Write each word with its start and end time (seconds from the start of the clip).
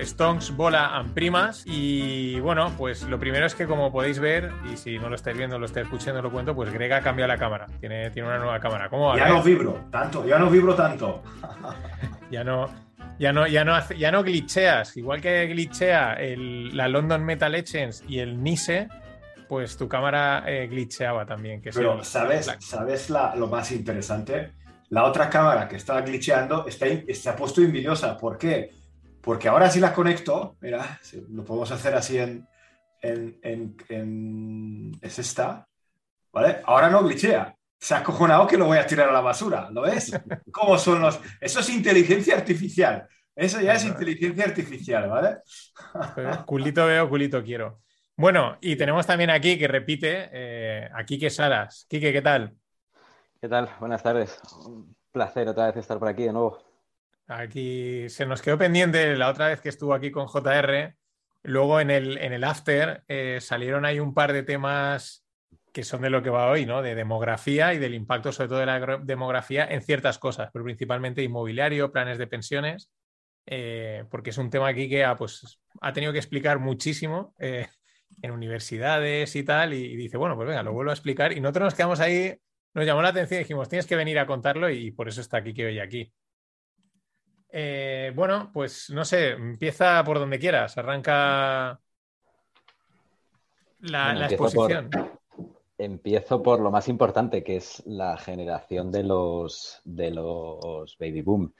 Stonks, 0.00 0.56
Bola 0.56 0.96
and 0.96 1.12
Primas. 1.14 1.62
Y 1.66 2.40
bueno, 2.40 2.72
pues 2.76 3.02
lo 3.02 3.18
primero 3.18 3.46
es 3.46 3.54
que 3.54 3.66
como 3.66 3.92
podéis 3.92 4.18
ver, 4.18 4.52
y 4.72 4.76
si 4.76 4.98
no 4.98 5.08
lo 5.08 5.16
estáis 5.16 5.36
viendo, 5.36 5.58
lo 5.58 5.66
estáis 5.66 5.86
escuchando, 5.86 6.22
lo 6.22 6.30
cuento, 6.30 6.54
pues 6.54 6.72
Greg 6.72 6.92
ha 6.92 7.00
cambiado 7.00 7.28
la 7.28 7.38
cámara. 7.38 7.66
Tiene, 7.80 8.10
tiene 8.10 8.28
una 8.28 8.38
nueva 8.38 8.60
cámara. 8.60 8.88
¿Cómo 8.88 9.08
va? 9.08 9.16
Ya 9.16 9.28
no 9.28 9.42
vibro 9.42 9.86
tanto, 9.90 10.26
ya 10.26 10.38
no 10.38 10.50
vibro 10.50 10.74
tanto. 10.74 11.22
ya 12.30 12.44
no, 12.44 12.68
ya 13.18 13.32
no, 13.32 13.46
ya 13.46 13.64
no, 13.64 13.88
ya 13.90 14.10
no 14.10 14.22
glitcheas. 14.22 14.96
Igual 14.96 15.20
que 15.20 15.46
glitchea 15.46 16.14
el, 16.14 16.76
la 16.76 16.88
London 16.88 17.24
Metal 17.24 17.50
Legends 17.50 18.04
y 18.08 18.20
el 18.20 18.42
Nice, 18.42 18.88
pues 19.48 19.76
tu 19.76 19.88
cámara 19.88 20.44
eh, 20.46 20.66
glitcheaba 20.68 21.26
también. 21.26 21.60
Que 21.60 21.70
Pero, 21.70 22.04
¿sabes, 22.04 22.54
¿sabes 22.60 23.10
lo 23.10 23.46
más 23.48 23.72
interesante? 23.72 24.52
La 24.90 25.04
otra 25.04 25.28
cámara 25.28 25.68
que 25.68 25.76
estaba 25.76 26.00
glitcheando 26.00 26.66
está, 26.66 26.86
se 27.12 27.28
ha 27.28 27.36
puesto 27.36 27.60
envidiosa. 27.60 28.16
¿Por 28.16 28.38
qué? 28.38 28.77
Porque 29.28 29.46
ahora 29.46 29.68
si 29.68 29.78
la 29.78 29.92
conecto, 29.92 30.56
mira, 30.62 30.98
lo 31.28 31.44
podemos 31.44 31.70
hacer 31.70 31.94
así 31.94 32.16
en, 32.16 32.48
en, 33.02 34.92
es 35.02 35.18
esta, 35.18 35.68
¿vale? 36.32 36.62
Ahora 36.64 36.88
no 36.88 37.04
glitchea. 37.04 37.54
Se 37.78 37.92
ha 37.92 37.98
acojonado 37.98 38.46
que 38.46 38.56
lo 38.56 38.64
voy 38.64 38.78
a 38.78 38.86
tirar 38.86 39.10
a 39.10 39.12
la 39.12 39.20
basura, 39.20 39.68
¿lo 39.70 39.82
ves? 39.82 40.18
¿Cómo 40.50 40.78
son 40.78 41.02
los...? 41.02 41.20
Eso 41.42 41.60
es 41.60 41.68
inteligencia 41.68 42.36
artificial. 42.36 43.06
Eso 43.36 43.60
ya 43.60 43.74
es 43.74 43.84
inteligencia 43.84 44.46
artificial, 44.46 45.10
¿vale? 45.10 45.40
culito 46.46 46.86
veo, 46.86 47.06
culito 47.10 47.44
quiero. 47.44 47.82
Bueno, 48.16 48.56
y 48.62 48.76
tenemos 48.76 49.06
también 49.06 49.28
aquí 49.28 49.58
que 49.58 49.68
repite, 49.68 50.30
eh, 50.32 50.88
aquí 50.94 51.18
que 51.18 51.28
Saras. 51.28 51.84
Quique, 51.86 52.14
¿qué 52.14 52.22
tal? 52.22 52.56
¿Qué 53.42 53.48
tal? 53.50 53.68
Buenas 53.78 54.02
tardes. 54.02 54.40
Un 54.64 54.96
placer 55.12 55.46
otra 55.48 55.66
vez 55.66 55.76
estar 55.76 55.98
por 55.98 56.08
aquí 56.08 56.22
de 56.22 56.32
nuevo. 56.32 56.67
Aquí 57.28 58.08
se 58.08 58.26
nos 58.26 58.42
quedó 58.42 58.58
pendiente 58.58 59.16
la 59.16 59.28
otra 59.28 59.48
vez 59.48 59.60
que 59.60 59.68
estuvo 59.68 59.94
aquí 59.94 60.10
con 60.10 60.26
JR. 60.26 60.96
Luego 61.42 61.80
en 61.80 61.90
el, 61.90 62.18
en 62.18 62.32
el 62.32 62.42
after 62.42 63.04
eh, 63.06 63.38
salieron 63.40 63.84
ahí 63.84 64.00
un 64.00 64.14
par 64.14 64.32
de 64.32 64.42
temas 64.42 65.24
que 65.72 65.84
son 65.84 66.02
de 66.02 66.10
lo 66.10 66.22
que 66.22 66.30
va 66.30 66.50
hoy, 66.50 66.66
¿no? 66.66 66.82
De 66.82 66.94
demografía 66.94 67.74
y 67.74 67.78
del 67.78 67.94
impacto 67.94 68.32
sobre 68.32 68.48
todo 68.48 68.58
de 68.58 68.66
la 68.66 68.98
demografía 68.98 69.66
en 69.66 69.82
ciertas 69.82 70.18
cosas, 70.18 70.50
pero 70.52 70.64
principalmente 70.64 71.22
inmobiliario, 71.22 71.92
planes 71.92 72.18
de 72.18 72.26
pensiones, 72.26 72.90
eh, 73.46 74.04
porque 74.10 74.30
es 74.30 74.38
un 74.38 74.50
tema 74.50 74.68
aquí 74.68 74.88
que 74.88 75.04
ha, 75.04 75.14
pues, 75.14 75.60
ha 75.80 75.92
tenido 75.92 76.12
que 76.12 76.18
explicar 76.18 76.58
muchísimo 76.58 77.34
eh, 77.38 77.68
en 78.22 78.30
universidades 78.30 79.36
y 79.36 79.44
tal, 79.44 79.74
y, 79.74 79.84
y, 79.84 79.96
dice, 79.96 80.16
bueno, 80.16 80.34
pues 80.34 80.48
venga, 80.48 80.62
lo 80.62 80.72
vuelvo 80.72 80.90
a 80.90 80.94
explicar, 80.94 81.32
y 81.32 81.40
nosotros 81.40 81.66
nos 81.66 81.74
quedamos 81.74 82.00
ahí 82.00 82.34
nos 82.74 82.86
llamó 82.86 83.02
la 83.02 83.08
atención 83.08 83.40
y 83.40 83.44
dijimos, 83.44 83.68
tienes 83.68 83.86
que 83.86 83.96
venir 83.96 84.18
a 84.18 84.26
contarlo 84.26 84.70
y 84.70 84.90
por 84.90 85.08
eso 85.08 85.20
está 85.20 85.38
aquí 85.38 85.52
que 85.52 85.66
hoy 85.66 85.78
aquí. 85.80 86.12
Eh, 87.50 88.12
bueno, 88.14 88.50
pues 88.52 88.90
no 88.90 89.04
sé, 89.04 89.30
empieza 89.30 90.02
por 90.04 90.18
donde 90.18 90.38
quieras, 90.38 90.76
arranca 90.76 91.80
la, 93.80 94.26
exposición. 94.26 94.90
empiezo 95.78 96.42
por 96.42 96.60
lo 96.60 96.70
más 96.70 96.88
importante, 96.88 97.42
que 97.42 97.56
es 97.56 97.82
la 97.86 98.16
generación 98.18 98.92
de 98.92 99.04
los, 99.04 99.80
de 99.84 100.10
los 100.10 100.96
baby 100.98 101.22
boom. 101.22 101.54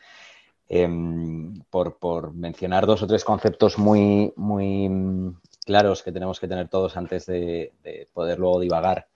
Em, 0.71 1.55
por, 1.71 2.35
mencionar 2.35 2.85
dos 2.85 3.03
o 3.03 3.07
tres 3.07 3.25
conceptos 3.25 3.79
muy, 3.79 4.35
muy 4.37 5.35
claros 5.65 6.03
que 6.03 6.13
tenemos 6.13 6.39
que 6.39 6.49
tener 6.49 6.69
todos 6.69 6.97
antes 6.99 7.25
de 7.25 7.73
poder 8.13 8.39
luego 8.39 8.61
divagar 8.61 9.09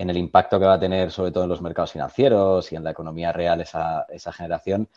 en 0.00 0.08
el 0.08 0.16
impacto 0.16 0.58
que 0.58 0.64
va 0.64 0.74
a 0.74 0.80
tener 0.80 1.10
sobre 1.10 1.30
todo 1.30 1.44
en 1.44 1.50
los 1.50 1.60
mercados 1.60 1.92
financieros 1.92 2.72
y 2.72 2.76
en 2.76 2.82
la 2.82 2.92
economía 2.92 3.32
real 3.32 3.60
esa, 3.60 4.06
generación. 4.32 4.88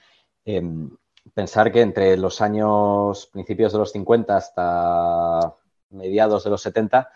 Em, 0.45 0.95
pensar 1.33 1.71
que 1.71 1.81
entre 1.81 2.17
los 2.17 2.41
años 2.41 3.27
principios 3.27 3.71
de 3.71 3.79
los 3.79 3.91
50 3.91 4.35
hasta 4.35 5.55
mediados 5.89 6.43
de 6.43 6.49
los 6.49 6.61
70 6.61 7.09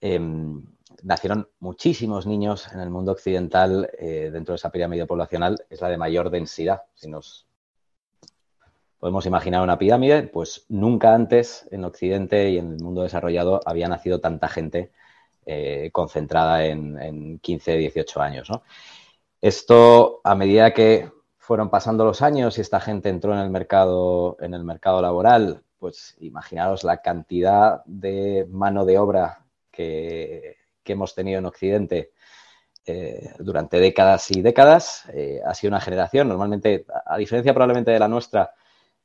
em, 0.00 0.64
nacieron 1.02 1.48
muchísimos 1.60 2.26
niños 2.26 2.72
en 2.72 2.80
el 2.80 2.90
mundo 2.90 3.12
occidental 3.12 3.90
eh, 3.98 4.30
dentro 4.32 4.52
de 4.52 4.56
esa 4.56 4.70
pirámide 4.70 5.06
poblacional. 5.06 5.64
Es 5.70 5.80
la 5.80 5.88
de 5.88 5.98
mayor 5.98 6.30
densidad. 6.30 6.82
Si 6.94 7.08
nos 7.08 7.46
podemos 8.98 9.26
imaginar 9.26 9.62
una 9.62 9.78
pirámide, 9.78 10.22
pues 10.22 10.64
nunca 10.68 11.14
antes 11.14 11.66
en 11.72 11.84
Occidente 11.84 12.50
y 12.50 12.58
en 12.58 12.74
el 12.74 12.82
mundo 12.82 13.02
desarrollado 13.02 13.60
había 13.64 13.88
nacido 13.88 14.20
tanta 14.20 14.48
gente 14.48 14.92
eh, 15.44 15.90
concentrada 15.92 16.64
en, 16.66 17.40
15, 17.40 17.78
18 17.78 18.20
años. 18.20 18.48
Esto, 19.40 20.20
a 20.22 20.36
medida 20.36 20.72
que 20.72 21.10
fueron 21.42 21.70
pasando 21.70 22.04
los 22.04 22.22
años 22.22 22.56
y 22.56 22.60
esta 22.60 22.78
gente 22.78 23.08
entró 23.08 23.32
en 23.32 23.40
el 23.40 23.50
mercado, 23.50 24.36
en 24.38 24.54
el 24.54 24.62
mercado 24.62 25.02
laboral, 25.02 25.64
pues 25.80 26.16
imaginaros 26.20 26.84
la 26.84 27.02
cantidad 27.02 27.82
de 27.84 28.46
mano 28.48 28.84
de 28.84 28.96
obra 28.96 29.44
que, 29.72 30.58
hemos 30.84 31.16
tenido 31.16 31.40
en 31.40 31.46
Occidente 31.46 32.12
eh, 32.86 33.34
durante 33.40 33.80
décadas 33.80 34.30
y 34.30 34.40
décadas. 34.40 35.04
Eh, 35.12 35.40
ha 35.44 35.52
sido 35.54 35.70
una 35.70 35.80
generación, 35.80 36.28
normalmente, 36.28 36.86
a 37.04 37.16
diferencia 37.16 37.52
probablemente 37.52 37.90
de 37.90 37.98
la 37.98 38.06
nuestra, 38.06 38.54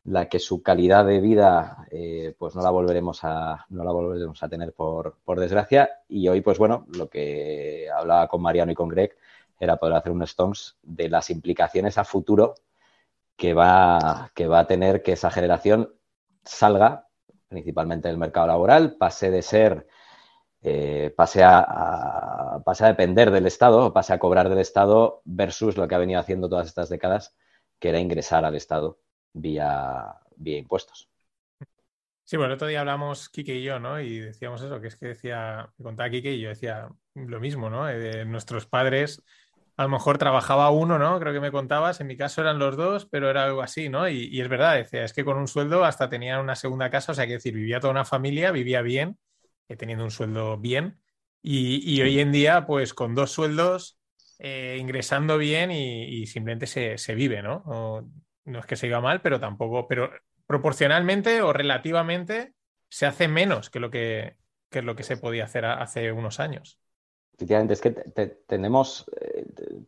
la 0.04 0.30
que 0.30 0.38
su 0.38 0.62
calidad 0.62 1.06
de 1.06 1.20
vida 1.20 1.88
eh, 1.90 2.36
pues 2.38 2.56
no 2.56 2.62
la 2.62 2.70
volveremos 2.70 3.24
a 3.24 3.66
no 3.70 3.84
la 3.84 3.92
volveremos 3.92 4.42
a 4.44 4.48
tener 4.48 4.74
por, 4.74 5.18
desgracia 5.38 5.90
y 6.08 6.28
hoy 6.28 6.42
pues 6.42 6.58
bueno 6.58 6.86
lo 6.96 7.10
que 7.10 7.90
hablaba 7.94 8.28
con 8.28 8.42
Mariano 8.42 8.72
y 8.72 8.76
con 8.76 8.88
Greg 8.88 9.18
era 9.60 9.78
poder 9.78 9.96
hacer 9.96 10.12
un 10.12 10.24
Stones 10.24 10.78
de 10.82 11.10
las 11.10 11.30
implicaciones 11.30 11.98
a 11.98 12.04
futuro 12.04 12.56
que 13.36 13.54
va 13.54 14.32
que 14.34 14.48
va 14.48 14.60
a 14.60 14.68
tener 14.68 15.04
que 15.04 15.14
esa 15.14 15.32
generación 15.32 15.94
salga 16.44 17.08
principalmente 17.48 18.08
del 18.08 18.18
mercado 18.18 18.48
laboral 18.48 18.96
pase 18.98 19.32
de 19.32 19.42
ser 19.42 19.88
eh, 20.62 21.14
pase 21.16 21.44
a, 21.44 22.62
pase 22.66 22.84
a 22.84 22.88
depender 22.88 23.32
del 23.32 23.46
Estado 23.46 23.94
pase 23.94 24.14
a 24.14 24.20
cobrar 24.20 24.50
del 24.50 24.60
Estado 24.60 25.22
versus 25.26 25.78
lo 25.78 25.88
que 25.88 25.96
ha 25.96 26.00
venido 26.00 26.20
haciendo 26.20 26.50
todas 26.50 26.68
estas 26.68 26.90
décadas 26.90 27.36
que 27.80 27.90
era 27.90 28.00
ingresar 28.00 28.44
al 28.46 28.56
Estado 28.56 29.00
vía, 29.34 30.16
vía 30.36 30.58
impuestos. 30.58 31.10
Sí, 32.24 32.36
bueno, 32.36 32.52
el 32.52 32.56
otro 32.56 32.68
día 32.68 32.82
hablamos 32.82 33.30
Kike 33.30 33.56
y 33.56 33.64
yo, 33.64 33.80
¿no? 33.80 34.02
Y 34.02 34.20
decíamos 34.20 34.62
eso, 34.62 34.82
que 34.82 34.88
es 34.88 34.98
que 34.98 35.08
decía, 35.08 35.72
me 35.78 35.84
contaba 35.84 36.10
Kike 36.10 36.34
y 36.34 36.42
yo 36.42 36.50
decía 36.50 36.90
lo 37.16 37.40
mismo, 37.40 37.70
¿no? 37.70 37.90
Eh, 37.90 38.26
nuestros 38.26 38.66
padres, 38.66 39.24
a 39.78 39.84
lo 39.84 39.90
mejor 39.90 40.18
trabajaba 40.18 40.72
uno, 40.72 40.98
¿no? 40.98 41.20
Creo 41.20 41.34
que 41.34 41.40
me 41.40 41.52
contabas, 41.52 42.02
en 42.02 42.08
mi 42.08 42.18
caso 42.18 42.42
eran 42.42 42.60
los 42.60 42.76
dos, 42.76 43.06
pero 43.06 43.30
era 43.30 43.46
algo 43.46 43.62
así, 43.62 43.90
¿no? 43.90 44.10
Y, 44.10 44.42
es 44.42 44.50
verdad, 44.50 44.76
decía, 44.76 45.04
es 45.04 45.14
que 45.14 45.24
con 45.24 45.38
un 45.38 45.48
sueldo 45.48 45.86
hasta 45.86 46.10
tenían 46.10 46.42
una 46.42 46.56
segunda 46.56 46.90
casa, 46.90 47.12
o 47.12 47.16
sea, 47.16 47.28
que 47.28 47.34
decir, 47.34 47.54
vivía 47.54 47.80
toda 47.80 47.92
una 47.92 48.06
familia, 48.06 48.52
vivía 48.52 48.82
bien, 48.82 49.20
eh, 49.70 49.76
teniendo 49.78 50.04
un 50.04 50.12
sueldo 50.12 50.58
bien, 50.58 51.00
y, 51.44 52.02
hoy 52.02 52.20
en 52.20 52.32
día, 52.32 52.66
pues 52.66 52.94
con 52.94 53.16
dos 53.16 53.32
sueldos, 53.32 54.00
eh, 54.40 54.78
ingresando 54.80 55.38
bien 55.38 55.72
y, 55.72 56.26
simplemente 56.26 56.68
se, 56.68 56.98
se, 56.98 57.16
vive, 57.16 57.42
¿no? 57.42 57.64
no 58.46 58.60
es 58.60 58.66
que 58.66 58.76
se 58.76 58.88
iba 58.88 59.00
mal, 59.00 59.22
pero 59.22 59.40
tampoco, 59.40 59.88
pero 59.88 60.10
proporcionalmente 60.48 61.42
o 61.42 61.54
relativamente 61.54 62.54
se 62.90 63.06
hace 63.06 63.28
menos 63.28 63.70
que 63.70 63.80
lo 63.80 63.92
que, 63.92 64.38
es 64.72 64.84
lo 64.84 64.96
que 64.96 65.04
se 65.04 65.18
podía 65.18 65.44
hacer 65.44 65.66
hace 65.66 66.12
unos 66.12 66.40
años. 66.40 66.80
Efectivamente, 67.38 67.74
es 67.74 67.82
que 67.82 67.92
tenemos, 68.48 69.06
eh, 69.22 69.37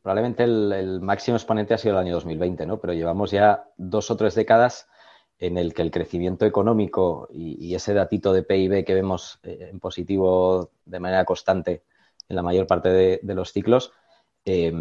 probablemente 0.10 0.44
el, 0.44 1.02
máximo 1.02 1.38
exponente 1.38 1.76
ha 1.76 1.78
sido 1.78 1.94
el 1.94 2.00
año 2.00 2.16
2020, 2.16 2.66
¿no? 2.66 2.80
Pero 2.80 2.94
llevamos 2.94 3.30
ya 3.30 3.66
dos 3.78 4.10
o 4.10 4.18
tres 4.18 4.34
décadas 4.34 4.88
en 5.38 5.56
el 5.56 5.72
que 5.76 5.84
el 5.84 5.92
crecimiento 5.92 6.48
económico 6.48 7.28
y, 7.32 7.76
ese 7.76 7.94
datito 7.94 8.34
de 8.34 8.42
PIB 8.42 8.84
que 8.84 8.96
vemos 8.96 9.40
eh, 9.44 9.70
en 9.70 9.80
positivo 9.80 10.72
de 10.84 11.00
manera 11.00 11.26
constante 11.26 11.84
en 12.28 12.36
la 12.36 12.42
mayor 12.42 12.66
parte 12.66 12.90
de, 12.90 13.36
los 13.36 13.52
ciclos, 13.52 13.92
eh, 14.46 14.74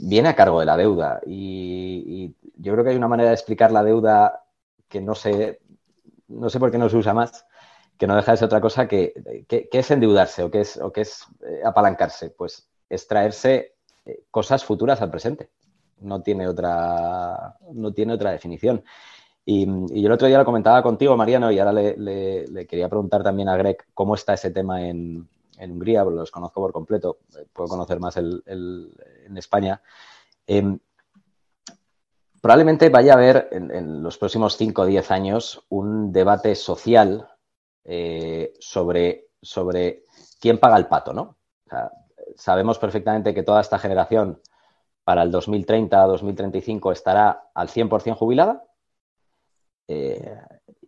viene 0.00 0.28
a 0.28 0.34
cargo 0.34 0.58
de 0.58 0.66
la 0.66 0.76
deuda. 0.76 1.20
Y, 1.24 2.34
yo 2.56 2.72
creo 2.72 2.82
que 2.82 2.90
hay 2.90 2.96
una 2.96 3.06
manera 3.06 3.28
de 3.28 3.36
explicar 3.36 3.70
la 3.70 3.84
deuda 3.84 4.42
que 4.88 5.00
no 5.00 5.14
sé, 5.14 5.60
no 6.26 6.50
sé 6.50 6.58
por 6.58 6.72
qué 6.72 6.78
no 6.78 6.88
se 6.88 6.96
usa 6.96 7.14
más, 7.14 7.46
que 7.96 8.08
no 8.08 8.16
deja 8.16 8.32
de 8.32 8.38
ser 8.38 8.46
otra 8.46 8.60
cosa 8.60 8.88
que, 8.88 9.46
que, 9.46 9.68
es 9.70 9.90
endeudarse 9.92 10.42
o 10.42 10.50
que 10.50 10.62
es, 10.62 10.78
o 10.78 10.92
que 10.92 11.02
es 11.02 11.26
eh, 11.46 11.60
apalancarse. 11.64 12.30
Pues 12.30 12.68
extraerse 12.88 13.75
cosas 14.30 14.64
futuras 14.64 15.00
al 15.02 15.10
presente. 15.10 15.50
No 16.00 16.20
tiene 16.22 16.46
otra, 16.46 17.56
no 17.72 17.92
tiene 17.92 18.14
otra 18.14 18.32
definición. 18.32 18.84
Y, 19.44 19.64
yo 19.66 20.06
el 20.08 20.12
otro 20.12 20.26
día 20.26 20.38
lo 20.38 20.44
comentaba 20.44 20.82
contigo, 20.82 21.16
Mariano, 21.16 21.52
y 21.52 21.58
ahora 21.58 21.72
le, 21.72 22.66
quería 22.68 22.88
preguntar 22.88 23.22
también 23.22 23.48
a 23.48 23.56
Greg 23.56 23.78
cómo 23.94 24.16
está 24.16 24.34
ese 24.34 24.50
tema 24.50 24.86
en, 24.86 25.28
en 25.58 25.72
Hungría, 25.72 26.04
los 26.04 26.30
conozco 26.30 26.60
por 26.60 26.72
completo, 26.72 27.18
eh, 27.38 27.46
puedo 27.52 27.68
conocer 27.68 28.00
más 28.00 28.16
el, 28.16 28.42
en 28.44 29.38
España. 29.38 29.80
Em, 30.46 30.78
probablemente 32.40 32.88
vaya 32.88 33.12
a 33.12 33.16
haber 33.16 33.48
en, 33.52 34.02
los 34.02 34.18
próximos 34.18 34.56
5 34.56 34.82
o 34.82 34.86
10 34.86 35.10
años 35.10 35.64
un 35.68 36.12
debate 36.12 36.54
social 36.54 37.28
eh, 37.84 38.52
sobre, 38.58 39.28
sobre 39.40 40.04
quién 40.40 40.58
paga 40.58 40.76
el 40.76 40.86
pato, 40.86 41.12
¿no? 41.12 41.36
Sabemos 42.34 42.78
perfectamente 42.78 43.34
que 43.34 43.42
toda 43.42 43.60
esta 43.60 43.78
generación 43.78 44.40
para 45.04 45.22
el 45.22 45.30
2030 45.30 45.96
2035 46.02 46.92
estará 46.92 47.50
al 47.54 47.68
100% 47.68 48.16
jubilada 48.16 48.64
Eh, 49.88 50.36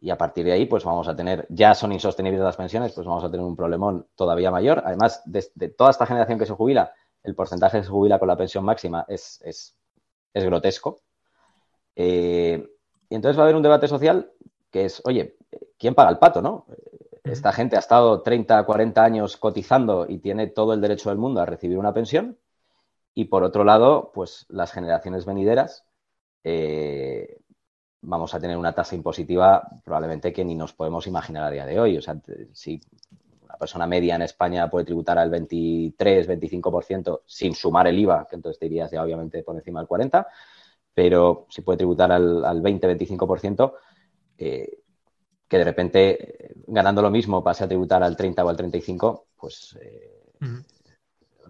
y 0.00 0.11
a 0.11 0.19
partir 0.19 0.44
de 0.44 0.52
ahí, 0.52 0.67
pues 0.67 0.85
vamos 0.85 1.08
a 1.08 1.14
tener, 1.14 1.46
ya 1.50 1.75
son 1.75 1.93
insostenibles 1.93 2.43
las 2.43 2.56
pensiones, 2.56 2.93
pues 2.93 3.06
vamos 3.06 3.25
a 3.25 3.31
tener 3.31 3.44
un 3.44 3.56
problemón 3.56 4.06
todavía 4.14 4.50
mayor. 4.50 4.82
Además, 4.85 5.23
de, 5.25 5.69
toda 5.69 5.90
esta 5.90 6.06
generación 6.06 6.38
que 6.38 6.46
se 6.46 6.52
jubila, 6.52 6.93
el 7.23 7.35
porcentaje 7.35 7.79
que 7.79 7.84
se 7.84 7.91
jubila 7.91 8.19
con 8.19 8.29
la 8.29 8.37
pensión 8.37 8.64
máxima 8.64 9.05
es, 9.08 9.41
es, 9.44 9.75
grotesco. 10.34 11.00
Eh, 11.96 12.64
y 13.08 13.14
entonces 13.14 13.37
va 13.37 13.43
a 13.43 13.44
haber 13.46 13.56
un 13.56 13.62
debate 13.62 13.88
social 13.88 14.31
que 14.70 14.84
es, 14.84 15.02
oye, 15.05 15.37
¿quién 15.79 15.94
paga 15.94 16.11
el 16.11 16.19
pato, 16.19 16.43
no? 16.43 16.67
Esta 17.31 17.53
gente 17.53 17.77
ha 17.77 17.81
estado 17.81 18.23
30, 18.23 18.65
40 18.65 19.05
años 19.05 19.37
cotizando 19.37 20.07
y 20.09 20.19
tiene 20.19 20.47
todo 20.47 20.73
el 20.73 20.81
derecho 20.81 21.11
del 21.11 21.19
mundo 21.19 21.41
a 21.41 21.47
recibir 21.47 21.79
una 21.79 21.93
pensión. 21.93 22.39
Y 23.15 23.27
por 23.27 23.43
otro 23.43 23.65
lado, 23.65 24.11
pues 24.15 24.47
las 24.49 24.73
generaciones 24.73 25.27
venideras 25.27 25.85
eh, 26.45 27.41
vamos 28.01 28.35
a 28.35 28.41
tener 28.41 28.57
una 28.57 28.73
tasa 28.73 28.95
impositiva 28.95 29.69
probablemente 29.85 30.33
que 30.33 30.45
ni 30.45 30.55
nos 30.55 30.73
podemos 30.73 31.07
imaginar 31.07 31.45
a 31.45 31.51
día 31.51 31.67
de 31.67 31.81
hoy. 31.81 31.99
O 31.99 32.03
sea, 32.03 32.17
si 32.53 32.81
una 33.43 33.57
persona 33.57 33.87
media 33.87 34.15
en 34.15 34.23
España 34.23 34.71
puede 34.71 34.87
tributar 34.87 35.19
al 35.19 35.31
23, 35.31 36.29
25% 36.29 37.23
sin 37.27 37.55
sumar 37.55 37.87
el 37.89 37.99
IVA, 37.99 38.27
que 38.29 38.37
entonces 38.37 38.59
te 38.59 38.67
irías 38.67 38.91
ya 38.91 39.03
obviamente 39.03 39.43
por 39.43 39.57
encima 39.57 39.81
del 39.81 39.89
40%, 39.89 40.27
pero 40.95 41.47
si 41.49 41.63
puede 41.63 41.79
tributar 41.79 42.11
al, 42.11 42.61
20, 42.61 42.99
25%, 42.99 43.73
eh, 44.39 44.79
que 45.49 45.59
de 45.59 45.65
repente, 45.65 46.55
ganando 46.67 47.03
lo 47.03 47.11
mismo, 47.11 47.43
pase 47.43 47.65
a 47.65 47.69
tributar 47.69 48.03
al 48.03 48.17
30 48.17 48.45
o 48.45 48.49
al 48.49 48.56
35, 48.56 49.27
pues 49.37 49.79
eh, 49.81 50.35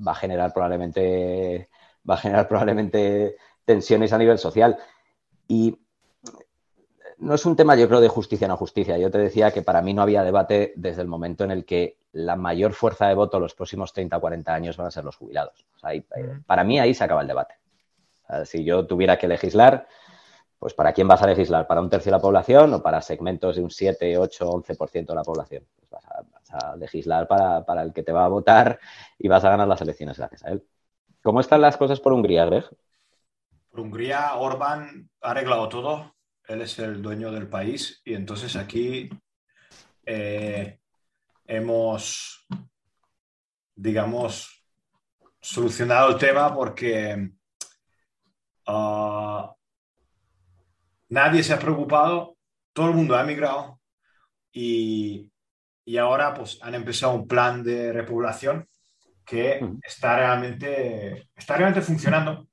va 0.06 0.12
a 0.12 0.14
generar 0.14 0.52
probablemente 0.52 1.68
va 2.08 2.14
a 2.14 2.18
generar 2.18 2.48
probablemente 2.48 3.36
tensiones 3.64 4.12
a 4.12 4.18
nivel 4.18 4.38
social. 4.38 4.78
Y 5.46 5.78
no 7.18 7.34
es 7.34 7.44
un 7.44 7.56
tema, 7.56 7.74
yo 7.74 7.88
creo, 7.88 8.00
de 8.00 8.08
justicia 8.08 8.46
o 8.46 8.48
no 8.48 8.56
justicia. 8.56 8.96
Yo 8.96 9.10
te 9.10 9.18
decía 9.18 9.50
que 9.50 9.62
para 9.62 9.82
mí 9.82 9.92
no 9.92 10.02
había 10.02 10.22
debate 10.22 10.72
desde 10.76 11.02
el 11.02 11.08
momento 11.08 11.44
en 11.44 11.50
el 11.50 11.64
que 11.64 11.98
la 12.12 12.36
mayor 12.36 12.72
fuerza 12.72 13.08
de 13.08 13.14
voto 13.14 13.40
los 13.40 13.54
próximos 13.54 13.92
30 13.92 14.16
o 14.16 14.20
40 14.20 14.54
años 14.54 14.76
van 14.76 14.86
a 14.86 14.90
ser 14.90 15.04
los 15.04 15.16
jubilados. 15.16 15.66
Eh, 15.90 16.04
para 16.46 16.64
mí 16.64 16.78
ahí 16.78 16.94
se 16.94 17.04
acaba 17.04 17.22
el 17.22 17.28
debate. 17.28 17.54
si 18.44 18.64
yo 18.64 18.86
tuviera 18.86 19.18
que 19.18 19.28
legislar, 19.28 19.86
pues 20.58 20.74
¿para 20.74 20.92
quién 20.92 21.08
vas 21.08 21.22
a 21.22 21.26
legislar? 21.26 21.66
¿Para 21.66 21.80
un 21.80 21.90
tercio 21.90 22.10
de 22.10 22.16
la 22.16 22.22
población 22.22 22.74
o 22.74 22.82
para 22.82 23.00
segmentos 23.00 23.56
de 23.56 23.62
un 23.62 23.70
7, 23.70 24.18
8, 24.18 24.50
11% 24.50 25.06
de 25.06 25.14
la 25.14 25.22
población? 25.22 25.64
Pues 25.76 25.90
vas, 25.90 26.04
a, 26.50 26.76
legislar 26.76 27.28
para, 27.28 27.64
para, 27.64 27.82
el 27.82 27.92
que 27.92 28.02
te 28.02 28.12
va 28.12 28.24
a 28.24 28.28
votar 28.28 28.78
y 29.18 29.28
vas 29.28 29.44
a 29.44 29.50
ganar 29.50 29.68
las 29.68 29.80
elecciones 29.80 30.18
gracias 30.18 30.44
a 30.44 30.50
él. 30.50 30.64
¿Cómo 31.22 31.40
están 31.40 31.60
las 31.60 31.76
cosas 31.76 32.00
por 32.00 32.12
Hungría, 32.12 32.46
Greg? 32.46 32.64
Por 33.70 33.80
Hungría, 33.80 34.34
Orbán 34.36 35.10
ha 35.20 35.30
arreglado 35.30 35.68
todo 35.68 36.18
él 36.48 36.62
es 36.62 36.78
el 36.78 37.02
dueño 37.02 37.30
del 37.30 37.46
país 37.46 38.00
y 38.04 38.14
entonces 38.14 38.56
aquí 38.56 39.10
eh, 40.04 40.78
hemos, 41.46 42.46
digamos, 43.74 44.64
solucionado 45.40 46.08
el 46.08 46.18
tema 46.18 46.54
porque 46.54 47.30
ah, 48.66 49.54
nadie 51.08 51.42
se 51.42 51.52
ha 51.52 51.58
preocupado, 51.58 52.36
todo 52.72 52.88
el 52.88 52.94
mundo 52.94 53.16
ha 53.16 53.22
emigrado 53.22 53.80
y, 54.52 55.30
ahora 55.98 56.34
pues 56.34 56.58
han 56.62 56.74
empezado 56.74 57.14
un 57.14 57.26
plan 57.26 57.62
de 57.62 57.92
repoblación 57.92 58.68
que 59.24 59.60
está 59.82 60.16
realmente, 60.16 61.28
está 61.34 61.56
realmente 61.56 61.82
funcionando, 61.82 62.48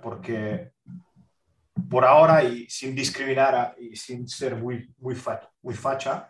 porque 0.00 0.72
por 1.88 2.04
ahora 2.04 2.42
y 2.42 2.68
sin 2.68 2.94
discriminar 2.94 3.74
y 3.78 3.96
sin 3.96 4.28
ser 4.28 4.56
muy, 4.56 4.92
muy, 4.98 5.16
muy 5.62 5.74
facha, 5.74 6.28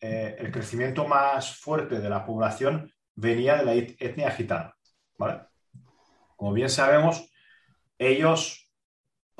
eh, 0.00 0.36
el 0.38 0.50
crecimiento 0.50 1.06
más 1.06 1.56
fuerte 1.56 2.00
de 2.00 2.10
la 2.10 2.24
población 2.24 2.92
venía 3.14 3.56
de 3.56 3.64
la 3.64 3.74
etnia 3.74 4.30
gitana. 4.30 4.74
¿vale? 5.18 5.42
Como 6.36 6.52
bien 6.52 6.68
sabemos, 6.68 7.30
ellos, 7.98 8.61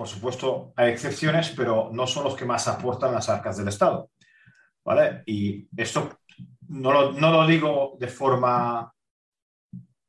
por 0.02 0.08
supuesto, 0.08 0.72
hay 0.74 0.90
excepciones, 0.90 1.50
pero 1.56 1.88
no 1.92 2.08
son 2.08 2.24
los 2.24 2.34
que 2.34 2.44
más 2.44 2.66
aportan 2.66 3.14
las 3.14 3.28
arcas 3.28 3.56
del 3.56 3.68
Estado. 3.68 4.10
¿vale? 4.84 5.22
Y 5.26 5.68
esto 5.76 6.18
no 6.70 6.90
lo, 6.90 7.12
no 7.12 7.30
lo 7.30 7.46
digo 7.46 7.96
de 8.00 8.08
forma 8.08 8.92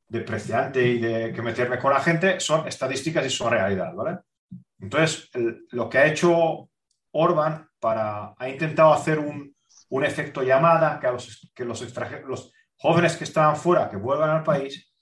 depreciante 0.08 0.84
y 0.84 0.98
de 0.98 1.32
que 1.32 1.42
meterme 1.42 1.78
con 1.78 1.92
la 1.92 2.00
gente, 2.00 2.40
son 2.40 2.66
estadísticas 2.66 3.24
y 3.24 3.30
son 3.30 3.52
realidad. 3.52 3.94
¿vale? 3.94 4.18
Entonces, 4.80 5.30
lo 5.70 5.88
que 5.88 5.98
ha 5.98 6.06
hecho 6.06 6.68
Orban 7.12 7.68
para, 7.78 8.34
ha 8.36 8.48
intentado 8.48 8.92
hacer 8.92 9.20
un, 9.20 9.54
efecto 10.02 10.42
llamada 10.42 10.98
que, 10.98 11.06
los, 11.06 11.52
que 11.54 11.64
los, 11.64 11.96
los 12.26 12.52
jóvenes 12.78 13.16
que 13.16 13.22
estaban 13.22 13.54
fuera 13.54 13.88
que 13.88 13.96
vuelvan 13.96 14.30
al 14.30 14.42
país 14.42 14.92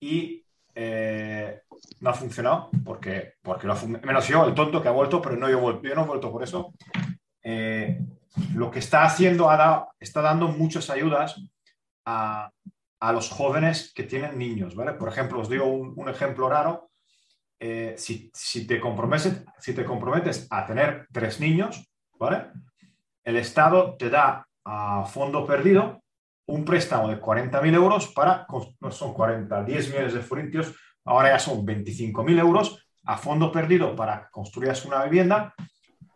y 0.00 0.42
eh, 0.74 1.60
no 2.00 2.10
ha 2.10 2.14
funcionado 2.14 2.70
porque, 2.84 3.34
porque 3.42 3.66
lo 3.66 3.74
ha, 3.74 3.84
menos 3.84 4.26
yo, 4.28 4.44
el 4.44 4.54
tonto 4.54 4.82
que 4.82 4.88
ha 4.88 4.92
vuelto, 4.92 5.22
pero 5.22 5.36
no 5.36 5.48
yo, 5.48 5.82
yo 5.82 5.94
no 5.94 6.02
he 6.02 6.06
vuelto 6.06 6.30
por 6.30 6.42
eso. 6.42 6.74
Eh, 7.42 8.00
lo 8.54 8.70
que 8.70 8.78
está 8.78 9.04
haciendo 9.04 9.50
ahora 9.50 9.88
está 10.00 10.22
dando 10.22 10.48
muchas 10.48 10.90
ayudas 10.90 11.40
a, 12.04 12.50
a, 13.00 13.12
los 13.12 13.30
jóvenes 13.30 13.92
que 13.94 14.04
tienen 14.04 14.38
niños, 14.38 14.74
¿vale? 14.74 14.92
Por 14.94 15.08
ejemplo, 15.08 15.40
os 15.40 15.48
digo 15.48 15.66
un, 15.66 16.08
ejemplo 16.08 16.48
raro. 16.48 16.90
Eh, 17.60 17.94
si, 17.96 18.66
te 18.66 18.80
comprometes, 18.80 19.44
si 19.58 19.72
te 19.72 19.84
comprometes 19.84 20.48
a 20.50 20.66
tener 20.66 21.06
tres 21.12 21.38
niños, 21.38 21.88
¿vale? 22.18 22.46
El 23.22 23.36
Estado 23.36 23.96
te 23.96 24.10
da 24.10 24.48
a 24.64 25.04
fondo 25.04 25.46
perdido 25.46 26.02
un 26.46 26.64
préstamo 26.64 27.08
de 27.08 27.20
40.000 27.20 27.74
euros 27.74 28.08
para, 28.08 28.46
no 28.80 28.90
son 28.90 29.14
40, 29.14 29.62
10 29.62 29.88
millones 29.90 30.14
de 30.14 30.20
forintios, 30.20 30.74
ahora 31.04 31.30
ya 31.30 31.38
son 31.38 31.66
25.000 31.66 32.38
euros 32.38 32.86
a 33.04 33.16
fondo 33.16 33.50
perdido 33.50 33.96
para 33.96 34.28
construir 34.30 34.72
una 34.86 35.04
vivienda. 35.04 35.54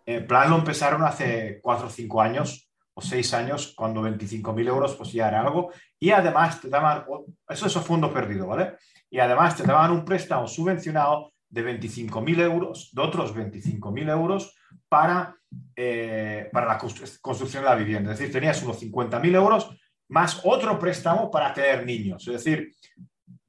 El 0.05 0.25
plan 0.27 0.51
lo 0.51 0.57
empezaron 0.57 1.03
hace 1.03 1.59
4 1.63 1.87
o 1.87 1.91
5 1.91 2.23
años 2.23 2.71
o 2.95 3.03
6 3.03 3.35
años, 3.35 3.75
cuando 3.77 4.03
25.000 4.03 4.69
euros 4.69 4.95
pues 4.95 5.13
ya 5.13 5.29
era 5.29 5.41
algo. 5.41 5.71
Y 5.99 6.11
además 6.11 6.61
te 6.61 6.69
daban, 6.69 7.05
eso 7.49 7.67
es 7.67 7.77
a 7.77 7.81
fondo 7.81 8.13
perdido, 8.13 8.47
¿vale? 8.47 8.77
Y 9.11 9.19
además 9.19 9.57
te 9.57 9.65
daban 9.65 9.91
un 9.91 10.05
préstamo 10.05 10.47
subvencionado 10.47 11.33
de 11.49 11.79
25.000 11.79 12.41
euros, 12.41 12.91
de 12.93 13.03
otros 13.03 13.35
25.000 13.35 14.11
euros 14.11 14.57
para, 14.89 15.37
eh, 15.75 16.49
para 16.53 16.67
la 16.67 16.79
construcción 16.79 17.63
de 17.63 17.69
la 17.69 17.77
vivienda. 17.77 18.13
Es 18.13 18.19
decir, 18.19 18.33
tenías 18.33 18.63
unos 18.63 18.81
50.000 18.81 19.35
euros 19.35 19.77
más 20.09 20.41
otro 20.45 20.79
préstamo 20.79 21.31
para 21.31 21.53
tener 21.53 21.85
niños. 21.85 22.27
Es 22.29 22.45
decir, 22.45 22.73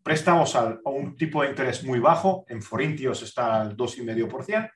préstamos 0.07 0.55
a, 0.55 0.79
un 0.85 1.17
tipo 1.17 1.43
de 1.43 1.49
interés 1.49 1.83
muy 1.83 1.99
bajo, 1.99 2.45
en 2.47 2.61
Forintios 2.61 3.21
está 3.23 3.59
al 3.59 3.75
2,5%, 3.75 4.71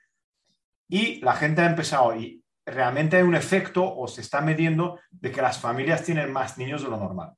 y 0.89 1.21
la 1.21 1.33
gente 1.33 1.61
ha 1.61 1.67
empezado, 1.67 2.13
y 2.17 2.43
realmente 2.65 3.15
hay 3.15 3.23
un 3.23 3.35
efecto 3.35 3.81
o 3.95 4.09
se 4.09 4.19
está 4.19 4.41
midiendo 4.41 4.99
de 5.09 5.31
que 5.31 5.41
las 5.41 5.57
familias 5.57 6.03
tienen 6.03 6.33
más 6.33 6.57
niños 6.57 6.83
de 6.83 6.89
lo 6.89 6.97
normal. 6.97 7.31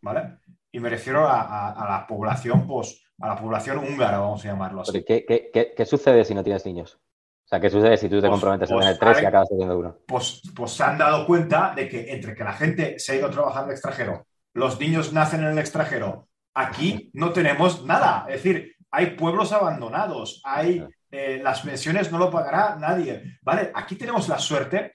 ¿Vale? 0.00 0.38
Y 0.72 0.80
me 0.80 0.90
refiero 0.90 1.28
a, 1.28 1.70
a 1.70 1.88
la 1.88 2.06
población 2.06 2.66
pues, 2.66 3.06
a 3.20 3.28
la 3.28 3.36
población 3.36 3.78
húngara, 3.78 4.18
vamos 4.18 4.44
a 4.44 4.48
llamarlo 4.48 4.82
así. 4.82 5.04
¿Qué, 5.04 5.86
sucede 5.86 6.24
si 6.24 6.34
no 6.34 6.42
tienes 6.42 6.66
niños? 6.66 6.98
O 7.44 7.48
sea, 7.48 7.60
¿qué 7.60 7.70
sucede 7.70 7.96
si 7.96 8.08
tú 8.08 8.16
te 8.16 8.22
pues, 8.22 8.30
comprometes 8.32 8.70
a 8.70 8.74
pues, 8.74 8.86
tener 8.86 8.98
tres 8.98 9.22
y 9.22 9.24
acabas 9.24 9.48
teniendo 9.48 9.78
uno? 9.78 9.96
Pues, 10.06 10.42
pues 10.54 10.72
se 10.72 10.82
han 10.82 10.98
dado 10.98 11.24
cuenta 11.26 11.72
de 11.76 11.88
que 11.88 12.12
entre 12.12 12.34
que 12.34 12.44
la 12.44 12.52
gente 12.52 12.98
se 12.98 13.12
ha 13.12 13.14
ido 13.16 13.28
a 13.28 13.30
trabajar 13.30 13.64
el 13.64 13.70
extranjero, 13.70 14.26
los 14.52 14.80
niños 14.80 15.12
nacen 15.12 15.44
en 15.44 15.50
el 15.50 15.58
extranjero, 15.58 16.28
aquí 16.56 17.10
no 17.12 17.32
tenemos 17.32 17.84
nada. 17.84 18.26
Es 18.28 18.42
decir, 18.42 18.74
hay 18.90 19.14
pueblos 19.14 19.52
abandonados, 19.52 20.40
hay 20.44 20.84
eh, 21.10 21.40
las 21.42 21.60
pensiones 21.60 22.10
no 22.10 22.18
lo 22.18 22.30
pagará 22.30 22.76
nadie. 22.76 23.38
¿Vale? 23.42 23.70
Aquí 23.74 23.94
tenemos 23.96 24.28
la 24.28 24.38
suerte, 24.38 24.94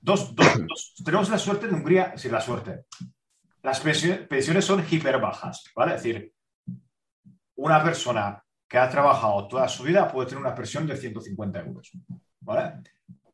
dos, 0.00 0.34
tenemos 1.04 1.28
la 1.30 1.38
suerte 1.38 1.66
de 1.66 1.74
Hungría, 1.74 2.12
sí, 2.16 2.28
la 2.28 2.40
suerte. 2.40 2.84
Las 3.62 3.80
pensiones 3.80 4.64
son 4.64 4.84
hiper 4.88 5.20
bajas, 5.20 5.64
¿vale? 5.74 5.96
Es 5.96 6.02
decir, 6.02 6.32
una 7.56 7.82
persona 7.82 8.42
que 8.68 8.78
ha 8.78 8.88
trabajado 8.88 9.48
toda 9.48 9.68
su 9.68 9.82
vida 9.82 10.06
puede 10.08 10.28
tener 10.28 10.44
una 10.44 10.54
pensión 10.54 10.86
de 10.86 10.96
150 10.96 11.58
euros. 11.60 11.90
¿vale? 12.40 12.82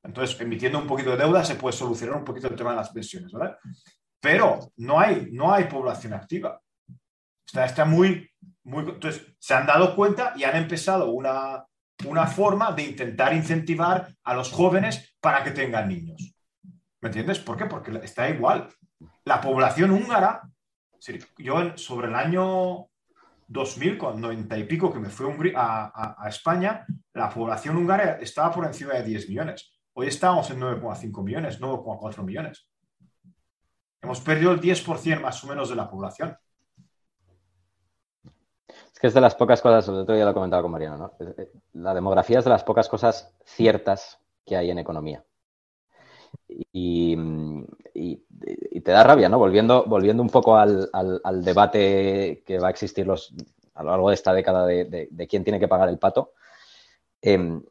Entonces, 0.02 0.40
emitiendo 0.40 0.78
un 0.78 0.87
poquito 0.87 1.11
de 1.11 1.19
deuda 1.19 1.45
se 1.45 1.57
puede 1.57 1.76
solucionar 1.76 2.16
un 2.16 2.25
poquito 2.25 2.49
el 2.49 2.57
tema 2.57 2.71
de 2.71 2.76
las 2.76 2.90
pensiones. 2.90 3.33
¿vale? 3.33 3.57
Pero 4.21 4.73
no 4.78 4.99
hay, 4.99 5.28
no 5.33 5.52
hay 5.52 5.64
población 5.64 6.14
activa. 6.14 6.61
Está, 7.47 7.65
está 7.65 7.85
muy, 7.85 8.31
muy... 8.65 8.85
Entonces, 8.85 9.35
se 9.39 9.55
han 9.55 9.67
dado 9.67 9.95
cuenta 9.95 10.33
y 10.37 10.45
han 10.45 10.57
empezado 10.57 11.11
una, 11.11 11.65
una 12.07 12.27
forma 12.27 12.73
de 12.73 12.85
intentar 12.85 13.35
incentivar 13.35 14.09
a 14.23 14.35
los 14.35 14.51
jóvenes 14.51 15.17
para 15.21 15.43
que 15.45 15.51
tengan 15.51 15.89
niños. 15.89 16.35
¿Me 17.01 17.09
entiendes? 17.09 17.39
¿Por 17.39 17.57
qué? 17.57 17.67
Porque 17.67 17.93
está 18.03 18.29
igual. 18.29 18.69
La 19.25 19.41
población 19.41 19.91
húngara, 19.91 20.43
yo 21.39 21.77
sobre 21.77 22.09
el 22.09 22.15
año 22.15 22.87
2000, 23.47 23.99
con 23.99 24.21
90 24.21 24.59
y 24.59 24.65
pico 24.65 24.93
que 24.93 24.99
me 24.99 25.11
fui 25.11 25.53
a, 25.55 26.15
a, 26.19 26.29
España, 26.29 26.87
la 27.13 27.29
población 27.29 27.77
húngara 27.77 28.19
estaba 28.21 28.51
por 28.51 28.65
encima 28.65 28.95
de 28.95 29.03
10 29.03 29.29
millones. 29.29 29.73
Hoy 29.93 30.09
estamos 30.09 30.51
en 30.51 30.61
9,5 30.61 31.23
millones, 31.23 31.61
9,4 31.61 32.25
millones. 32.25 32.69
Hemos 34.01 34.21
perdido 34.21 34.53
el 34.53 34.61
10% 34.61 35.21
más 35.21 35.45
o 35.45 35.47
menos 35.47 35.69
de 35.69 35.77
la 35.77 35.89
población. 35.89 36.37
Es 39.05 39.13
de 39.13 39.21
las 39.21 39.35
pocas 39.35 39.61
cosas, 39.61 39.85
sobre 39.85 40.07
todo 40.07 40.17
ya 40.17 40.25
lo 40.25 40.31
he 40.31 40.35
comentado 40.35 40.63
con 40.63 40.73
Mariano, 40.73 40.97
¿no? 40.97 41.13
Eh, 41.21 41.51
la 41.75 41.93
demografía 41.93 42.39
es 42.39 42.45
de 42.45 42.51
las 42.51 42.65
pocas 42.65 42.89
cosas 42.89 43.35
ciertas 43.45 44.19
que 44.47 44.57
hay 44.57 44.71
en 44.71 44.79
economía. 44.79 45.23
Y, 46.49 47.15
te 48.83 48.93
da 48.93 49.03
rabia, 49.03 49.29
¿no? 49.29 49.39
Volviendo, 49.39 49.85
volviendo 49.85 50.23
un 50.23 50.31
poco 50.31 50.57
al, 50.57 50.89
debate 51.43 52.43
que 52.47 52.59
va 52.59 52.69
a 52.69 52.71
existir 52.71 53.07
a 53.75 53.83
lo 53.83 53.91
largo 53.91 54.09
de 54.09 54.15
esta 54.15 54.33
década 54.33 54.65
de, 54.65 55.27
quién 55.29 55.45
tiene 55.45 55.61
que 55.61 55.69
pagar 55.69 55.91
el 55.91 55.99
pato. 55.99 56.33
Em, 57.21 57.63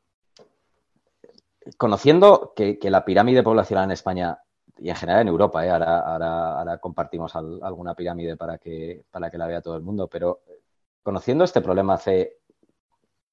conociendo 1.77 2.53
que, 2.55 2.77
la 2.83 3.03
pirámide 3.03 3.41
poblacional 3.41 3.85
en 3.85 3.91
España 3.91 4.37
y 4.77 4.89
en 4.89 4.95
general 4.95 5.21
en 5.23 5.29
Europa, 5.29 5.65
¿eh? 5.65 5.71
ahora, 5.71 6.77
compartimos 6.79 7.35
alguna 7.35 7.95
pirámide 7.95 8.37
para 8.37 8.59
que, 8.59 9.03
para 9.09 9.31
que 9.31 9.39
la 9.39 9.47
vea 9.47 9.61
todo 9.61 9.75
el 9.75 9.81
mundo, 9.81 10.07
pero 10.07 10.41
conociendo 11.03 11.43
este 11.43 11.61
problema 11.61 11.95
hace 11.95 12.39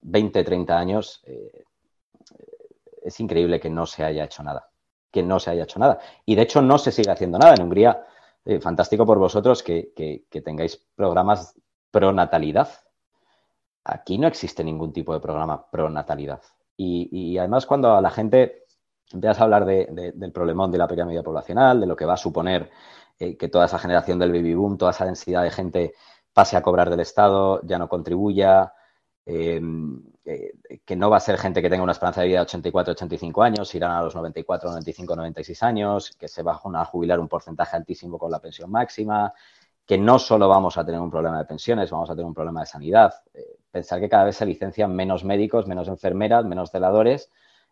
20, 0.03 0.45
30 0.45 0.79
años, 0.79 1.23
eh, 1.25 1.65
es 3.03 3.19
increíble 3.21 3.61
que 3.61 3.71
no 3.71 3.87
se 3.87 4.05
haya 4.05 4.25
hecho 4.25 4.43
nada, 4.43 4.69
que 5.11 5.23
no 5.23 5.41
se 5.41 5.51
haya 5.51 5.63
hecho 5.63 5.79
nada. 5.79 6.01
Y 6.27 6.35
de 6.35 6.43
hecho 6.43 6.61
no 6.61 6.79
se 6.79 6.93
sigue 6.93 7.11
haciendo 7.11 7.39
nada. 7.39 7.55
En 7.55 7.63
Hungría, 7.63 8.05
eh, 8.45 8.61
fantástico 8.61 9.07
por 9.07 9.19
vosotros 9.19 9.63
que, 9.63 9.93
tengáis 10.45 10.77
programas 10.95 11.55
pro 11.91 12.13
natalidad. 12.13 12.69
Aquí 13.85 14.19
no 14.19 14.27
existe 14.27 14.63
ningún 14.63 14.93
tipo 14.93 15.15
de 15.15 15.21
programa 15.21 15.71
pro 15.71 15.89
natalidad. 15.89 16.43
Y, 16.77 17.37
además 17.37 17.67
cuando 17.67 17.95
a 17.95 18.01
la 18.01 18.11
gente 18.11 18.65
empiezas 19.13 19.41
a 19.41 19.45
hablar 19.45 19.67
del 19.67 20.33
problemón 20.33 20.71
de 20.71 20.79
la 20.79 20.89
pirámide 20.89 21.23
poblacional, 21.23 21.81
de 21.81 21.87
lo 21.87 21.95
que 21.95 22.07
va 22.07 22.15
a 22.15 22.17
suponer 22.17 22.71
eh, 23.19 23.37
que 23.37 23.49
toda 23.49 23.67
esa 23.67 23.79
generación 23.79 24.19
del 24.19 24.33
baby 24.33 24.55
boom, 24.55 24.79
toda 24.79 24.93
esa 24.93 25.05
densidad 25.05 25.43
de 25.43 25.51
gente 25.51 25.95
pase 26.33 26.57
a 26.57 26.63
cobrar 26.63 26.91
del 26.91 27.01
Estado, 27.01 27.61
ya 27.63 27.79
no 27.79 27.89
contribuya, 27.89 28.73
em, 29.27 30.03
eh, 30.25 30.53
que 30.85 30.97
no 30.97 31.11
va 31.11 31.19
a 31.19 31.21
ser 31.21 31.39
gente 31.39 31.63
que 31.63 31.71
tenga 31.71 31.83
una 31.83 31.93
esperanza 31.93 32.21
de 32.23 32.29
vida 32.29 32.39
de 32.39 32.43
84, 32.43 32.93
85 32.93 33.43
años, 33.43 33.75
irán 33.75 33.93
a 33.93 34.03
los 34.03 34.15
94, 34.15 34.71
95, 34.71 35.17
96 35.17 35.63
años, 35.63 36.11
que 36.19 36.29
se 36.29 36.43
va 36.43 36.53
a 36.53 36.85
jubilar 36.85 37.21
un 37.21 37.29
porcentaje 37.29 37.77
altísimo 37.77 38.19
con 38.19 38.31
la 38.31 38.41
pensión 38.41 38.71
máxima, 38.71 39.33
que 39.87 39.99
no 39.99 40.19
solo 40.19 40.49
vamos 40.49 40.79
a 40.79 40.85
tener 40.85 41.01
un 41.01 41.11
problema 41.11 41.39
de 41.39 41.45
pensiones, 41.47 41.91
vamos 41.91 42.09
a 42.11 42.15
tener 42.15 42.27
un 42.27 42.35
problema 42.35 42.61
de 42.61 42.67
sanidad. 42.67 43.13
Eh, 43.35 43.59
pensar 43.71 44.01
que 44.01 44.09
cada 44.09 44.25
vez 44.25 44.37
se 44.37 44.47
licencian 44.47 44.95
menos 44.95 45.25
médicos, 45.25 45.67
menos 45.67 45.89
enfermeras, 45.89 46.45
menos 46.45 46.71
celadores 46.71 47.31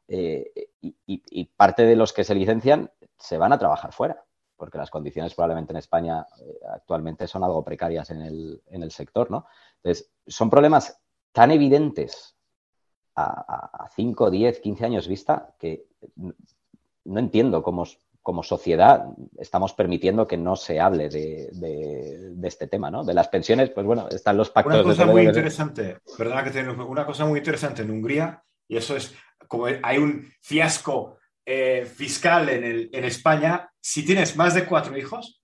eh, 0.09 0.51
y, 0.81 1.45
parte 1.57 1.85
de 1.85 1.95
los 1.95 2.13
que 2.13 2.25
se 2.25 2.35
licencian 2.35 2.91
se 3.19 3.37
van 3.37 3.53
a 3.53 3.59
trabajar 3.59 3.93
fuera, 3.93 4.25
porque 4.59 4.77
las 4.77 4.91
condiciones 4.91 5.35
probablemente 5.35 5.73
en 5.73 5.79
España 5.79 6.27
eh, 6.41 6.59
actualmente 6.75 7.27
son 7.27 7.45
algo 7.45 7.65
precarias 7.65 8.11
en 8.11 8.23
el, 8.23 8.63
en 8.67 8.83
el, 8.83 8.91
sector, 8.91 9.31
¿no? 9.31 9.47
Entonces, 9.77 10.11
son 10.27 10.51
problemas 10.51 11.01
tan 11.33 11.53
evidentes 11.53 12.37
a, 13.15 13.89
5, 13.95 14.31
10, 14.31 14.61
15 14.61 14.85
años 14.85 15.09
vista 15.09 15.55
que 15.59 15.87
no 17.05 17.19
entiendo 17.19 17.63
cómo, 17.63 17.85
como 18.23 18.43
sociedad 18.43 19.07
estamos 19.39 19.73
permitiendo 19.73 20.27
que 20.27 20.37
no 20.37 20.55
se 20.55 20.79
hable 20.79 21.09
de, 21.09 22.33
este 22.45 22.67
tema, 22.69 22.91
¿no? 22.91 23.05
De 23.05 23.15
las 23.15 23.29
pensiones, 23.29 23.71
pues 23.71 23.87
bueno, 23.87 24.09
están 24.09 24.37
los 24.37 24.51
pactos. 24.51 24.75
Una 24.75 24.85
cosa 24.85 25.07
muy 25.07 25.23
interesante, 25.23 25.99
perdona 26.17 26.45
que 26.45 26.51
tengo 26.51 26.87
una 26.87 27.07
cosa 27.07 27.25
muy 27.25 27.39
interesante 27.39 27.83
en 27.83 27.91
Hungría, 27.91 28.43
y 28.69 28.77
eso 28.77 28.97
es 28.97 29.15
como 29.49 29.67
hay 29.67 29.99
un 29.99 30.29
fiasco 30.41 31.18
eh, 31.51 31.87
fiscal 31.87 32.49
en, 32.51 32.65
el, 32.65 32.91
en, 32.93 33.05
España, 33.05 33.71
si 33.81 34.05
tienes 34.05 34.37
más 34.37 34.55
de 34.55 34.67
cuatro 34.67 34.97
hijos, 34.99 35.43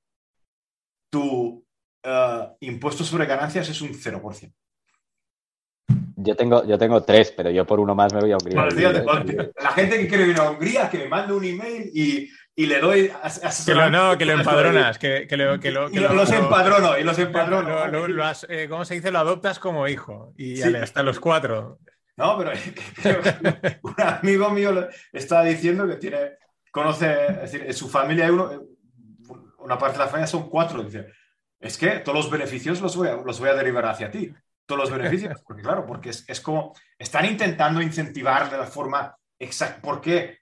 tu 1.10 1.64
uh, 2.04 2.56
impuesto 2.60 3.04
sobre 3.04 3.26
ganancias 3.26 3.68
es 3.70 3.80
un 3.80 3.94
0%. 3.94 4.52
Yo 6.16 6.36
tengo, 6.36 6.64
yo 6.66 6.78
tengo 6.78 7.02
tres, 7.02 7.32
pero 7.32 7.50
yo 7.50 7.66
por 7.66 7.80
uno 7.80 7.94
más 7.94 8.12
me 8.12 8.20
voy 8.20 8.32
a 8.32 8.36
Hungría. 8.36 8.66
la 9.58 9.70
gente 9.72 9.98
que 9.98 10.08
quiere 10.08 10.28
ir 10.28 10.38
a 10.38 10.50
Hungría, 10.50 10.90
que 10.90 10.98
me 10.98 11.08
mande 11.08 11.32
un 11.32 11.44
email 11.44 11.90
y 11.94 12.28
y 12.56 12.66
le 12.66 12.80
doy 12.80 13.10
que 13.66 13.74
lo, 13.74 13.90
no, 13.90 14.16
que 14.16 14.24
lo 14.24 14.34
empadronas, 14.34 14.98
que, 14.98 15.26
que, 15.26 15.36
lo, 15.36 15.58
que 15.58 15.72
lo, 15.72 15.90
y 15.90 15.96
los 15.96 16.30
empadrono, 16.30 16.96
y 16.96 17.02
los 17.02 17.18
empadrono. 17.18 17.76
Eh, 18.48 18.68
¿Cómo 18.68 18.84
se 18.84 18.94
dice? 18.94 19.10
Lo 19.10 19.18
adoptas 19.18 19.58
como 19.58 19.88
hijo 19.88 20.32
y 20.36 20.62
hasta 20.62 21.02
los 21.02 21.18
cuatro. 21.18 21.78
No, 22.16 22.38
pero 22.38 22.52
un 23.82 23.94
amigo 24.00 24.50
mío 24.50 24.88
está 25.12 25.42
diciendo 25.42 25.86
que 25.88 25.96
tiene, 25.96 26.38
conoce, 26.70 27.12
es 27.26 27.40
decir, 27.40 27.64
en 27.66 27.74
su 27.74 27.88
familia 27.88 28.26
hay 28.26 28.30
uno, 28.30 28.62
una 29.58 29.78
parte 29.78 29.98
de 29.98 30.04
la 30.04 30.10
familia 30.10 30.26
son 30.26 30.48
cuatro. 30.48 30.82
Dice, 30.82 31.06
es 31.58 31.76
que 31.76 31.98
todos 32.00 32.16
los 32.16 32.30
beneficios 32.30 32.80
los 32.80 32.96
voy 32.96 33.08
a, 33.08 33.16
los 33.16 33.40
voy 33.40 33.48
a 33.48 33.54
derivar 33.54 33.86
hacia 33.86 34.10
ti. 34.10 34.32
Todos 34.66 34.82
los 34.82 34.90
beneficios, 34.90 35.42
porque 35.42 35.62
claro, 35.62 35.84
porque 35.84 36.10
es, 36.10 36.24
es 36.28 36.40
como, 36.40 36.74
están 36.98 37.26
intentando 37.26 37.82
incentivar 37.82 38.50
de 38.50 38.58
la 38.58 38.66
forma 38.66 39.14
exacta. 39.38 39.82
¿Por 39.82 40.00
qué? 40.00 40.38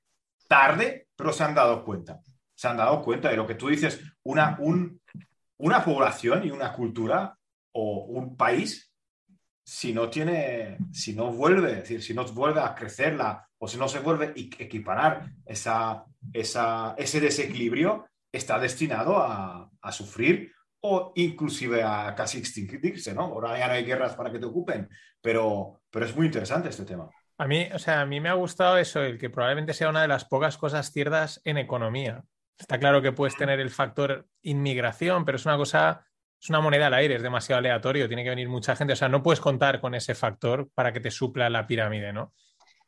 Tarde, 0.47 1.09
pero 1.17 1.33
se 1.33 1.43
han 1.43 1.55
dado 1.55 1.85
cuenta. 1.85 2.21
Se 2.55 2.69
han 2.69 2.76
dado 2.76 3.02
cuenta 3.02 3.31
de 3.31 3.37
lo 3.37 3.47
que 3.47 3.55
tú 3.55 3.69
dices, 3.69 4.00
una, 4.23 4.59
una 5.57 5.85
población 5.85 6.45
y 6.45 6.50
una 6.50 6.73
cultura 6.73 7.37
o 7.73 8.05
un 8.05 8.37
país, 8.37 8.92
si 9.75 9.95
no 9.95 10.11
tiene, 10.11 10.76
si 10.93 11.14
no 11.14 11.33
vuelve, 11.33 11.71
es 11.71 11.76
decir, 11.79 12.02
si 12.02 12.12
no 12.12 12.26
vuelve 12.26 12.61
a 12.61 12.75
crecerla 12.75 13.49
o 13.57 13.67
si 13.67 13.79
no 13.79 13.88
se 13.88 14.00
vuelve 14.00 14.26
a 14.26 14.33
equiparar 14.37 15.31
esa, 15.47 16.05
esa, 16.31 16.95
ese 16.99 17.21
desequilibrio, 17.21 18.07
está 18.31 18.59
destinado 18.59 19.17
a, 19.17 19.71
a 19.81 19.93
sufrir 19.93 20.52
o 20.83 21.14
inclusive 21.17 21.83
a 21.83 22.14
casi 22.14 22.37
extinguirse, 22.37 23.14
¿no? 23.14 23.23
Ahora 23.23 23.59
ya 23.59 23.67
no 23.67 23.73
hay 23.73 23.85
guerras 23.85 24.14
para 24.14 24.31
que 24.31 24.38
te 24.38 24.45
ocupen, 24.45 24.91
pero, 25.23 25.81
pero 25.91 26.05
es 26.05 26.14
muy 26.14 26.26
interesante 26.26 26.69
este 26.69 26.85
tema. 26.85 27.09
A 27.38 27.47
mí, 27.47 27.67
o 27.73 27.79
sea, 27.79 28.02
a 28.02 28.07
mí 28.07 28.21
me 28.21 28.29
ha 28.29 28.35
gustado 28.35 28.76
eso, 28.76 29.00
el 29.00 29.19
que 29.19 29.31
probablemente 29.31 29.73
sea 29.73 29.88
una 29.88 30.02
de 30.02 30.09
las 30.09 30.26
pocas 30.26 30.59
cosas 30.59 30.93
ciertas 30.93 31.41
en 31.45 31.57
economía. 31.57 32.25
Está 32.59 32.79
claro 32.79 33.00
que 33.00 33.12
puedes 33.12 33.38
tener 33.38 33.59
el 33.59 33.71
factor 33.71 34.26
inmigración, 34.43 35.25
pero 35.25 35.37
es 35.37 35.47
una 35.47 35.57
cosa, 35.57 36.05
es 36.43 36.51
una 36.51 36.61
moneda 36.61 36.89
al 36.89 36.95
aire, 36.95 37.15
es 37.15 37.23
demasiado 37.23 37.61
aleatorio, 37.61 38.09
tiene 38.09 38.25
que 38.25 38.31
venir 38.31 38.49
mucha 38.49 38.75
gente. 38.75 38.95
O 38.95 38.97
sea, 38.97 39.09
no 39.09 39.23
puedes 39.23 39.41
contar 39.41 39.81
con 39.81 39.95
ese 39.95 40.15
factor 40.15 40.69
para 40.75 40.93
que 40.93 40.99
te 40.99 41.11
supla 41.11 41.49
la 41.49 41.67
pirámide, 41.67 42.13
¿no? 42.13 42.33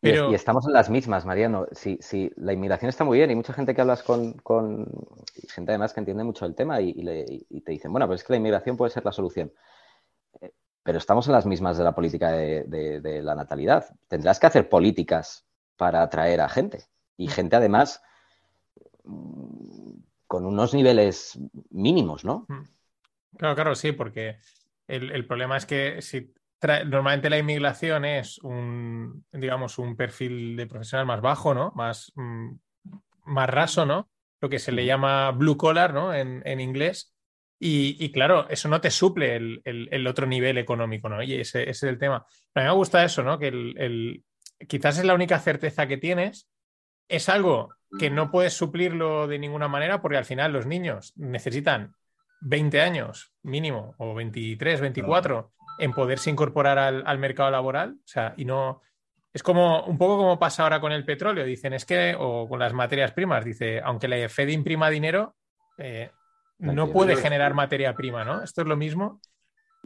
Pero... 0.00 0.32
Y, 0.32 0.34
estamos 0.34 0.66
en 0.66 0.72
las 0.72 0.90
mismas, 0.90 1.24
Mariano. 1.24 1.66
Si, 1.70 1.96
si, 2.00 2.30
la 2.36 2.52
inmigración 2.52 2.88
está 2.88 3.04
muy 3.04 3.18
bien 3.18 3.30
y 3.30 3.36
mucha 3.36 3.52
gente 3.52 3.74
que 3.74 3.80
hablas 3.80 4.02
con, 4.02 4.32
con 4.34 4.86
gente 5.48 5.70
además 5.70 5.94
que 5.94 6.00
entiende 6.00 6.24
mucho 6.24 6.46
el 6.46 6.54
tema 6.54 6.80
y, 6.80 6.94
y, 6.96 7.60
te 7.60 7.72
dicen, 7.72 7.92
bueno, 7.92 8.06
pues 8.08 8.20
es 8.20 8.26
que 8.26 8.32
la 8.32 8.38
inmigración 8.38 8.76
puede 8.76 8.90
ser 8.90 9.04
la 9.04 9.12
solución 9.12 9.52
pero 10.84 10.98
estamos 10.98 11.26
en 11.26 11.32
las 11.32 11.46
mismas 11.46 11.78
de 11.78 11.84
la 11.84 11.94
política 11.94 12.30
de, 12.30 13.20
la 13.22 13.34
natalidad. 13.34 13.86
Tendrás 14.06 14.38
que 14.38 14.46
hacer 14.46 14.68
políticas 14.68 15.46
para 15.76 16.02
atraer 16.02 16.42
a 16.42 16.48
gente. 16.48 16.84
Y 17.16 17.28
gente, 17.28 17.56
además, 17.56 18.02
con 20.26 20.44
unos 20.44 20.74
niveles 20.74 21.38
mínimos, 21.70 22.24
¿no? 22.24 22.44
Mm. 22.48 22.73
Claro, 23.38 23.54
claro, 23.54 23.74
sí, 23.74 23.92
porque 23.92 24.36
el, 24.86 25.26
problema 25.26 25.56
es 25.56 25.66
que 25.66 26.02
si 26.02 26.32
normalmente 26.86 27.30
la 27.30 27.38
inmigración 27.38 28.04
es 28.04 28.38
un, 28.38 29.24
digamos, 29.32 29.78
un 29.78 29.96
perfil 29.96 30.56
de 30.56 30.66
profesional 30.66 31.06
más 31.06 31.20
bajo, 31.20 31.54
¿no? 31.54 31.72
Más, 31.74 32.12
mm, 32.14 32.50
más 33.24 33.50
raso, 33.50 33.86
¿no? 33.86 34.10
Lo 34.40 34.48
que 34.48 34.58
se 34.58 34.72
le 34.72 34.84
llama 34.84 35.30
blue 35.30 35.56
collar, 35.56 35.94
¿no? 35.94 36.14
En, 36.14 36.42
en 36.44 36.60
inglés. 36.60 37.14
Y, 37.66 38.12
claro, 38.12 38.46
eso 38.50 38.68
no 38.68 38.82
te 38.82 38.90
suple 38.90 39.36
el, 39.36 40.06
otro 40.06 40.26
nivel 40.26 40.58
económico, 40.58 41.08
¿no? 41.08 41.22
Y 41.22 41.34
ese, 41.34 41.70
es 41.70 41.82
el 41.82 41.98
tema. 41.98 42.26
a 42.54 42.60
mí 42.60 42.66
me 42.66 42.72
gusta 42.72 43.02
eso, 43.02 43.22
¿no? 43.22 43.38
Que 43.38 43.48
el, 43.48 44.22
quizás 44.68 44.98
es 44.98 45.04
la 45.06 45.14
única 45.14 45.38
certeza 45.38 45.86
que 45.86 45.96
tienes. 45.96 46.46
Es 47.08 47.30
algo 47.30 47.70
que 47.98 48.10
no 48.10 48.30
puedes 48.30 48.52
suplirlo 48.52 49.28
de 49.28 49.38
ninguna 49.38 49.68
manera 49.68 50.02
porque 50.02 50.18
al 50.18 50.26
final 50.26 50.52
los 50.52 50.66
niños 50.66 51.14
necesitan 51.16 51.94
20 52.40 52.80
años 52.80 53.32
mínimo 53.42 53.94
o 53.98 54.14
23, 54.14 54.80
24 54.80 55.52
en 55.78 55.92
poderse 55.92 56.30
incorporar 56.30 56.78
al, 56.78 57.18
mercado 57.18 57.50
laboral. 57.50 57.96
O 57.98 58.06
sea, 58.06 58.34
y 58.36 58.44
no... 58.44 58.82
Es 59.32 59.42
como 59.42 59.84
un 59.86 59.98
poco 59.98 60.16
como 60.16 60.38
pasa 60.38 60.62
ahora 60.62 60.80
con 60.80 60.92
el 60.92 61.04
petróleo. 61.04 61.44
Dicen, 61.44 61.72
es 61.72 61.84
que, 61.84 62.14
o 62.16 62.48
con 62.48 62.60
las 62.60 62.72
materias 62.72 63.10
primas, 63.10 63.44
dice, 63.44 63.80
aunque 63.80 64.06
la 64.06 64.28
Fed 64.28 64.48
imprima 64.48 64.88
dinero, 64.90 65.34
eh, 65.76 66.12
no 66.58 66.92
puede 66.92 67.16
generar 67.16 67.52
materia 67.52 67.94
prima, 67.94 68.24
¿no? 68.24 68.44
Esto 68.44 68.62
es 68.62 68.68
lo 68.68 68.76
mismo. 68.76 69.20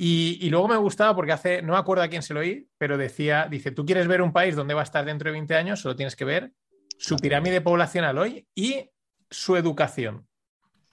Y, 0.00 0.48
luego 0.48 0.68
me 0.68 0.76
gustaba 0.76 1.14
porque 1.14 1.32
hace, 1.32 1.60
no 1.60 1.72
me 1.72 1.78
acuerdo 1.78 2.04
a 2.04 2.08
quién 2.08 2.22
se 2.22 2.32
lo 2.32 2.40
oí, 2.40 2.68
pero 2.78 2.96
decía, 2.96 3.48
dice, 3.50 3.72
tú 3.72 3.84
quieres 3.84 4.06
ver 4.06 4.22
un 4.22 4.32
país 4.32 4.54
donde 4.54 4.74
va 4.74 4.80
a 4.80 4.84
estar 4.84 5.04
dentro 5.04 5.28
de 5.28 5.32
20 5.32 5.56
años, 5.56 5.80
solo 5.80 5.96
tienes 5.96 6.14
que 6.14 6.24
ver 6.24 6.52
su 6.98 7.16
pirámide 7.16 7.60
poblacional 7.60 8.16
hoy 8.16 8.46
y 8.54 8.90
su 9.28 9.56
educación. 9.56 10.27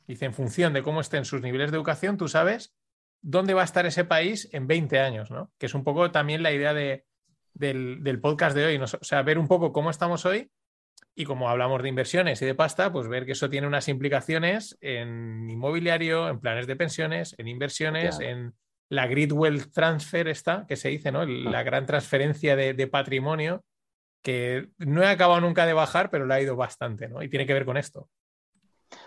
Dice, 0.07 0.25
en 0.25 0.33
función 0.33 0.73
de 0.73 0.83
cómo 0.83 1.01
estén 1.01 1.25
sus 1.25 1.41
niveles 1.41 1.71
de 1.71 1.77
educación, 1.77 2.17
tú 2.17 2.27
sabes 2.27 2.73
dónde 3.21 3.55
va 3.55 3.61
a 3.61 3.65
estar 3.65 3.85
ese 3.85 4.05
país 4.05 4.49
en 4.51 4.67
20 4.67 4.99
años, 4.99 5.31
¿no? 5.31 5.51
Que 5.57 5.65
es 5.65 5.73
un 5.73 5.83
poco 5.83 6.11
también 6.11 6.43
la 6.43 6.51
idea 6.51 6.73
del, 6.73 8.19
podcast 8.21 8.55
de 8.55 8.65
hoy, 8.65 8.77
¿no? 8.77 8.85
o 8.85 9.03
sea, 9.03 9.23
ver 9.23 9.39
un 9.39 9.47
poco 9.47 9.73
cómo 9.73 9.89
estamos 9.89 10.25
hoy 10.25 10.51
Y 11.15 11.25
como 11.25 11.49
hablamos 11.49 11.81
de 11.81 11.89
inversiones 11.89 12.41
y 12.41 12.45
de 12.45 12.53
pasta, 12.53 12.91
pues 12.91 13.07
ver 13.07 13.25
que 13.25 13.31
eso 13.31 13.49
tiene 13.49 13.65
unas 13.65 13.87
implicaciones 13.87 14.77
en 14.81 15.49
inmobiliario, 15.49 16.29
en 16.29 16.39
planes 16.39 16.67
de 16.67 16.75
pensiones, 16.75 17.33
en 17.39 17.47
inversiones, 17.47 18.19
en 18.19 18.53
la 18.89 19.07
grid 19.07 19.31
wealth 19.31 19.71
transfer 19.71 20.27
esta, 20.27 20.65
que 20.67 20.75
se 20.75 20.89
dice, 20.89 21.11
¿no? 21.11 21.25
La 21.25 21.63
gran 21.63 21.85
transferencia 21.85 22.55
de, 22.55 22.87
patrimonio, 22.87 23.63
que 24.21 24.69
no 24.77 25.01
he 25.01 25.07
acabado 25.07 25.41
nunca 25.41 25.65
de 25.65 25.73
bajar, 25.73 26.09
pero 26.09 26.25
la 26.25 26.35
ha 26.35 26.41
ido 26.41 26.55
bastante, 26.55 27.07
¿no? 27.07 27.23
Y 27.23 27.29
tiene 27.29 27.45
que 27.45 27.53
ver 27.53 27.65
con 27.65 27.77
esto. 27.77 28.09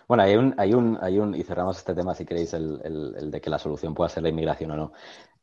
Bueno, 0.09 0.23
hay 0.23 0.37
un, 0.37 0.55
hay 0.57 0.73
un, 0.73 0.99
hay 1.03 1.19
un, 1.19 1.35
y 1.35 1.43
cerramos 1.43 1.77
este 1.77 1.95
tema 1.95 2.15
si 2.15 2.25
queréis, 2.25 2.55
el, 2.55 2.81
el 2.83 3.31
de 3.31 3.41
que 3.43 3.51
la 3.51 3.59
solución 3.59 3.95
pueda 3.95 4.09
ser 4.09 4.23
la 4.23 4.31
inmigración 4.31 4.71
o 4.71 4.77
no. 4.77 4.93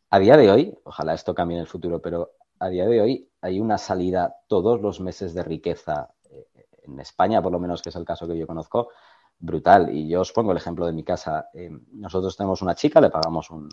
A 0.10 0.18
día 0.18 0.36
de 0.38 0.50
hoy, 0.50 0.76
ojalá 0.84 1.14
esto 1.14 1.36
cambie 1.36 1.58
en 1.58 1.62
el 1.62 1.68
futuro, 1.68 2.02
pero 2.02 2.32
a 2.60 2.70
día 2.70 2.88
de 2.88 3.00
hoy 3.00 3.30
hay 3.42 3.60
una 3.60 3.78
salida 3.78 4.38
todos 4.48 4.82
los 4.82 5.00
meses 5.00 5.36
de 5.36 5.44
riqueza 5.44 6.10
eh, 6.32 6.48
en 6.84 7.00
España, 7.00 7.42
por 7.42 7.52
lo 7.52 7.60
menos 7.60 7.82
que 7.84 7.90
es 7.90 7.96
el 7.96 8.06
caso 8.06 8.28
que 8.28 8.38
yo 8.38 8.48
conozco, 8.48 8.90
brutal. 9.38 9.96
Y 9.96 10.08
yo 10.08 10.22
os 10.22 10.32
pongo 10.32 10.52
el 10.52 10.58
ejemplo 10.58 10.88
de 10.88 10.94
mi 10.94 11.04
casa. 11.04 11.50
Eh, 11.54 11.70
nosotros 11.92 12.36
tenemos 12.36 12.62
una 12.64 12.74
chica, 12.74 13.00
le 13.02 13.12
pagamos 13.12 13.52
un, 13.52 13.70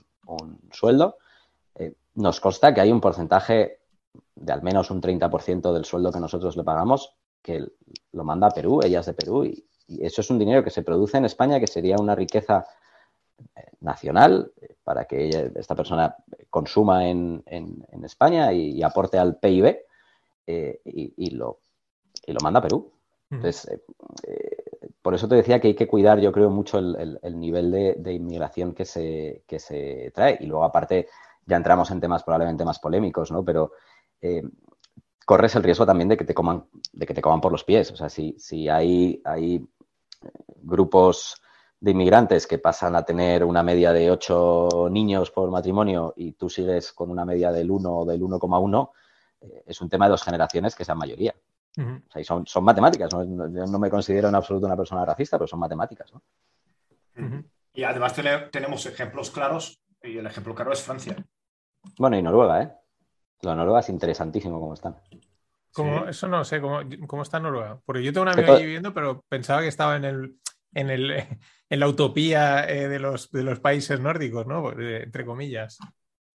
sueldo. 0.73 1.17
Eh, 1.75 1.95
nos 2.17 2.39
consta 2.41 2.75
que 2.75 2.83
hay 2.83 2.93
un 2.93 3.01
porcentaje 3.01 3.81
de 4.35 4.53
al 4.53 4.63
menos 4.63 4.91
un 4.91 5.01
30% 5.01 5.73
del 5.73 5.87
sueldo 5.87 6.13
que 6.13 6.21
nosotros 6.21 6.55
le 6.57 6.65
pagamos 6.65 7.15
que 7.41 7.67
lo 8.13 8.25
manda 8.25 8.49
a 8.49 8.51
Perú, 8.51 8.81
ella 8.85 9.01
es 9.01 9.07
de 9.07 9.15
Perú, 9.15 9.45
y, 9.45 9.65
eso 9.89 10.21
es 10.21 10.31
un 10.31 10.39
dinero 10.39 10.63
que 10.65 10.71
se 10.71 10.83
produce 10.83 11.19
en 11.19 11.25
España, 11.25 11.61
que 11.61 11.67
sería 11.67 11.97
una 11.99 12.15
riqueza 12.15 12.67
nacional 13.81 14.53
para 14.85 15.05
que 15.05 15.51
esta 15.57 15.75
persona 15.75 16.17
consuma 16.49 17.09
en, 17.09 17.43
España 18.05 18.53
y, 18.53 18.83
aporte 18.83 19.19
al 19.19 19.37
PIB 19.37 19.79
y, 20.47 21.31
lo, 21.31 21.59
y 22.27 22.33
lo 22.33 22.39
manda 22.43 22.61
a 22.61 22.63
Perú. 22.63 22.93
Entonces, 23.33 23.67
eh, 23.69 23.83
eh, 24.27 24.91
por 25.01 25.15
eso 25.15 25.27
te 25.27 25.37
decía 25.37 25.59
que 25.59 25.69
hay 25.69 25.75
que 25.75 25.89
cuidar, 25.89 26.21
yo 26.21 26.33
creo, 26.33 26.51
mucho 26.51 26.79
el, 26.79 27.41
nivel 27.41 27.71
de, 27.71 28.13
inmigración 28.13 28.75
que 28.75 28.85
se, 28.85 29.43
que 29.47 29.59
se 29.59 30.13
trae. 30.15 30.37
Y 30.41 30.47
luego, 30.47 30.65
aparte, 30.65 31.09
ya 31.47 31.57
entramos 31.57 31.91
en 31.91 32.01
temas 32.01 32.23
probablemente 32.23 32.65
más 32.65 32.79
polémicos, 32.79 33.33
¿no? 33.33 33.45
Pero 33.45 33.73
eh, 34.21 34.43
corres 35.33 35.55
el 35.57 35.63
riesgo 35.63 35.87
también 35.87 36.11
de 36.11 36.19
que 36.19 36.25
te 36.25 36.35
coman, 36.35 36.67
de 36.93 37.07
que 37.07 37.15
te 37.15 37.23
coman 37.23 37.41
por 37.41 37.53
los 37.53 37.65
pies. 37.65 37.91
O 37.91 37.97
sea, 37.97 38.11
si, 38.11 38.37
si 38.39 38.69
hay, 38.69 39.23
hay 39.25 39.67
grupos 40.63 41.41
de 41.81 41.93
inmigrantes 41.93 42.47
que 42.47 42.59
pasan 42.59 42.95
a 42.97 43.03
tener 43.03 43.43
una 43.43 43.63
media 43.63 43.95
de 43.95 44.11
ocho 44.11 44.89
niños 44.91 45.31
por 45.31 45.51
matrimonio 45.51 46.13
y 46.17 46.33
tú 46.33 46.51
sigues 46.51 46.93
con 46.93 47.11
una 47.11 47.25
media 47.25 47.51
del 47.51 47.71
1 47.71 47.91
o 47.91 48.05
del 48.05 48.21
1,1, 48.21 48.91
es 49.65 49.81
un 49.81 49.89
tema 49.89 50.05
de 50.05 50.11
dos 50.11 50.23
generaciones 50.23 50.75
que 50.75 50.85
sean 50.85 50.99
mayoría 50.99 51.35
son, 52.23 52.47
son, 52.47 52.65
matemáticas. 52.65 53.11
¿no? 53.15 53.25
Yo 53.25 53.65
no 53.67 53.79
me 53.79 53.89
considero 53.89 54.29
en 54.29 54.35
absoluto 54.35 54.67
una 54.67 54.77
persona 54.77 55.05
racista, 55.05 55.39
pero 55.39 55.49
son 55.49 55.61
matemáticas. 55.61 56.13
Y 57.73 57.85
además 57.85 58.15
tenemos 58.51 58.85
ejemplos 58.85 59.31
claros, 59.31 59.81
y 60.03 60.19
el 60.19 60.27
ejemplo 60.27 60.55
claro 60.55 60.73
es 60.73 60.83
Francia. 60.83 61.17
Bueno, 61.99 62.19
y 62.19 62.23
Noruega, 62.23 62.63
¿eh? 62.63 62.82
La 63.43 63.55
Noruega 63.55 63.81
es 63.81 63.89
interesantísimo 63.89 64.61
cómo 64.61 64.75
están. 64.75 64.97
Eso 66.09 66.29
no 66.29 66.45
sé, 66.45 66.61
¿cómo, 66.61 66.81
¿cómo, 67.07 67.23
está 67.23 67.41
Noruega? 67.41 67.81
Porque 67.85 68.03
yo 68.03 68.13
tengo 68.13 68.23
una 68.23 68.33
amigo 68.33 68.53
allí 68.53 68.65
viviendo, 68.65 68.93
pero 68.93 69.25
pensaba 69.29 69.63
que 69.63 69.69
estaba 69.69 69.97
en 69.97 70.05
el, 70.05 70.37
en, 70.75 70.91
el, 70.91 71.11
en 71.69 71.81
la 71.81 71.89
utopía 71.89 72.69
eh, 72.69 72.89
de, 72.89 72.99
los, 72.99 73.31
de 73.31 73.43
los 73.43 73.61
países 73.61 73.99
nórdicos, 73.99 74.47
¿no? 74.47 74.73
Entre 74.73 75.25
comillas. 75.25 75.79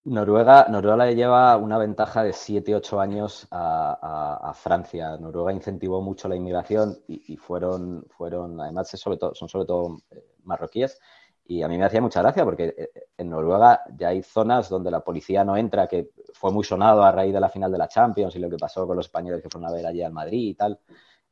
Noruega, 0.05 0.67
Noruega 0.69 1.05
le 1.05 1.15
lleva 1.15 1.57
una 1.57 1.79
ventaja 1.79 2.23
de 2.23 2.31
7-8 2.31 3.01
años 3.01 3.47
a, 3.51 4.53
Francia. 4.55 5.17
Noruega 5.17 5.51
incentivó 5.51 6.01
mucho 6.01 6.29
la 6.29 6.35
inmigración 6.35 6.97
y, 7.07 7.35
fueron, 7.37 8.05
fueron, 8.09 8.61
además 8.61 8.89
sobre 8.89 9.17
todo, 9.17 9.33
son 9.33 9.49
sobre 9.49 9.65
todo 9.65 9.97
eh, 10.11 10.23
marroquíes. 10.43 10.99
Y 11.47 11.61
a 11.61 11.67
mí 11.67 11.77
me 11.77 11.85
hacía 11.85 12.01
mucha 12.01 12.21
gracia 12.21 12.43
porque 12.43 12.73
eh, 12.77 13.07
en 13.17 13.29
Noruega 13.29 13.81
ya 13.95 14.09
hay 14.09 14.23
zonas 14.23 14.67
donde 14.69 14.89
la 14.89 15.01
policía 15.01 15.43
no 15.43 15.55
entra, 15.55 15.87
que 15.87 16.09
fue 16.33 16.51
muy 16.51 16.63
sonado 16.63 17.03
a 17.03 17.11
raíz 17.11 17.33
de 17.33 17.39
la 17.39 17.49
final 17.49 17.71
de 17.71 17.77
la 17.77 17.87
Champions 17.87 18.35
y 18.35 18.39
lo 18.39 18.49
que 18.49 18.57
pasó 18.57 18.87
con 18.87 18.97
los 18.97 19.05
españoles 19.05 19.41
que 19.41 19.49
fueron 19.49 19.69
a 19.69 19.73
ver 19.73 19.85
allí 19.85 20.01
al 20.01 20.11
Madrid 20.11 20.49
y 20.49 20.53
tal. 20.55 20.79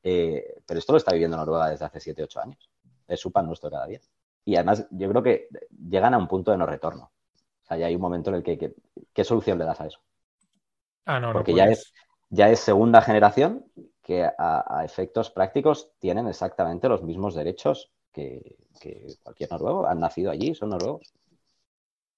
Eh, 0.04 0.62
pero 0.65 0.80
esto 0.80 0.93
lo 0.93 0.97
está 0.97 1.13
viviendo 1.13 1.38
Noruega 1.38 1.69
desde 1.69 1.86
hace 1.86 2.13
7-8 2.13 2.43
años. 2.43 2.69
Es 3.08 3.19
su 3.19 3.32
pan 3.32 3.47
nuestro 3.47 3.71
cada 3.71 3.88
día. 3.88 3.99
Y 4.45 4.56
además 4.56 4.86
yo 4.91 5.10
creo 5.10 5.23
que 5.23 5.47
llegan 5.89 6.13
a 6.13 6.17
un 6.17 6.28
punto 6.28 6.52
de 6.52 6.58
no 6.58 6.65
retorno. 6.65 7.12
O 7.63 7.65
sea, 7.65 7.78
ya 7.78 7.88
hay 7.88 7.95
un 7.95 8.02
momento 8.02 8.30
en 8.30 8.38
el 8.38 8.43
que, 8.43 8.76
¿qué 9.13 9.23
solución 9.23 9.58
le 9.58 9.65
das 9.65 9.80
a 9.82 9.88
eso? 9.88 9.99
Ah, 11.06 11.19
no, 11.19 11.32
Porque 11.34 11.54
ya, 11.54 11.65
es, 11.65 11.93
ya 12.30 12.49
es 12.49 12.60
segunda 12.60 13.02
generación 13.02 13.65
que 14.02 14.30
a, 14.38 14.82
efectos 14.84 15.32
prácticos 15.32 15.91
tienen 15.99 16.28
exactamente 16.28 16.89
los 16.89 17.04
mismos 17.04 17.36
derechos 17.36 17.91
que, 18.13 18.58
cualquier 19.21 19.52
noruego. 19.52 19.88
Han 19.88 19.99
nacido 19.99 20.32
allí, 20.32 20.54
son 20.56 20.69
noruegos. 20.69 21.13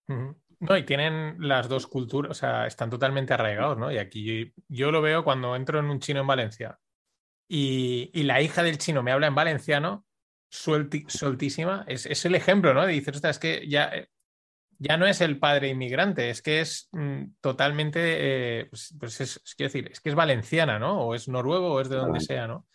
No, 0.07 0.77
y 0.77 0.83
tienen 0.83 1.37
las 1.39 1.67
dos 1.67 1.87
culturas, 1.87 2.31
o 2.31 2.33
sea, 2.33 2.67
están 2.67 2.89
totalmente 2.89 3.33
arraigados, 3.33 3.77
¿no? 3.77 3.91
Y 3.91 3.97
aquí 3.97 4.53
yo, 4.67 4.91
lo 4.91 5.01
veo 5.01 5.23
cuando 5.23 5.55
entro 5.55 5.79
en 5.79 5.85
un 5.85 5.99
chino 5.99 6.21
en 6.21 6.27
Valencia 6.27 6.79
y, 7.47 8.11
la 8.23 8.41
hija 8.41 8.63
del 8.63 8.77
chino 8.77 9.01
me 9.03 9.11
habla 9.11 9.27
en 9.27 9.35
valenciano, 9.35 10.05
sueltísima, 10.49 11.85
es, 11.87 12.25
el 12.25 12.35
ejemplo, 12.35 12.73
¿no? 12.73 12.85
De 12.85 12.93
dices, 12.93 13.23
es 13.23 13.39
que 13.39 13.67
ya 13.67 13.91
ya 14.77 14.97
no 14.97 15.05
es 15.05 15.21
el 15.21 15.39
padre 15.39 15.69
inmigrante, 15.69 16.29
es 16.29 16.41
que 16.41 16.61
es 16.61 16.89
mm, 16.91 17.35
totalmente, 17.41 17.99
eh, 18.59 18.65
pues, 18.69 18.95
pues 18.99 19.21
es, 19.21 19.41
quiero 19.55 19.71
decir, 19.71 19.91
es 19.91 20.01
que 20.01 20.09
es 20.09 20.15
valenciana, 20.15 20.79
¿no? 20.79 21.01
O 21.01 21.15
es 21.15 21.27
noruego 21.27 21.73
o 21.73 21.81
es 21.81 21.89
de 21.89 21.95
donde 21.95 22.19
sea, 22.19 22.47
¿no? 22.47 22.67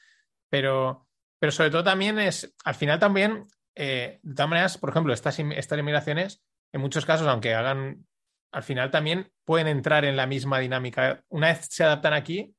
Pero, 0.49 1.09
pero 1.41 1.51
sobre 1.51 1.71
todo 1.71 1.83
también 1.83 2.19
es, 2.19 2.55
al 2.65 2.75
final 2.75 2.99
también, 2.99 3.47
eh, 3.75 4.21
de 4.23 4.35
todas 4.35 4.51
maneras, 4.51 4.79
por 4.79 4.91
ejemplo, 4.91 5.13
estas, 5.13 5.39
estas 5.39 5.79
inmigraciones, 5.79 6.43
en 6.73 6.83
muchos 6.83 7.07
casos, 7.07 7.27
aunque 7.27 7.55
hagan, 7.55 8.07
al 8.53 8.63
final 8.63 8.91
también 8.91 9.33
pueden 9.45 9.67
entrar 9.67 10.05
en 10.05 10.17
la 10.17 10.27
misma 10.27 10.59
dinámica. 10.59 11.25
Una 11.29 11.49
vez 11.49 11.67
se 11.71 11.83
adaptan 11.83 12.13
aquí, 12.13 12.55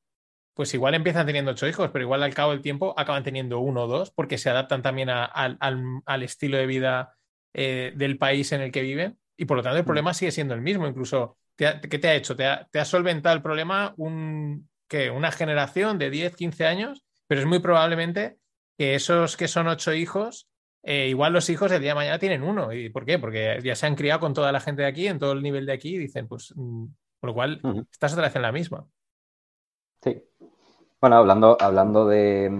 pues 0.54 0.74
igual 0.74 0.94
empiezan 0.94 1.24
teniendo 1.24 1.52
ocho 1.52 1.68
hijos, 1.68 1.90
pero 1.92 2.04
igual 2.04 2.24
al 2.24 2.34
cabo 2.34 2.50
del 2.50 2.60
tiempo 2.60 2.92
acaban 2.98 3.22
teniendo 3.22 3.60
uno 3.60 3.84
o 3.84 3.86
dos, 3.86 4.10
porque 4.10 4.36
se 4.36 4.50
adaptan 4.50 4.82
también 4.82 5.08
al, 5.08 6.22
estilo 6.22 6.58
de 6.58 6.66
vida 6.66 7.16
eh, 7.54 7.92
del 7.96 8.18
país 8.18 8.50
en 8.52 8.62
el 8.62 8.72
que 8.72 8.82
viven 8.82 9.16
y 9.36 9.44
por 9.44 9.56
lo 9.56 9.62
tanto 9.62 9.76
el 9.76 9.84
mm. 9.84 9.86
problema 9.86 10.14
sigue 10.14 10.32
siendo 10.32 10.54
el 10.54 10.60
mismo. 10.60 10.88
Incluso, 10.88 11.38
¿qué 11.56 11.72
te 11.72 12.08
ha 12.08 12.14
hecho? 12.14 12.36
¿Te 12.36 12.46
ha, 12.46 12.84
solventado 12.84 13.36
el 13.36 13.42
problema 13.42 13.94
un, 13.96 14.68
una 15.14 15.30
generación 15.30 15.98
de 15.98 16.10
10, 16.10 16.34
15 16.34 16.66
años? 16.66 17.04
Pero 17.28 17.40
es 17.40 17.46
muy 17.46 17.60
probablemente 17.60 18.38
que 18.76 18.94
esos 18.94 19.36
que 19.36 19.48
son 19.48 19.68
ocho 19.68 19.92
hijos, 19.92 20.48
eh, 20.82 21.08
igual 21.08 21.32
los 21.32 21.48
hijos 21.50 21.70
el 21.72 21.80
día 21.80 21.90
de 21.90 21.96
mañana 21.96 22.18
tienen 22.18 22.42
uno. 22.42 22.72
¿Y 22.72 22.90
por 22.90 23.04
qué? 23.04 23.18
Porque 23.18 23.60
ya 23.62 23.74
se 23.74 23.86
han 23.86 23.94
criado 23.94 24.20
con 24.20 24.34
toda 24.34 24.52
la 24.52 24.60
gente 24.60 24.82
de 24.82 24.88
aquí, 24.88 25.06
en 25.06 25.18
todo 25.18 25.32
el 25.32 25.42
nivel 25.42 25.66
de 25.66 25.72
aquí, 25.72 25.94
y 25.94 25.98
dicen, 25.98 26.28
pues, 26.28 26.52
mm, 26.56 26.86
por 27.20 27.30
lo 27.30 27.34
cual, 27.34 27.60
estás 27.90 28.12
otra 28.12 28.24
vez 28.24 28.36
en 28.36 28.42
la 28.42 28.52
misma. 28.52 28.86
Sí. 30.02 30.22
Bueno, 31.00 31.16
hablando, 31.16 31.56
hablando 31.60 32.06
de, 32.06 32.50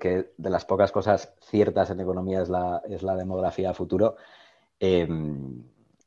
que 0.00 0.32
de 0.36 0.50
las 0.50 0.64
pocas 0.64 0.92
cosas 0.92 1.34
ciertas 1.40 1.90
en 1.90 2.00
economía 2.00 2.42
es 2.42 2.48
la, 2.48 2.82
es 2.88 3.02
la 3.02 3.16
demografía 3.16 3.72
futuro, 3.74 4.16
Em, 4.80 5.64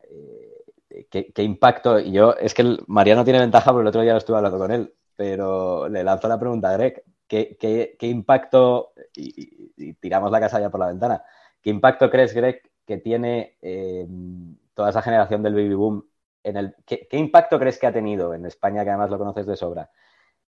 eh, 0.10 1.08
¿qué, 1.10 1.44
impacto? 1.44 2.00
Y 2.00 2.12
yo, 2.12 2.34
es 2.36 2.54
que 2.54 2.78
Mariano 2.88 3.24
tiene 3.24 3.40
ventaja 3.40 3.72
porque 3.72 3.82
el 3.82 3.88
otro 3.88 4.02
día 4.02 4.14
lo 4.14 4.18
estuve 4.18 4.38
hablando 4.38 4.58
con 4.58 4.72
él, 4.72 4.94
pero 5.16 5.90
le 5.90 6.04
lanzo 6.04 6.28
la 6.28 6.40
pregunta 6.40 6.70
a 6.70 6.74
Greg, 6.74 7.04
¿qué, 7.32 7.98
impacto, 8.02 8.94
y, 9.16 9.94
tiramos 9.94 10.32
la 10.32 10.40
casa 10.40 10.60
ya 10.60 10.70
por 10.70 10.82
la 10.82 10.88
ventana, 10.88 11.24
¿qué 11.62 11.70
impacto 11.70 12.10
crees, 12.10 12.34
Greg, 12.34 12.62
que 12.86 12.98
tiene 12.98 13.58
em, 13.62 14.58
toda 14.74 14.90
esa 14.90 15.02
generación 15.02 15.42
del 15.42 15.54
baby 15.54 15.74
boom 15.74 16.06
en 16.44 16.58
el, 16.58 16.76
¿qué, 16.86 17.08
impacto 17.12 17.58
crees 17.58 17.80
que 17.80 17.88
ha 17.88 17.94
tenido 17.94 18.34
en 18.34 18.46
España, 18.46 18.84
que 18.84 18.90
además 18.90 19.12
lo 19.12 19.18
conoces 19.18 19.46
de 19.46 19.56
sobra, 19.56 19.90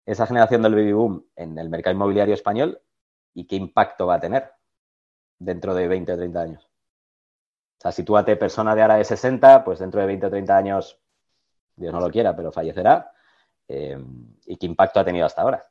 esa 0.06 0.26
generación 0.26 0.62
del 0.62 0.74
baby 0.74 0.92
boom 0.92 1.26
en 1.34 1.58
el 1.58 1.68
mercado 1.68 1.94
inmobiliario 1.96 2.34
español 2.34 2.80
y 3.34 3.46
qué 3.46 3.56
impacto 3.56 4.06
va 4.06 4.16
a 4.16 4.20
tener 4.20 4.52
dentro 5.38 5.74
de 5.74 5.88
20 5.88 6.12
o 6.12 6.16
30 6.16 6.40
años? 6.40 6.64
O 7.78 7.80
sea, 7.80 7.92
sitúate 7.92 8.36
persona 8.36 8.74
de 8.74 8.82
ahora 8.82 8.96
de 8.96 9.04
60, 9.04 9.64
pues 9.64 9.80
dentro 9.80 10.00
de 10.00 10.06
20 10.06 10.26
o 10.26 10.30
30 10.30 10.56
años, 10.56 11.00
Dios 11.76 11.92
no 11.92 12.00
lo 12.00 12.10
quiera, 12.10 12.34
pero 12.36 12.52
fallecerá. 12.52 13.12
Eh, 13.68 13.98
¿Y 14.46 14.56
qué 14.56 14.66
impacto 14.66 15.00
ha 15.00 15.04
tenido 15.04 15.26
hasta 15.26 15.42
ahora? 15.42 15.64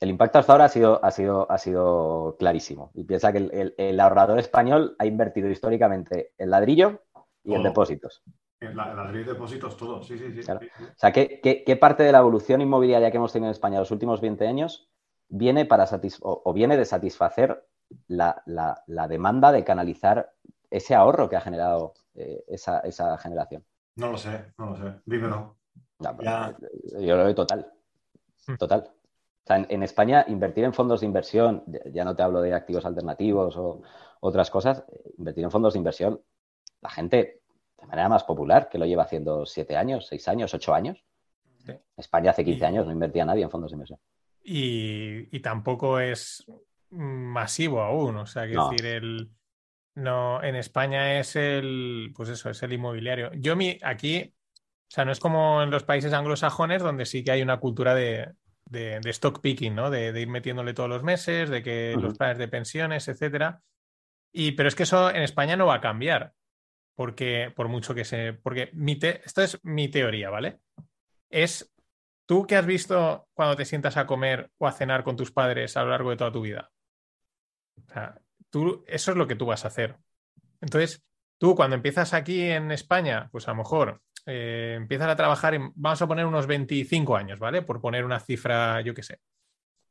El 0.00 0.08
impacto 0.08 0.38
hasta 0.38 0.52
ahora 0.52 0.64
ha 0.64 0.68
sido, 0.68 1.04
ha 1.04 1.10
sido, 1.10 1.50
ha 1.50 1.58
sido 1.58 2.36
clarísimo. 2.38 2.90
Y 2.94 3.04
piensa 3.04 3.32
que 3.32 3.74
el, 3.76 4.00
ahorrador 4.00 4.38
español 4.38 4.96
ha 4.98 5.06
invertido 5.06 5.48
históricamente 5.50 6.32
en 6.38 6.50
ladrillo 6.50 7.02
y 7.44 7.54
en 7.54 7.62
depósitos. 7.62 8.22
En 8.60 8.76
ladrillo 8.76 9.20
y 9.20 9.24
depósitos, 9.24 9.76
todo, 9.76 10.02
sí, 10.02 10.18
sí, 10.18 10.42
sí. 10.42 10.50
O 10.50 10.54
sea, 10.96 11.12
¿qué, 11.12 11.78
parte 11.78 12.02
de 12.02 12.12
la 12.12 12.18
evolución 12.18 12.62
inmobiliaria 12.62 13.10
que 13.10 13.18
hemos 13.18 13.32
tenido 13.32 13.48
en 13.48 13.52
España 13.52 13.78
los 13.78 13.90
últimos 13.90 14.20
20 14.20 14.46
años 14.46 14.88
viene, 15.28 15.66
para 15.66 15.86
o, 16.22 16.52
viene 16.54 16.76
de 16.78 16.84
satisfacer 16.86 17.66
la, 18.08 18.42
la 18.46 19.08
demanda 19.08 19.52
de 19.52 19.64
canalizar 19.64 20.32
ese 20.70 20.94
ahorro 20.94 21.28
que 21.28 21.36
ha 21.36 21.40
generado 21.40 21.94
eh, 22.14 22.44
esa, 22.48 23.18
generación. 23.18 23.64
No 23.96 24.12
lo 24.12 24.18
sé, 24.18 24.52
no 24.58 24.70
lo 24.70 24.76
sé. 24.76 25.00
Dímelo. 25.04 25.56
Yo 25.98 27.16
lo 27.16 27.24
veo 27.24 27.34
total. 27.34 27.72
Hmm. 28.46 28.54
Total. 29.50 29.66
en, 29.68 29.82
España, 29.82 30.24
invertir 30.28 30.64
en 30.64 30.72
fondos 30.72 31.00
de 31.00 31.06
inversión, 31.06 31.64
ya 31.92 32.04
no 32.04 32.14
te 32.14 32.22
hablo 32.22 32.40
de 32.40 32.54
activos 32.54 32.84
alternativos 32.84 33.56
o 33.56 33.82
otras 34.20 34.50
cosas, 34.50 34.84
invertir 35.18 35.44
en 35.44 35.50
fondos 35.50 35.72
de 35.72 35.78
inversión, 35.78 36.20
la 36.80 36.90
gente 36.90 37.40
de 37.78 37.86
manera 37.86 38.08
más 38.08 38.24
popular, 38.24 38.68
que 38.68 38.78
lo 38.78 38.86
lleva 38.86 39.04
haciendo 39.04 39.46
siete 39.46 39.76
años, 39.76 40.06
seis 40.06 40.28
años, 40.28 40.54
ocho 40.54 40.74
años. 40.74 41.04
España 41.96 42.30
hace 42.30 42.44
15 42.44 42.64
años 42.64 42.86
no 42.86 42.92
invertía 42.92 43.24
nadie 43.24 43.42
en 43.42 43.50
fondos 43.50 43.70
de 43.70 43.74
inversión. 43.74 43.98
Y, 44.42 45.40
tampoco 45.40 46.00
es 46.00 46.44
masivo 46.90 47.82
aún, 47.82 48.16
o 48.16 48.26
sea, 48.26 48.46
que 48.46 48.56
decir, 48.56 48.86
el, 48.86 49.30
no, 49.94 50.42
en 50.42 50.56
España 50.56 51.18
es 51.18 51.36
el, 51.36 52.12
pues 52.16 52.28
eso, 52.30 52.50
es 52.50 52.62
el 52.62 52.72
inmobiliario. 52.72 53.30
Yo 53.34 53.56
mi, 53.56 53.78
aquí, 53.82 54.34
o 54.54 54.90
sea, 54.90 55.04
no 55.04 55.12
es 55.12 55.20
como 55.20 55.62
en 55.62 55.70
los 55.70 55.84
países 55.84 56.12
anglosajones 56.12 56.82
donde 56.82 57.06
sí 57.06 57.22
que 57.22 57.32
hay 57.32 57.42
una 57.42 57.60
cultura 57.60 57.94
de, 57.94 58.32
de, 58.70 59.00
stock 59.06 59.40
picking, 59.40 59.74
¿no? 59.74 59.90
De, 59.90 60.18
ir 60.18 60.28
metiéndole 60.28 60.72
todos 60.72 60.88
los 60.88 61.02
meses, 61.02 61.50
de 61.50 61.62
que 61.62 61.96
los 62.00 62.16
planes 62.16 62.38
de 62.38 62.48
pensiones, 62.48 63.08
etcétera. 63.08 63.60
Y, 64.32 64.52
pero 64.52 64.68
es 64.68 64.74
que 64.74 64.84
eso 64.84 65.10
en 65.10 65.22
España 65.22 65.56
no 65.56 65.66
va 65.66 65.76
a 65.76 65.80
cambiar, 65.80 66.32
porque 66.94 67.52
por 67.54 67.68
mucho 67.68 67.94
que 67.94 68.04
se, 68.04 68.32
porque 68.32 68.70
mi 68.72 68.98
esto 69.02 69.42
es 69.42 69.58
mi 69.64 69.88
teoría, 69.88 70.30
¿vale? 70.30 70.60
Es 71.28 71.72
tú 72.26 72.46
que 72.46 72.56
has 72.56 72.66
visto 72.66 73.28
cuando 73.34 73.56
te 73.56 73.64
sientas 73.64 73.96
a 73.96 74.06
comer 74.06 74.50
o 74.58 74.66
a 74.66 74.72
cenar 74.72 75.02
con 75.02 75.16
tus 75.16 75.32
padres 75.32 75.76
a 75.76 75.82
lo 75.82 75.90
largo 75.90 76.10
de 76.10 76.16
toda 76.16 76.32
tu 76.32 76.42
vida. 76.42 76.70
O 77.88 77.92
sea, 77.92 78.20
tú, 78.50 78.84
eso 78.86 79.10
es 79.10 79.16
lo 79.16 79.26
que 79.26 79.34
tú 79.34 79.46
vas 79.46 79.64
a 79.64 79.68
hacer. 79.68 79.96
Entonces, 80.60 81.02
tú 81.38 81.56
cuando 81.56 81.74
empiezas 81.74 82.14
aquí 82.14 82.42
en 82.42 82.70
España, 82.70 83.28
pues 83.32 83.48
a 83.48 83.52
lo 83.52 83.56
mejor 83.56 84.00
eh, 84.26 84.74
empiezas 84.76 85.08
a 85.08 85.16
trabajar, 85.16 85.54
en, 85.54 85.72
vamos 85.74 86.00
a 86.02 86.06
poner 86.06 86.26
unos 86.26 86.46
25 86.46 87.16
años, 87.16 87.38
¿vale? 87.38 87.62
Por 87.62 87.80
poner 87.80 88.04
una 88.04 88.20
cifra, 88.20 88.80
yo 88.80 88.94
qué 88.94 89.02
sé. 89.02 89.20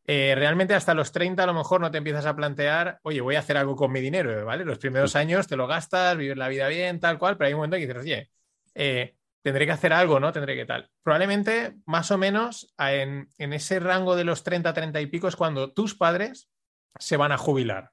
Eh, 0.06 0.34
realmente 0.36 0.74
hasta 0.74 0.96
los 0.96 1.12
30 1.12 1.44
a 1.44 1.46
lo 1.46 1.54
mejor 1.54 1.82
no 1.82 1.92
te 1.92 2.00
empiezas 2.00 2.26
a 2.26 2.36
plantear, 2.36 3.00
oye, 3.04 3.22
voy 3.22 3.36
a 3.36 3.40
hacer 3.40 3.58
algo 3.58 3.76
con 3.76 3.92
mi 3.92 4.02
dinero, 4.02 4.44
¿vale? 4.44 4.66
Los 4.66 4.80
primeros 4.80 5.16
años 5.16 5.48
te 5.48 5.56
lo 5.56 5.68
gastas, 5.68 6.18
vives 6.18 6.38
la 6.38 6.48
vida 6.48 6.68
bien, 6.68 7.00
tal 7.00 7.20
cual, 7.20 7.38
pero 7.38 7.48
hay 7.48 7.54
un 7.54 7.60
momento 7.60 7.76
que 7.76 7.86
dices, 7.86 8.02
oye, 8.02 8.32
eh, 8.74 9.16
tendré 9.44 9.68
que 9.68 9.72
hacer 9.72 9.94
algo, 9.94 10.20
¿no? 10.20 10.32
Tendré 10.32 10.56
que 10.56 10.66
tal. 10.66 10.90
Probablemente, 11.04 11.76
más 11.86 12.10
o 12.10 12.18
menos, 12.18 12.74
en, 12.80 13.30
en 13.38 13.54
ese 13.54 13.80
rango 13.80 14.16
de 14.16 14.24
los 14.24 14.44
30, 14.44 14.74
30 14.74 15.00
y 15.00 15.06
pico 15.06 15.28
es 15.28 15.36
cuando 15.36 15.74
tus 15.74 15.96
padres 15.96 16.50
se 16.98 17.16
van 17.16 17.32
a 17.32 17.38
jubilar 17.38 17.92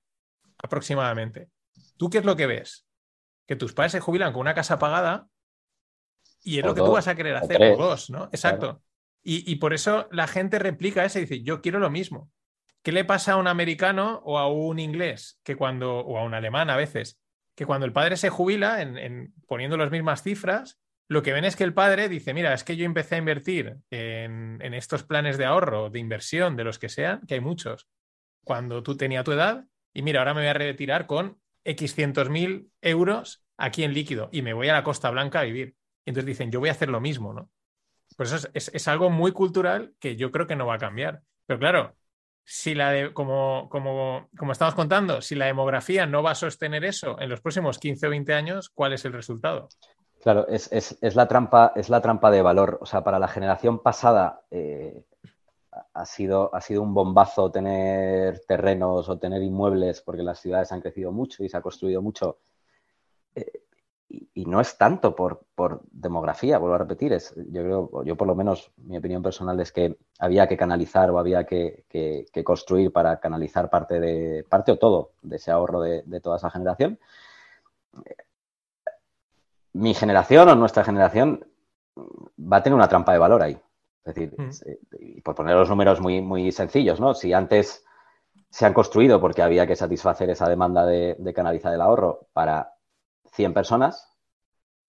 aproximadamente. 0.57 1.51
¿Tú 1.99 2.09
qué 2.09 2.18
es 2.18 2.25
lo 2.25 2.37
que 2.37 2.46
ves? 2.46 2.87
Que 3.46 3.57
tus 3.57 3.75
padres 3.75 3.92
se 3.92 4.01
jubilan 4.01 4.33
con 4.33 4.40
una 4.40 4.55
casa 4.55 4.79
pagada 4.79 5.29
y 6.47 6.61
es 6.61 6.65
lo 6.65 6.75
que 6.75 6.81
tú 6.81 6.93
vas 6.93 7.09
a 7.09 7.17
querer 7.17 7.35
hacer, 7.35 7.61
o 7.61 7.77
dos, 7.77 8.09
¿no? 8.09 8.27
Exacto. 8.27 8.81
Y, 9.25 9.57
por 9.57 9.75
eso 9.75 10.07
la 10.13 10.29
gente 10.29 10.61
replica 10.61 11.05
eso 11.05 11.19
y 11.19 11.23
dice, 11.23 11.43
yo 11.43 11.61
quiero 11.61 11.81
lo 11.81 11.91
mismo. 11.91 12.31
¿Qué 12.85 12.93
le 12.93 13.05
pasa 13.05 13.33
a 13.33 13.37
un 13.37 13.49
americano 13.49 14.23
o 14.25 14.39
a 14.39 14.49
un 14.49 14.79
inglés 14.79 15.41
que 15.43 15.57
cuando, 15.57 15.99
o 15.99 16.17
a 16.19 16.23
un 16.23 16.35
alemán 16.35 16.71
a 16.71 16.77
veces, 16.77 17.19
que 17.57 17.67
cuando 17.67 17.85
el 17.85 17.93
padre 17.93 18.17
se 18.17 18.31
jubila, 18.31 18.81
en, 18.81 19.35
poniendo 19.49 19.77
las 19.77 19.91
mismas 19.91 20.23
cifras, 20.23 20.79
lo 21.09 21.25
que 21.25 21.33
ven 21.33 21.45
es 21.45 21.57
que 21.57 21.65
el 21.65 21.75
padre 21.75 22.09
dice, 22.09 22.33
mira, 22.33 22.55
es 22.55 22.63
que 22.63 22.77
yo 22.77 22.85
empecé 22.85 23.17
a 23.17 23.19
invertir 23.19 23.79
en, 23.91 24.59
en 24.63 24.75
estos 24.75 25.03
planes 25.03 25.39
de 25.39 25.47
ahorro, 25.47 25.91
de 25.91 25.99
inversión, 25.99 26.55
de 26.55 26.63
los 26.63 26.79
que 26.79 26.89
sean, 26.89 27.23
que 27.27 27.35
hay 27.35 27.41
muchos, 27.41 27.89
cuando 28.45 28.85
tú 28.85 28.97
tenías 28.97 29.25
tu 29.25 29.33
edad, 29.33 29.65
y 29.93 30.03
mira, 30.03 30.21
ahora 30.21 30.35
me 30.35 30.43
voy 30.43 30.49
a 30.51 30.55
retirar 30.55 31.07
con 31.07 31.41
X 31.65 31.97
cientos 31.97 32.31
mil 32.31 32.71
euros 32.81 33.45
aquí 33.57 33.83
en 33.83 33.93
líquido 33.93 34.29
y 34.31 34.43
me 34.43 34.53
voy 34.53 34.69
a 34.69 34.75
la 34.75 34.85
Costa 34.85 35.11
Blanca 35.11 35.41
a 35.41 35.45
vivir. 35.45 35.75
Y 36.07 36.11
entonces 36.11 36.27
dicen, 36.27 36.51
yo 36.51 36.61
voy 36.61 36.71
a 36.71 36.73
hacer 36.73 36.88
lo 36.88 37.01
mismo, 37.01 37.35
¿no? 37.35 37.51
Pues 38.16 38.33
eso 38.33 38.49
es, 38.55 38.88
algo 38.88 39.11
muy 39.11 39.33
cultural 39.33 39.92
que 39.99 40.16
yo 40.16 40.31
creo 40.31 40.47
que 40.47 40.57
no 40.57 40.66
va 40.66 40.77
a 40.77 40.79
cambiar. 40.79 41.21
Pero 41.45 41.59
claro, 41.59 41.97
si 42.45 42.75
la 42.75 42.92
de, 42.92 43.12
como, 43.12 43.69
como, 43.69 44.29
como 44.38 44.53
estamos 44.53 44.75
contando, 44.75 45.21
si 45.21 45.35
la 45.35 45.47
demografía 45.47 46.07
no 46.07 46.23
va 46.23 46.31
a 46.31 46.37
sostener 46.37 46.85
eso 46.85 47.21
en 47.21 47.29
los 47.29 47.40
próximos 47.40 47.79
15 47.79 48.07
o 48.07 48.11
20 48.11 48.33
años, 48.33 48.71
¿cuál 48.71 48.92
es 48.92 49.05
el 49.05 49.12
resultado? 49.12 49.69
Claro, 50.23 50.47
es, 50.49 50.97
la, 51.14 51.29
trampa, 51.29 51.73
es 51.75 51.90
la 51.90 52.01
trampa 52.01 52.31
de 52.31 52.40
valor. 52.40 52.79
O 52.81 52.87
sea, 52.87 53.03
para 53.03 53.19
la 53.19 53.29
generación 53.29 53.81
pasada, 53.81 54.42
eh, 54.51 55.05
ha 55.92 56.07
sido, 56.07 56.55
ha 56.55 56.61
sido 56.61 56.83
un 56.83 56.95
bombazo 56.95 57.51
tener 57.51 58.40
terrenos 58.47 59.09
o 59.09 59.19
tener 59.19 59.42
inmuebles 59.42 60.01
porque 60.01 60.23
las 60.23 60.40
ciudades 60.40 60.71
han 60.73 60.81
crecido 60.81 61.11
mucho 61.12 61.45
y 61.45 61.49
se 61.49 61.57
ha 61.57 61.62
construido 61.62 62.01
mucho. 62.01 62.38
Eh, 63.35 63.65
y, 64.09 64.45
no 64.45 64.61
es 64.61 64.79
tanto 64.79 65.16
por, 65.16 65.45
demografía, 65.90 66.59
vuelvo 66.59 66.77
a 66.77 66.79
repetir. 66.79 67.12
Es, 67.12 67.35
yo 67.37 67.62
creo, 67.62 68.05
yo 68.05 68.16
por 68.16 68.29
lo 68.29 68.35
menos, 68.35 68.73
mi 68.77 68.97
opinión 68.97 69.23
personal 69.23 69.59
es 69.61 69.73
que 69.73 69.97
había 70.19 70.47
que 70.47 70.57
canalizar 70.57 71.11
o 71.11 71.19
había 71.19 71.45
que, 71.45 71.85
construir 72.45 72.92
para 72.92 73.19
canalizar 73.19 73.69
parte 73.69 73.99
de, 73.99 74.45
parte 74.49 74.73
o 74.73 74.79
todo 74.79 75.11
de 75.23 75.37
ese 75.37 75.51
ahorro 75.51 75.81
de, 75.81 76.03
de 76.07 76.21
toda 76.21 76.37
esa 76.37 76.51
generación. 76.51 76.99
Mi 79.73 79.92
generación 79.95 80.49
o 80.49 80.55
nuestra 80.55 80.85
generación 80.85 81.45
va 81.99 82.59
a 82.59 82.62
tener 82.62 82.77
una 82.77 82.88
trampa 82.88 83.12
de 83.12 83.19
valor 83.19 83.42
ahí. 83.42 83.59
Es 84.05 84.14
decir, 84.14 84.35
mm. 84.38 85.21
por 85.23 85.35
poner 85.35 85.57
los 85.57 85.69
números 85.69 86.01
muy, 86.01 86.21
muy 86.23 86.53
sencillos, 86.53 87.01
¿no? 87.01 87.12
Si 87.14 87.33
antes 87.33 87.85
se 88.51 88.64
han 88.64 88.73
construido 88.73 89.21
porque 89.21 89.42
había 89.42 89.66
que 89.66 89.75
satisfacer 89.75 90.31
esa 90.31 90.49
demanda 90.49 90.87
de, 90.87 91.33
canalizar 91.35 91.75
el 91.75 91.81
ahorro 91.81 92.29
para 92.33 92.76
100 93.37 93.55
personas 93.55 94.16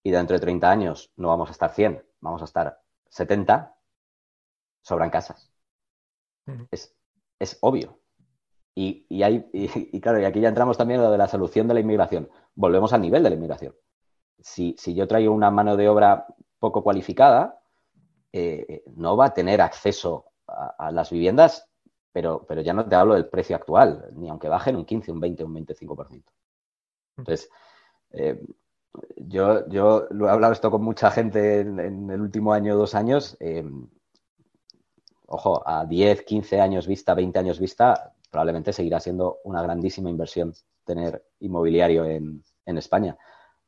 y 0.04 0.12
dentro 0.12 0.36
de 0.36 0.40
30 0.40 0.70
años 0.72 1.12
no 1.18 1.28
vamos 1.28 1.50
a 1.50 1.52
estar 1.52 1.74
100, 1.74 2.04
vamos 2.22 2.42
a 2.42 2.46
estar 2.46 2.82
70, 3.10 3.76
sobran 4.82 5.10
casas. 5.10 5.52
Mm. 6.46 6.64
Es, 7.40 7.58
obvio. 7.62 8.00
Y, 8.74 9.06
hay, 9.22 9.50
y, 9.54 10.00
claro, 10.00 10.20
y 10.20 10.26
aquí 10.26 10.40
ya 10.40 10.50
entramos 10.50 10.78
también 10.78 11.00
en 11.00 11.06
lo 11.06 11.12
de 11.12 11.18
la 11.18 11.28
solución 11.28 11.68
de 11.68 11.74
la 11.74 11.80
inmigración. 11.80 12.30
Volvemos 12.56 12.94
al 12.94 13.02
nivel 13.02 13.24
de 13.24 13.30
la 13.30 13.36
inmigración. 13.36 13.76
Si, 14.40 14.76
si 14.78 14.94
yo 14.94 15.08
traigo 15.08 15.34
una 15.34 15.52
mano 15.52 15.76
de 15.76 15.90
obra 15.90 16.28
poco 16.60 16.84
cualificada, 16.84 17.60
eh, 18.32 18.84
no 18.96 19.18
va 19.18 19.26
a 19.26 19.34
tener 19.34 19.62
acceso 19.62 20.32
a, 20.48 20.92
las 20.92 21.10
viviendas, 21.10 21.70
pero, 22.12 22.46
pero, 22.48 22.62
ya 22.62 22.74
no 22.74 22.88
te 22.88 22.96
hablo 22.96 23.16
del 23.16 23.28
precio 23.28 23.56
actual, 23.56 24.10
ni 24.14 24.30
aunque 24.30 24.48
bajen 24.48 24.76
un 24.76 24.86
15, 24.86 25.12
un 25.12 25.20
20, 25.20 25.44
un 25.44 25.56
25%. 25.56 26.24
Entonces, 27.18 27.50
eh, 28.12 28.42
yo, 29.16 29.68
yo 29.70 30.08
lo 30.12 30.28
he 30.28 30.32
hablado 30.32 30.54
esto 30.54 30.72
con 30.72 30.84
mucha 30.84 31.12
gente 31.12 31.60
en, 31.60 32.10
el 32.10 32.22
último 32.22 32.54
año 32.54 32.76
dos 32.76 32.96
años. 32.96 33.38
Eh, 33.40 33.64
ojo, 35.28 35.62
a 35.68 35.86
10, 35.86 36.24
15 36.24 36.62
años 36.62 36.88
vista, 36.88 37.14
20 37.14 37.40
años 37.40 37.60
vista, 37.60 38.14
probablemente 38.32 38.74
seguirá 38.74 39.00
siendo 39.00 39.40
una 39.44 39.62
grandísima 39.62 40.10
inversión 40.10 40.54
tener 40.84 41.24
inmobiliario 41.40 42.06
en, 42.06 42.44
en 42.66 42.78
España 42.78 43.18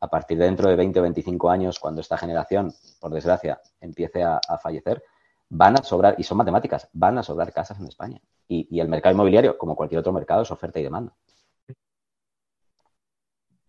a 0.02 0.08
partir 0.10 0.38
de 0.38 0.46
dentro 0.46 0.70
de 0.70 0.76
20 0.76 1.00
o 1.00 1.04
25 1.04 1.50
años, 1.50 1.80
cuando 1.80 2.02
esta 2.02 2.18
generación, 2.18 2.74
por 3.00 3.12
desgracia, 3.12 3.62
empiece 3.82 4.24
a, 4.24 4.40
fallecer, 4.62 5.04
van 5.50 5.78
a 5.78 5.84
sobrar, 5.84 6.16
y 6.18 6.24
son 6.24 6.38
matemáticas, 6.38 6.90
van 6.94 7.18
a 7.18 7.24
sobrar 7.24 7.52
casas 7.52 7.80
en 7.80 7.88
España. 7.88 8.22
Y, 8.48 8.80
el 8.80 8.88
mercado 8.88 9.14
inmobiliario, 9.14 9.58
como 9.58 9.76
cualquier 9.76 10.00
otro 10.00 10.14
mercado, 10.14 10.44
es 10.44 10.52
oferta 10.52 10.80
y 10.80 10.84
demanda. 10.84 11.14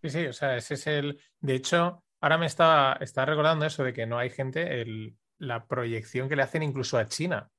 Sí, 0.02 0.10
sí, 0.10 0.26
o 0.26 0.32
sea, 0.32 0.56
ese 0.56 0.74
es 0.74 0.86
el. 0.86 1.20
De 1.40 1.54
hecho, 1.54 2.02
ahora 2.20 2.38
me 2.38 2.46
está, 2.46 2.96
está 3.00 3.24
recordando 3.24 3.66
eso 3.66 3.84
de 3.84 3.92
que 3.92 4.06
no 4.06 4.18
hay 4.18 4.30
gente, 4.30 4.84
la 5.38 5.66
proyección 5.66 6.28
que 6.28 6.36
le 6.36 6.42
hacen 6.42 6.62
incluso 6.62 6.98
a 6.98 7.06
China, 7.06 7.50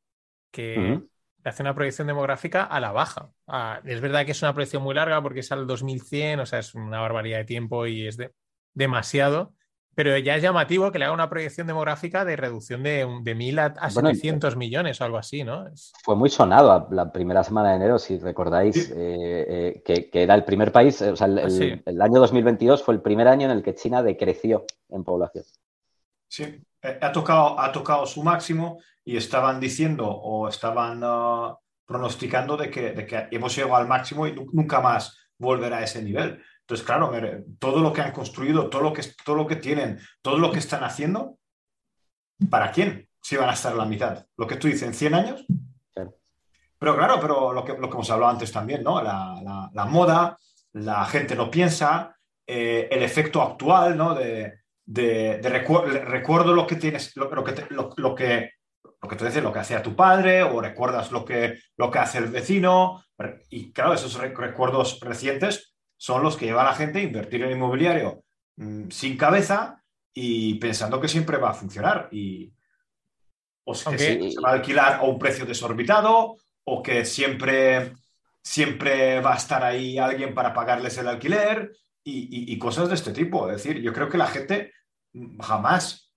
que 0.52 1.02
le 1.44 1.50
hace 1.50 1.64
una 1.64 1.76
proyección 1.76 2.08
demográfica 2.08 2.64
a 2.64 2.80
la 2.80 2.92
baja. 2.92 3.32
Ah, 3.48 3.82
es 3.86 4.02
verdad 4.02 4.26
que 4.26 4.32
es 4.32 4.42
una 4.42 4.54
proyección 4.54 4.84
muy 4.84 4.96
larga 4.96 5.22
porque 5.22 5.42
es 5.42 5.52
al 5.52 5.68
2100, 5.68 6.40
o 6.40 6.46
sea, 6.46 6.60
es 6.60 6.74
una 6.76 7.00
barbaridad 7.00 7.40
de 7.40 7.46
tiempo 7.46 7.86
y 7.88 8.08
es 8.08 8.18
de 8.18 8.32
demasiado, 8.74 9.54
pero 9.94 10.18
ya 10.18 10.36
es 10.36 10.42
llamativo 10.42 10.92
que 10.92 11.00
le 11.00 11.06
haga 11.06 11.14
una 11.14 11.30
proyección 11.30 11.68
demográfica 11.68 12.24
de 12.24 12.36
reducción 12.36 12.84
de, 12.84 13.06
de 13.24 13.36
1.000 13.36 13.76
a, 13.78 13.90
700 13.90 14.56
millones 14.56 15.02
o 15.02 15.04
algo 15.04 15.18
así, 15.18 15.44
¿no? 15.44 15.66
Fue 16.04 16.16
muy 16.16 16.30
sonado 16.30 16.88
la 16.92 17.12
primera 17.12 17.44
semana 17.44 17.72
de 17.72 17.76
enero, 17.76 18.00
si 18.00 18.18
recordáis, 18.18 18.90
eh, 18.92 19.82
eh, 19.84 19.84
que, 19.84 20.10
era 20.14 20.36
el 20.36 20.46
primer 20.46 20.72
país, 20.72 21.02
o 21.02 21.16
sea, 21.16 21.28
el, 21.28 21.40
ah, 21.40 21.82
el, 21.86 22.02
año 22.02 22.20
2022 22.20 22.84
fue 22.84 22.94
el 22.94 23.02
primer 23.02 23.28
año 23.28 23.46
en 23.46 23.52
el 23.52 23.64
que 23.64 23.76
China 23.76 24.02
decreció 24.02 24.66
en 24.90 25.04
población. 25.04 25.44
Sí, 26.28 26.44
eh, 26.82 27.00
ha 27.02 27.12
tocado, 27.12 27.60
ha 27.60 27.72
tocado 27.72 28.06
su 28.06 28.24
máximo 28.24 28.80
y 29.04 29.18
estaban 29.18 29.60
diciendo 29.60 30.08
o 30.08 30.48
estaban 30.48 31.04
uh, 31.04 31.58
pronosticando 31.86 32.56
de 32.56 32.70
que, 32.70 32.92
de 32.94 33.06
que 33.06 33.28
hemos 33.32 33.56
llegado 33.56 33.76
al 33.76 33.88
máximo 33.88 34.26
y 34.28 34.34
nunca 34.34 34.80
más 34.80 35.18
volverá 35.38 35.80
a 35.80 35.84
ese 35.84 36.02
nivel. 36.02 36.42
Entonces, 36.62 36.86
claro, 36.86 37.12
todo 37.60 37.82
lo 37.82 37.92
que 37.92 38.02
han 38.02 38.12
construido, 38.12 38.70
todo 38.70 38.82
lo 38.82 38.94
que, 38.94 39.04
todo 39.26 39.36
lo 39.36 39.48
que 39.48 39.58
tienen, 39.58 40.00
todo 40.22 40.38
lo 40.38 40.52
que 40.52 40.60
están 40.60 40.84
haciendo, 40.84 41.38
¿para 42.50 42.72
quién? 42.72 43.10
Si 43.22 43.36
van 43.36 43.50
a 43.50 43.54
estar 43.54 43.76
la 43.76 43.86
mitad. 43.86 44.26
Lo 44.38 44.48
que 44.48 44.56
tú 44.56 44.68
dices, 44.68 44.84
en 44.84 44.94
100 44.94 45.14
años. 45.14 45.46
Pero 46.80 46.96
claro, 46.96 47.20
pero 47.20 47.54
lo 47.54 47.64
que, 47.64 47.74
lo 47.74 47.90
que 47.90 47.94
hemos 47.94 48.10
hablado 48.10 48.32
antes 48.32 48.52
también, 48.52 48.84
¿no? 48.84 49.04
La, 49.04 49.86
moda, 49.86 50.38
la 50.74 51.06
gente 51.06 51.36
no 51.36 51.52
piensa, 51.52 52.16
eh, 52.48 52.88
el 52.90 53.04
efecto 53.04 53.42
actual, 53.42 53.98
¿no? 53.98 54.16
De, 54.16 54.60
recuerdo 55.44 56.54
lo 56.54 56.66
que 56.66 56.76
tienes, 56.76 57.16
lo, 57.16 57.30
que, 57.30 57.36
lo, 57.70 58.16
que 58.16 58.52
lo 59.02 59.10
que 59.10 59.16
tú 59.16 59.26
dices, 59.26 59.44
lo 59.44 59.52
que 59.52 59.60
hacía 59.60 59.82
tu 59.82 59.96
padre 59.96 60.44
o 60.44 60.62
recuerdas 60.62 61.12
lo 61.12 61.26
que, 61.26 61.60
lo 61.78 61.90
que 61.90 62.00
hace 62.00 62.20
el 62.20 62.28
vecino. 62.28 63.04
Y 63.50 63.72
claro, 63.72 63.94
esos 63.94 64.16
recuerdos 64.16 65.00
recientes 65.02 65.71
son 66.02 66.24
los 66.24 66.36
que 66.36 66.48
llevan 66.48 66.66
a 66.66 66.72
la 66.72 66.76
gente 66.76 66.98
a 66.98 67.04
invertir 67.04 67.44
en 67.44 67.52
inmobiliario 67.52 68.24
mm, 68.56 68.90
sin 68.90 69.16
cabeza 69.16 69.84
y 70.12 70.56
pensando 70.56 71.00
que 71.00 71.08
siempre 71.08 71.38
va 71.38 71.52
a 71.52 71.54
funcionar. 71.54 72.10
Y, 72.12 72.52
o 73.64 73.74
que 73.74 73.98
se, 74.00 74.34
va 74.44 74.50
a 74.50 74.54
alquilar 74.54 74.94
a 74.96 75.04
un 75.04 75.20
precio 75.20 75.46
desorbitado 75.46 76.38
o 76.64 76.82
que 76.82 77.06
siempre, 77.06 77.94
siempre 78.44 79.22
va 79.22 79.36
a 79.36 79.38
estar 79.38 79.64
ahí 79.64 80.00
alguien 80.00 80.34
para 80.34 80.56
pagarles 80.56 80.98
el 80.98 81.08
alquiler 81.08 81.72
y, 82.04 82.52
y 82.52 82.58
cosas 82.58 82.90
de 82.90 82.96
este 82.96 83.12
tipo. 83.12 83.48
Es 83.52 83.58
decir, 83.58 83.80
yo 83.80 83.94
creo 83.94 84.10
que 84.10 84.18
la 84.18 84.28
gente 84.28 84.74
jamás 85.40 86.12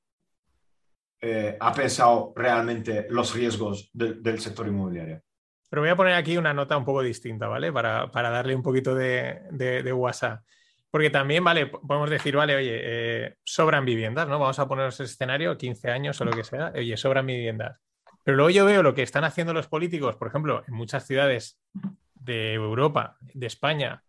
eh, 1.21 1.59
ha 1.61 1.75
pensado 1.75 2.33
realmente 2.35 3.07
los 3.11 3.35
riesgos 3.35 3.91
del 3.93 4.41
sector 4.41 4.67
inmobiliario. 4.67 5.21
Pero 5.69 5.83
voy 5.83 5.91
a 5.91 5.97
poner 5.97 6.15
aquí 6.15 6.37
una 6.37 6.55
nota 6.55 6.77
un 6.77 6.85
poco 6.85 7.03
distinta, 7.03 7.49
¿vale? 7.49 7.73
Para, 7.73 8.09
darle 8.13 8.55
un 8.55 8.63
poquito 8.63 8.95
de, 8.95 9.41
de, 9.51 9.93
WhatsApp. 9.93 10.45
Porque 10.91 11.11
también, 11.11 11.43
vale, 11.43 11.67
podemos 11.67 12.09
decir, 12.09 12.37
vale, 12.37 12.55
oye, 12.55 12.81
eh, 12.83 13.37
sobran 13.43 13.85
viviendas, 13.85 14.29
¿no? 14.29 14.39
Vamos 14.39 14.59
a 14.59 14.69
ponernos 14.69 14.95
ese 14.95 15.13
escenario, 15.13 15.59
15 15.59 15.91
años 15.91 16.21
o 16.21 16.25
lo 16.25 16.33
que 16.33 16.45
sea, 16.45 16.73
oye, 16.75 16.97
sobran 16.97 17.27
viviendas. 17.27 17.81
Pero 18.23 18.37
luego 18.37 18.51
yo 18.51 18.65
veo 18.65 18.83
lo 18.83 18.95
que 18.95 19.03
están 19.03 19.25
haciendo 19.25 19.53
los 19.53 19.67
políticos, 19.67 20.17
por 20.17 20.29
ejemplo, 20.29 20.63
en 20.67 20.75
muchas 20.75 21.07
ciudades 21.07 21.61
de 22.15 22.55
Europa, 22.55 23.19
de 23.21 23.47
España 23.47 24.05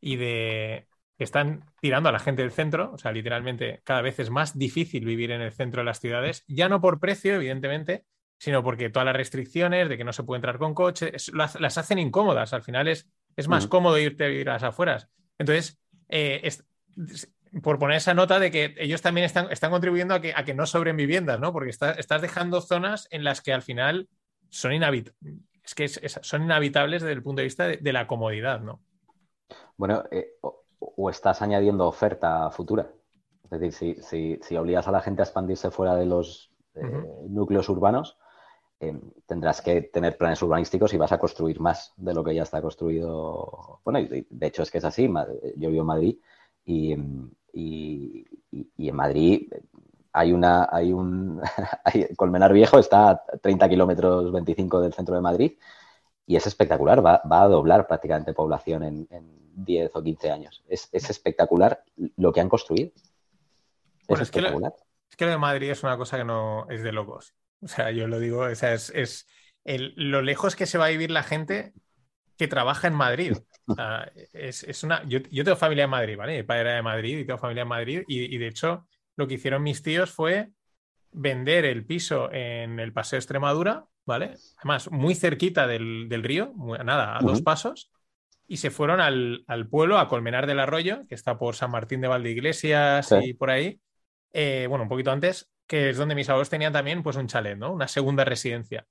y 0.00 0.16
de, 0.16 0.88
están 1.18 1.64
tirando 1.80 2.08
a 2.08 2.12
la 2.12 2.18
gente 2.18 2.42
del 2.42 2.52
centro, 2.52 2.92
o 2.92 2.98
sea, 2.98 3.12
literalmente 3.12 3.80
cada 3.84 4.02
vez 4.02 4.18
es 4.18 4.30
más 4.30 4.58
difícil 4.58 5.04
vivir 5.04 5.30
en 5.30 5.40
el 5.40 5.52
centro 5.52 5.80
de 5.80 5.86
las 5.86 6.00
ciudades, 6.00 6.44
ya 6.48 6.68
no 6.68 6.80
por 6.80 7.00
precio, 7.00 7.34
evidentemente, 7.34 8.04
sino 8.42 8.64
porque 8.64 8.90
todas 8.90 9.06
las 9.06 9.14
restricciones 9.14 9.88
de 9.88 9.96
que 9.96 10.02
no 10.02 10.12
se 10.12 10.24
puede 10.24 10.38
entrar 10.38 10.58
con 10.58 10.74
coche, 10.74 11.12
las, 11.32 11.78
hacen 11.78 12.00
incómodas, 12.00 12.52
al 12.52 12.64
final 12.64 12.88
es, 12.88 13.08
es 13.36 13.46
más 13.46 13.68
cómodo 13.68 13.98
irte 13.98 14.24
a 14.24 14.26
vivir 14.26 14.50
a 14.50 14.54
las 14.54 14.64
afueras. 14.64 15.08
Entonces, 15.38 15.78
eh, 16.08 16.50
por 17.62 17.78
poner 17.78 17.98
esa 17.98 18.14
nota 18.14 18.40
de 18.40 18.50
que 18.50 18.74
ellos 18.78 19.00
también 19.00 19.26
están, 19.26 19.46
están 19.52 19.70
contribuyendo 19.70 20.14
a 20.14 20.20
que, 20.20 20.32
a 20.34 20.44
que 20.44 20.54
no 20.54 20.66
sobren 20.66 20.96
viviendas, 20.96 21.38
¿no? 21.38 21.52
Porque 21.52 21.70
estás 21.70 22.20
dejando 22.20 22.60
zonas 22.60 23.06
en 23.12 23.22
las 23.22 23.42
que 23.42 23.52
al 23.52 23.62
final 23.62 24.08
son, 24.48 24.72
es 24.72 25.74
que 25.76 25.88
son 25.88 26.42
inhabitables 26.42 27.02
desde 27.02 27.14
el 27.14 27.22
punto 27.22 27.42
de 27.42 27.44
vista 27.44 27.68
de, 27.68 27.92
la 27.92 28.08
comodidad, 28.08 28.58
¿no? 28.58 28.80
Bueno, 29.76 30.02
eh, 30.10 30.32
o 30.42 31.10
estás 31.10 31.42
añadiendo 31.42 31.86
oferta 31.86 32.50
futura. 32.50 32.90
Es 33.52 33.60
decir, 33.60 34.02
si, 34.02 34.56
obligas 34.56 34.88
a 34.88 34.90
la 34.90 35.00
gente 35.00 35.22
a 35.22 35.26
expandirse 35.26 35.70
fuera 35.70 35.94
de 35.94 36.06
los 36.06 36.50
eh, 36.74 36.82
núcleos 37.28 37.68
urbanos, 37.68 38.18
eh, 38.82 38.98
tendrás 39.26 39.62
que 39.62 39.82
tener 39.82 40.16
planes 40.16 40.42
urbanísticos 40.42 40.92
y 40.92 40.96
vas 40.96 41.12
a 41.12 41.18
construir 41.18 41.60
más 41.60 41.92
de 41.96 42.14
lo 42.14 42.24
que 42.24 42.34
ya 42.34 42.42
está 42.42 42.60
construido. 42.60 43.80
Bueno, 43.84 44.00
de 44.08 44.46
hecho 44.46 44.62
es 44.62 44.70
que 44.70 44.78
es 44.78 44.84
así. 44.84 45.08
Yo 45.56 45.70
vivo 45.70 45.82
en 45.82 45.86
Madrid 45.86 46.16
y, 46.64 46.92
en 46.92 47.36
Madrid 48.96 49.52
hay 50.12 50.32
una, 50.32 50.68
hay 50.70 50.92
un 50.92 51.40
Colmenar 52.16 52.52
Viejo 52.52 52.78
está 52.78 53.10
a 53.10 53.22
30 53.40 53.68
kilómetros 53.68 54.32
25 54.32 54.80
del 54.80 54.92
centro 54.92 55.14
de 55.14 55.20
Madrid 55.20 55.52
y 56.26 56.36
es 56.36 56.46
espectacular, 56.46 57.04
va, 57.04 57.22
a 57.24 57.48
doblar 57.48 57.86
prácticamente 57.86 58.34
población 58.34 58.82
en 58.82 59.06
10 59.54 59.90
o 59.94 60.02
15 60.02 60.30
años. 60.30 60.62
Es, 60.68 60.88
espectacular 60.92 61.84
lo 62.16 62.32
que 62.32 62.40
han 62.40 62.48
construido. 62.48 62.90
Es 64.08 64.20
espectacular. 64.20 64.74
Es 65.10 65.16
que, 65.16 65.24
lo, 65.24 65.30
de 65.30 65.38
Madrid 65.38 65.70
es 65.70 65.82
una 65.82 65.96
cosa 65.96 66.16
que 66.16 66.24
no 66.24 66.66
es 66.68 66.82
de 66.82 66.92
locos. 66.92 67.34
O 67.62 67.68
sea, 67.68 67.90
yo 67.90 68.08
lo 68.08 68.18
digo, 68.18 68.40
o 68.40 68.54
sea, 68.54 68.74
es, 68.74 69.26
lo 69.64 70.22
lejos 70.22 70.56
que 70.56 70.66
se 70.66 70.78
va 70.78 70.86
a 70.86 70.90
vivir 70.90 71.10
la 71.10 71.22
gente 71.22 71.72
que 72.36 72.48
trabaja 72.48 72.88
en 72.88 72.94
Madrid. 72.94 73.36
es, 74.32 74.84
una, 74.84 75.04
yo, 75.04 75.22
tengo 75.22 75.56
familia 75.56 75.84
en 75.84 75.90
Madrid, 75.90 76.16
¿vale? 76.16 76.36
Mi 76.36 76.42
padre 76.42 76.62
era 76.62 76.74
de 76.74 76.82
Madrid 76.82 77.18
y 77.18 77.24
tengo 77.24 77.38
familia 77.38 77.62
en 77.62 77.68
Madrid. 77.68 78.02
Y, 78.08 78.36
de 78.36 78.48
hecho, 78.48 78.86
lo 79.16 79.28
que 79.28 79.34
hicieron 79.34 79.62
mis 79.62 79.82
tíos 79.82 80.10
fue 80.10 80.50
vender 81.12 81.64
el 81.64 81.86
piso 81.86 82.32
en 82.32 82.80
el 82.80 82.92
Paseo 82.92 83.18
Extremadura, 83.18 83.86
¿vale? 84.04 84.34
Además, 84.58 84.90
muy 84.90 85.14
cerquita 85.14 85.66
del, 85.66 86.08
río, 86.22 86.52
nada, 86.84 87.16
a 87.16 87.20
dos 87.20 87.42
pasos 87.42 87.92
y 88.52 88.58
se 88.58 88.70
fueron 88.70 89.00
al, 89.00 89.68
pueblo, 89.70 89.98
a 89.98 90.08
Colmenar 90.08 90.46
del 90.46 90.60
Arroyo, 90.60 91.06
que 91.08 91.14
está 91.14 91.38
por 91.38 91.54
San 91.54 91.70
Martín 91.70 92.00
de 92.00 92.08
Valdeiglesias 92.08 93.10
y 93.22 93.34
por 93.34 93.50
ahí, 93.50 93.80
eh, 94.32 94.66
bueno, 94.68 94.82
un 94.82 94.88
poquito 94.88 95.10
antes, 95.10 95.51
que 95.66 95.90
es 95.90 95.96
donde 95.96 96.14
mis 96.14 96.28
abuelos 96.28 96.50
tenían 96.50 96.72
también 96.72 97.02
pues 97.02 97.16
un 97.16 97.26
chalet, 97.26 97.56
¿no? 97.56 97.72
Una 97.72 97.88
segunda 97.88 98.24
residencia. 98.24 98.86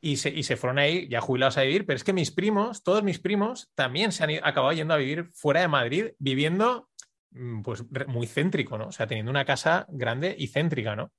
Y 0.00 0.16
se, 0.16 0.28
y 0.28 0.42
se 0.42 0.56
fueron 0.56 0.78
ahí 0.78 1.08
ya 1.08 1.20
jubilados 1.20 1.56
a 1.56 1.62
vivir, 1.62 1.86
pero 1.86 1.96
es 1.96 2.04
que 2.04 2.12
mis 2.12 2.30
primos, 2.30 2.82
todos 2.82 3.02
mis 3.02 3.18
primos, 3.18 3.70
también 3.74 4.12
se 4.12 4.24
han 4.24 4.30
acabado 4.44 4.72
yendo 4.72 4.94
a 4.94 4.98
vivir 4.98 5.30
fuera 5.32 5.60
de 5.60 5.68
Madrid, 5.68 6.06
viviendo 6.18 6.90
mm, 7.30 7.62
pues 7.62 7.84
muy 8.06 8.26
céntrico, 8.26 8.76
¿no? 8.78 8.88
O 8.88 8.92
sea, 8.92 9.06
teniendo 9.06 9.30
una 9.30 9.44
casa 9.44 9.86
grande 9.88 10.34
y 10.38 10.48
céntrica, 10.48 10.94
¿no? 10.94 11.12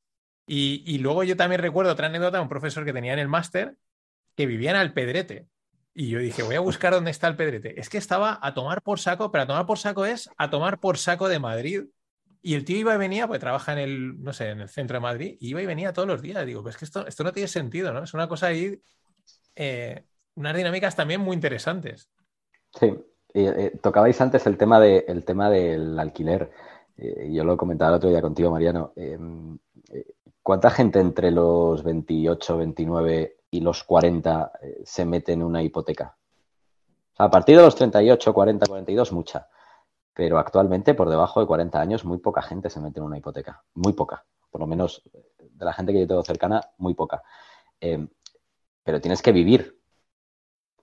Y, 0.46 0.84
y 0.86 1.00
luego 1.00 1.24
yo 1.24 1.36
también 1.36 1.62
recuerdo 1.62 1.92
otra 1.92 2.08
anécdota, 2.08 2.42
un 2.42 2.50
profesor 2.50 2.86
que 2.86 2.94
tenía 2.94 3.14
en 3.14 3.20
el 3.20 3.28
máster, 3.28 3.76
que 4.36 4.46
vivía 4.46 4.70
en 4.70 4.78
Alpedrete, 4.78 5.48
y 6.00 6.10
yo 6.10 6.20
dije, 6.20 6.44
voy 6.44 6.54
a 6.54 6.60
buscar 6.60 6.94
dónde 6.94 7.10
está 7.10 7.28
el 7.28 7.36
Pedrete. 7.36 7.80
Es 7.80 7.90
que 7.90 7.98
estaba 7.98 8.38
a 8.40 8.54
tomar 8.54 8.84
por 8.84 9.00
saco, 9.00 9.32
pero 9.32 9.46
a 9.46 9.48
tomar 9.48 9.66
por 9.66 9.80
saco 9.80 10.06
es 10.06 10.30
a 10.38 10.52
tomar 10.52 10.80
por 10.80 11.00
saco 11.00 11.28
de 11.28 11.40
Madrid. 11.40 11.86
Y 12.42 12.56
el 12.56 12.66
tío 12.66 12.78
iba 12.78 12.94
y 12.94 12.98
venía, 12.98 13.28
pues 13.28 13.40
trabaja 13.40 13.74
en 13.74 13.80
el, 13.80 14.24
no 14.24 14.34
sé, 14.34 14.50
en 14.50 14.62
el 14.62 14.70
centro 14.70 14.96
de 14.96 15.02
Madrid, 15.02 15.38
iba 15.40 15.62
y 15.62 15.66
venía 15.66 15.94
todos 15.94 16.08
los 16.08 16.22
días. 16.22 16.46
Digo, 16.46 16.64
pues 16.64 16.78
que 16.78 16.86
esto, 16.86 17.06
esto 17.06 17.24
no 17.24 17.34
tiene 17.34 17.48
sentido, 17.48 17.94
¿no? 17.94 18.04
Es 18.04 18.14
una 18.14 18.28
cosa 18.28 18.48
ahí, 18.48 18.82
eh, 19.56 20.04
unas 20.36 20.56
dinámicas 20.56 20.96
también 20.96 21.22
muy 21.22 21.36
interesantes. 21.36 22.10
Sí, 22.80 22.94
eh, 23.34 23.78
tocabais 23.82 24.20
antes 24.22 24.46
el 24.48 24.58
tema, 24.58 24.80
de, 24.80 25.06
el 25.08 25.26
tema 25.26 25.50
del 25.50 26.00
alquiler. 26.00 26.52
Eh, 26.98 27.30
yo 27.32 27.44
lo 27.44 27.58
comentaba 27.58 27.92
el 27.92 27.98
otro 27.98 28.10
día 28.10 28.22
contigo, 28.22 28.52
Mariano. 28.52 28.94
Em, 28.96 29.58
¿Cuánta 30.42 30.70
gente 30.70 31.00
entre 31.00 31.30
los 31.30 31.84
28, 31.84 32.58
29 32.58 33.38
y 33.52 33.62
los 33.62 33.84
40 33.84 34.52
eh, 34.62 34.82
se 34.86 35.06
meten 35.06 35.42
en 35.42 35.46
una 35.46 35.62
hipoteca. 35.64 36.16
a 37.18 37.30
partir 37.30 37.58
de 37.58 37.64
los 37.64 37.76
38, 37.76 38.34
40, 38.34 38.66
42, 38.68 39.12
mucha. 39.12 39.50
Pero 40.18 40.40
actualmente, 40.40 40.96
por 40.96 41.12
debajo 41.12 41.40
de 41.40 41.46
40 41.46 41.80
años, 41.80 42.04
muy 42.04 42.18
poca 42.18 42.42
gente 42.42 42.72
se 42.72 42.80
mete 42.80 43.00
en 43.00 43.06
una 43.06 43.20
hipoteca. 43.20 43.64
Muy 43.76 43.94
poca. 43.94 44.26
Por 44.50 44.60
lo 44.60 44.66
menos 44.66 45.04
de 45.38 45.64
la 45.64 45.74
gente 45.74 45.94
que 45.94 46.00
yo 46.00 46.08
tengo 46.08 46.24
cercana, 46.24 46.60
muy 46.80 46.96
poca. 46.96 47.22
Em, 47.80 48.10
pero 48.84 49.00
tienes 49.00 49.22
que 49.22 49.32
vivir 49.32 49.80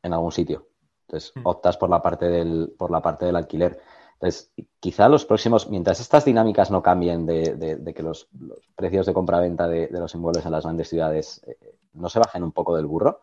en 0.05 0.13
algún 0.13 0.31
sitio. 0.31 0.69
Entonces, 1.01 1.33
hmm. 1.35 1.41
optas 1.49 1.77
por 1.77 1.91
la 1.91 2.01
parte 2.01 2.29
del, 2.29 2.77
por 2.79 2.93
la 2.93 3.03
parte 3.03 3.27
del 3.27 3.35
alquiler. 3.35 3.81
Entonces, 4.13 4.53
quizá 4.79 5.09
los 5.09 5.25
próximos, 5.25 5.69
mientras 5.69 5.99
estas 5.99 6.25
dinámicas 6.25 6.71
no 6.71 6.81
cambien 6.81 7.27
de, 7.27 7.93
que 7.93 8.03
los, 8.05 8.29
precios 8.77 9.05
de 9.05 9.15
compra-venta 9.15 9.67
de, 9.67 9.89
los 9.91 10.15
inmuebles 10.15 10.47
en 10.47 10.53
las 10.53 10.63
grandes 10.63 10.89
ciudades 10.89 11.43
eh, 11.45 11.75
no 11.95 12.09
se 12.09 12.21
bajen 12.21 12.45
un 12.45 12.53
poco 12.53 12.77
del 12.77 12.87
burro, 12.87 13.23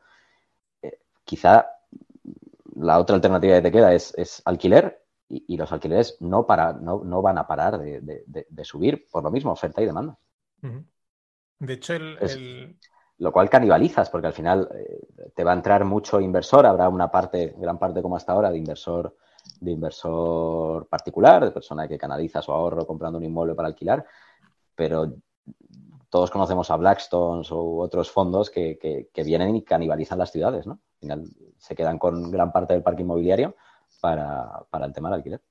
eh, 0.82 1.00
quizá 1.24 1.70
la 2.76 3.00
otra 3.00 3.16
alternativa 3.16 3.56
que 3.56 3.62
te 3.62 3.72
queda 3.72 3.94
es, 3.94 4.42
alquiler 4.44 5.01
y, 5.32 5.58
los 5.58 5.72
alquileres 5.72 6.18
no, 6.20 6.46
para, 6.46 6.74
no, 6.74 7.22
van 7.22 7.38
a 7.38 7.48
parar 7.48 7.80
de, 7.80 8.64
subir 8.64 9.08
por 9.10 9.24
lo 9.24 9.32
mismo, 9.32 9.52
oferta 9.52 9.82
y 9.82 9.86
demanda. 9.86 10.18
De 11.60 11.74
hecho, 11.74 11.94
el, 11.94 12.78
Lo 13.18 13.32
cual 13.32 13.50
canibalizas, 13.50 14.10
porque 14.10 14.28
al 14.28 14.34
final 14.34 14.70
eh, 14.74 15.32
te 15.34 15.44
va 15.44 15.52
a 15.52 15.56
entrar 15.56 15.86
mucho 15.86 16.20
inversor, 16.20 16.66
habrá 16.66 16.90
una 16.90 17.10
parte, 17.10 17.56
gran 17.58 17.78
parte 17.78 18.02
como 18.02 18.16
hasta 18.16 18.34
ahora, 18.34 18.52
de 18.52 18.58
inversor 18.58 19.16
de 19.60 19.72
inversor 19.72 20.88
particular, 20.88 21.44
de 21.44 21.52
persona 21.52 21.88
que 21.88 21.98
canaliza 21.98 22.42
su 22.42 22.52
ahorro 22.52 22.86
comprando 22.86 23.18
un 23.18 23.26
inmueble 23.26 23.56
para 23.56 23.68
alquilar, 23.68 24.06
pero 24.76 25.14
todos 26.10 26.30
conocemos 26.30 26.70
a 26.70 26.78
Blackstone 26.78 27.44
u 27.52 27.80
otros 27.80 28.12
fondos 28.12 28.50
que, 28.50 29.10
vienen 29.16 29.56
y 29.56 29.64
canibalizan 29.64 30.20
las 30.20 30.32
ciudades, 30.32 30.68
¿no? 30.68 30.74
Al 30.74 31.00
final 31.00 31.24
se 31.58 31.76
quedan 31.76 31.98
con 31.98 32.30
gran 32.30 32.52
parte 32.52 32.74
del 32.74 32.84
parque 32.84 33.04
inmobiliario 33.04 33.56
para, 34.02 34.66
el 34.84 34.94
tema 34.94 35.10
del 35.10 35.18
alquiler. 35.18 35.42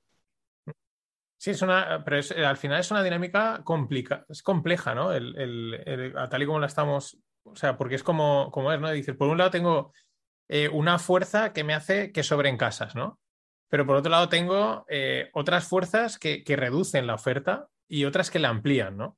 Sí, 1.37 1.51
es 1.51 1.61
una, 1.63 2.03
pero 2.03 2.21
al 2.47 2.57
final 2.57 2.79
es 2.79 2.91
una 2.91 3.01
dinámica 3.01 3.61
complica, 3.63 4.25
es 4.29 4.43
compleja, 4.43 4.93
¿no? 4.93 5.11
El, 5.11 6.13
tal 6.29 6.43
y 6.43 6.45
como 6.45 6.59
la 6.59 6.67
estamos, 6.67 7.17
o 7.43 7.55
sea, 7.55 7.77
porque 7.77 7.95
es 7.95 8.03
como, 8.03 8.51
como 8.51 8.71
es, 8.71 8.79
¿no? 8.79 8.91
Dices, 8.91 9.15
por 9.15 9.29
un 9.29 9.39
lado 9.39 9.49
tengo 9.49 9.91
eh, 10.47 10.69
una 10.69 10.99
fuerza 10.99 11.51
que 11.51 11.63
me 11.63 11.73
hace 11.73 12.11
que 12.11 12.21
sobren 12.21 12.57
casas, 12.57 12.95
¿no? 12.95 13.19
Pero 13.69 13.87
por 13.87 13.95
otro 13.95 14.11
lado 14.11 14.29
tengo 14.29 14.85
eh, 14.87 15.31
otras 15.33 15.67
fuerzas 15.67 16.19
que, 16.19 16.43
que, 16.43 16.57
reducen 16.57 17.07
la 17.07 17.15
oferta 17.15 17.69
y 17.87 18.05
otras 18.05 18.29
que 18.29 18.37
la 18.37 18.49
amplían, 18.49 18.97
¿no? 18.97 19.17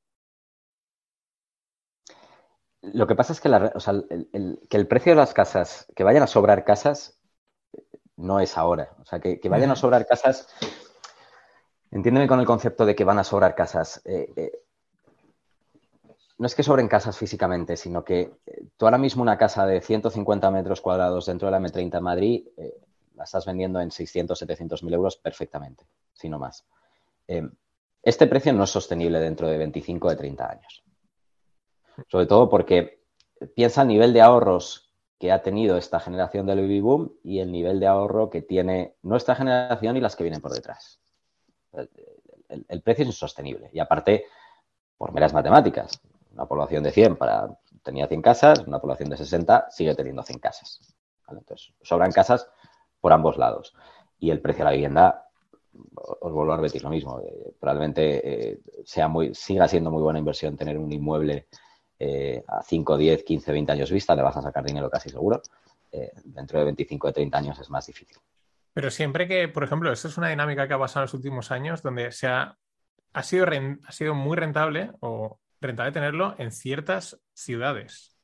Lo 2.84 3.08
que 3.08 3.16
pasa 3.16 3.32
es 3.32 3.40
que, 3.40 3.48
el, 3.48 4.88
precio 4.88 5.14
de 5.14 5.16
las 5.16 5.34
casas, 5.34 5.88
que 5.96 6.04
vayan 6.04 6.24
a 6.24 6.28
sobrar 6.28 6.66
casas, 6.66 7.18
no 8.18 8.40
es 8.40 8.58
ahora. 8.58 8.96
O 9.02 9.06
sea, 9.06 9.20
que, 9.20 9.40
vayan 9.50 9.72
a 9.72 9.76
sobrar 9.76 10.06
casas, 10.06 10.48
entiéndeme 11.92 12.28
con 12.28 12.40
el 12.40 12.46
concepto 12.46 12.86
de 12.86 12.96
que 12.96 13.04
van 13.04 13.20
a 13.20 13.24
sobrar 13.24 13.56
casas. 13.56 14.02
Eh, 14.06 14.32
eh, 14.36 14.52
no 16.38 16.48
es 16.48 16.56
que 16.56 16.64
sobren 16.64 16.88
casas 16.88 17.18
físicamente, 17.18 17.78
sino 17.78 18.04
que 18.04 18.22
eh, 18.46 18.66
tú 18.76 18.86
ahora 18.86 18.98
mismo 18.98 19.22
una 19.22 19.38
casa 19.38 19.66
de 19.66 19.82
150 19.82 20.52
metros 20.52 20.82
cuadrados 20.82 21.26
dentro 21.26 21.48
de 21.48 21.52
la 21.52 21.60
M30 21.60 21.98
en 21.98 22.04
Madrid 22.04 22.48
eh, 22.58 22.74
la 23.16 23.24
estás 23.24 23.46
vendiendo 23.46 23.80
en 23.80 23.92
600, 23.92 24.38
700 24.38 24.84
mil 24.84 24.94
euros 24.94 25.18
perfectamente, 25.18 25.86
si 26.14 26.30
no 26.30 26.40
más. 26.40 26.66
Este 28.02 28.28
precio 28.28 28.52
no 28.52 28.64
es 28.64 28.70
sostenible 28.70 29.20
dentro 29.20 29.48
de 29.48 29.58
25 29.58 30.10
de 30.10 30.16
30 30.16 30.50
años. 30.50 30.84
Sobre 32.08 32.26
todo 32.26 32.50
porque 32.50 33.04
piensa 33.56 33.84
el 33.84 33.88
nivel 33.88 34.14
de 34.14 34.22
ahorros 34.22 34.83
que 35.24 35.32
ha 35.32 35.42
tenido 35.42 35.78
esta 35.78 36.02
generación 36.02 36.46
del 36.46 36.60
baby 36.60 36.82
boom 36.82 37.14
y 37.24 37.40
el 37.40 37.50
nivel 37.50 37.80
de 37.80 37.88
ahorro 37.88 38.30
que 38.30 38.42
tiene 38.42 38.98
nuestra 39.04 39.36
generación 39.36 39.96
y 39.96 40.02
las 40.02 40.18
que 40.18 40.26
vienen 40.26 40.42
por 40.42 40.52
detrás. 40.52 41.00
El, 42.50 42.82
precio 42.82 43.04
es 43.04 43.08
insostenible. 43.08 43.70
Y 43.72 43.80
aparte, 43.80 44.26
por 44.98 45.14
meras 45.14 45.34
matemáticas, 45.34 46.02
una 46.34 46.46
población 46.46 46.84
de 46.84 46.92
100 46.92 47.16
para, 47.16 47.58
tenía 47.84 48.06
100 48.06 48.22
casas, 48.22 48.68
una 48.68 48.80
población 48.80 49.12
de 49.12 49.16
60 49.16 49.68
sigue 49.72 49.96
teniendo 49.96 50.24
100 50.24 50.40
casas. 50.40 50.94
Entonces, 51.30 51.74
sobran 51.82 52.12
casas 52.12 52.50
por 53.00 53.14
ambos 53.14 53.38
lados. 53.38 53.74
Y 54.20 54.30
el 54.30 54.42
precio 54.42 54.66
de 54.66 54.72
la 54.72 54.76
vivienda, 54.76 55.30
os 56.20 56.34
vuelvo 56.34 56.52
a 56.52 56.58
repetir 56.58 56.84
lo 56.84 56.90
mismo, 56.90 57.22
eh, 57.22 57.54
probablemente 57.62 58.52
eh, 58.52 58.60
sea 58.84 59.08
muy, 59.08 59.34
siga 59.34 59.70
siendo 59.70 59.90
muy 59.90 60.04
buena 60.04 60.20
inversión 60.20 60.58
tener 60.58 60.78
un 60.78 60.92
inmueble 60.92 61.48
eh, 62.06 62.44
a 62.50 62.62
5, 62.62 62.98
10, 62.98 63.24
15, 63.24 63.52
20 63.54 63.72
años 63.72 63.90
vista, 63.90 64.14
le 64.14 64.22
vas 64.22 64.36
a 64.36 64.42
sacar 64.42 64.62
dinero 64.66 64.90
casi 64.90 65.10
seguro. 65.10 65.42
Eh, 65.90 66.12
dentro 66.26 66.60
de 66.60 66.66
25 66.66 67.08
o 67.08 67.14
30 67.14 67.38
años 67.38 67.60
es 67.60 67.70
más 67.70 67.88
difícil. 67.88 68.18
Pero 68.74 68.92
siempre 68.92 69.26
que, 69.26 69.48
por 69.48 69.64
ejemplo, 69.64 69.90
esto 69.90 70.10
es 70.10 70.18
una 70.18 70.28
dinámica 70.28 70.68
que 70.68 70.74
ha 70.74 70.80
pasado 70.80 71.04
en 71.04 71.06
los 71.06 71.14
últimos 71.14 71.52
años 71.52 71.82
donde 71.82 72.12
se 72.12 72.28
ha, 72.28 72.58
ha, 73.14 73.24
sido, 73.24 73.46
ha 73.48 73.92
sido 73.94 74.16
muy 74.16 74.36
rentable 74.36 74.92
o 75.00 75.40
rentable 75.62 75.94
tenerlo 75.94 76.36
en 76.40 76.52
ciertas 76.52 77.22
ciudades 77.34 78.18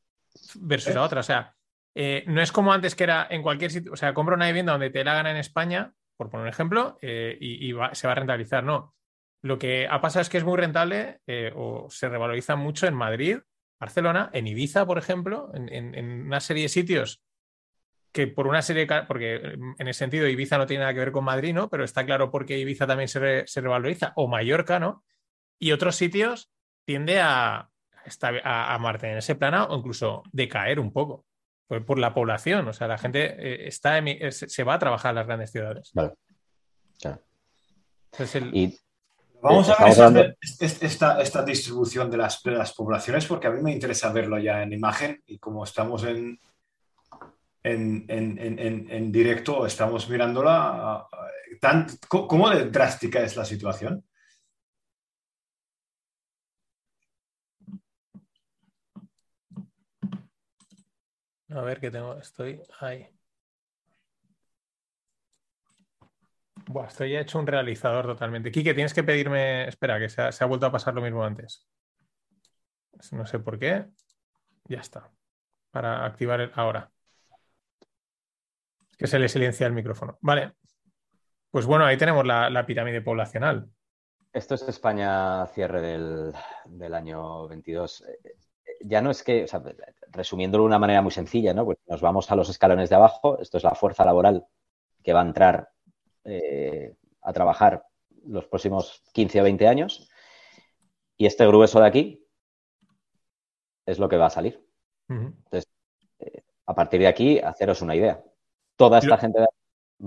versus 0.55 0.97
a 0.97 1.03
otras. 1.03 1.25
O 1.25 1.27
sea, 1.27 1.55
eh, 1.95 2.25
no 2.27 2.41
es 2.41 2.51
como 2.51 2.73
antes 2.73 2.95
que 2.95 3.05
era 3.05 3.27
en 3.29 3.41
cualquier 3.41 3.71
sitio, 3.71 3.93
o 3.93 3.95
sea, 3.95 4.13
compro 4.13 4.35
una 4.35 4.47
vivienda 4.47 4.73
donde 4.73 4.89
te 4.89 5.05
la 5.05 5.13
gana 5.13 5.31
en 5.31 5.37
España, 5.37 5.93
por 6.17 6.29
poner 6.29 6.43
un 6.43 6.49
ejemplo, 6.49 6.97
y, 7.01 7.73
se 7.93 8.07
va 8.07 8.11
a 8.11 8.15
rentabilizar. 8.15 8.65
No. 8.65 8.93
Lo 9.41 9.57
que 9.57 9.87
ha 9.87 10.01
pasado 10.01 10.21
es 10.21 10.27
que 10.27 10.37
es 10.37 10.43
muy 10.43 10.57
rentable 10.57 11.21
o 11.55 11.87
se 11.89 12.09
revaloriza 12.09 12.57
mucho 12.57 12.85
en 12.87 12.93
Madrid 12.93 13.37
Barcelona, 13.79 14.29
en 14.33 14.47
Ibiza, 14.47 14.85
por 14.85 14.97
ejemplo, 14.97 15.51
en, 15.53 16.25
una 16.25 16.39
serie 16.39 16.63
de 16.63 16.69
sitios 16.69 17.21
que 18.11 18.27
por 18.27 18.47
una 18.47 18.61
serie 18.61 18.85
de... 18.85 19.03
porque 19.03 19.35
en 19.77 19.87
el 19.87 19.93
sentido 19.93 20.27
Ibiza 20.27 20.57
no 20.57 20.65
tiene 20.65 20.81
nada 20.81 20.93
que 20.93 20.99
ver 20.99 21.11
con 21.11 21.23
Madrid, 21.23 21.53
¿no? 21.53 21.69
Pero 21.69 21.83
está 21.83 22.05
claro 22.05 22.31
por 22.31 22.45
qué 22.45 22.57
Ibiza 22.57 22.87
también 22.87 23.07
se, 23.07 23.45
revaloriza, 23.61 24.13
o 24.15 24.27
Mallorca, 24.27 24.79
¿no? 24.79 25.03
Y 25.59 25.71
otros 25.71 25.95
sitios 25.95 26.51
tiende 26.85 27.19
a, 27.21 27.69
a, 28.43 28.77
mantener 28.79 29.17
ese 29.17 29.35
plano 29.35 29.65
o 29.65 29.77
incluso 29.77 30.23
decaer 30.31 30.79
un 30.79 30.91
poco 30.91 31.25
por, 31.67 31.99
la 31.99 32.13
población. 32.13 32.67
O 32.67 32.73
sea, 32.73 32.87
la 32.87 32.97
gente 32.97 33.35
eh, 33.37 33.67
está 33.67 34.01
se 34.31 34.63
va 34.63 34.73
a 34.73 34.79
trabajar 34.79 35.11
en 35.11 35.15
las 35.15 35.27
grandes 35.27 35.51
ciudades. 35.51 35.91
Vale. 35.93 36.13
y 38.51 38.75
Vamos 39.41 39.69
a 39.69 40.09
ver 40.09 40.37
esta, 40.41 41.21
esta, 41.21 41.43
distribución 41.43 42.11
de 42.11 42.17
las, 42.17 42.43
las, 42.45 42.73
poblaciones 42.73 43.25
porque 43.25 43.47
a 43.47 43.51
mí 43.51 43.61
me 43.61 43.71
interesa 43.71 44.11
verlo 44.11 44.37
ya 44.37 44.61
en 44.63 44.73
imagen 44.73 45.23
y 45.27 45.39
como 45.39 45.63
estamos 45.63 46.03
en, 46.03 46.39
en, 47.63 48.05
en, 48.09 48.87
en 48.89 49.11
directo, 49.11 49.65
estamos 49.65 50.09
mirándola. 50.09 51.07
Tan, 51.61 51.87
¿Cómo 52.07 52.49
de 52.49 52.69
drástica 52.69 53.21
es 53.21 53.35
la 53.37 53.45
situación? 53.45 54.03
A 61.49 61.61
ver 61.61 61.79
qué 61.79 61.89
tengo, 61.89 62.17
estoy 62.17 62.61
ahí. 62.79 63.18
Buah, 66.69 66.85
estoy 66.85 67.17
hecho 67.17 67.39
un 67.39 67.47
realizador 67.47 68.05
totalmente. 68.05 68.51
Quique, 68.51 68.75
tienes 68.75 68.93
que 68.93 69.03
pedirme. 69.03 69.67
Espera, 69.67 69.97
que 69.97 70.07
se 70.07 70.21
ha, 70.21 70.45
vuelto 70.45 70.67
a 70.67 70.71
pasar 70.71 70.93
lo 70.93 71.01
mismo 71.01 71.23
antes. 71.23 71.67
No 73.11 73.25
sé 73.25 73.39
por 73.39 73.57
qué. 73.57 73.87
Ya 74.65 74.79
está. 74.79 75.09
Para 75.71 76.05
activar 76.05 76.41
el... 76.41 76.51
ahora. 76.53 76.91
Que 78.95 79.07
se 79.07 79.17
le 79.17 79.27
silencia 79.29 79.65
el 79.65 79.73
micrófono. 79.73 80.19
Vale. 80.21 80.53
Pues 81.49 81.65
bueno, 81.65 81.85
ahí 81.85 81.97
tenemos 81.97 82.23
la, 82.23 82.63
pirámide 82.67 83.01
poblacional. 83.01 83.67
Esto 84.31 84.53
es 84.53 84.61
España 84.61 85.47
cierre 85.47 85.81
del, 85.81 86.93
año 86.93 87.47
22. 87.47 88.05
Ya 88.81 89.01
no 89.01 89.09
es 89.09 89.23
que, 89.23 89.45
o 89.51 89.63
resumiéndolo 90.11 90.65
de 90.65 90.67
una 90.67 90.77
manera 90.77 91.01
muy 91.01 91.11
sencilla, 91.11 91.51
¿no? 91.51 91.65
Pues 91.65 91.79
nos 91.87 91.99
vamos 91.99 92.29
a 92.29 92.35
los 92.35 92.47
escalones 92.47 92.91
de 92.91 92.95
abajo. 92.95 93.39
Esto 93.39 93.57
es 93.57 93.63
la 93.63 93.73
fuerza 93.73 94.05
laboral 94.05 94.45
que 95.01 95.13
va 95.13 95.21
a 95.21 95.25
entrar 95.25 95.71
eh, 96.23 96.95
a 97.21 97.33
trabajar 97.33 97.85
los 98.25 98.45
próximos 98.47 99.03
15 99.13 99.41
o 99.41 99.43
20 99.43 99.67
años. 99.67 100.09
Y 101.17 101.25
este 101.25 101.45
grueso 101.47 101.79
de 101.79 101.87
aquí 101.87 102.27
es 103.85 103.99
lo 103.99 104.07
que 104.07 104.17
va 104.17 104.27
a 104.27 104.31
salir. 104.31 104.65
Entonces, 105.09 105.67
eh, 106.19 106.43
a 106.65 106.75
partir 106.75 106.99
de 106.99 107.07
aquí, 107.07 107.39
haceros 107.39 107.81
una 107.81 107.95
idea. 107.95 108.23
Toda 108.75 108.99
esta 108.99 109.17
gente 109.17 109.39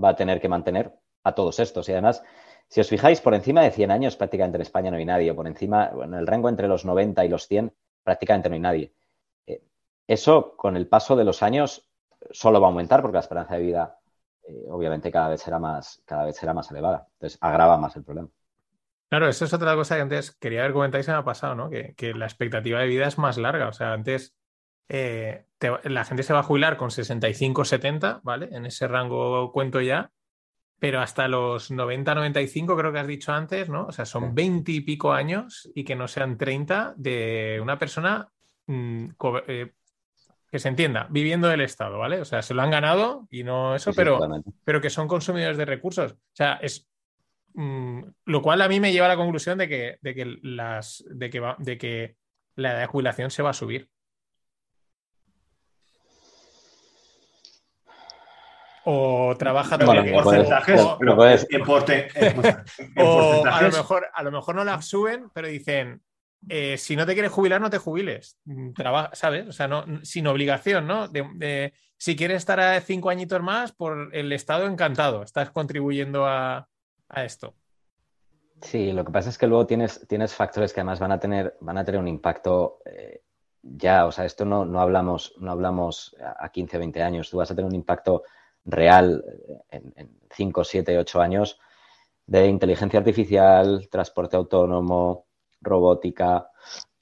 va 0.01 0.09
a 0.09 0.15
tener 0.15 0.39
que 0.39 0.49
mantener 0.49 0.93
a 1.23 1.35
todos 1.35 1.59
estos. 1.59 1.87
Y 1.89 1.91
además, 1.91 2.23
si 2.67 2.81
os 2.81 2.89
fijáis, 2.89 3.21
por 3.21 3.33
encima 3.33 3.61
de 3.61 3.71
100 3.71 3.91
años 3.91 4.15
prácticamente 4.15 4.57
en 4.57 4.61
España 4.61 4.89
no 4.89 4.97
hay 4.97 5.05
nadie. 5.05 5.33
Por 5.33 5.47
encima, 5.47 5.91
en 6.03 6.13
el 6.13 6.25
rango 6.25 6.49
entre 6.49 6.67
los 6.67 6.85
90 6.85 7.25
y 7.25 7.29
los 7.29 7.47
100 7.47 7.73
prácticamente 8.03 8.49
no 8.49 8.55
hay 8.55 8.61
nadie. 8.61 8.93
Eh, 9.45 9.61
eso, 10.07 10.55
con 10.55 10.75
el 10.77 10.87
paso 10.87 11.15
de 11.15 11.25
los 11.25 11.43
años, 11.43 11.89
solo 12.31 12.59
va 12.61 12.67
a 12.67 12.69
aumentar 12.69 13.01
porque 13.01 13.15
la 13.15 13.21
esperanza 13.21 13.55
de 13.55 13.61
vida 13.61 13.99
eh, 14.47 14.65
obviamente 14.69 15.11
cada 15.11 15.29
vez 15.29 15.41
será 15.41 15.59
más, 15.59 16.01
cada 16.05 16.25
vez 16.25 16.35
será 16.35 16.53
más 16.53 16.69
elevada. 16.71 17.07
Entonces 17.13 17.37
agrava 17.41 17.77
más 17.77 17.95
el 17.95 18.03
problema. 18.03 18.29
Claro, 19.09 19.27
eso 19.27 19.45
es 19.45 19.53
otra 19.53 19.75
cosa 19.75 19.95
que 19.95 20.01
antes 20.01 20.35
quería 20.37 20.63
ver 20.63 20.73
comentar 20.73 20.99
y 20.99 21.03
se 21.03 21.11
me 21.11 21.17
ha 21.17 21.23
pasado, 21.23 21.53
¿no? 21.53 21.69
Que, 21.69 22.13
la 22.15 22.25
expectativa 22.25 22.79
de 22.79 22.87
vida 22.87 23.07
es 23.07 23.19
más 23.19 23.37
larga. 23.37 23.67
O 23.67 23.73
sea, 23.73 23.93
antes 23.93 24.35
eh, 24.89 25.45
la 25.83 26.03
gente 26.03 26.23
se 26.23 26.33
va 26.33 26.39
a 26.39 26.43
jubilar 26.43 26.77
con 26.77 26.89
65, 26.89 27.63
70, 27.63 28.21
¿vale? 28.23 28.49
En 28.51 28.65
ese 28.65 28.87
rango 28.87 29.51
cuento 29.51 29.81
ya, 29.81 30.11
pero 30.79 30.99
hasta 30.99 31.27
los 31.27 31.69
90, 31.69 32.15
95 32.15 32.75
creo 32.75 32.91
que 32.91 32.99
has 32.99 33.07
dicho 33.07 33.31
antes, 33.31 33.69
¿no? 33.69 33.85
O 33.85 33.91
sea, 33.91 34.05
son 34.05 34.33
20 34.33 34.71
y 34.71 34.81
pico 34.81 35.13
años 35.13 35.69
y 35.75 35.83
que 35.83 35.95
no 35.95 36.07
sean 36.07 36.37
30 36.37 36.95
de 36.97 37.59
una 37.61 37.77
persona 37.77 38.29
mm, 38.65 39.09
eh, 39.47 39.73
que 40.53 40.59
se 40.59 40.69
entienda, 40.69 41.07
viviendo 41.09 41.47
del 41.47 41.61
Estado, 41.61 41.97
¿vale? 41.97 42.21
O 42.21 42.25
sea, 42.25 42.43
se 42.43 42.53
lo 42.53 42.61
han 42.61 42.69
ganado 42.69 43.27
y 43.31 43.43
no 43.43 43.75
eso, 43.75 43.91
pero, 43.91 44.19
pero 44.63 44.81
que 44.81 44.91
son 44.91 45.07
consumidores 45.07 45.57
de 45.57 45.65
recursos. 45.65 46.11
O 46.11 46.35
sea, 46.35 46.59
es 46.61 46.87
mm, 47.55 48.03
lo 48.25 48.41
cual 48.43 48.61
a 48.61 48.67
mí 48.67 48.79
me 48.79 48.91
lleva 48.91 49.07
a 49.07 49.09
la 49.09 49.17
conclusión 49.17 49.57
de 49.57 49.67
que, 49.67 49.97
de 50.01 50.13
que 50.13 50.37
las 50.43 51.03
de 51.09 51.31
que 51.31 51.39
va, 51.39 51.55
de 51.57 51.79
que 51.79 52.17
la 52.53 52.73
edad 52.73 52.81
de 52.81 52.85
jubilación 52.85 53.31
se 53.31 53.41
va 53.41 53.49
a 53.49 53.53
subir. 53.53 53.89
O 58.85 59.35
trabaja 59.39 59.77
bueno, 59.77 60.03
en 60.03 60.13
porcentajes, 60.13 60.81
o, 60.85 60.99
o 63.03 63.45
a 63.47 63.61
lo 63.63 63.71
mejor 63.71 64.05
a 64.13 64.21
lo 64.21 64.31
mejor 64.31 64.53
no 64.53 64.63
la 64.63 64.79
suben, 64.83 65.31
pero 65.33 65.47
dicen 65.47 66.03
eh, 66.49 66.77
si 66.77 66.95
no 66.95 67.05
te 67.05 67.13
quieres 67.13 67.31
jubilar, 67.31 67.61
no 67.61 67.69
te 67.69 67.77
jubiles. 67.77 68.37
Mm, 68.45 68.73
trabaja, 68.73 69.11
¿sabes? 69.13 69.47
O 69.47 69.51
sea, 69.51 69.67
no, 69.67 69.85
sin 70.03 70.27
obligación, 70.27 70.87
¿no? 70.87 71.09
Si 71.97 72.15
quieres 72.15 72.37
estar 72.37 72.59
a 72.59 72.79
cinco 72.81 73.09
añitos 73.09 73.41
más, 73.41 73.71
por 73.71 74.13
el 74.13 74.31
Estado 74.33 74.67
encantado, 74.67 75.23
estás 75.23 75.51
contribuyendo 75.51 76.25
a, 76.25 76.67
esto. 77.15 77.53
Sí, 78.61 78.91
lo 78.91 79.05
que 79.05 79.11
pasa 79.11 79.29
es 79.29 79.37
que 79.37 79.45
luego 79.45 79.67
tienes, 79.67 80.05
tienes 80.07 80.33
factores 80.33 80.73
que 80.73 80.79
además 80.79 80.99
van 80.99 81.11
a 81.11 81.19
tener, 81.19 81.55
van 81.61 81.77
a 81.77 81.85
tener 81.85 82.01
un 82.01 82.07
impacto 82.07 82.79
eh, 82.85 83.21
ya, 83.61 84.05
o 84.05 84.11
sea, 84.11 84.25
esto 84.25 84.45
no, 84.45 84.65
no, 84.65 84.81
hablamos, 84.81 85.35
no 85.37 85.51
hablamos 85.51 86.15
a 86.39 86.49
15, 86.49 86.77
20 86.77 87.03
años, 87.03 87.29
tú 87.29 87.37
vas 87.37 87.51
a 87.51 87.55
tener 87.55 87.69
un 87.69 87.75
impacto 87.75 88.23
real 88.65 89.23
eh, 89.47 89.61
en, 89.69 89.93
en 89.95 90.19
5, 90.31 90.63
7, 90.63 90.97
8 90.97 91.21
años 91.21 91.59
de 92.25 92.47
inteligencia 92.47 92.99
artificial, 92.99 93.87
transporte 93.89 94.35
autónomo, 94.35 95.22
robótica, 95.63 96.49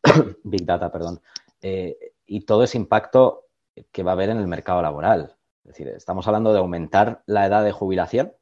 Big 0.44 0.66
Data, 0.66 0.92
perdón, 0.92 1.22
eh, 1.62 2.14
y 2.26 2.42
todo 2.42 2.64
ese 2.64 2.78
impacto 2.78 3.48
que 3.92 4.04
va 4.04 4.12
a 4.12 4.14
haber 4.14 4.30
en 4.30 4.38
el 4.38 4.48
mercado 4.48 4.82
laboral. 4.82 5.36
Es 5.64 5.70
decir, 5.70 5.88
estamos 5.90 6.28
hablando 6.28 6.54
de 6.54 6.60
aumentar 6.60 7.24
la 7.26 7.46
edad 7.46 7.64
de 7.64 7.72
jubilación. 7.72 8.34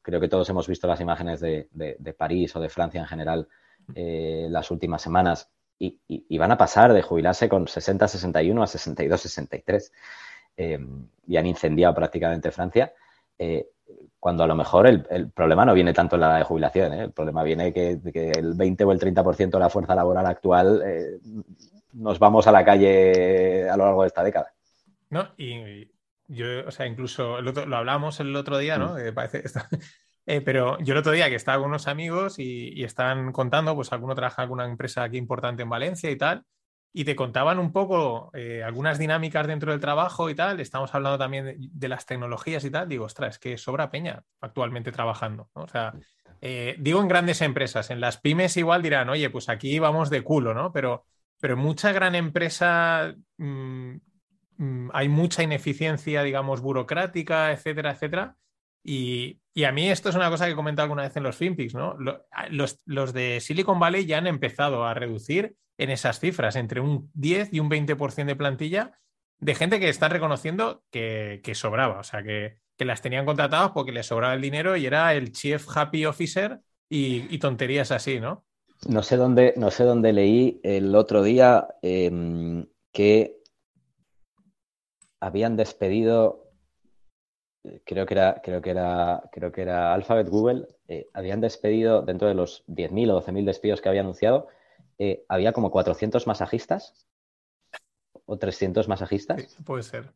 Creo 0.00 0.20
que 0.20 0.28
todos 0.28 0.48
hemos 0.48 0.66
visto 0.66 0.86
las 0.86 1.00
imágenes 1.00 1.40
de, 1.40 2.14
París 2.16 2.54
o 2.56 2.60
de 2.60 2.68
Francia 2.68 3.00
en 3.00 3.06
general 3.06 3.48
eh, 3.94 4.46
las 4.50 4.70
últimas 4.70 5.02
semanas 5.02 5.50
y, 5.78 6.38
van 6.38 6.52
a 6.52 6.56
pasar 6.56 6.92
de 6.92 7.02
jubilarse 7.02 7.48
con 7.48 7.66
60, 7.66 8.06
61 8.08 8.62
a 8.62 8.66
62, 8.66 9.20
63. 9.20 9.92
Eh, 10.56 10.78
y 11.26 11.36
han 11.36 11.46
incendiado 11.46 11.94
prácticamente 11.94 12.50
Francia. 12.50 12.92
Cuando 14.18 14.44
a 14.44 14.46
lo 14.46 14.54
mejor 14.54 14.86
el, 14.86 15.30
problema 15.32 15.64
no 15.64 15.74
viene 15.74 15.92
tanto 15.92 16.16
en 16.16 16.20
la 16.20 16.28
edad 16.28 16.38
de 16.38 16.44
jubilación, 16.44 16.92
¿eh? 16.92 17.02
el 17.04 17.12
problema 17.12 17.42
viene 17.42 17.72
que, 17.72 17.98
que, 18.12 18.30
el 18.30 18.54
20 18.54 18.84
o 18.84 18.92
el 18.92 19.00
30% 19.00 19.50
de 19.50 19.58
la 19.58 19.68
fuerza 19.68 19.94
laboral 19.94 20.26
actual 20.26 20.82
eh, 20.84 21.18
nos 21.94 22.18
vamos 22.18 22.46
a 22.46 22.52
la 22.52 22.64
calle 22.64 23.68
a 23.68 23.76
lo 23.76 23.84
largo 23.84 24.02
de 24.02 24.06
esta 24.06 24.22
década. 24.22 24.52
No, 25.10 25.28
y, 25.36 25.90
yo, 26.28 26.46
o 26.66 26.70
sea, 26.70 26.86
incluso 26.86 27.40
lo 27.40 27.76
hablamos 27.76 28.20
el 28.20 28.34
otro 28.36 28.58
día, 28.58 28.78
¿no? 28.78 28.94
Mm. 28.94 29.12
parece, 29.14 29.42
eh, 30.26 30.40
pero 30.40 30.78
yo 30.78 30.94
el 30.94 30.98
otro 30.98 31.12
día 31.12 31.28
que 31.28 31.34
estaba 31.34 31.58
con 31.58 31.70
unos 31.70 31.88
amigos 31.88 32.38
y, 32.38 32.72
y, 32.74 32.84
están 32.84 33.32
contando, 33.32 33.74
pues 33.74 33.92
alguno 33.92 34.14
trabaja 34.14 34.42
en 34.42 34.44
alguna 34.44 34.64
empresa 34.66 35.02
aquí 35.02 35.18
importante 35.18 35.62
en 35.62 35.68
Valencia 35.68 36.10
y 36.10 36.16
tal, 36.16 36.44
y 36.92 37.04
te 37.04 37.16
contaban 37.16 37.58
un 37.58 37.72
poco 37.72 38.30
eh, 38.34 38.62
algunas 38.62 38.98
dinámicas 38.98 39.46
dentro 39.46 39.72
del 39.72 39.80
trabajo 39.80 40.28
y 40.28 40.34
tal. 40.34 40.60
Estamos 40.60 40.94
hablando 40.94 41.18
también 41.18 41.56
de, 41.58 41.88
las 41.88 42.04
tecnologías 42.04 42.64
y 42.64 42.70
tal. 42.70 42.88
Digo, 42.88 43.06
ostras, 43.06 43.36
es 43.36 43.38
que 43.38 43.56
sobra 43.56 43.90
peña 43.90 44.22
actualmente 44.40 44.92
trabajando. 44.92 45.48
O 45.54 45.66
sea, 45.66 45.94
eh, 46.42 46.76
digo 46.78 47.00
en 47.00 47.08
grandes 47.08 47.40
empresas, 47.40 47.90
en 47.90 48.00
las 48.00 48.18
pymes 48.18 48.56
igual 48.58 48.82
dirán, 48.82 49.08
oye, 49.08 49.30
pues 49.30 49.48
aquí 49.48 49.78
vamos 49.78 50.10
de 50.10 50.22
culo, 50.22 50.52
¿no? 50.52 50.70
Pero, 50.70 51.06
pero 51.40 51.56
mucha 51.56 51.92
gran 51.92 52.14
empresa 52.14 53.14
mm, 53.38 53.94
mm, 54.58 54.90
hay 54.92 55.08
mucha 55.08 55.42
ineficiencia, 55.42 56.22
digamos, 56.22 56.60
burocrática, 56.60 57.52
etcétera, 57.52 57.92
etcétera. 57.92 58.36
Y, 58.84 59.38
a 59.64 59.72
mí 59.72 59.90
esto 59.90 60.08
es 60.08 60.14
una 60.14 60.28
cosa 60.28 60.46
que 60.46 60.52
he 60.52 60.56
comentado 60.56 60.84
alguna 60.84 61.02
vez 61.02 61.16
en 61.16 61.22
los 61.22 61.36
FinPix, 61.36 61.74
¿no? 61.74 61.96
Los, 62.50 62.80
los 62.84 63.12
de 63.12 63.40
Silicon 63.40 63.78
Valley 63.78 64.06
ya 64.06 64.18
han 64.18 64.26
empezado 64.26 64.84
a 64.84 64.94
reducir 64.94 65.56
en 65.78 65.90
esas 65.90 66.20
cifras, 66.20 66.56
entre 66.56 66.80
un 66.80 67.10
10 67.14 67.52
y 67.52 67.60
un 67.60 67.70
20% 67.70 68.26
de 68.26 68.36
plantilla 68.36 68.98
de 69.42 69.56
gente 69.56 69.80
que 69.80 69.88
están 69.88 70.12
reconociendo 70.12 70.84
que, 70.90 71.42
sobraba, 71.54 71.98
o 71.98 72.04
sea, 72.04 72.22
que, 72.22 72.60
las 72.78 73.00
tenían 73.00 73.24
contratadas 73.24 73.70
porque 73.70 73.92
les 73.92 74.06
sobraba 74.06 74.34
el 74.34 74.40
dinero 74.40 74.76
y 74.76 74.86
era 74.86 75.14
el 75.14 75.30
Chief 75.30 75.64
Happy 75.72 76.04
Officer 76.04 76.60
y, 76.88 77.38
tonterías 77.38 77.92
así, 77.92 78.18
¿no? 78.18 78.44
No 78.88 79.04
sé 79.04 79.16
dónde, 79.16 79.54
no 79.56 79.70
sé 79.70 79.84
dónde 79.84 80.12
leí 80.12 80.60
el 80.64 80.96
otro 80.96 81.22
día 81.22 81.68
em, 81.80 82.66
que 82.90 83.40
habían 85.20 85.56
despedido, 85.56 86.50
creo 87.84 88.04
que 88.04 88.14
era, 88.14 88.40
creo 88.42 88.60
que 88.60 88.70
era, 88.70 89.22
creo 89.30 89.52
que 89.52 89.62
era 89.62 89.94
Alphabet 89.94 90.28
Google, 90.28 90.66
eh, 90.88 91.08
habían 91.14 91.40
despedido 91.40 92.02
dentro 92.02 92.26
de 92.26 92.34
los 92.34 92.64
10.000 92.66 93.12
o 93.12 93.22
12.000 93.22 93.44
despidos 93.44 93.80
que 93.80 93.88
había 93.88 94.00
anunciado, 94.00 94.48
eh, 95.04 95.24
había 95.28 95.52
como 95.52 95.72
400 95.72 96.28
masajistas 96.28 96.94
o 98.24 98.38
300 98.38 98.86
masajistas. 98.86 99.58
puede 99.64 99.82
ser. 99.82 100.14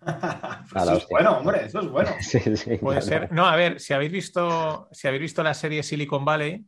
eso 0.74 0.96
es 0.96 1.08
bueno, 1.08 1.38
hombre, 1.38 1.66
eso 1.66 1.78
es 1.78 1.88
bueno. 1.88 2.10
puede 2.80 3.00
ser. 3.00 3.30
No, 3.30 3.46
a 3.46 3.54
ver, 3.54 3.78
si 3.78 3.94
habéis 3.94 4.10
visto, 4.10 4.88
si 4.90 5.06
habéis 5.06 5.22
visto 5.22 5.44
la 5.44 5.54
serie 5.54 5.84
Silicon 5.84 6.24
Valley, 6.24 6.66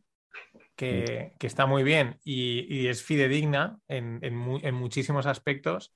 que, 0.77 1.33
mm. 1.37 1.45
está 1.45 1.65
muy 1.65 1.83
bien 1.83 2.21
y, 2.23 2.87
es 2.87 3.03
fidedigna 3.03 3.79
en, 3.89 4.33
muchísimos 4.73 5.25
aspectos. 5.25 5.93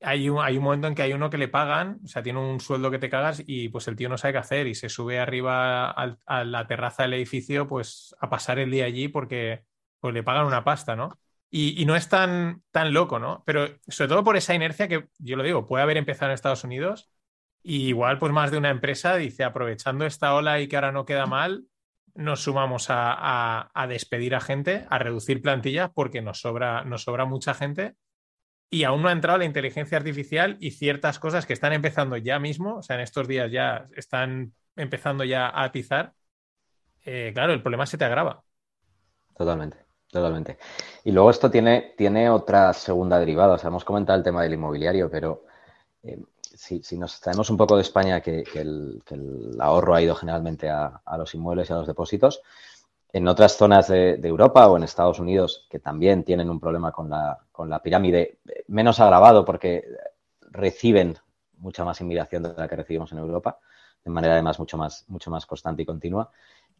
Hay 0.00 0.28
un, 0.28 0.42
hay 0.42 0.58
un, 0.58 0.64
momento 0.64 0.88
en 0.88 0.96
que 0.96 1.02
hay 1.02 1.12
uno 1.12 1.30
que 1.30 1.38
le 1.38 1.46
pagan, 1.46 2.00
o 2.04 2.08
sea, 2.08 2.24
tiene 2.24 2.40
un 2.40 2.58
sueldo 2.58 2.90
que 2.90 2.98
te 2.98 3.08
cagas 3.08 3.44
y 3.46 3.68
pues 3.68 3.86
el 3.86 3.94
tío 3.94 4.08
no 4.08 4.18
sabe 4.18 4.32
qué 4.32 4.38
hacer 4.38 4.66
y 4.66 4.74
se 4.74 4.88
sube 4.88 5.20
arriba 5.20 5.90
a 5.92 6.44
la 6.44 6.66
terraza 6.66 7.04
del 7.04 7.14
edificio 7.14 7.68
pues 7.68 8.16
a 8.18 8.28
pasar 8.28 8.58
el 8.58 8.72
día 8.72 8.84
allí 8.84 9.06
porque 9.06 9.67
pues 10.00 10.14
le 10.14 10.22
pagan 10.22 10.46
una 10.46 10.64
pasta, 10.64 10.96
¿no? 10.96 11.18
Y, 11.50 11.84
no 11.86 11.96
es 11.96 12.08
tan, 12.08 12.62
tan 12.70 12.92
loco, 12.92 13.18
¿no? 13.18 13.42
Pero 13.46 13.68
sobre 13.88 14.08
todo 14.08 14.24
por 14.24 14.36
esa 14.36 14.54
inercia 14.54 14.86
que, 14.86 15.08
yo 15.18 15.36
lo 15.36 15.42
digo, 15.42 15.66
puede 15.66 15.82
haber 15.82 15.96
empezado 15.96 16.30
en 16.30 16.34
Estados 16.34 16.64
Unidos 16.64 17.10
y 17.62 17.88
igual 17.88 18.18
pues 18.18 18.32
más 18.32 18.50
de 18.50 18.58
una 18.58 18.70
empresa 18.70 19.16
dice, 19.16 19.44
aprovechando 19.44 20.04
esta 20.04 20.34
ola 20.34 20.60
y 20.60 20.68
que 20.68 20.76
ahora 20.76 20.92
no 20.92 21.06
queda 21.06 21.26
mal, 21.26 21.64
nos 22.14 22.42
sumamos 22.42 22.86
a, 22.90 23.70
despedir 23.88 24.34
a 24.34 24.40
gente, 24.40 24.86
a 24.90 24.98
reducir 24.98 25.40
plantillas 25.40 25.90
porque 25.94 26.20
nos 26.20 26.40
sobra, 26.40 26.84
nos 26.84 27.04
sobra 27.04 27.24
mucha 27.24 27.54
gente 27.54 27.96
y 28.70 28.84
aún 28.84 29.02
no 29.02 29.08
ha 29.08 29.12
entrado 29.12 29.38
la 29.38 29.44
inteligencia 29.44 29.96
artificial 29.96 30.56
y 30.60 30.72
ciertas 30.72 31.18
cosas 31.18 31.46
que 31.46 31.54
están 31.54 31.72
empezando 31.72 32.16
ya 32.16 32.38
mismo, 32.38 32.76
o 32.76 32.82
sea, 32.82 32.96
en 32.96 33.02
estos 33.02 33.26
días 33.26 33.50
ya 33.50 33.86
están 33.96 34.52
empezando 34.76 35.24
ya 35.24 35.46
a 35.48 35.64
atizar, 35.64 36.12
eh, 37.04 37.30
claro, 37.32 37.52
el 37.54 37.62
problema 37.62 37.86
se 37.86 37.96
te 37.96 38.04
agrava. 38.04 38.42
Totalmente. 39.36 39.87
Totalmente. 40.10 40.56
Y 41.04 41.12
luego 41.12 41.30
esto 41.30 41.50
tiene, 41.50 41.94
tiene 41.96 42.30
otra 42.30 42.72
segunda 42.72 43.18
derivada. 43.18 43.54
O 43.54 43.58
sea, 43.58 43.68
hemos 43.68 43.84
comentado 43.84 44.16
el 44.16 44.24
tema 44.24 44.42
del 44.42 44.54
inmobiliario, 44.54 45.10
pero 45.10 45.44
eh, 46.02 46.18
si, 46.40 46.98
nos 46.98 47.20
traemos 47.20 47.50
un 47.50 47.56
poco 47.56 47.76
de 47.76 47.82
España, 47.82 48.20
que, 48.20 48.44
el, 48.54 49.56
ahorro 49.60 49.94
ha 49.94 50.02
ido 50.02 50.14
generalmente 50.14 50.68
a, 50.70 51.00
los 51.16 51.34
inmuebles 51.34 51.68
y 51.68 51.72
a 51.72 51.76
los 51.76 51.86
depósitos, 51.86 52.42
en 53.12 53.28
otras 53.28 53.56
zonas 53.56 53.88
de, 53.88 54.14
Europa 54.22 54.66
o 54.68 54.76
en 54.76 54.82
Estados 54.82 55.18
Unidos, 55.18 55.66
que 55.70 55.78
también 55.78 56.24
tienen 56.24 56.50
un 56.50 56.60
problema 56.60 56.90
con 56.90 57.10
la, 57.10 57.38
con 57.52 57.68
la 57.68 57.82
pirámide, 57.82 58.38
menos 58.66 59.00
agravado 59.00 59.44
porque 59.44 59.84
reciben 60.50 61.18
mucha 61.58 61.84
más 61.84 62.00
inmigración 62.00 62.42
de 62.42 62.54
la 62.54 62.68
que 62.68 62.76
recibimos 62.76 63.12
en 63.12 63.18
Europa, 63.18 63.58
de 64.08 64.14
manera 64.14 64.34
además 64.34 64.58
mucho 64.58 64.76
más, 64.76 65.04
mucho 65.08 65.30
más 65.30 65.46
constante 65.46 65.82
y 65.82 65.86
continua. 65.86 66.30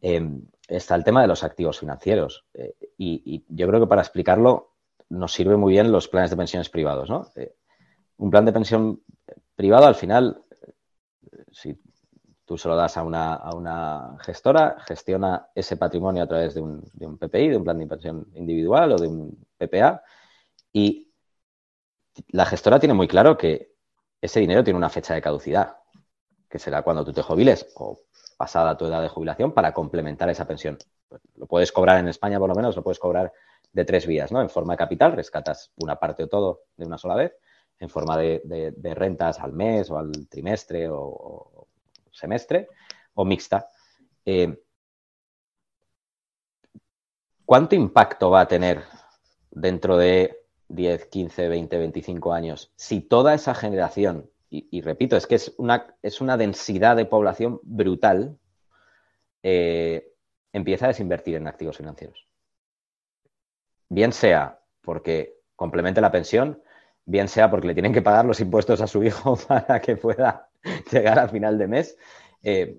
Em, 0.00 0.42
está 0.66 0.94
el 0.94 1.04
tema 1.04 1.22
de 1.22 1.28
los 1.28 1.44
activos 1.44 1.78
financieros. 1.78 2.44
Eh, 2.54 2.74
y, 2.96 3.44
yo 3.48 3.68
creo 3.68 3.80
que 3.80 3.86
para 3.86 4.02
explicarlo 4.02 4.72
nos 5.10 5.32
sirve 5.32 5.56
muy 5.56 5.72
bien 5.72 5.92
los 5.92 6.08
planes 6.08 6.30
de 6.30 6.36
pensiones 6.36 6.68
privados. 6.68 7.08
¿no? 7.10 7.26
Eh, 7.36 7.54
un 8.18 8.30
plan 8.30 8.44
de 8.44 8.52
pensión 8.52 9.02
privado, 9.54 9.86
al 9.86 9.94
final, 9.94 10.42
si 11.50 11.78
tú 12.44 12.56
se 12.56 12.68
lo 12.68 12.76
das 12.76 12.96
a 12.96 13.02
una, 13.02 13.34
a 13.34 13.54
una 13.54 14.16
gestora, 14.20 14.78
gestiona 14.86 15.48
ese 15.54 15.76
patrimonio 15.76 16.22
a 16.22 16.26
través 16.26 16.54
de 16.54 16.62
un, 16.62 16.82
de 16.94 17.06
un, 17.06 17.18
PPI, 17.18 17.48
de 17.48 17.56
un 17.56 17.64
plan 17.64 17.78
de 17.78 17.86
pensión 17.86 18.26
individual 18.34 18.92
o 18.92 18.96
de 18.96 19.08
un 19.08 19.46
PPA, 19.58 20.02
y 20.72 21.12
la 22.28 22.46
gestora 22.46 22.80
tiene 22.80 22.94
muy 22.94 23.06
claro 23.06 23.36
que 23.36 23.74
ese 24.20 24.40
dinero 24.40 24.64
tiene 24.64 24.78
una 24.78 24.88
fecha 24.88 25.14
de 25.14 25.22
caducidad, 25.22 25.76
que 26.48 26.58
será 26.58 26.82
cuando 26.82 27.04
tú 27.04 27.12
te 27.12 27.22
jubiles 27.22 27.68
o 27.74 28.00
pasada 28.36 28.76
tu 28.76 28.86
edad 28.86 29.02
de 29.02 29.08
jubilación 29.08 29.52
para 29.52 29.72
complementar 29.72 30.30
esa 30.30 30.46
pensión. 30.46 30.78
Lo 31.36 31.46
puedes 31.46 31.72
cobrar 31.72 31.98
en 31.98 32.08
España, 32.08 32.38
por 32.38 32.48
lo 32.48 32.54
menos, 32.54 32.76
lo 32.76 32.82
puedes 32.82 32.98
cobrar 32.98 33.32
de 33.72 33.84
tres 33.84 34.06
vías, 34.06 34.32
¿no? 34.32 34.40
En 34.40 34.48
forma 34.48 34.74
de 34.74 34.78
capital, 34.78 35.12
rescatas 35.12 35.72
una 35.76 35.96
parte 35.96 36.24
o 36.24 36.28
todo 36.28 36.62
de 36.76 36.86
una 36.86 36.98
sola 36.98 37.14
vez, 37.16 37.34
en 37.80 37.88
forma 37.88 38.16
de, 38.16 38.94
rentas 38.94 39.40
al 39.40 39.52
mes 39.52 39.90
o 39.90 39.98
al 39.98 40.10
trimestre 40.28 40.88
o, 40.90 41.66
semestre, 42.10 42.68
o 43.14 43.24
mixta. 43.24 43.68
Eh, 44.24 44.62
¿Cuánto 47.44 47.74
impacto 47.74 48.30
va 48.30 48.42
a 48.42 48.48
tener 48.48 48.82
dentro 49.50 49.96
de 49.96 50.44
10, 50.68 51.06
15, 51.06 51.48
20, 51.48 51.78
25 51.78 52.32
años 52.32 52.72
si 52.76 53.00
toda 53.00 53.34
esa 53.34 53.54
generación 53.54 54.30
y, 54.50 54.80
repito, 54.80 55.16
es 55.16 55.26
que 55.26 55.34
es 55.34 55.54
una, 55.58 56.36
densidad 56.36 56.96
de 56.96 57.04
población 57.04 57.60
brutal, 57.62 58.38
eh, 59.42 60.12
empieza 60.52 60.86
a 60.86 60.88
desinvertir 60.88 61.36
en 61.36 61.46
activos 61.46 61.76
financieros. 61.76 62.26
Bien 63.88 64.12
sea 64.12 64.60
porque 64.80 65.36
complemente 65.54 66.00
la 66.00 66.10
pensión, 66.10 66.62
bien 67.04 67.28
sea 67.28 67.50
porque 67.50 67.66
le 67.66 67.74
tienen 67.74 67.92
que 67.92 68.02
pagar 68.02 68.24
los 68.24 68.40
impuestos 68.40 68.80
a 68.80 68.86
su 68.86 69.02
hijo 69.04 69.36
para 69.48 69.80
que 69.80 69.96
pueda 69.96 70.48
llegar 70.90 71.18
al 71.18 71.28
final 71.28 71.58
de 71.58 71.68
mes, 71.68 71.98
eh, 72.42 72.78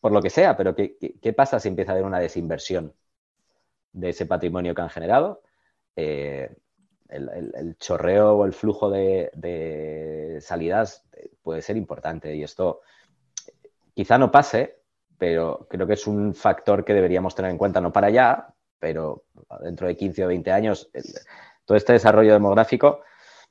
por 0.00 0.12
lo 0.12 0.20
que 0.20 0.30
sea, 0.30 0.56
pero 0.56 0.74
¿qué, 0.74 1.32
pasa 1.34 1.60
si 1.60 1.68
empieza 1.68 1.92
a 1.92 1.94
haber 1.94 2.04
una 2.04 2.18
desinversión 2.18 2.92
de 3.92 4.10
ese 4.10 4.26
patrimonio 4.26 4.74
que 4.74 4.82
han 4.82 4.90
generado? 4.90 5.42
Eh, 5.96 6.54
el, 7.12 7.76
chorreo 7.78 8.36
o 8.36 8.44
el 8.44 8.52
flujo 8.52 8.90
de, 8.90 10.38
salidas 10.40 11.04
puede 11.42 11.62
ser 11.62 11.76
importante 11.76 12.34
y 12.34 12.42
esto 12.42 12.80
quizá 13.94 14.18
no 14.18 14.30
pase, 14.30 14.80
pero 15.18 15.66
creo 15.68 15.86
que 15.86 15.92
es 15.94 16.06
un 16.06 16.34
factor 16.34 16.84
que 16.84 16.94
deberíamos 16.94 17.34
tener 17.34 17.50
en 17.50 17.58
cuenta, 17.58 17.80
no 17.80 17.92
para 17.92 18.08
allá, 18.08 18.48
pero 18.78 19.24
dentro 19.60 19.86
de 19.86 19.96
15 19.96 20.24
o 20.24 20.28
20 20.28 20.50
años, 20.50 20.90
todo 21.64 21.76
este 21.76 21.92
desarrollo 21.92 22.32
demográfico 22.32 23.02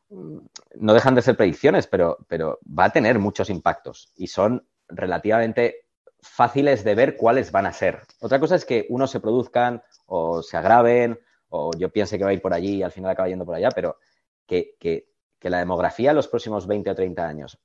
mm, 0.09 0.37
no 0.75 0.93
dejan 0.93 1.15
de 1.15 1.21
ser 1.21 1.37
predicciones, 1.37 1.87
pero, 1.87 2.17
pero 2.27 2.59
va 2.67 2.85
a 2.85 2.91
tener 2.91 3.19
muchos 3.19 3.49
impactos 3.49 4.11
y 4.15 4.27
son 4.27 4.67
relativamente 4.87 5.85
fáciles 6.21 6.83
de 6.83 6.95
ver 6.95 7.15
cuáles 7.15 7.51
van 7.51 7.65
a 7.65 7.73
ser. 7.73 8.01
Otra 8.19 8.39
cosa 8.39 8.55
es 8.55 8.65
que 8.65 8.85
unos 8.89 9.11
se 9.11 9.19
produzcan 9.19 9.81
o 10.05 10.43
se 10.43 10.57
agraven 10.57 11.19
o 11.51 11.71
yo 11.77 11.89
piense 11.89 12.17
que 12.17 12.23
va 12.23 12.31
a 12.31 12.33
ir 12.33 12.41
por 12.41 12.53
allí 12.53 12.77
y 12.77 12.83
al 12.83 12.91
final 12.91 13.11
acaba 13.11 13.29
yendo 13.29 13.45
por 13.45 13.55
allá, 13.55 13.69
pero 13.69 13.97
que, 14.45 15.07
la 15.41 15.59
demografía 15.59 16.11
en 16.11 16.15
los 16.15 16.27
próximos 16.27 16.67
20 16.67 16.89
o 16.89 16.95
30 16.95 17.27
años, 17.27 17.59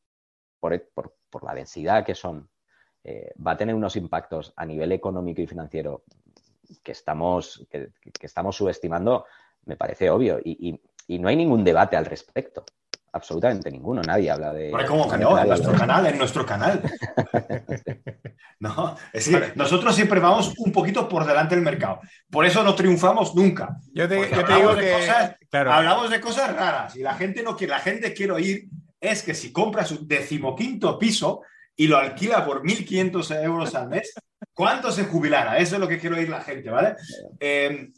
por, 0.61 0.73
la 1.43 1.55
densidad 1.55 2.05
que 2.05 2.15
son, 2.15 2.49
eh, 3.05 3.33
va 3.45 3.53
a 3.53 3.57
tener 3.57 3.75
unos 3.75 3.97
impactos 3.97 4.53
a 4.57 4.65
nivel 4.65 4.93
económico 4.93 5.41
y 5.41 5.47
financiero 5.47 6.05
que 6.83 6.93
estamos, 6.93 7.67
que, 7.71 7.91
estamos 8.21 8.57
subestimando, 8.57 9.27
me 9.65 9.77
parece 9.77 10.11
obvio. 10.11 10.41
y, 10.43 10.81
no 11.09 11.29
hay 11.29 11.37
ningún 11.37 11.63
debate 11.63 11.97
al 11.97 12.05
respecto 12.05 12.65
absolutamente 13.13 13.71
ninguno, 13.71 14.03
nadie 14.03 14.31
habla 14.31 14.53
de... 14.53 14.73
¿Cómo 14.87 15.09
que 15.09 15.19
no? 15.19 15.39
En 15.39 15.49
nuestro 15.49 15.73
canal, 15.73 16.07
en 16.07 16.19
nuestro 16.19 16.45
canal. 16.45 16.83
no, 18.61 18.97
es 19.13 19.29
que 19.29 19.53
nosotros 19.55 19.95
siempre 19.95 20.21
vamos 20.21 20.55
un 20.59 20.73
poquito 20.73 21.09
por 21.09 21.27
delante 21.27 21.55
del 21.55 21.65
mercado. 21.65 22.01
Por 22.31 22.45
eso 22.45 22.63
no 22.63 22.75
triunfamos 22.75 23.35
nunca. 23.35 23.77
Yo 23.93 24.09
te, 24.09 24.17
digo 24.17 24.77
que... 24.77 25.11
hablamos 25.53 26.11
de 26.11 26.21
cosas 26.21 26.55
raras 26.55 26.97
y 26.97 27.01
la 27.01 27.15
gente 27.15 27.43
no 27.43 27.57
quiere, 27.57 27.73
la 27.73 27.81
gente 27.81 28.13
quiere 28.13 28.33
oír 28.33 28.69
es 29.01 29.23
que 29.23 29.35
si 29.35 29.53
compra 29.53 29.85
su 29.85 30.07
decimoquinto 30.07 30.99
piso 30.99 31.43
y 31.77 31.87
lo 31.87 31.99
alquila 31.99 32.45
por 32.45 32.63
1.500 32.63 33.43
euros 33.45 33.75
al 33.75 33.89
mes, 33.89 34.15
¿cuánto 34.53 34.91
se 34.91 35.05
jubilará? 35.05 35.59
Eso 35.59 35.77
es 35.77 35.81
lo 35.81 35.89
que 35.89 35.99
quiero 35.99 36.17
oír 36.17 36.29
la 36.29 36.41
gente, 36.41 36.71
¿vale? 36.71 36.97
Eh, 37.39 37.91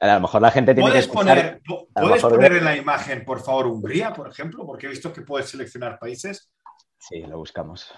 a 0.00 0.14
lo 0.14 0.20
mejor 0.20 0.42
la 0.42 0.50
gente 0.50 0.74
tiene 0.74 0.92
que 0.92 0.98
escuchar... 0.98 1.60
Poner, 1.66 1.88
¿Puedes 1.92 2.22
poner 2.22 2.52
en 2.52 2.64
la 2.64 2.76
imagen, 2.76 3.24
por 3.24 3.40
favor, 3.40 3.66
Hungría, 3.66 4.12
por 4.12 4.28
ejemplo? 4.28 4.64
Porque 4.64 4.86
he 4.86 4.90
visto 4.90 5.12
que 5.12 5.22
puedes 5.22 5.50
seleccionar 5.50 5.98
países. 5.98 6.50
Sí, 6.98 7.22
lo 7.22 7.38
buscamos. 7.38 7.92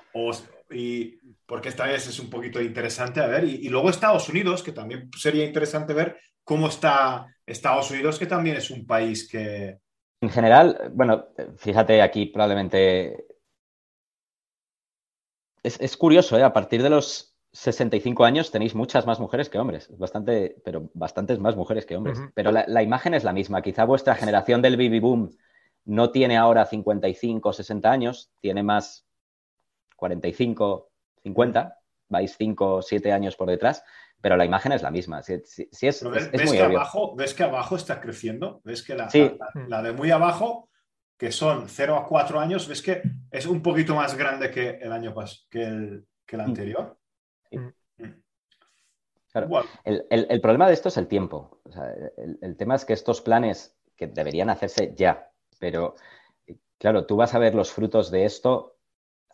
y 0.71 1.19
porque 1.47 1.71
esta 1.71 1.87
vez 1.87 2.07
es 2.07 2.19
un 2.21 2.31
poquito 2.31 2.61
interesante 2.61 3.21
a 3.21 3.27
ver. 3.27 3.45
Y, 3.45 3.69
luego 3.69 3.91
Estados 3.91 4.29
Unidos, 4.29 4.63
que 4.63 4.73
también 4.73 5.11
sería 5.17 5.45
interesante 5.45 5.95
ver 5.95 6.19
cómo 6.45 6.69
está 6.69 7.27
Estados 7.47 7.91
Unidos, 7.91 8.19
que 8.19 8.27
también 8.27 8.57
es 8.57 8.71
un 8.71 8.87
país 8.87 9.29
que... 9.29 9.79
En 10.23 10.31
general, 10.31 10.91
bueno, 10.95 11.29
fíjate 11.57 12.01
aquí 12.03 12.27
probablemente... 12.27 13.27
Es, 15.63 15.97
curioso, 15.99 16.39
¿eh? 16.39 16.43
A 16.43 16.55
partir 16.55 16.83
de 16.83 16.89
los 16.89 17.30
65 17.53 18.25
años 18.25 18.51
tenéis 18.51 18.75
muchas 18.75 19.07
más 19.07 19.19
mujeres 19.19 19.49
que 19.49 19.59
hombres, 19.59 19.91
bastante, 19.99 20.57
pero 20.65 20.89
bastantes 20.95 21.41
más 21.41 21.57
mujeres 21.57 21.85
que 21.85 21.97
hombres. 21.97 22.21
Pero 22.35 22.53
la, 22.53 22.83
imagen 22.83 23.15
es 23.15 23.25
la 23.25 23.33
misma. 23.33 23.63
Quizá 23.63 23.85
vuestra 23.85 24.15
generación 24.15 24.63
del 24.63 24.77
baby 24.77 25.01
boom 25.01 25.31
no 25.85 26.11
tiene 26.11 26.37
ahora 26.37 26.67
55 26.67 27.49
o 27.49 27.53
60 27.53 27.91
años, 27.91 28.31
tiene 28.41 28.63
más 28.63 29.07
45, 29.97 30.91
50, 31.23 31.79
vais 32.09 32.37
5 32.37 32.75
o 32.77 32.83
7 32.83 33.13
años 33.13 33.35
por 33.35 33.49
detrás, 33.49 33.83
pero 34.21 34.37
la 34.37 34.45
imagen 34.45 34.73
es 34.73 34.83
la 34.83 34.93
misma. 34.93 35.23
Si, 35.23 35.33
es, 35.33 36.05
ves, 36.05 36.53
que 36.53 36.63
Abajo, 36.63 37.17
¿Ves 37.17 37.35
que 37.35 37.43
abajo 37.43 37.75
está 37.75 38.01
creciendo? 38.01 38.61
¿Ves 38.63 38.85
que 38.85 38.95
la, 38.95 39.09
la, 39.67 39.83
de 39.83 39.93
muy 39.93 40.13
abajo, 40.13 40.69
que 41.17 41.33
son 41.33 41.69
0 41.69 41.97
a 41.97 42.07
4 42.07 42.39
años, 42.39 42.69
ves 42.69 42.83
que 42.83 43.03
es 43.31 43.47
un 43.47 43.61
poquito 43.61 43.97
más 43.97 44.17
grande 44.17 44.53
que 44.53 44.79
el 44.81 44.93
año 44.93 45.13
pasado, 45.13 45.41
que 45.51 45.63
el, 45.65 46.07
que 46.25 46.37
el 46.37 46.77
mm. 47.51 47.69
anterior? 49.35 49.65
el, 49.85 50.41
problema 50.41 50.67
de 50.67 50.75
esto 50.75 50.89
es 50.89 50.97
el 50.97 51.07
tiempo. 51.07 51.61
el, 52.41 52.57
tema 52.57 52.75
es 52.75 52.85
que 52.85 52.93
estos 52.93 53.21
planes 53.21 53.77
que 53.97 54.07
deberían 54.07 54.51
hacerse 54.51 54.95
ya, 54.97 55.31
pero 55.59 55.95
claro, 56.79 57.07
tú 57.07 57.17
vas 57.17 57.35
a 57.35 57.39
ver 57.39 57.55
los 57.55 57.71
frutos 57.71 58.11
de 58.11 58.25
esto 58.25 58.79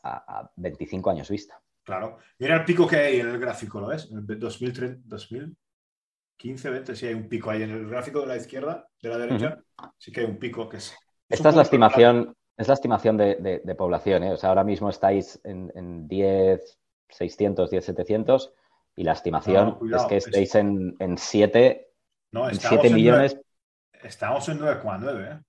a, 0.03 0.51
25 0.57 1.11
años 1.11 1.31
vista. 1.31 1.61
Claro. 1.83 2.19
Mira 2.39 2.57
el 2.57 2.65
pico 2.65 2.87
que 2.87 2.97
hay 2.97 3.21
en 3.21 3.29
el 3.29 3.39
gráfico, 3.39 3.81
¿lo 3.81 3.89
ves? 3.89 4.11
En 4.11 4.27
2015, 4.27 6.71
20, 6.71 6.97
sí 6.97 7.07
hay 7.07 7.15
un 7.15 7.29
pico 7.29 7.51
ahí 7.51 7.63
en 7.63 7.71
el 7.71 7.89
gráfico 7.89 8.21
de 8.21 8.27
la 8.27 8.37
izquierda, 8.37 8.87
de 9.01 9.09
la 9.09 9.19
derecha, 9.19 9.59
sí 9.97 10.13
que 10.13 10.21
hay 10.21 10.27
un 10.27 10.39
pico 10.39 10.69
que 10.69 10.77
es... 10.79 10.97
Esta 11.29 11.49
es 11.49 11.57
la 11.57 11.63
estimación, 11.63 12.37
es 12.57 12.69
la 12.69 12.75
estimación 12.75 13.17
de, 13.17 13.75
población, 13.79 14.25
¿eh? 14.25 14.33
O 14.33 14.37
sea, 14.37 14.51
ahora 14.51 14.65
mismo 14.65 14.91
estáis 14.91 15.41
en, 15.45 15.73
en 15.75 16.07
10, 16.09 16.79
600, 17.11 17.71
10, 17.71 17.85
700 17.85 18.53
y 18.97 19.05
la 19.05 19.13
estimación 19.13 19.79
es 19.95 20.05
que 20.05 20.17
estéis 20.17 20.55
en, 20.55 20.97
en 20.99 21.19
7, 21.19 21.91
no, 22.33 22.49
7 22.53 22.91
millones. 22.91 23.39
estamos 24.03 24.49
en 24.49 24.59
9,9. 24.59 25.33
¿eh? 25.33 25.43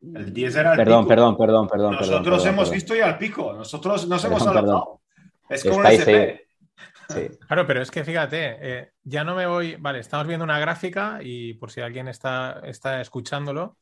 El 0.00 0.32
10 0.32 0.56
era 0.56 0.72
el 0.72 0.76
perdón, 0.76 1.04
pico. 1.04 1.08
Perdón, 1.08 1.36
perdón, 1.36 1.68
perdón. 1.68 1.92
Nosotros 1.92 2.46
hemos 2.46 2.70
visto 2.70 2.94
ya 2.94 3.08
el 3.08 3.18
pico. 3.18 3.52
Nosotros 3.52 4.06
nos 4.06 4.24
hemos 4.24 4.46
adelantado. 4.46 5.00
Es 5.48 5.64
como 5.64 5.78
un 5.78 5.86
Sí. 5.86 7.38
Claro, 7.46 7.66
pero 7.66 7.80
es 7.80 7.90
que 7.90 8.04
fíjate, 8.04 8.58
eh, 8.60 8.92
ya 9.02 9.24
no 9.24 9.34
me 9.34 9.46
voy. 9.46 9.76
Vale, 9.76 10.00
estamos 10.00 10.26
viendo 10.26 10.44
una 10.44 10.58
gráfica 10.58 11.20
y 11.22 11.54
por 11.54 11.70
si 11.70 11.80
alguien 11.80 12.06
está, 12.06 12.60
está 12.64 13.00
escuchándolo, 13.00 13.78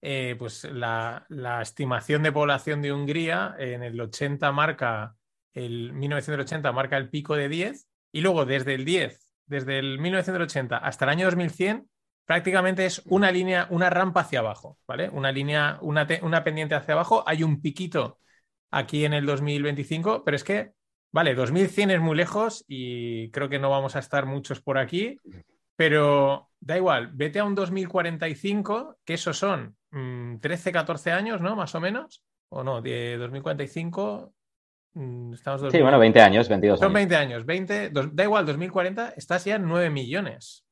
eh, 0.00 0.36
pues 0.38 0.62
la, 0.64 1.26
la, 1.30 1.62
estimación 1.62 2.22
de 2.22 2.30
población 2.30 2.80
de 2.80 2.92
Hungría 2.92 3.56
en 3.58 3.82
el 3.82 4.00
80 4.00 4.52
marca 4.52 5.16
el 5.54 5.92
1980 5.92 6.72
marca 6.72 6.96
el 6.96 7.10
pico 7.10 7.36
de 7.36 7.48
10 7.48 7.88
y 8.12 8.20
luego 8.20 8.44
desde 8.44 8.74
el 8.74 8.84
10, 8.84 9.34
desde 9.46 9.78
el 9.78 9.98
1980 9.98 10.76
hasta 10.76 11.04
el 11.04 11.10
año 11.10 11.26
2100, 11.26 11.88
prácticamente 12.24 12.86
es 12.86 13.02
una 13.06 13.30
línea, 13.32 13.66
una 13.70 13.90
rampa 13.90 14.20
hacia 14.20 14.38
abajo, 14.38 14.78
¿vale? 14.86 15.08
Una 15.08 15.32
línea, 15.32 15.78
una, 15.82 16.06
una 16.22 16.44
pendiente 16.44 16.74
hacia 16.74 16.94
abajo. 16.94 17.24
Hay 17.26 17.42
un 17.42 17.60
piquito 17.60 18.18
aquí 18.70 19.04
en 19.04 19.12
el 19.12 19.26
2025, 19.26 20.22
pero 20.24 20.36
es 20.36 20.44
que, 20.44 20.72
vale, 21.10 21.34
2100 21.34 21.90
es 21.90 22.00
muy 22.00 22.16
lejos 22.16 22.64
y 22.68 23.30
creo 23.32 23.48
que 23.48 23.58
no 23.58 23.70
vamos 23.70 23.96
a 23.96 23.98
estar 23.98 24.26
muchos 24.26 24.60
por 24.60 24.78
aquí, 24.78 25.18
pero 25.74 26.50
da 26.60 26.76
igual, 26.76 27.10
vete 27.14 27.40
a 27.40 27.44
un 27.44 27.54
2045, 27.54 28.98
que 29.04 29.14
esos 29.14 29.38
son 29.38 29.76
13, 30.40 30.70
mm, 30.70 30.72
14 30.72 31.10
años, 31.10 31.40
¿no? 31.40 31.56
Más 31.56 31.74
o 31.74 31.80
menos, 31.80 32.22
o 32.48 32.62
no, 32.62 32.80
de 32.80 33.16
2045, 33.16 34.32
Mm, 34.94 35.34
sí, 35.34 35.80
bueno, 35.80 35.98
20 36.00 36.20
años, 36.20 36.48
22 36.48 36.80
Son 36.80 36.92
20 36.92 37.14
años, 37.14 37.46
20, 37.46 37.90
da 37.90 38.24
igual, 38.24 38.44
2040 38.44 39.14
estás 39.16 39.44
ya 39.44 39.56
en 39.56 39.66
9 39.66 39.88
millones. 39.90 40.66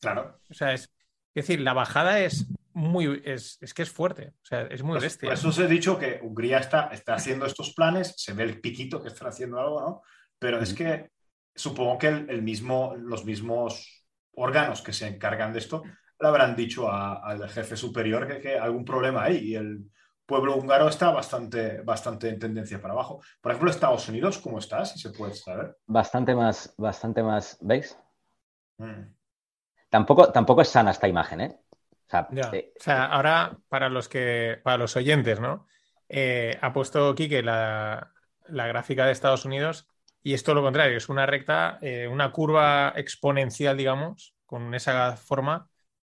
Claro. 0.00 0.38
O 0.48 0.54
sea, 0.54 0.72
es, 0.72 0.92
decir, 1.34 1.60
la 1.60 1.72
bajada 1.72 2.20
es 2.20 2.46
muy, 2.72 3.22
es, 3.24 3.58
que 3.74 3.82
es 3.82 3.90
fuerte, 3.90 4.34
o 4.42 4.46
sea, 4.46 4.62
es 4.62 4.82
muy 4.82 4.94
pues, 4.94 5.04
bestia. 5.04 5.28
Por 5.28 5.34
eso 5.38 5.48
os 5.48 5.58
he 5.58 5.66
dicho 5.66 5.98
que 5.98 6.20
Hungría 6.22 6.58
está, 6.58 6.88
está 6.92 7.14
haciendo 7.14 7.46
estos 7.46 7.74
planes, 7.74 8.14
se 8.16 8.34
ve 8.34 8.44
el 8.44 8.60
piquito 8.60 9.02
que 9.02 9.08
están 9.08 9.28
haciendo 9.28 9.58
algo, 9.58 9.80
¿no? 9.80 10.02
Pero 10.38 10.60
es 10.60 10.72
que 10.72 11.10
supongo 11.54 11.98
que 11.98 12.08
el, 12.08 12.42
mismo, 12.42 12.94
los 12.96 13.24
mismos 13.24 14.04
órganos 14.32 14.82
que 14.82 14.92
se 14.92 15.08
encargan 15.08 15.52
de 15.52 15.58
esto 15.58 15.82
le 16.20 16.28
habrán 16.28 16.54
dicho 16.54 16.90
al 16.90 17.48
jefe 17.48 17.76
superior 17.76 18.28
que, 18.28 18.40
que 18.40 18.58
algún 18.58 18.84
problema 18.84 19.24
hay 19.24 19.38
y 19.38 19.54
el 19.56 19.90
pueblo 20.26 20.56
húngaro 20.56 20.88
está 20.88 21.10
bastante, 21.10 21.80
bastante 21.82 22.28
en 22.28 22.38
tendencia 22.38 22.80
para 22.80 22.92
abajo. 22.92 23.22
Por 23.40 23.52
ejemplo, 23.52 23.70
Estados 23.70 24.08
Unidos, 24.08 24.38
¿cómo 24.38 24.58
está? 24.58 24.84
Si 24.84 24.98
se 24.98 25.10
puede 25.10 25.34
saber. 25.34 25.78
Bastante 25.86 26.34
más, 26.34 26.74
bastante 26.76 27.22
más, 27.22 27.56
¿veis? 27.60 27.98
Mm. 28.78 29.14
Tampoco, 29.88 30.32
tampoco 30.32 30.62
es 30.62 30.68
sana 30.68 30.90
esta 30.90 31.08
imagen, 31.08 31.40
¿eh? 31.40 31.60
eh 32.52 32.72
o 32.78 32.82
sea, 32.82 33.06
ahora 33.06 33.56
para 33.68 33.88
los 33.88 34.08
que, 34.08 34.60
para 34.62 34.78
los 34.78 34.96
oyentes, 34.96 35.40
¿no? 35.40 35.66
Eh, 36.08 36.58
ha 36.60 36.72
puesto 36.72 37.14
Quique 37.14 37.42
la, 37.42 38.12
la, 38.48 38.66
gráfica 38.66 39.06
de 39.06 39.12
Estados 39.12 39.44
Unidos 39.44 39.88
y 40.22 40.34
es 40.34 40.44
todo 40.44 40.56
lo 40.56 40.62
contrario, 40.62 40.96
es 40.96 41.08
una 41.08 41.26
recta, 41.26 41.78
eh, 41.80 42.06
una 42.08 42.30
curva 42.32 42.92
exponencial, 42.96 43.76
digamos, 43.76 44.34
con 44.44 44.74
esa 44.74 45.16
forma 45.16 45.68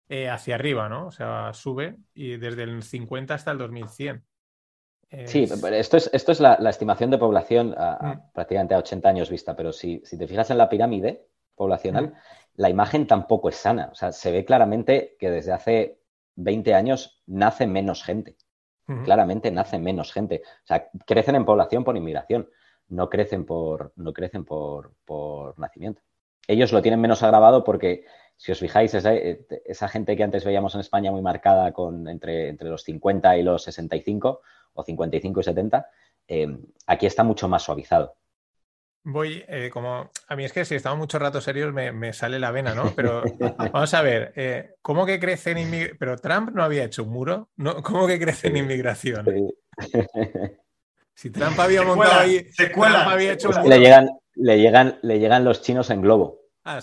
eh, 0.09 0.29
hacia 0.29 0.55
arriba, 0.55 0.87
¿no? 0.89 1.07
O 1.07 1.11
sea, 1.11 1.51
sube 1.53 1.97
y 2.13 2.37
desde 2.37 2.63
el 2.63 2.83
50 2.83 3.33
hasta 3.33 3.51
el 3.51 3.57
2100. 3.57 4.23
Sí, 5.25 5.43
esto 5.43 5.97
es, 5.97 6.09
esto 6.13 6.31
es 6.31 6.39
la, 6.39 6.55
estimación 6.69 7.09
de 7.09 7.17
población 7.17 7.69
mm. 7.69 8.33
prácticamente 8.33 8.75
a 8.75 8.79
80 8.79 9.07
años 9.07 9.29
vista, 9.29 9.55
pero 9.55 9.71
si, 9.71 9.99
te 9.99 10.27
fijas 10.27 10.49
en 10.49 10.57
la 10.57 10.67
pirámide 10.67 11.27
poblacional, 11.55 12.07
mm. 12.07 12.13
la 12.55 12.69
imagen 12.69 13.07
tampoco 13.07 13.49
es 13.49 13.55
sana. 13.55 13.89
O 13.91 13.95
sea, 13.95 14.11
se 14.11 14.31
ve 14.31 14.43
claramente 14.43 15.15
que 15.19 15.31
desde 15.31 15.53
hace 15.53 16.01
20 16.35 16.73
años 16.73 17.21
nace 17.25 17.67
menos 17.67 18.03
gente. 18.03 18.35
Claramente 19.03 19.49
nace 19.49 19.79
menos 19.79 20.13
gente. 20.13 20.43
O 20.45 20.67
sea, 20.67 20.89
crecen 21.07 21.33
en 21.33 21.45
población 21.45 21.83
por 21.83 21.97
inmigración, 21.97 22.47
no 22.87 23.09
crecen 23.09 23.43
por, 23.43 23.93
no 23.95 24.13
crecen 24.13 24.45
por, 24.45 24.93
por 25.05 25.57
nacimiento. 25.57 26.03
Ellos 26.47 26.71
lo 26.71 26.83
tienen 26.83 27.01
menos 27.01 27.23
agravado 27.23 27.63
porque 27.63 28.05
si 28.38 28.51
os 28.51 28.59
fijáis, 28.59 28.93
eh, 28.93 29.45
esa, 29.65 29.88
gente 29.88 30.15
que 30.15 30.23
antes 30.23 30.43
veíamos 30.43 30.75
en 30.75 30.81
España 30.81 31.11
muy 31.11 31.21
marcada 31.21 31.71
con 31.71 32.07
entre, 32.07 32.49
entre 32.49 32.69
los 32.69 32.83
50 32.83 33.38
y 33.38 33.43
los 33.43 33.63
65 33.63 34.41
o 34.73 34.83
55 34.83 35.39
y 35.39 35.43
70, 35.43 35.88
eh, 36.27 36.57
aquí 36.88 37.05
está 37.05 37.23
mucho 37.23 37.47
más 37.47 37.63
suavizado. 37.63 38.17
Voy, 39.03 39.43
eh, 39.47 39.69
como 39.71 40.09
a 40.27 40.36
mí 40.36 40.45
es 40.45 40.51
que 40.51 40.65
si 40.65 40.75
estamos 40.75 40.97
mucho 40.97 41.19
rato 41.19 41.39
serios 41.39 41.71
me, 41.71 42.11
sale 42.11 42.39
la 42.39 42.51
vena, 42.51 42.73
¿no? 42.73 42.91
Pero 42.95 43.23
vamos 43.71 43.93
a 43.93 44.01
ver, 44.01 44.73
¿cómo 44.81 45.05
que 45.05 45.19
crece 45.19 45.51
en 45.51 45.59
inmigración? 45.59 45.97
Pero 45.99 46.17
Trump 46.17 46.49
no 46.53 46.63
había 46.63 46.83
hecho 46.83 47.03
un 47.03 47.09
muro, 47.09 47.49
¿no? 47.55 47.81
¿Cómo 47.83 48.07
que 48.07 48.19
crece 48.19 48.47
en 48.47 48.57
inmigración? 48.57 49.25
Si 51.17 51.29
Trump 51.29 51.57
había 51.57 51.81
montado 51.81 52.19
ahí, 52.19 52.45
había 52.75 53.31
hecho 53.31 53.47
un 53.47 53.55
muro. 53.55 53.69
Le 53.69 53.79
llegan, 53.79 54.09
le, 54.33 54.59
llegan, 54.59 54.99
le 55.01 55.17
llegan 55.17 55.45
los 55.45 55.61
chinos 55.61 55.89
en 55.89 56.01
globo. 56.01 56.44
Ah, 56.68 56.80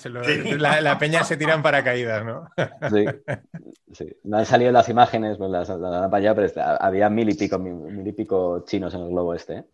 la, 0.80 0.96
peña 0.96 1.24
se 1.24 1.36
tiran 1.36 1.60
paracaídas, 1.60 2.24
¿no? 2.24 2.48
Sí, 2.88 3.04
sí. 3.92 4.16
No 4.22 4.38
han 4.38 4.46
salido 4.46 4.70
las 4.70 4.88
imágenes, 4.88 5.36
pues 5.38 5.50
las, 5.50 5.68
para 5.68 6.16
allá, 6.16 6.36
pero 6.36 6.48
había 6.80 7.10
mil 7.10 7.28
y 7.28 7.34
pico, 7.34 7.58
mil, 7.58 8.06
y 8.06 8.12
pico 8.12 8.64
chinos 8.64 8.94
en 8.94 9.00
el 9.00 9.08
globo 9.08 9.34
este. 9.34 9.54
¿eh? 9.54 9.64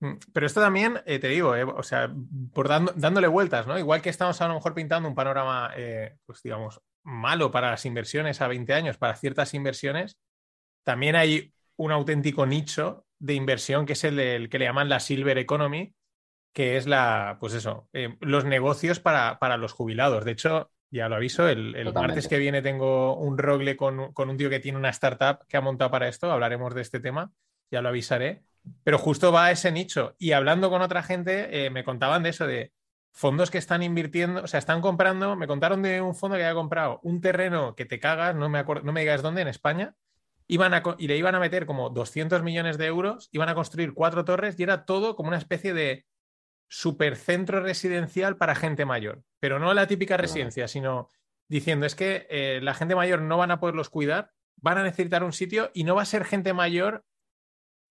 Mm, 0.00 0.14
pero 0.32 0.46
esto 0.46 0.62
también, 0.62 1.02
eh, 1.04 1.18
te 1.18 1.28
digo, 1.28 1.54
eh, 1.54 1.64
o 1.64 1.82
sea, 1.82 2.10
por 2.54 2.68
dándole 2.68 3.26
vueltas, 3.26 3.66
¿no? 3.66 3.78
Igual 3.78 4.00
que 4.00 4.08
estamos 4.08 4.40
a 4.40 4.48
lo 4.48 4.54
mejor 4.54 4.72
pintando 4.72 5.06
un 5.06 5.14
panorama, 5.14 5.70
pues 6.24 6.42
digamos, 6.42 6.80
malo 7.02 7.50
para 7.50 7.70
las 7.70 7.84
inversiones 7.84 8.40
a 8.40 8.48
20 8.48 8.72
años, 8.72 8.96
para 8.96 9.14
ciertas 9.14 9.52
inversiones, 9.52 10.18
también 10.84 11.16
hay 11.16 11.52
un 11.76 11.92
auténtico 11.92 12.46
nicho 12.46 13.04
de 13.18 13.34
inversión 13.34 13.84
que 13.84 13.92
es 13.92 14.04
el 14.04 14.48
que 14.48 14.58
le 14.58 14.64
llaman 14.64 14.88
la 14.88 15.00
silver 15.00 15.36
economy, 15.36 15.94
que 16.52 16.76
es 16.76 16.86
la, 16.86 17.36
pues 17.40 17.54
eso, 17.54 17.88
eh, 17.92 18.16
los 18.20 18.44
negocios 18.44 19.00
para, 19.00 19.56
los 19.56 19.72
jubilados. 19.72 20.24
De 20.24 20.32
hecho, 20.32 20.70
ya 20.90 21.08
lo 21.08 21.16
aviso, 21.16 21.48
el, 21.48 21.76
el 21.76 21.92
martes 21.92 22.26
que 22.26 22.38
viene 22.38 22.62
tengo 22.62 23.16
un 23.16 23.38
rogle 23.38 23.76
con, 23.76 23.98
un 24.00 24.36
tío 24.36 24.50
que 24.50 24.60
tiene 24.60 24.78
una 24.78 24.90
startup 24.90 25.46
que 25.46 25.56
ha 25.56 25.60
montado 25.60 25.90
para 25.90 26.08
esto, 26.08 26.30
hablaremos 26.30 26.74
de 26.74 26.82
este 26.82 27.00
tema. 27.00 27.32
ya 27.70 27.82
lo 27.82 27.88
avisaré, 27.88 28.42
pero 28.82 28.98
justo 28.98 29.32
va 29.32 29.46
a 29.46 29.50
ese 29.52 29.70
nicho. 29.70 30.16
Y 30.18 30.32
hablando 30.32 30.70
con 30.70 30.82
otra 30.82 31.02
gente, 31.02 31.66
eh, 31.66 31.70
me 31.70 31.84
contaban 31.84 32.22
de 32.24 32.30
eso, 32.30 32.46
de 32.46 32.72
fondos 33.12 33.50
que 33.50 33.58
están 33.58 33.82
invirtiendo, 33.82 34.42
o 34.42 34.46
sea, 34.46 34.58
están 34.58 34.80
comprando, 34.80 35.36
me 35.36 35.46
contaron 35.46 35.82
de 35.82 36.00
un 36.00 36.14
fondo 36.14 36.36
que 36.36 36.44
había 36.44 36.54
comprado 36.54 37.00
un 37.02 37.20
terreno 37.20 37.74
que 37.74 37.84
te 37.84 38.00
cagas, 38.00 38.34
no 38.34 38.48
me, 38.48 38.58
acuerdo, 38.58 38.84
no 38.84 38.92
me 38.92 39.00
digas 39.00 39.22
dónde, 39.22 39.42
en 39.42 39.48
España, 39.48 39.94
iban 40.46 40.74
a, 40.74 40.82
y 40.98 41.06
le 41.06 41.16
iban 41.16 41.34
a 41.34 41.40
meter 41.40 41.66
como 41.66 41.90
200 41.90 42.42
millones 42.42 42.78
de 42.78 42.86
euros, 42.86 43.28
iban 43.32 43.48
a 43.48 43.54
construir 43.54 43.94
cuatro 43.94 44.24
torres 44.24 44.58
y 44.58 44.62
era 44.64 44.84
todo 44.84 45.16
como 45.16 45.28
una 45.28 45.38
especie 45.38 45.72
de 45.72 46.06
supercentro 46.70 47.60
residencial 47.60 48.36
para 48.36 48.54
gente 48.54 48.84
mayor, 48.84 49.24
pero 49.40 49.58
no 49.58 49.74
la 49.74 49.88
típica 49.88 50.16
residencia, 50.16 50.68
sino 50.68 51.08
diciendo 51.48 51.84
es 51.84 51.96
que 51.96 52.28
eh, 52.30 52.60
la 52.62 52.74
gente 52.74 52.94
mayor 52.94 53.22
no 53.22 53.36
van 53.36 53.50
a 53.50 53.58
poderlos 53.58 53.90
cuidar, 53.90 54.30
van 54.56 54.78
a 54.78 54.84
necesitar 54.84 55.24
un 55.24 55.32
sitio 55.32 55.72
y 55.74 55.82
no 55.82 55.96
va 55.96 56.02
a 56.02 56.06
ser 56.06 56.24
gente 56.24 56.52
mayor 56.52 57.04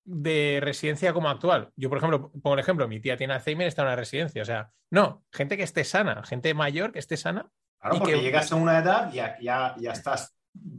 de 0.06 0.60
residencia 0.62 1.12
como 1.12 1.30
actual. 1.30 1.72
Yo, 1.76 1.90
por 1.90 1.98
ejemplo, 1.98 2.32
el 2.42 2.60
ejemplo, 2.60 2.88
mi 2.88 3.02
tía 3.02 3.18
tiene 3.18 3.34
Alzheimer, 3.34 3.68
está 3.68 3.82
en 3.82 3.90
una 3.90 3.98
residencia. 3.98 4.42
O 4.42 4.46
sea, 4.46 4.72
no, 4.90 5.26
gente 5.32 5.58
que 5.58 5.64
esté 5.64 5.84
sana, 5.84 6.24
gente 6.24 6.54
mayor 6.54 6.94
que 6.94 7.00
esté 7.00 7.18
sana. 7.18 7.52
Claro, 7.80 7.98
y 7.98 8.00
porque 8.00 8.14
que... 8.14 8.22
llegas 8.22 8.50
a 8.52 8.56
una 8.56 8.80
edad 8.80 9.12
y 9.12 9.18
ya, 9.18 9.38
ya, 9.42 9.76
ya 9.78 9.92
estás, 9.92 10.38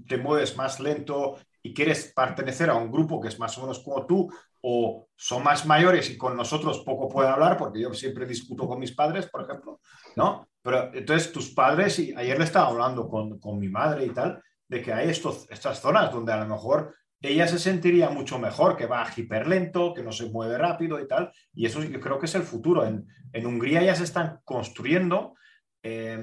te 0.09 0.17
mueves 0.17 0.57
más 0.57 0.81
lento 0.81 1.39
y 1.63 1.75
quieres 1.75 2.13
pertenecer 2.17 2.71
a 2.71 2.75
un 2.75 2.91
grupo 2.91 3.21
que 3.21 3.29
es 3.29 3.39
más 3.39 3.57
o 3.59 3.61
menos 3.61 3.81
como 3.81 4.07
tú 4.07 4.33
o 4.63 5.09
son 5.17 5.43
más 5.43 5.67
mayores 5.67 6.11
y 6.11 6.17
con 6.17 6.37
nosotros 6.37 6.81
poco 6.81 7.09
pueden 7.09 7.33
hablar 7.33 7.57
porque 7.57 7.81
yo 7.81 7.93
siempre 7.95 8.27
discuto 8.27 8.67
con 8.67 8.79
mis 8.79 8.93
padres, 8.93 9.27
por 9.27 9.43
ejemplo, 9.43 9.81
¿no? 10.17 10.49
Pero 10.63 10.93
entonces 10.95 11.33
tus 11.33 11.51
padres, 11.51 11.99
y 11.99 12.15
ayer 12.15 12.39
le 12.39 12.45
estaba 12.45 12.69
hablando 12.69 13.09
con, 13.09 13.39
con 13.39 13.59
mi 13.59 13.69
madre 13.69 14.05
y 14.05 14.11
tal, 14.11 14.43
de 14.69 14.83
que 14.83 14.93
hay 14.93 15.09
estos, 15.09 15.47
estas 15.51 15.81
zonas 15.81 16.13
donde 16.13 16.33
a 16.33 16.45
lo 16.45 16.47
mejor 16.47 16.95
ella 17.23 17.47
se 17.47 17.59
sentiría 17.59 18.09
mucho 18.11 18.39
mejor, 18.39 18.77
que 18.77 18.87
va 18.87 19.07
hiperlento, 19.15 19.93
que 19.93 20.03
no 20.03 20.13
se 20.13 20.31
mueve 20.31 20.57
rápido 20.57 20.99
y 21.01 21.07
tal. 21.07 21.33
Y 21.55 21.67
eso 21.67 21.83
yo 21.83 22.01
creo 22.01 22.19
que 22.19 22.27
es 22.27 22.35
el 22.35 22.43
futuro. 22.43 22.87
En, 22.87 23.07
en 23.33 23.47
Hungría 23.47 23.83
ya 23.83 23.95
se 23.95 24.05
están 24.05 24.41
construyendo 24.45 25.35
eh, 25.83 26.19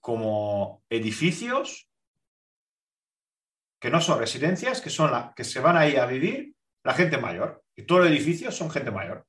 como 0.00 0.82
edificios 0.88 1.88
que 3.80 3.90
no 3.90 4.00
son 4.00 4.18
residencias, 4.18 4.80
que, 4.80 4.90
son 4.90 5.10
la, 5.10 5.32
que 5.34 5.44
se 5.44 5.60
van 5.60 5.76
ahí 5.76 5.96
a 5.96 6.06
vivir 6.06 6.54
la 6.84 6.94
gente 6.94 7.18
mayor. 7.18 7.62
Y 7.74 7.82
todos 7.82 8.02
los 8.02 8.10
edificios 8.10 8.56
son 8.56 8.70
gente 8.70 8.90
mayor. 8.90 9.26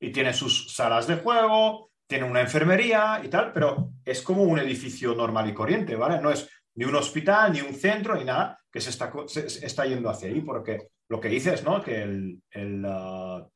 Y 0.00 0.10
tienen 0.10 0.34
sus 0.34 0.74
salas 0.74 1.06
de 1.06 1.16
juego, 1.16 1.90
tiene 2.06 2.24
una 2.24 2.40
enfermería 2.40 3.20
y 3.22 3.28
tal, 3.28 3.52
pero 3.52 3.92
es 4.04 4.22
como 4.22 4.42
un 4.42 4.58
edificio 4.58 5.14
normal 5.14 5.48
y 5.48 5.54
corriente, 5.54 5.96
¿vale? 5.96 6.20
No 6.20 6.30
es 6.30 6.48
ni 6.74 6.84
un 6.84 6.94
hospital, 6.94 7.52
ni 7.52 7.60
un 7.60 7.74
centro, 7.74 8.16
ni 8.16 8.24
nada, 8.24 8.58
que 8.70 8.80
se 8.80 8.90
está, 8.90 9.12
se, 9.26 9.48
se 9.48 9.66
está 9.66 9.84
yendo 9.86 10.10
hacia 10.10 10.28
ahí, 10.28 10.40
porque 10.40 10.88
lo 11.08 11.20
que 11.20 11.28
dices, 11.28 11.62
¿no? 11.62 11.82
Que 11.82 12.02
el, 12.02 12.42
el, 12.50 12.84
uh, 12.84 13.48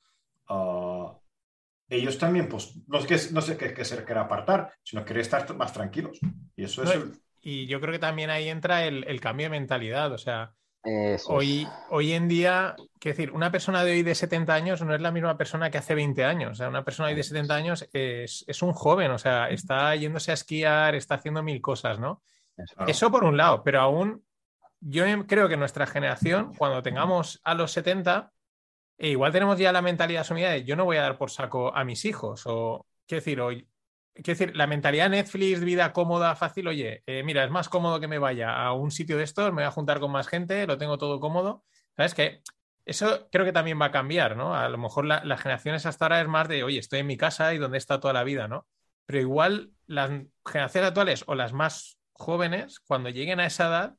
uh, 0.55 1.21
ellos 1.89 2.19
también, 2.19 2.49
pues, 2.49 2.77
no, 2.87 3.05
que, 3.05 3.19
no 3.33 3.41
sé 3.41 3.57
qué, 3.57 3.73
qué 3.73 3.85
se 3.85 4.05
quiere 4.05 4.21
apartar, 4.21 4.73
sino 4.83 5.05
quiere 5.05 5.23
estar 5.23 5.55
más 5.57 5.73
tranquilos. 5.73 6.19
Y 6.55 6.65
eso 6.65 6.83
es... 6.83 6.91
El... 6.91 7.13
Y 7.41 7.67
yo 7.67 7.81
creo 7.81 7.93
que 7.93 7.99
también 7.99 8.31
ahí 8.31 8.49
entra 8.49 8.85
el, 8.85 9.05
el 9.05 9.21
cambio 9.21 9.47
de 9.47 9.51
mentalidad, 9.51 10.13
o 10.13 10.19
sea... 10.19 10.53
Eso 10.85 11.33
Hoy, 11.33 11.63
es. 11.63 11.69
hoy 11.91 12.13
en 12.13 12.29
día, 12.29 12.77
quiero 12.99 13.17
decir, 13.17 13.33
una 13.33 13.51
persona 13.51 13.83
de 13.83 13.91
hoy 13.93 14.03
de 14.03 14.15
70 14.15 14.55
años 14.55 14.81
no 14.81 14.95
es 14.95 15.01
la 15.01 15.11
misma 15.11 15.37
persona 15.37 15.71
que 15.71 15.79
hace 15.79 15.95
20 15.95 16.25
años. 16.25 16.53
O 16.53 16.55
sea, 16.55 16.69
una 16.69 16.85
persona 16.85 17.09
hoy 17.09 17.17
de 17.17 17.25
70 17.25 17.55
años 17.55 17.89
es, 17.93 18.45
es 18.47 18.63
un 18.63 18.73
joven, 18.73 19.11
o 19.11 19.19
sea, 19.19 19.51
está 19.51 19.95
yéndose 19.97 20.31
a 20.31 20.35
esquiar, 20.35 20.95
está 20.95 21.17
haciendo 21.17 21.43
mil 21.43 21.61
cosas, 21.61 21.99
¿no? 21.99 22.23
Eso. 22.57 22.75
Eso 22.87 23.11
por 23.11 23.25
un 23.25 23.37
lado, 23.37 23.63
pero 23.65 23.81
aún 23.81 24.25
yo 24.81 25.05
creo 25.27 25.49
que 25.49 25.57
nuestra 25.57 25.87
generación, 25.87 26.55
cuando 26.55 26.83
tengamos 26.83 27.41
a 27.45 27.55
los 27.55 27.73
70, 27.73 28.33
e 28.97 29.11
igual 29.11 29.33
tenemos 29.33 29.59
ya 29.59 29.73
la 29.73 29.83
mentalidad 29.83 30.23
asumida 30.23 30.51
de 30.51 30.65
yo 30.65 30.77
no 30.77 30.85
voy 30.85 30.97
a 30.97 31.03
dar 31.03 31.19
por 31.19 31.31
saco 31.31 31.75
a 31.75 31.85
mis 31.85 32.05
hijos. 32.05 32.43
O, 32.47 32.87
quiero 33.07 33.21
decir, 33.21 33.41
hoy, 33.41 33.69
quiero 34.23 34.39
decir, 34.39 34.57
la 34.57 34.67
mentalidad 34.67 35.11
Netflix, 35.11 35.61
vida 35.61 35.93
cómoda, 35.93 36.35
fácil, 36.37 36.69
oye, 36.69 37.03
eh, 37.07 37.23
mira, 37.23 37.45
es 37.45 37.51
más 37.51 37.69
cómodo 37.69 38.01
que 38.01 38.09
me 38.09 38.19
vaya 38.19 38.55
a 38.55 38.73
un 38.73 38.91
sitio 38.91 39.17
de 39.17 39.25
estos, 39.25 39.49
me 39.49 39.63
voy 39.63 39.65
a 39.65 39.71
juntar 39.71 40.01
con 40.01 40.11
más 40.11 40.29
gente, 40.29 40.67
lo 40.67 40.79
tengo 40.79 40.99
todo 40.99 41.21
cómodo. 41.21 41.65
¿Sabes 41.97 42.15
qué? 42.15 42.43
Eso 42.85 43.29
creo 43.31 43.45
que 43.45 43.53
también 43.53 43.81
va 43.81 43.87
a 43.87 43.91
cambiar, 43.91 44.37
¿no? 44.37 44.55
A 44.55 44.69
lo 44.69 44.79
mejor 44.79 45.05
la, 45.05 45.25
las 45.25 45.41
generaciones 45.41 45.87
hasta 45.87 46.07
ahora 46.07 46.21
es 46.21 46.29
más 46.29 46.49
de, 46.49 46.65
oye, 46.65 46.79
estoy 46.79 47.01
en 47.01 47.07
mi 47.07 47.17
casa 47.17 47.55
y 47.55 47.59
donde 47.59 47.79
está 47.79 48.01
toda 48.01 48.15
la 48.15 48.25
vida, 48.25 48.49
¿no? 48.49 48.67
Pero 49.07 49.21
igual 49.21 49.73
las 49.87 50.11
generaciones 50.47 50.89
actuales 50.89 51.25
o 51.27 51.35
las 51.35 51.53
más 51.53 51.99
jóvenes, 52.13 52.81
cuando 52.81 53.11
lleguen 53.11 53.41
a 53.41 53.47
esa 53.47 53.69
edad, 53.69 53.95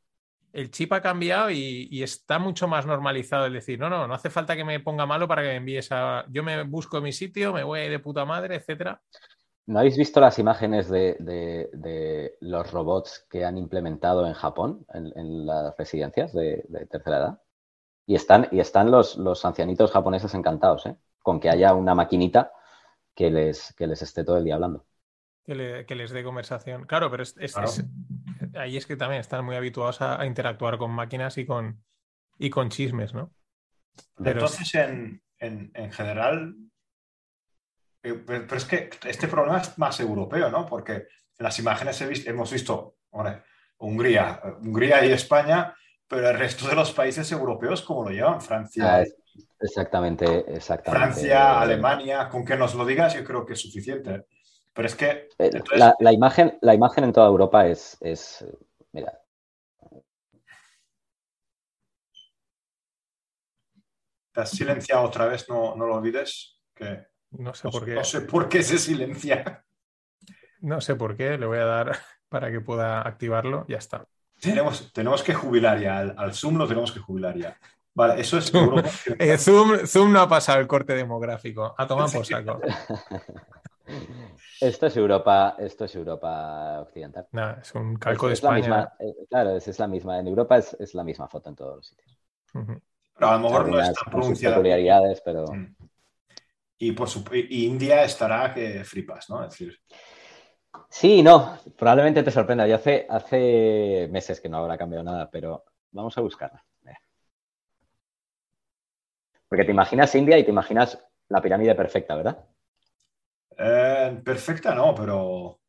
el 0.53 0.71
chip 0.71 0.91
ha 0.93 1.01
cambiado 1.01 1.51
y, 1.51 1.87
y, 1.91 2.03
está 2.03 2.39
mucho 2.39 2.67
más 2.67 2.85
normalizado 2.85 3.45
el 3.45 3.53
decir, 3.53 3.79
no, 3.79 3.89
no, 3.89 4.07
no 4.07 4.13
hace 4.13 4.29
falta 4.29 4.55
que 4.55 4.65
me 4.65 4.79
ponga 4.79 5.05
malo 5.05 5.27
para 5.27 5.43
que 5.43 5.49
me 5.49 5.55
envíes 5.57 5.91
a... 5.91 6.25
Yo 6.29 6.43
me 6.43 6.63
busco 6.63 7.01
mi 7.01 7.11
sitio, 7.11 7.53
me 7.53 7.63
voy 7.63 7.87
de 7.87 7.99
puta 7.99 8.25
madre, 8.25 8.55
etcétera. 8.55 8.99
¿No 9.69 9.77
habéis 9.77 9.97
visto 9.97 10.19
las 10.19 10.39
imágenes 10.39 10.89
de, 10.89 11.15
de, 11.19 11.69
de, 11.73 12.35
los 12.39 12.71
robots 12.71 13.27
que 13.29 13.45
han 13.45 13.55
implementado 13.55 14.25
en 14.25 14.33
Japón, 14.33 14.83
en, 14.91 15.15
en 15.15 15.45
las 15.45 15.77
residencias 15.77 16.33
de, 16.33 16.65
de, 16.67 16.87
tercera 16.87 17.17
edad? 17.17 17.41
Y 18.07 18.15
están, 18.15 18.47
y 18.51 18.61
están 18.61 18.89
los, 18.89 19.17
los 19.17 19.45
ancianitos 19.45 19.91
japoneses 19.91 20.33
encantados, 20.33 20.87
¿eh? 20.87 20.95
Con 21.21 21.39
que 21.39 21.51
haya 21.51 21.75
una 21.75 21.93
maquinita 21.93 22.51
que 23.13 23.29
les, 23.29 23.75
que 23.75 23.85
les 23.85 24.01
esté 24.01 24.23
todo 24.23 24.37
el 24.39 24.45
día 24.45 24.55
hablando. 24.55 24.87
Que, 25.45 25.53
le, 25.53 25.85
que 25.85 25.93
les 25.93 26.09
dé 26.09 26.23
conversación. 26.23 26.87
Claro, 26.87 27.11
pero 27.11 27.21
es, 27.21 27.37
es, 27.37 27.53
claro. 27.53 27.69
es, 27.69 27.85
ahí 28.55 28.75
es 28.75 28.87
que 28.87 28.95
también 28.95 29.21
están 29.21 29.45
muy 29.45 29.55
habituados 29.55 30.01
a, 30.01 30.19
a, 30.19 30.25
interactuar 30.25 30.79
con 30.79 30.89
máquinas 30.89 31.37
y 31.37 31.45
con, 31.45 31.83
y 32.39 32.49
con 32.49 32.69
chismes, 32.69 33.13
¿no? 33.13 33.31
Pero 34.17 34.31
Entonces, 34.31 34.73
en, 34.73 35.21
en, 35.37 35.69
en 35.75 35.91
general, 35.91 36.55
pero 38.01 38.55
es 38.55 38.65
que 38.65 38.89
este 39.05 39.27
problema 39.27 39.59
es 39.59 39.77
más 39.77 39.99
europeo, 39.99 40.49
¿no? 40.49 40.65
Porque 40.65 40.93
en 40.93 41.07
las 41.37 41.59
imágenes 41.59 42.07
visto, 42.07 42.29
hemos 42.29 42.51
visto 42.51 42.95
hombre, 43.11 43.43
Hungría, 43.77 44.41
Hungría 44.61 45.05
y 45.05 45.11
España, 45.11 45.75
pero 46.07 46.29
el 46.29 46.37
resto 46.37 46.67
de 46.67 46.75
los 46.75 46.91
países 46.91 47.31
europeos, 47.31 47.81
¿cómo 47.81 48.03
lo 48.03 48.09
llevan? 48.09 48.41
Francia. 48.41 48.97
Ah, 48.97 49.03
exactamente, 49.59 50.45
exactamente. 50.53 51.05
Francia, 51.05 51.61
Alemania, 51.61 52.29
con 52.29 52.43
que 52.45 52.57
nos 52.57 52.75
lo 52.75 52.85
digas, 52.85 53.13
yo 53.13 53.23
creo 53.23 53.45
que 53.45 53.53
es 53.53 53.61
suficiente. 53.61 54.25
Pero 54.73 54.87
es 54.87 54.95
que. 54.95 55.29
Entonces... 55.37 55.79
La, 55.79 55.95
la, 55.99 56.11
imagen, 56.11 56.57
la 56.61 56.73
imagen 56.73 57.03
en 57.03 57.13
toda 57.13 57.27
Europa 57.27 57.67
es. 57.67 57.97
es 58.01 58.45
mira. 58.91 59.19
Te 64.31 64.41
has 64.41 64.51
silenciado 64.51 65.03
otra 65.03 65.25
vez, 65.25 65.49
no, 65.49 65.75
no 65.75 65.85
lo 65.85 65.95
olvides. 65.95 66.59
Que 66.73 67.08
no 67.31 67.53
sé 67.53 67.69
por 67.69 67.85
qué. 67.85 67.95
No 67.95 68.03
sé 68.03 68.21
por 68.21 68.49
qué 68.49 68.63
se 68.63 68.77
silencia. 68.77 69.63
No 70.61 70.81
sé 70.81 70.95
por 70.95 71.15
qué, 71.15 71.37
le 71.37 71.45
voy 71.45 71.59
a 71.59 71.65
dar 71.65 71.97
para 72.29 72.51
que 72.51 72.61
pueda 72.61 73.01
activarlo, 73.07 73.65
ya 73.67 73.77
está. 73.77 74.05
Tenemos, 74.39 74.91
tenemos 74.93 75.21
que 75.21 75.33
jubilar 75.33 75.79
ya, 75.79 75.97
al, 75.97 76.15
al 76.17 76.33
Zoom 76.33 76.57
lo 76.57 76.67
tenemos 76.67 76.91
que 76.91 76.99
jubilar 76.99 77.37
ya. 77.37 77.57
Vale, 77.93 78.21
eso 78.21 78.37
es 78.37 78.53
Europa. 78.53 78.89
eh, 79.19 79.37
Zoom, 79.37 79.85
Zoom, 79.85 80.13
no 80.13 80.21
ha 80.21 80.29
pasado 80.29 80.59
el 80.59 80.67
corte 80.67 80.93
demográfico. 80.93 81.75
A 81.77 81.85
tomar 81.85 82.09
por 82.11 82.25
saco. 82.25 82.61
Esto 84.61 84.87
es 84.87 84.97
Europa, 84.97 85.55
esto 85.57 85.85
es 85.85 85.95
Europa 85.95 86.81
occidental. 86.81 87.27
No, 87.31 87.51
es 87.51 87.73
un 87.73 87.95
calco 87.95 88.27
es, 88.27 88.29
de 88.29 88.33
es 88.33 88.39
España. 88.39 88.57
Misma, 88.57 88.93
eh, 88.99 89.15
claro, 89.29 89.55
es, 89.55 89.67
es, 89.67 89.79
la 89.79 89.87
misma. 89.87 90.19
En 90.19 90.27
Europa 90.27 90.57
es, 90.57 90.75
es, 90.79 90.93
la 90.93 91.03
misma 91.03 91.27
foto 91.27 91.49
en 91.49 91.55
todos 91.55 91.77
los 91.77 91.87
sitios. 91.87 92.19
Uh 92.53 92.59
-huh. 92.59 92.81
Pero 93.15 93.27
a 93.27 93.37
lo 93.37 93.39
mejor 93.39 93.69
no 93.69 93.79
está 93.79 94.11
pronunciada. 94.11 94.55
peculiaridades, 94.55 95.21
pero. 95.21 95.45
Mm. 95.47 95.75
Y, 96.79 96.93
por 96.93 97.09
su, 97.09 97.23
y 97.33 97.65
India 97.65 98.03
estará 98.03 98.53
que 98.53 98.83
flipas, 98.83 99.29
¿no? 99.29 99.43
Es 99.43 99.51
decir. 99.51 99.79
Sí, 100.89 101.21
no, 101.21 101.59
probablemente 101.77 102.23
te 102.23 102.31
sorprenda. 102.31 102.65
Yo 102.67 102.75
hace, 102.75 103.05
hace 103.09 104.07
meses 104.11 104.39
que 104.39 104.49
no 104.49 104.57
habrá 104.57 104.77
cambiado 104.77 105.03
nada, 105.03 105.29
pero 105.29 105.65
vamos 105.91 106.17
a 106.17 106.21
buscarla. 106.21 106.63
Porque 109.49 109.65
te 109.65 109.71
imaginas 109.71 110.13
India 110.13 110.37
y 110.37 110.43
te 110.43 110.51
imaginas 110.51 110.97
la 111.27 111.41
pirámide 111.41 111.73
perfecta, 111.73 112.15
¿verdad? 112.15 112.45
Eh, 113.57 114.21
perfecta 114.23 114.75
no, 114.75 114.93
pero. 114.93 115.59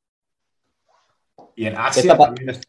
Y 1.56 1.66
en 1.66 1.76
Asia 1.76 2.12
¿Qué 2.12 2.18
también 2.18 2.50
es... 2.50 2.60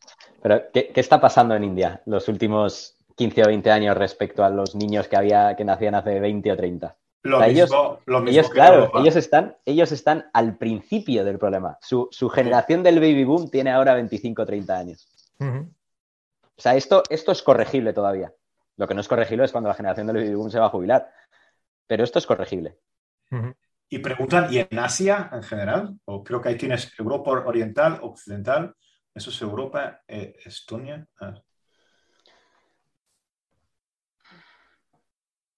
Pero, 0.42 0.72
¿qué, 0.74 0.88
¿qué, 0.88 1.00
está 1.02 1.22
pasando 1.22 1.54
en 1.54 1.64
India 1.64 2.02
los 2.06 2.28
últimos 2.30 2.98
15 3.16 3.44
o 3.44 3.48
20 3.48 3.70
años 3.70 3.98
respecto 3.98 4.44
a 4.44 4.50
los 4.50 4.74
niños 4.74 5.08
que 5.08 5.18
había 5.18 5.56
que 5.56 5.66
nacían 5.66 5.96
hace 5.96 6.20
20 6.20 6.52
o 6.52 6.58
30? 6.58 6.98
Lo, 7.24 7.38
o 7.38 7.40
sea, 7.40 7.50
mismo, 7.50 7.64
ellos, 7.64 8.00
lo 8.06 8.20
mismo 8.20 8.32
ellos 8.32 8.48
que 8.48 8.54
claro, 8.54 8.76
Europa. 8.76 9.00
ellos 9.00 9.16
están, 9.16 9.58
ellos 9.66 9.92
están 9.92 10.30
al 10.34 10.58
principio 10.58 11.24
del 11.24 11.38
problema. 11.38 11.78
Su, 11.82 12.08
su 12.12 12.30
generación 12.30 12.82
del 12.82 13.00
baby 13.00 13.24
boom 13.24 13.50
tiene 13.52 13.72
ahora 13.72 13.94
25 13.94 14.42
o 14.42 14.46
30 14.46 14.78
años. 14.78 15.08
Uh 15.40 15.46
-huh. 15.46 15.70
O 16.56 16.62
sea, 16.62 16.76
esto, 16.76 17.04
esto 17.10 17.32
es 17.32 17.44
corregible 17.44 17.94
todavía. 17.94 18.34
Lo 18.78 18.88
que 18.88 18.96
no 18.96 19.02
es 19.02 19.08
corregible 19.08 19.46
es 19.46 19.52
cuando 19.52 19.68
la 19.68 19.76
generación 19.76 20.08
del 20.08 20.18
baby 20.18 20.34
boom 20.34 20.50
se 20.50 20.60
va 20.60 20.66
a 20.66 20.70
jubilar. 20.70 21.12
Pero 21.86 22.04
esto 22.04 22.18
es 22.18 22.26
corregible. 22.26 22.80
Uh 23.30 23.38
-huh. 23.38 23.56
Y 23.90 24.00
preguntan, 24.00 24.52
¿y 24.52 24.58
en 24.58 24.80
Asia 24.80 25.30
en 25.32 25.44
general? 25.44 26.00
O 26.06 26.24
creo 26.24 26.42
que 26.42 26.50
ahí 26.50 26.58
tienes 26.58 26.98
Europa 26.98 27.32
Oriental, 27.32 28.00
Occidental. 28.02 28.74
Eso 29.14 29.30
es 29.30 29.42
Europa, 29.42 30.02
eh, 30.08 30.34
Estonia. 30.46 31.06
Ah. 31.20 31.36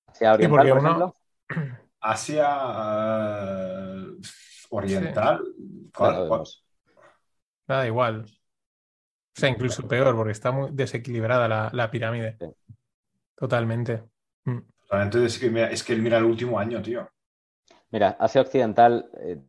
Asia 0.08 0.34
Oriental, 0.34 0.68
por 0.70 0.80
ejemplo. 0.80 1.16
Asia 2.00 2.48
eh, 3.90 4.08
Oriental. 4.70 5.42
Nada 7.68 7.88
igual. 7.88 8.26
O 8.26 9.40
sea, 9.40 9.50
incluso 9.50 9.88
peor, 9.88 10.16
porque 10.16 10.32
está 10.32 10.52
muy 10.52 10.70
desequilibrada 10.72 11.72
la, 11.72 11.92
pirámide. 11.92 12.38
Totalmente. 13.36 14.04
Mm. 14.46 14.60
Totalmente 14.82 15.26
es 15.26 15.40
que, 15.40 15.64
es 15.72 15.84
que 15.84 15.96
mira 15.96 16.18
el 16.18 16.26
último 16.26 16.60
año, 16.60 16.82
tío. 16.82 17.10
Mira, 17.90 18.18
Asia 18.20 18.42
Occidental 18.42 19.10
eh, 19.20 19.40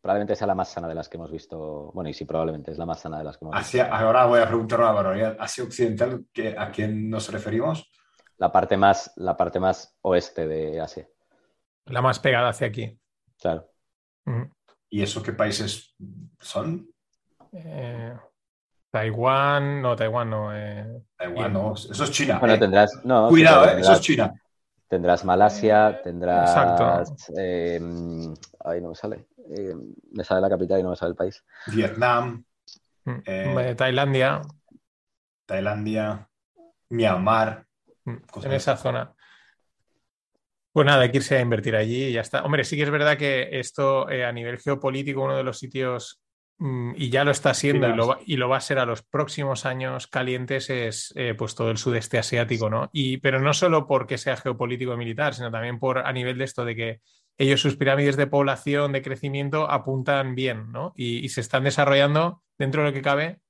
probablemente 0.00 0.36
sea 0.36 0.46
la 0.46 0.54
más 0.54 0.70
sana 0.70 0.88
de 0.88 0.94
las 0.94 1.08
que 1.08 1.16
hemos 1.16 1.30
visto. 1.30 1.90
Bueno, 1.94 2.10
y 2.10 2.14
sí, 2.14 2.24
probablemente 2.24 2.70
es 2.70 2.78
la 2.78 2.86
más 2.86 3.00
sana 3.00 3.18
de 3.18 3.24
las 3.24 3.38
que 3.38 3.44
hemos 3.44 3.56
visto. 3.56 3.82
Ahora 3.90 4.26
voy 4.26 4.40
a 4.40 4.46
preguntar 4.46 4.80
una 4.80 4.92
barbaridad. 4.92 5.36
¿Asia 5.38 5.64
Occidental 5.64 6.24
a 6.56 6.70
quién 6.70 7.08
nos 7.08 7.30
referimos? 7.30 7.90
La 8.36 8.50
parte 8.50 8.76
más, 8.76 9.12
la 9.16 9.36
parte 9.36 9.60
más 9.60 9.96
oeste 10.02 10.46
de 10.48 10.80
Asia. 10.80 11.08
La 11.86 12.02
más 12.02 12.18
pegada 12.18 12.50
hacia 12.50 12.66
aquí. 12.66 12.98
Claro. 13.40 13.70
¿Y 14.88 15.02
eso 15.02 15.22
qué 15.22 15.32
países 15.32 15.94
son? 16.38 16.88
Eh, 17.52 18.12
Taiwán, 18.90 19.80
no, 19.80 19.96
Taiwán 19.96 20.30
no. 20.30 20.56
Eh, 20.56 21.02
Taiwán 21.16 21.52
no, 21.52 21.74
eso 21.74 22.04
es 22.04 22.10
China. 22.10 22.38
Bueno, 22.38 22.54
eh. 22.54 22.58
tendrás. 22.58 23.00
Cuidado, 23.28 23.64
eso 23.66 23.92
es 23.92 24.00
China. 24.00 24.34
Tendrás 24.88 25.24
Malasia, 25.24 26.00
tendrás. 26.02 26.50
Exacto. 26.50 27.14
ahí 28.64 28.80
no 28.80 28.88
me 28.88 28.94
sale. 28.94 29.26
me 30.12 30.24
sale 30.24 30.40
la 30.40 30.50
capital 30.50 30.80
y 30.80 30.82
no 30.82 30.90
me 30.90 30.96
sale 30.96 31.10
el 31.10 31.16
país. 31.16 31.44
Vietnam. 31.68 32.44
Mm, 33.04 33.76
Tailandia. 33.76 34.42
Tailandia. 35.46 36.28
Myanmar. 36.88 37.66
Mm, 38.04 38.16
en 38.42 38.52
esa 38.52 38.76
zona. 38.76 39.14
Pues 40.72 40.86
nada, 40.86 41.02
hay 41.02 41.10
que 41.10 41.18
irse 41.18 41.36
a 41.36 41.40
invertir 41.40 41.74
allí 41.74 42.06
y 42.06 42.12
ya 42.12 42.20
está. 42.20 42.44
Hombre, 42.44 42.64
sí 42.64 42.76
que 42.76 42.84
es 42.84 42.90
verdad 42.90 43.18
que 43.18 43.48
esto 43.58 44.06
a 44.08 44.32
nivel 44.32 44.58
geopolítico, 44.58 45.22
uno 45.22 45.36
de 45.36 45.42
los 45.42 45.58
sitios 45.58 46.20
Mm, 46.60 46.92
y 46.94 47.08
ya 47.08 47.24
lo 47.24 47.30
está 47.30 47.54
siendo 47.54 47.88
y 47.88 47.94
lo, 47.94 48.06
va, 48.06 48.18
y 48.26 48.36
lo, 48.36 48.50
va, 48.50 48.58
a 48.58 48.60
ser 48.60 48.78
a 48.78 48.84
los 48.84 49.02
próximos 49.02 49.64
años 49.64 50.06
calientes 50.06 50.68
es 50.68 51.10
eh, 51.16 51.34
pues 51.34 51.54
todo 51.54 51.70
el 51.70 51.78
sudeste 51.78 52.18
asiático, 52.18 52.68
¿no? 52.68 52.90
Y, 52.92 53.16
pero 53.16 53.40
no 53.40 53.54
solo 53.54 53.86
porque 53.86 54.18
sea 54.18 54.36
geopolítico 54.36 54.92
y 54.92 54.98
militar, 54.98 55.34
sino 55.34 55.50
también 55.50 55.78
por 55.78 56.00
a 56.00 56.12
nivel 56.12 56.36
de 56.36 56.44
esto 56.44 56.66
de 56.66 56.76
que 56.76 57.00
ellos 57.38 57.62
sus 57.62 57.76
pirámides 57.76 58.18
de 58.18 58.26
población, 58.26 58.92
de 58.92 59.00
crecimiento 59.00 59.70
apuntan 59.70 60.34
bien, 60.34 60.70
¿no? 60.70 60.92
Y, 60.96 61.30
se 61.30 61.40
están 61.40 61.64
desarrollando 61.64 62.42
dentro 62.58 62.82
de 62.82 62.88
lo 62.88 62.94
que 62.94 63.00
cabe, 63.00 63.40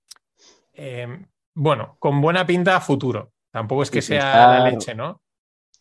em, 0.72 1.26
bueno, 1.52 1.96
con 1.98 2.20
buena 2.20 2.46
pinta 2.46 2.76
a 2.76 2.80
futuro. 2.80 3.32
Tampoco 3.50 3.82
es 3.82 3.90
que 3.90 4.02
sea 4.02 4.60
la 4.60 4.70
leche, 4.70 4.94
¿no? 4.94 5.20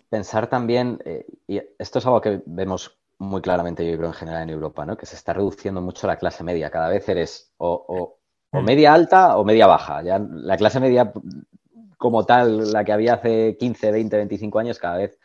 Pensar 0.10 0.48
también, 0.48 1.00
eh, 1.06 1.26
y 1.48 1.62
esto 1.78 2.00
es 2.00 2.06
algo 2.06 2.22
que 2.22 2.42
vemos 2.46 3.00
muy 3.20 3.42
claramente, 3.42 3.90
yo 3.90 3.98
creo, 3.98 4.08
en 4.08 4.14
general 4.14 4.44
en 4.44 4.50
Europa, 4.50 4.86
¿no? 4.86 4.98
Que 4.98 5.06
se 5.06 5.16
está 5.16 5.34
reduciendo 5.34 5.82
mucho 5.82 6.08
la 6.08 6.18
clase 6.18 6.44
media. 6.44 6.72
Cada 6.72 6.90
vez 6.90 7.08
eres 7.10 7.54
o, 7.58 8.18
mm. 8.52 8.64
media 8.64 8.94
alta 8.94 9.38
o 9.38 9.44
media 9.44 9.68
baja. 9.68 10.02
Ya 10.02 10.20
la 10.20 10.58
clase 10.58 10.80
media 10.80 11.12
como 11.98 12.26
tal, 12.26 12.72
la 12.72 12.84
que 12.84 12.94
había 12.94 13.16
hace 13.16 13.58
15, 13.58 13.92
20, 13.92 14.18
25 14.18 14.60
años, 14.60 14.80
cada 14.80 14.98
vez 14.98 15.20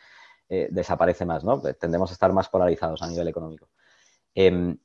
eh, 0.49 0.67
desaparece 0.69 1.25
más, 1.25 1.43
¿no? 1.43 1.61
Tendemos 1.61 2.11
a 2.11 2.13
estar 2.13 2.33
más 2.33 2.49
polarizados 2.49 3.01
a 3.01 3.07
nivel 3.07 3.29
económico. 3.29 3.69
Em, 4.35 4.77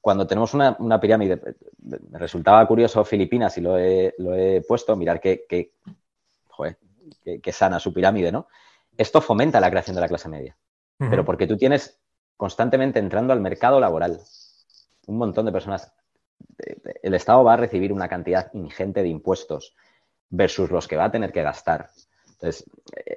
cuando 0.00 0.26
tenemos 0.26 0.52
una, 0.54 1.00
pirámide, 1.00 1.40
me 1.78 2.18
resultaba 2.18 2.66
curioso 2.66 3.04
Filipinas 3.04 3.56
y 3.58 3.60
lo 3.60 3.78
he, 3.78 4.62
puesto, 4.66 4.94
mirar 4.94 5.20
qué, 5.20 5.44
qué, 5.48 5.72
qué, 7.42 7.52
sana 7.52 7.80
su 7.80 7.92
pirámide, 7.92 8.30
¿no? 8.30 8.46
Esto 8.96 9.20
fomenta 9.20 9.60
la 9.60 9.70
creación 9.70 9.94
de 9.94 10.00
la 10.00 10.08
clase 10.08 10.28
media. 10.28 10.56
Pero 10.98 11.24
porque 11.24 11.46
tú 11.46 11.58
tienes 11.58 12.00
constantemente 12.36 12.98
entrando 12.98 13.32
al 13.32 13.40
mercado 13.40 13.80
laboral. 13.80 14.20
Un 15.06 15.18
montón 15.18 15.46
de 15.46 15.52
personas. 15.52 15.92
El 17.02 17.14
Estado 17.14 17.44
va 17.44 17.54
a 17.54 17.58
recibir 17.58 17.92
una 17.92 18.08
cantidad 18.08 18.50
ingente 18.54 19.02
de 19.02 19.08
impuestos 19.08 19.76
versus 20.30 20.70
los 20.70 20.88
que 20.88 20.96
va 20.96 21.04
a 21.04 21.10
tener 21.10 21.32
que 21.32 21.42
gastar. 21.42 21.90
Entonces, 22.32 22.68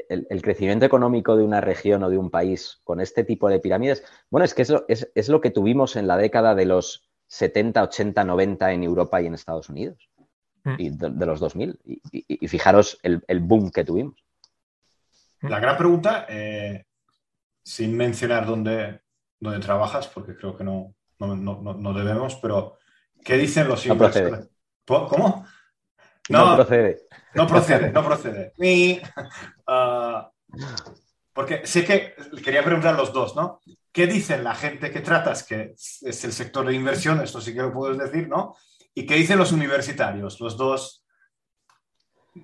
el, 0.08 0.42
crecimiento 0.42 0.86
económico 0.86 1.36
de 1.36 1.44
una 1.44 1.60
región 1.60 2.04
o 2.04 2.10
de 2.10 2.18
un 2.18 2.30
país 2.30 2.80
con 2.84 3.02
este 3.02 3.26
tipo 3.26 3.50
de 3.50 3.60
pirámides, 3.60 4.04
bueno, 4.30 4.46
es 4.46 4.54
que 4.54 4.62
eso 4.62 4.86
es, 4.88 5.28
lo 5.28 5.42
que 5.42 5.52
tuvimos 5.52 5.98
en 5.98 6.08
la 6.08 6.16
década 6.16 6.56
de 6.56 6.66
los 6.66 7.10
70, 7.28 7.84
80, 7.84 8.24
90 8.24 8.72
en 8.72 8.84
Europa 8.84 9.22
y 9.22 9.28
en 9.28 9.34
Estados 9.34 9.70
Unidos. 9.70 10.10
Mm. 10.64 10.76
Y 10.78 10.90
de, 10.92 11.26
los 11.26 11.40
2000. 11.42 11.80
Y, 12.12 12.48
fijaros 12.48 12.98
el, 13.04 13.40
boom 13.42 13.72
que 13.72 13.84
tuvimos. 13.84 14.24
La 15.42 15.60
gran 15.60 15.78
pregunta, 15.78 16.26
eh, 16.28 16.86
sin 17.64 17.96
mencionar 17.96 18.46
dónde, 18.46 19.02
donde 19.40 19.60
trabajas, 19.60 20.08
porque 20.08 20.36
creo 20.36 20.58
que 20.58 20.64
no, 20.64 20.96
no, 21.20 21.94
debemos, 21.94 22.36
pero 22.36 22.78
¿qué 23.24 23.38
dicen 23.38 23.68
los 23.68 23.86
inversores? 23.86 24.50
¿Cómo? 24.86 25.46
No, 26.30 26.56
procede. 26.56 27.02
No 27.34 27.48
procede, 27.48 27.92
no 27.92 28.04
procede. 28.04 28.54
Ah, 29.72 30.32
porque 31.32 31.66
sé 31.68 31.86
que 31.86 32.16
quería 32.44 32.64
preguntar 32.64 32.96
a 32.96 32.98
los 32.98 33.14
dos, 33.14 33.36
¿no? 33.36 33.62
¿Qué 33.92 34.08
dicen 34.08 34.44
la 34.44 34.56
gente 34.56 34.92
que 34.92 35.02
tratas, 35.02 35.44
que 35.44 35.74
es 35.76 36.24
el 36.24 36.34
sector 36.34 36.66
de 36.66 36.74
inversión, 36.74 37.22
esto 37.22 37.40
sí 37.40 37.54
que 37.54 37.62
lo 37.62 37.72
puedes 37.72 38.00
decir, 38.00 38.28
¿no? 38.28 38.56
¿Y 38.96 39.06
qué 39.06 39.14
dicen 39.14 39.38
los 39.38 39.52
universitarios, 39.52 40.40
los 40.40 40.58
dos, 40.58 41.06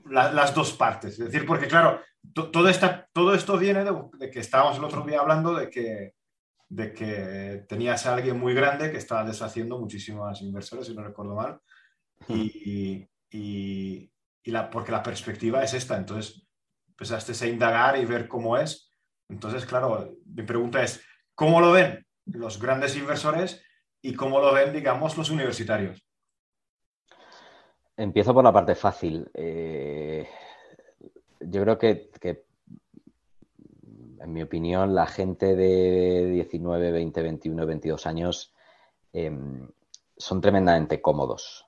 las 0.05 0.53
dos 0.53 0.73
partes? 0.73 1.13
Es 1.19 1.25
decir, 1.25 1.47
porque 1.47 1.67
claro, 1.67 1.99
todo, 2.34 2.69
esta, 2.69 3.07
todo 3.13 3.34
esto 3.34 3.57
viene 3.57 3.84
de, 3.84 3.93
de, 4.17 4.30
que 4.30 4.39
estábamos 4.39 4.78
el 4.78 4.84
otro 4.84 5.01
día 5.01 5.19
hablando 5.19 5.53
de 5.53 5.69
que 5.69 6.13
de 6.69 6.93
que 6.93 7.65
tenías 7.67 8.05
a 8.05 8.13
alguien 8.13 8.39
muy 8.39 8.53
grande 8.53 8.91
que 8.91 8.97
estaba 8.97 9.23
deshaciendo 9.23 9.80
muchísimas 9.80 10.41
inversores, 10.41 10.88
si 10.88 10.95
no 10.95 11.03
recuerdo 11.03 11.36
mal, 11.36 11.59
y, 12.28 13.07
la, 14.45 14.69
porque 14.69 14.91
la 14.91 15.03
perspectiva 15.03 15.63
es 15.63 15.73
esta, 15.73 15.97
entonces 15.97 16.47
empezaste 16.88 17.34
a 17.45 17.49
indagar 17.49 17.97
y 17.97 18.05
ver 18.05 18.28
cómo 18.28 18.57
es. 18.57 18.91
Entonces, 19.28 19.65
claro, 19.65 20.15
mi 20.26 20.43
pregunta 20.43 20.84
es, 20.84 21.03
¿cómo 21.34 21.59
lo 21.59 21.71
ven 21.71 22.05
los 22.26 22.61
grandes 22.61 22.95
inversores 22.95 23.63
y 24.01 24.13
cómo 24.13 24.39
lo 24.39 24.53
ven, 24.53 24.71
digamos, 24.71 25.17
los 25.17 25.30
universitarios? 25.30 26.05
Empiezo 27.97 28.34
por 28.34 28.43
la 28.43 28.53
parte 28.53 28.76
fácil. 28.76 29.30
Eh, 29.34 30.28
yo 31.49 31.61
creo 31.61 31.77
que, 31.77 32.09
que 32.19 32.45
en 34.25 34.33
mi 34.33 34.41
opinión, 34.41 34.95
la 34.95 35.05
gente 35.05 35.55
de 35.55 36.25
19, 36.31 36.91
20, 36.91 37.21
21, 37.21 37.65
22 37.65 38.07
años 38.07 38.53
em, 39.13 39.69
son 40.17 40.41
tremendamente 40.41 40.99
cómodos. 40.99 41.67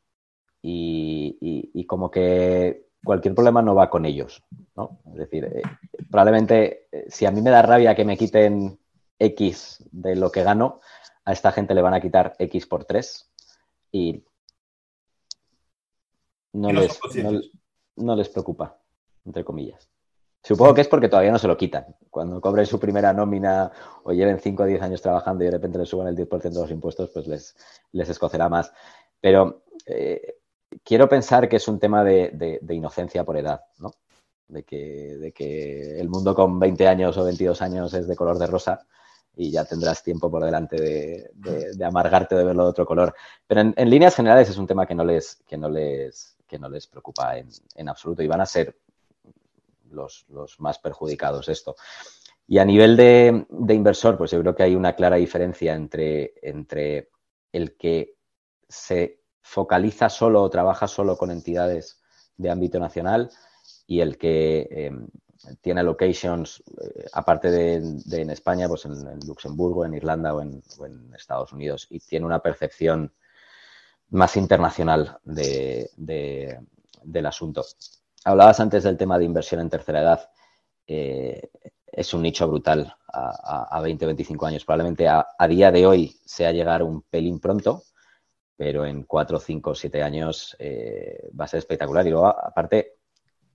Y, 0.61 1.85
como 1.87 2.11
que 2.11 2.89
cualquier 3.01 3.33
problema 3.33 3.61
no 3.61 3.73
va 3.73 3.89
con 3.89 4.05
ellos, 4.05 4.43
¿no? 4.75 4.99
Es 5.05 5.13
decir, 5.13 5.45
eh, 5.45 5.61
probablemente 6.11 6.87
eh, 6.91 7.05
si 7.07 7.25
a 7.25 7.31
mí 7.31 7.41
me 7.41 7.51
da 7.51 7.61
rabia 7.61 7.95
que 7.95 8.03
me 8.03 8.17
quiten 8.17 8.77
X 9.17 9.85
de 9.91 10.17
lo 10.17 10.29
que 10.29 10.43
gano, 10.43 10.81
a 11.23 11.31
esta 11.31 11.53
gente 11.53 11.73
le 11.73 11.81
van 11.81 11.93
a 11.93 12.01
quitar 12.01 12.35
X 12.37 12.65
por 12.65 12.83
3 12.83 13.31
y 13.93 14.25
no, 16.51 16.73
les, 16.73 16.99
no 17.95 18.15
les 18.17 18.27
preocupa, 18.27 18.77
entre 19.27 19.43
comillas. 19.43 19.87
Supongo 20.43 20.73
que 20.73 20.81
es 20.81 20.87
porque 20.87 21.09
todavía 21.09 21.31
no 21.31 21.39
se 21.39 21.47
lo 21.47 21.57
quitan. 21.57 21.85
Cuando 22.09 22.39
cobren 22.39 22.65
su 22.65 22.79
primera 22.79 23.11
nómina 23.11 23.69
o 24.03 24.13
lleven 24.13 24.39
5 24.39 24.63
o 24.63 24.65
10 24.65 24.81
años 24.81 25.01
trabajando 25.01 25.43
y 25.43 25.47
de 25.47 25.51
repente 25.51 25.77
les 25.77 25.89
suban 25.89 26.07
el 26.07 26.15
10% 26.15 26.41
de 26.41 26.61
los 26.61 26.71
impuestos, 26.71 27.09
pues 27.13 27.27
les, 27.27 27.55
les 27.91 28.07
escocerá 28.07 28.47
más. 28.47 28.71
Pero 29.19 29.63
eh, 29.85 30.37
quiero 30.83 31.09
pensar 31.09 31.49
que 31.49 31.57
es 31.57 31.67
un 31.67 31.79
tema 31.79 32.03
de, 32.03 32.59
inocencia 32.69 33.25
por 33.25 33.37
edad, 33.37 33.61
¿no? 33.79 33.91
De 34.47 34.63
que, 34.63 35.17
de 35.17 35.33
que, 35.33 35.99
el 35.99 36.07
mundo 36.07 36.33
con 36.33 36.57
20 36.57 36.87
años 36.87 37.17
o 37.17 37.25
22 37.25 37.61
años 37.61 37.93
es 37.93 38.07
de 38.07 38.15
color 38.15 38.37
de 38.37 38.47
rosa 38.47 38.87
y 39.35 39.51
ya 39.51 39.65
tendrás 39.65 40.01
tiempo 40.01 40.31
por 40.31 40.45
delante 40.45 40.77
de, 40.81 41.85
amargarte 41.85 42.35
de 42.35 42.45
verlo 42.45 42.63
de 42.63 42.69
otro 42.69 42.85
color. 42.85 43.13
Pero 43.45 43.73
en, 43.75 43.89
líneas 43.89 44.15
generales 44.15 44.49
es 44.49 44.57
un 44.57 44.65
tema 44.65 44.85
que 44.85 44.95
no 44.95 45.03
les, 45.03 45.43
que 45.45 45.57
no 45.57 45.69
les, 45.69 46.37
que 46.47 46.57
no 46.57 46.69
les 46.69 46.87
preocupa 46.87 47.37
en, 47.37 47.49
en 47.75 47.89
absoluto 47.89 48.23
y 48.23 48.27
van 48.27 48.39
a 48.39 48.45
ser 48.45 48.77
los, 49.91 50.25
más 50.59 50.79
perjudicados 50.79 51.49
esto. 51.49 51.75
Y 52.47 52.59
a 52.59 52.65
nivel 52.65 52.95
de, 52.95 53.45
inversor, 53.73 54.17
pues 54.17 54.31
yo 54.31 54.39
creo 54.41 54.55
que 54.55 54.63
hay 54.63 54.75
una 54.75 54.95
clara 54.95 55.17
diferencia 55.17 55.75
entre, 55.75 56.33
entre 56.41 57.09
el 57.51 57.75
que 57.75 58.15
se 58.69 59.21
focaliza 59.41 60.09
solo 60.09 60.41
o 60.43 60.49
trabaja 60.49 60.87
solo 60.87 61.17
con 61.17 61.31
entidades 61.31 62.01
de 62.37 62.49
ámbito 62.49 62.79
nacional 62.79 63.31
y 63.85 64.01
el 64.01 64.17
que 64.17 64.67
em, 64.69 65.07
tiene 65.61 65.83
locations, 65.83 66.63
eh, 66.81 67.05
aparte 67.13 67.51
de, 67.51 68.21
en 68.21 68.29
España, 68.29 68.67
pues 68.67 68.85
en, 68.85 69.19
Luxemburgo, 69.25 69.85
en 69.85 69.93
Irlanda 69.93 70.33
o 70.33 70.41
en, 70.41 70.61
Estados 71.15 71.53
Unidos, 71.53 71.87
y 71.89 71.99
tiene 71.99 72.25
una 72.25 72.39
percepción 72.39 73.13
más 74.09 74.37
internacional 74.37 75.17
del 75.23 75.89
asunto. 77.25 77.65
Hablabas 78.27 78.59
antes 78.59 78.83
del 78.83 78.97
tema 78.97 79.17
de 79.17 79.23
inversión 79.23 79.61
en 79.61 79.69
tercera 79.69 80.01
edad. 80.01 80.29
Eh, 80.85 81.49
es 81.85 82.13
un 82.13 82.23
nicho 82.23 82.45
brutal 82.45 82.93
a, 83.07 83.79
20 83.81 84.05
25 84.05 84.45
años. 84.45 84.65
Probablemente 84.65 85.07
a, 85.07 85.25
día 85.47 85.71
de 85.71 85.87
hoy 85.87 86.13
sea 86.25 86.51
llegar 86.51 86.83
un 86.83 87.03
pelín 87.03 87.39
pronto, 87.39 87.83
pero 88.57 88.85
en 88.85 89.03
4, 89.03 89.39
5, 89.39 89.75
7 89.75 90.03
años 90.03 90.57
eh, 90.59 91.29
va 91.39 91.45
a 91.45 91.47
ser 91.47 91.59
espectacular. 91.59 92.05
Y 92.05 92.09
luego, 92.09 92.27
aparte, 92.27 92.97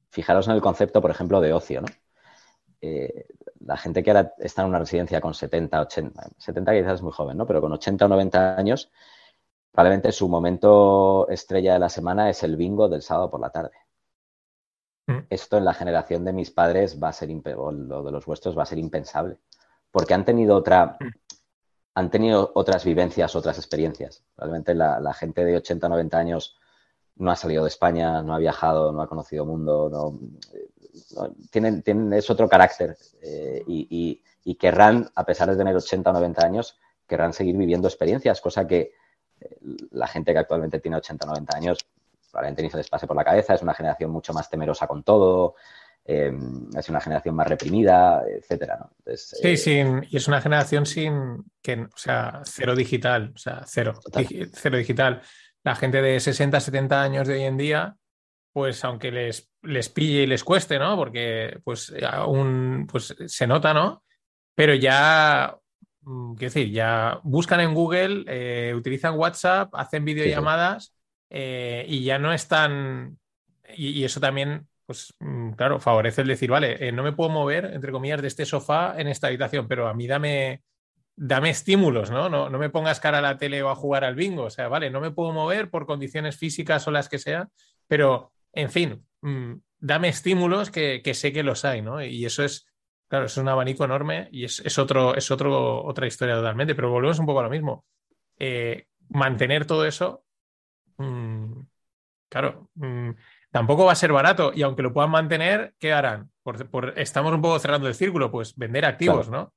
fijaros 0.08 0.48
en 0.48 0.54
el 0.54 0.62
concepto, 0.62 1.02
por 1.02 1.10
ejemplo, 1.10 1.42
de 1.42 1.52
ocio, 1.52 1.82
¿no? 1.82 1.88
Eh, 2.80 3.26
la 3.60 3.76
gente 3.76 4.02
que 4.02 4.10
ahora 4.10 4.32
está 4.38 4.62
en 4.62 4.68
una 4.68 4.78
residencia 4.78 5.20
con 5.20 5.34
70, 5.34 5.82
80, 5.82 6.30
70 6.38 6.72
quizás 6.72 6.94
es 6.94 7.02
muy 7.02 7.12
joven, 7.12 7.36
¿no? 7.36 7.46
Pero 7.46 7.60
con 7.60 7.72
80 7.72 8.06
o 8.06 8.08
90 8.08 8.56
años, 8.56 8.90
probablemente 9.70 10.12
su 10.12 10.30
momento 10.30 11.28
estrella 11.28 11.74
de 11.74 11.78
la 11.78 11.90
semana 11.90 12.30
es 12.30 12.42
el 12.42 12.56
bingo 12.56 12.88
del 12.88 13.02
sábado 13.02 13.30
por 13.30 13.40
la 13.40 13.50
tarde. 13.50 13.82
Mm. 15.07 15.18
Esto 15.30 15.57
en 15.57 15.64
la 15.64 15.74
generación 15.74 16.24
de 16.24 16.32
mis 16.32 16.50
padres 16.50 17.03
va 17.03 17.09
a 17.09 17.12
ser, 17.12 17.30
o 17.57 17.72
lo 17.72 18.03
de 18.03 18.12
los 18.12 18.24
vuestros 18.24 18.57
va 18.57 18.62
a 18.62 18.66
ser 18.66 18.78
impensable, 18.78 19.38
porque 19.90 20.14
han 20.14 20.24
tenido 20.24 20.57
otra, 20.57 20.96
mm. 21.00 21.09
han 21.94 22.11
tenido 22.11 22.53
otras 22.55 22.84
vivencias, 22.84 23.34
otras 23.34 23.59
experiencias. 23.59 24.24
Realmente 24.36 24.74
la, 24.74 25.14
gente 25.14 25.44
de 25.44 25.57
80 25.57 25.86
o 25.86 25.90
90 25.90 26.18
años 26.18 26.57
no 27.16 27.30
ha 27.30 27.36
salido 27.36 27.64
de 27.64 27.68
España, 27.68 28.22
no 28.22 28.34
ha 28.34 28.38
viajado, 28.38 28.92
no 28.92 29.03
ha 29.03 29.09
conocido 29.09 29.44
mundo, 29.44 29.90
no, 29.90 30.18
tienen, 31.50 31.82
tienen, 31.82 32.12
es 32.12 32.30
otro 32.30 32.48
carácter 32.48 32.96
eh, 33.20 33.62
y, 33.66 34.55
querrán, 34.57 35.11
a 35.14 35.24
pesar 35.24 35.50
de 35.50 35.57
tener 35.57 35.74
80 35.74 36.11
o 36.11 36.12
90 36.12 36.44
años, 36.44 36.78
querrán 37.07 37.32
seguir 37.32 37.57
viviendo 37.57 37.88
experiencias, 37.88 38.40
cosa 38.40 38.66
que 38.66 38.92
eh, 39.40 39.57
la 39.90 40.07
gente 40.07 40.32
que 40.32 40.38
actualmente 40.38 40.80
tiene 40.80 40.96
80 40.96 41.26
o 41.26 41.28
90 41.28 41.57
años 41.57 41.78
probablemente 42.33 42.62
ni 42.62 42.70
se 42.70 42.78
les 42.78 42.89
pase 42.89 43.07
por 43.07 43.16
la 43.16 43.24
cabeza, 43.24 43.55
es 43.55 43.62
una 43.62 43.74
generación 43.74 44.11
mucho 44.11 44.33
más 44.33 44.51
temerosa 44.51 44.89
con 44.89 45.05
todo, 45.05 45.55
em, 46.05 46.68
es 46.76 46.89
una 46.89 47.01
generación 47.01 47.37
más 47.37 47.47
reprimida, 47.47 48.24
etcétera. 48.26 48.89
sí, 49.14 49.70
eh, 49.70 50.01
y 50.11 50.16
es 50.16 50.26
una 50.26 50.41
generación 50.41 50.87
sin, 50.87 51.45
que, 51.62 51.74
o 51.83 51.97
sea, 51.97 52.41
cero 52.45 52.74
digital, 52.74 53.33
o 53.35 53.39
sea, 53.39 53.62
cero, 53.66 53.95
cero 54.53 54.76
digital. 54.76 55.22
La 55.62 55.76
gente 55.76 56.03
de 56.03 56.18
60, 56.18 56.59
70 56.59 57.01
años 57.01 57.28
de 57.28 57.35
hoy 57.35 57.43
en 57.45 57.57
día 57.57 57.97
pues 58.53 58.85
aunque 58.85 59.11
les, 59.11 59.51
les 59.62 59.89
pille 59.89 60.22
y 60.22 60.26
les 60.26 60.45
cueste, 60.45 60.78
¿no? 60.78 60.97
Porque 60.97 61.59
pues 61.64 61.93
aún 62.07 62.87
pues, 62.91 63.14
se 63.26 63.47
nota, 63.47 63.72
¿no? 63.72 64.05
Pero 64.55 64.74
ya, 64.74 65.57
mm, 66.03 66.35
quiero 66.35 66.53
decir, 66.53 66.70
ya 66.70 67.18
buscan 67.22 67.61
en 67.61 67.74
Google, 67.74 68.24
eh, 68.26 68.74
utilizan 68.74 69.18
WhatsApp, 69.18 69.74
hacen 69.74 70.05
videollamadas 70.05 70.95
eh, 71.35 71.87
y 71.89 72.05
ya 72.05 72.18
no 72.18 72.33
están... 72.33 73.18
Y, 73.74 74.05
eso 74.05 74.20
también, 74.20 74.68
pues 74.85 75.14
mm, 75.18 75.53
claro, 75.53 75.80
favorece 75.80 76.20
el 76.20 76.28
decir, 76.28 76.51
vale, 76.51 76.87
eh, 76.87 76.93
no 76.93 77.03
me 77.03 77.12
puedo 77.12 77.30
mover, 77.30 77.70
entre 77.72 77.91
comillas, 77.91 78.20
de 78.20 78.28
este 78.28 78.45
sofá 78.45 78.95
en 78.99 79.09
esta 79.09 79.28
habitación, 79.28 79.66
pero 79.66 79.89
a 79.89 79.95
mí 79.95 80.07
dame, 80.07 80.62
dame 81.16 81.49
estímulos, 81.49 82.11
¿no? 82.11 82.28
¿no? 82.28 82.51
No 82.51 82.59
me 82.59 82.68
pongas 82.68 83.01
cara 83.01 83.18
a 83.18 83.22
la 83.22 83.39
tele 83.39 83.62
o 83.62 83.70
a 83.70 83.74
jugar 83.74 84.05
al 84.05 84.14
bingo. 84.14 84.45
O 84.45 84.51
sea, 84.51 84.68
vale, 84.68 84.91
no 84.91 85.01
me 85.01 85.11
puedo 85.11 85.33
mover 85.33 85.70
por 85.70 85.87
condiciones 85.87 86.37
físicas 86.37 86.87
o 86.87 86.91
las 86.91 87.09
que 87.09 87.18
sea, 87.18 87.49
pero 87.89 88.30
en 88.53 88.70
fin, 88.70 89.07
mm, 89.22 89.55
dame 89.80 90.09
estímulos 90.09 90.70
que, 90.70 91.01
sé 91.14 91.33
que 91.33 91.43
los 91.43 91.64
hay, 91.64 91.80
¿no? 91.80 92.05
Y 92.05 92.26
eso 92.26 92.45
es, 92.45 92.66
claro, 93.09 93.24
es 93.24 93.39
un 93.39 93.49
abanico 93.49 93.87
enorme 93.87 94.28
y 94.33 94.45
es, 94.45 94.78
otro, 94.78 95.14
es 95.16 95.30
otro, 95.30 95.83
otra 95.83 96.07
historia 96.07 96.35
totalmente, 96.35 96.74
pero 96.74 96.91
volvemos 96.91 97.18
un 97.18 97.26
poco 97.26 97.41
a 97.41 97.45
lo 97.45 97.51
mismo. 97.51 97.87
Eh, 98.39 98.85
mantener 99.09 99.64
todo 99.64 99.87
eso, 99.87 100.24
mm, 101.03 101.66
claro, 102.28 102.68
mm, 102.74 103.11
tampoco 103.50 103.84
va 103.84 103.92
a 103.92 103.96
ser 103.96 104.12
barato 104.12 104.53
y 104.55 104.62
aunque 104.62 104.82
lo 104.82 104.92
puedan 104.92 105.11
mantener, 105.11 105.74
¿qué 105.78 105.92
harán? 105.92 106.30
Por, 106.42 106.94
estamos 106.96 107.32
un 107.32 107.42
poco 107.42 107.59
cerrando 107.59 107.88
el 107.88 107.94
círculo, 107.94 108.30
pues 108.30 108.57
vender 108.57 108.84
activos, 108.84 109.28
¿no? 109.28 109.53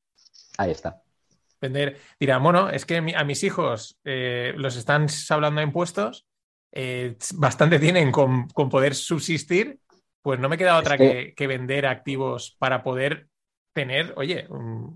Ahí 0.58 0.72
está. 0.72 1.02
Vender, 1.62 1.98
dirán, 2.20 2.44
bueno, 2.44 2.70
es 2.70 2.86
que 2.86 2.98
a 2.98 3.24
mis 3.24 3.44
hijos 3.44 4.00
eh, 4.04 4.54
los 4.58 4.76
están 4.76 5.08
hablando 5.30 5.60
de 5.60 5.68
impuestos 5.68 6.28
eh, 6.78 7.16
bastante 7.36 7.80
tienen 7.80 8.12
con, 8.12 8.48
poder 8.50 8.96
subsistir, 8.96 9.80
pues 10.22 10.40
no 10.40 10.50
me 10.50 10.58
queda 10.58 10.78
otra 10.78 10.98
que... 10.98 11.48
vender 11.48 11.86
activos 11.86 12.56
para 12.60 12.84
poder 12.84 13.30
tener, 13.74 14.14
oye, 14.18 14.48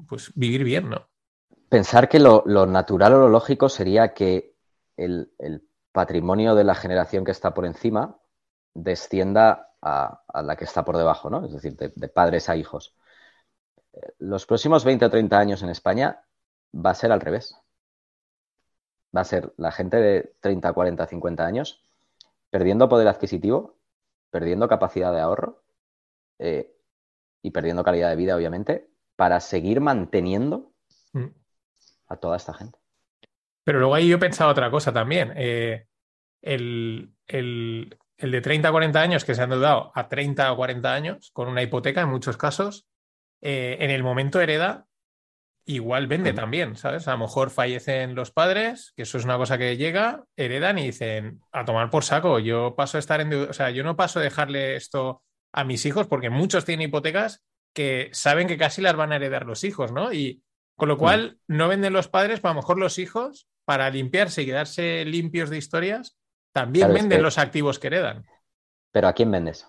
pues 0.08 0.32
vivir 0.36 0.66
bien, 0.66 0.90
¿no? 0.90 1.10
Pensar 1.70 2.10
que 2.10 2.20
lo, 2.20 2.44
natural 2.66 3.14
o 3.14 3.20
lo 3.20 3.30
lógico 3.30 3.70
sería 3.70 4.14
que 4.14 4.56
el, 4.98 5.32
patrimonio 5.92 6.56
de 6.56 6.64
la 6.64 6.76
generación 6.76 7.26
que 7.26 7.32
está 7.32 7.54
por 7.54 7.66
encima 7.66 8.18
descienda 8.74 9.74
a, 9.82 10.22
la 10.44 10.56
que 10.56 10.66
está 10.66 10.86
por 10.86 10.98
debajo, 10.98 11.30
¿no? 11.30 11.46
Es 11.46 11.54
decir, 11.54 11.76
de, 11.76 11.92
de, 11.96 12.08
padres 12.10 12.50
a 12.50 12.56
hijos. 12.56 12.96
Los 14.18 14.46
próximos 14.46 14.84
20 14.84 15.06
o 15.06 15.10
30 15.10 15.40
años 15.40 15.64
en 15.64 15.70
España 15.70 16.24
va 16.74 16.92
a 16.92 16.96
ser 16.96 17.12
al 17.12 17.22
revés 17.22 17.56
va 19.16 19.22
a 19.22 19.26
ser 19.26 19.54
la 19.58 19.72
gente 19.72 19.98
de 19.98 20.36
30, 20.40 20.72
40, 20.74 21.08
50 21.08 21.46
años 21.46 21.84
perdiendo 22.50 22.90
poder 22.90 23.08
adquisitivo, 23.08 23.78
perdiendo 24.30 24.68
capacidad 24.68 25.12
de 25.12 25.20
ahorro 25.20 25.64
eh, 26.40 26.76
y 27.42 27.52
perdiendo 27.52 27.84
calidad 27.84 28.10
de 28.10 28.16
vida, 28.16 28.36
obviamente, 28.36 28.90
para 29.16 29.40
seguir 29.40 29.82
manteniendo 29.82 30.72
mm. 31.14 31.28
a 32.08 32.16
toda 32.18 32.38
esta 32.38 32.54
gente. 32.54 32.79
Pero 33.64 33.80
luego 33.80 33.96
ahí 33.96 34.08
yo 34.08 34.16
he 34.16 34.20
pensado 34.20 34.50
otra 34.50 34.72
cosa 34.72 34.94
también. 34.94 35.34
Eh, 35.36 35.86
el, 36.42 37.14
de 37.28 38.42
30 38.42 38.68
a 38.68 38.72
40 38.72 39.02
años 39.02 39.26
que 39.26 39.36
se 39.36 39.42
han 39.42 39.50
dado 39.50 39.92
a 39.94 40.08
30 40.08 40.52
o 40.52 40.56
40 40.56 40.94
años 40.94 41.32
con 41.34 41.48
una 41.48 41.62
hipoteca 41.62 42.02
en 42.02 42.10
muchos 42.10 42.38
casos, 42.38 42.88
eh, 43.42 43.78
en 43.80 43.90
el 43.92 44.04
momento 44.04 44.42
hereda 44.42 44.88
igual 45.70 46.08
vende 46.08 46.34
también, 46.34 46.76
¿sabes? 46.76 47.08
A 47.08 47.12
lo 47.12 47.20
mejor 47.20 47.52
fallecen 47.52 48.16
los 48.16 48.32
padres, 48.32 48.92
que 48.96 49.04
eso 49.04 49.20
es 49.20 49.26
una 49.26 49.38
cosa 49.38 49.60
que 49.60 49.78
llega, 49.78 50.24
heredan 50.36 50.80
y 50.80 50.86
dicen, 50.86 51.42
a 51.52 51.64
tomar 51.64 51.92
por 51.92 52.04
saco, 52.04 52.40
yo 52.40 52.74
paso 52.76 52.98
a 52.98 53.00
estar 53.00 53.22
en 53.22 53.32
o 53.32 53.54
sea, 53.54 53.70
yo 53.70 53.84
no 53.84 53.96
paso 53.96 54.18
a 54.18 54.24
dejarle 54.24 54.76
esto 54.76 55.22
a 55.54 55.64
mis 55.64 55.86
hijos 55.86 56.08
porque 56.08 56.32
muchos 56.32 56.66
tienen 56.66 56.88
hipotecas 56.88 57.44
que 57.76 58.10
saben 58.14 58.48
que 58.48 58.58
casi 58.58 58.82
las 58.82 58.96
van 58.96 59.12
a 59.12 59.18
heredar 59.18 59.46
los 59.46 59.64
hijos, 59.64 59.92
¿no? 59.92 60.12
Y 60.12 60.42
con 60.80 60.88
lo 60.88 60.98
cual 60.98 61.38
no 61.46 61.68
venden 61.68 61.92
los 61.92 62.08
padres, 62.08 62.40
pero 62.40 62.52
a 62.52 62.54
lo 62.54 62.62
mejor 62.62 62.80
los 62.80 63.00
hijos, 63.00 63.50
para 63.66 63.90
limpiarse 63.90 64.44
y 64.44 64.46
quedarse 64.46 65.04
limpios 65.04 65.50
de 65.50 65.58
historias, 65.58 66.18
también 66.54 66.94
venden 66.94 67.22
los 67.22 67.38
activos 67.38 67.78
que 67.78 67.88
heredan. 67.88 68.26
Pero 68.92 69.10
¿a 69.10 69.14
quién 69.14 69.30
vendes? 69.30 69.68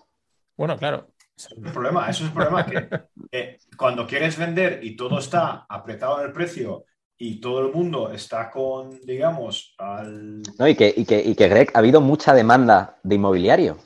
Bueno, 0.55 0.77
claro. 0.77 1.09
Eso 1.35 1.49
es 1.51 1.65
el 1.65 1.71
problema, 1.73 2.09
eso 2.09 2.23
es 2.23 2.29
el 2.29 2.33
problema 2.33 2.65
que 2.65 3.59
cuando 3.75 4.07
quieres 4.07 4.37
vender 4.37 4.79
y 4.83 4.95
todo 4.95 5.19
está 5.19 5.65
apretado 5.67 6.21
en 6.21 6.27
el 6.27 6.31
precio 6.31 6.85
y 7.17 7.41
todo 7.41 7.59
el 7.59 7.73
mundo 7.73 8.09
está 8.13 8.49
con, 8.49 9.01
digamos, 9.01 9.75
al... 9.79 10.41
No, 10.57 10.65
y 10.65 10.75
que, 10.75 10.93
y 10.95 11.03
que, 11.03 11.49
Greg, 11.49 11.71
ha 11.73 11.79
habido 11.79 11.99
mucha 11.99 12.33
demanda 12.33 12.99
de 13.03 13.15
inmobiliario. 13.15 13.77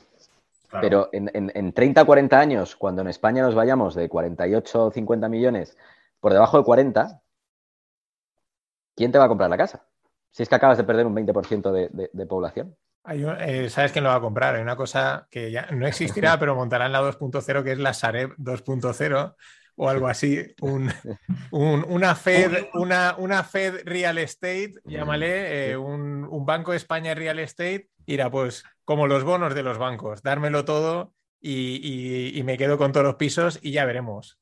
Pero 0.80 1.08
en, 1.12 1.30
en, 1.34 1.72
30, 1.72 2.04
40 2.04 2.38
años, 2.38 2.76
cuando 2.76 3.02
en 3.02 3.08
España 3.08 3.42
nos 3.42 3.54
vayamos 3.54 3.96
de 3.96 4.08
48 4.08 4.84
o 4.84 4.90
50 4.92 5.28
millones 5.28 5.76
por 6.20 6.32
debajo 6.32 6.58
de 6.58 6.64
40, 6.64 7.22
¿quién 8.94 9.12
te 9.12 9.18
va 9.18 9.24
a 9.24 9.28
comprar 9.28 9.50
la 9.50 9.56
casa? 9.56 9.86
Si 10.30 10.42
es 10.42 10.48
que 10.48 10.54
acabas 10.54 10.78
de 10.78 10.84
perder 10.84 11.06
un 11.06 11.14
20% 11.14 12.10
de 12.12 12.26
población. 12.26 12.76
Eh, 13.08 13.70
¿Sabes 13.70 13.92
quién 13.92 14.04
lo 14.04 14.10
va 14.10 14.16
a 14.16 14.20
comprar? 14.20 14.56
Hay 14.56 14.62
una 14.62 14.76
cosa 14.76 15.28
que 15.30 15.50
ya 15.50 15.66
no 15.70 15.86
existirá, 15.86 16.38
pero 16.40 16.54
montarán 16.54 16.92
la 16.92 17.02
2.0, 17.02 17.62
que 17.62 17.72
es 17.72 17.78
la 17.78 17.94
Sareb 17.94 18.34
2.0 18.36 19.34
o 19.76 19.88
algo 19.88 20.08
así. 20.08 20.42
una, 21.50 22.14
Fed, 22.14 22.66
una, 22.74 23.14
una 23.18 23.44
Fed 23.44 23.82
Real 23.84 24.18
Estate, 24.18 24.74
llámale, 24.84 25.70
eh, 25.70 25.76
un, 25.76 26.26
Banco 26.46 26.70
de 26.70 26.78
España 26.78 27.14
Real 27.14 27.38
Estate, 27.38 27.90
irá 28.06 28.30
pues 28.30 28.64
como 28.84 29.06
los 29.06 29.24
bonos 29.24 29.54
de 29.54 29.62
los 29.64 29.78
bancos, 29.78 30.22
dármelo 30.22 30.64
todo 30.64 31.12
y, 31.40 32.40
me 32.44 32.56
quedo 32.56 32.78
con 32.78 32.92
todos 32.92 33.06
los 33.06 33.16
pisos 33.16 33.58
y 33.62 33.72
ya 33.72 33.84
veremos. 33.84 34.38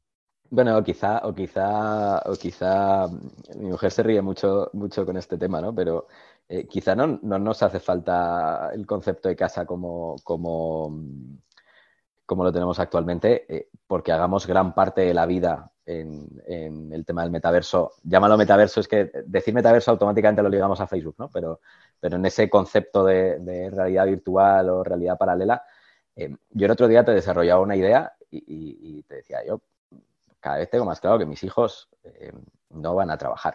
Bueno, 0.50 0.76
o 0.78 0.82
quizá, 0.84 1.20
o 1.24 1.34
quizá, 1.34 2.18
o 2.26 2.34
quizá 2.36 3.08
mi 3.56 3.70
mujer 3.70 3.90
se 3.90 4.02
ríe 4.02 4.22
mucho, 4.22 4.70
mucho 4.72 5.04
con 5.04 5.16
este 5.16 5.36
tema, 5.36 5.60
¿no? 5.60 5.74
Pero 5.74 6.06
eh, 6.48 6.66
quizá 6.68 6.94
no, 6.94 7.06
nos 7.22 7.62
hace 7.62 7.80
falta 7.80 8.70
el 8.72 8.86
concepto 8.86 9.28
de 9.28 9.36
casa 9.36 9.66
como, 9.66 10.16
como, 10.22 10.90
como 12.26 12.44
lo 12.44 12.52
tenemos 12.52 12.78
actualmente, 12.78 13.44
eh, 13.54 13.68
porque 13.86 14.12
hagamos 14.12 14.46
gran 14.46 14.74
parte 14.74 15.02
de 15.02 15.14
la 15.14 15.26
vida 15.26 15.72
en, 15.86 16.92
el 16.92 17.04
tema 17.04 17.22
del 17.22 17.30
metaverso. 17.30 17.92
Llámalo 18.02 18.36
metaverso, 18.36 18.80
es 18.80 18.88
que 18.88 19.10
decir 19.26 19.54
metaverso 19.54 19.90
automáticamente 19.90 20.42
lo 20.42 20.48
ligamos 20.48 20.80
a 20.80 20.86
Facebook, 20.86 21.16
¿no? 21.18 21.30
Pero, 21.30 21.60
pero 22.00 22.16
en 22.16 22.26
ese 22.26 22.48
concepto 22.48 23.04
de, 23.04 23.70
realidad 23.70 24.06
virtual 24.06 24.70
o 24.70 24.84
realidad 24.84 25.18
paralela, 25.18 25.62
eh, 26.16 26.34
yo 26.50 26.66
el 26.66 26.72
otro 26.72 26.88
día 26.88 27.04
te 27.04 27.12
desarrollaba 27.12 27.60
una 27.62 27.76
idea 27.76 28.12
y, 28.30 29.02
te 29.04 29.16
decía, 29.16 29.44
yo 29.46 29.60
cada 30.44 30.58
vez 30.58 30.68
tengo 30.68 30.84
más 30.84 31.00
claro 31.00 31.18
que 31.18 31.24
mis 31.24 31.42
hijos 31.42 31.88
no 32.68 32.94
van 32.94 33.10
a 33.10 33.16
trabajar 33.16 33.54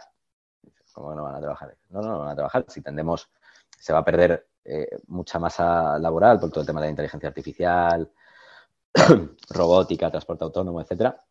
¿Cómo 0.93 1.15
no 1.15 1.23
van 1.23 1.35
a 1.35 1.39
trabajar? 1.39 1.77
No, 1.89 2.01
no, 2.01 2.09
no 2.09 2.19
van 2.19 2.29
a 2.29 2.35
trabajar. 2.35 2.65
Si 2.67 2.81
tendemos, 2.81 3.29
se 3.77 3.93
va 3.93 3.99
a 3.99 4.05
perder 4.05 4.47
eh, 4.65 4.97
mucha 5.07 5.39
masa 5.39 5.97
laboral 5.99 6.39
por 6.39 6.49
todo 6.49 6.61
el 6.61 6.67
tema 6.67 6.81
de 6.81 6.87
la 6.87 6.91
inteligencia 6.91 7.29
artificial, 7.29 8.11
robótica, 9.49 10.09
transporte 10.09 10.43
autónomo, 10.43 10.81
etcétera. 10.81 11.23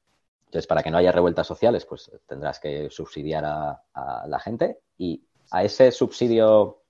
Entonces, 0.46 0.66
para 0.66 0.82
que 0.82 0.90
no 0.90 0.96
haya 0.96 1.12
revueltas 1.12 1.46
sociales, 1.46 1.84
pues 1.84 2.10
tendrás 2.26 2.58
que 2.58 2.88
subsidiar 2.90 3.44
a, 3.44 3.82
la 4.26 4.38
gente 4.38 4.80
y 4.96 5.22
a 5.50 5.62
ese 5.62 5.92
subsidio 5.92 6.82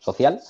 social, 0.00 0.40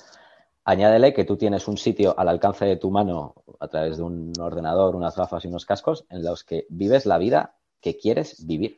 añádele 0.69 1.13
que 1.13 1.25
tú 1.25 1.35
tienes 1.35 1.67
un 1.67 1.77
sitio 1.77 2.13
al 2.17 2.29
alcance 2.29 2.65
de 2.65 2.77
tu 2.77 2.91
mano 2.91 3.33
a 3.59 3.67
través 3.67 3.97
de 3.97 4.03
un 4.03 4.33
ordenador, 4.39 4.95
unas 4.95 5.15
gafas 5.15 5.43
y 5.43 5.47
unos 5.47 5.65
cascos 5.65 6.05
en 6.09 6.23
los 6.23 6.43
que 6.43 6.65
vives 6.69 7.05
la 7.05 7.17
vida 7.17 7.55
que 7.81 7.97
quieres 7.97 8.45
vivir. 8.45 8.77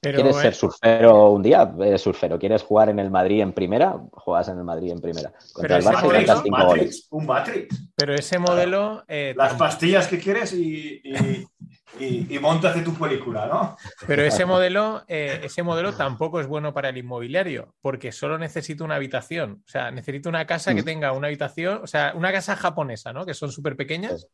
¿Quieres 0.00 0.36
ser 0.36 0.54
surfero 0.54 1.32
un 1.32 1.42
día? 1.42 1.70
Eres 1.80 2.02
surfero. 2.02 2.38
¿Quieres 2.38 2.62
jugar 2.62 2.88
en 2.88 3.00
el 3.00 3.10
Madrid 3.10 3.40
en 3.40 3.52
primera? 3.52 4.00
Juegas 4.12 4.48
en 4.48 4.58
el 4.58 4.64
Madrid 4.64 4.92
en 4.92 5.00
primera. 5.00 5.32
Contra 5.52 5.76
el 5.76 5.84
Barça 5.84 6.44
un 6.44 6.50
Matrix, 6.50 7.08
un 7.10 7.26
Matrix. 7.26 7.90
Pero 7.96 8.14
ese 8.14 8.38
modelo. 8.38 9.02
Eh, 9.08 9.34
Las 9.36 9.54
pastillas 9.54 10.06
que 10.06 10.20
quieres 10.20 10.52
y, 10.52 11.00
y, 11.02 11.46
montas 12.40 12.74
de 12.74 12.82
tu 12.82 12.94
película, 12.94 13.46
¿no? 13.46 13.76
Pero 14.06 14.22
ese 14.22 14.44
modelo, 14.44 15.04
eh, 15.08 15.40
ese 15.42 15.62
modelo 15.62 15.94
tampoco 15.94 16.40
es 16.40 16.46
bueno 16.46 16.72
para 16.72 16.90
el 16.90 16.98
inmobiliario, 16.98 17.74
porque 17.80 18.12
solo 18.12 18.38
necesita 18.38 18.84
una 18.84 18.96
habitación. 18.96 19.62
O 19.66 19.68
sea, 19.68 19.90
necesita 19.90 20.28
una 20.28 20.46
casa 20.46 20.74
que 20.74 20.82
mm. 20.82 20.84
tenga 20.84 21.12
una 21.12 21.28
habitación, 21.28 21.80
o 21.82 21.86
sea, 21.86 22.12
una 22.14 22.32
casa 22.32 22.56
japonesa, 22.56 23.12
¿no? 23.12 23.26
Que 23.26 23.34
son 23.34 23.50
súper 23.52 23.76
pequeñas. 23.76 24.28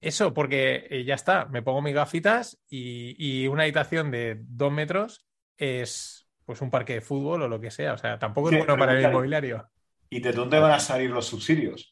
Eso, 0.00 0.32
porque 0.32 0.86
eh, 0.88 1.04
ya 1.04 1.14
está, 1.14 1.44
me 1.46 1.62
pongo 1.62 1.82
mis 1.82 1.94
gafitas 1.94 2.58
y, 2.68 3.46
una 3.48 3.64
habitación 3.64 4.10
de 4.10 4.38
dos 4.40 4.72
metros 4.72 5.26
es 5.58 6.26
pues 6.46 6.62
un 6.62 6.70
parque 6.70 6.94
de 6.94 7.00
fútbol 7.00 7.42
o 7.42 7.48
lo 7.48 7.60
que 7.60 7.70
sea. 7.70 7.92
O 7.92 7.98
sea, 7.98 8.18
tampoco 8.18 8.50
es 8.50 8.58
bueno 8.58 8.76
para 8.76 8.98
el 8.98 9.04
inmobiliario. 9.04 9.68
¿Y 10.08 10.20
de 10.20 10.32
dónde 10.32 10.58
van 10.58 10.72
a 10.72 10.80
salir 10.80 11.10
los 11.10 11.26
subsidios? 11.26 11.89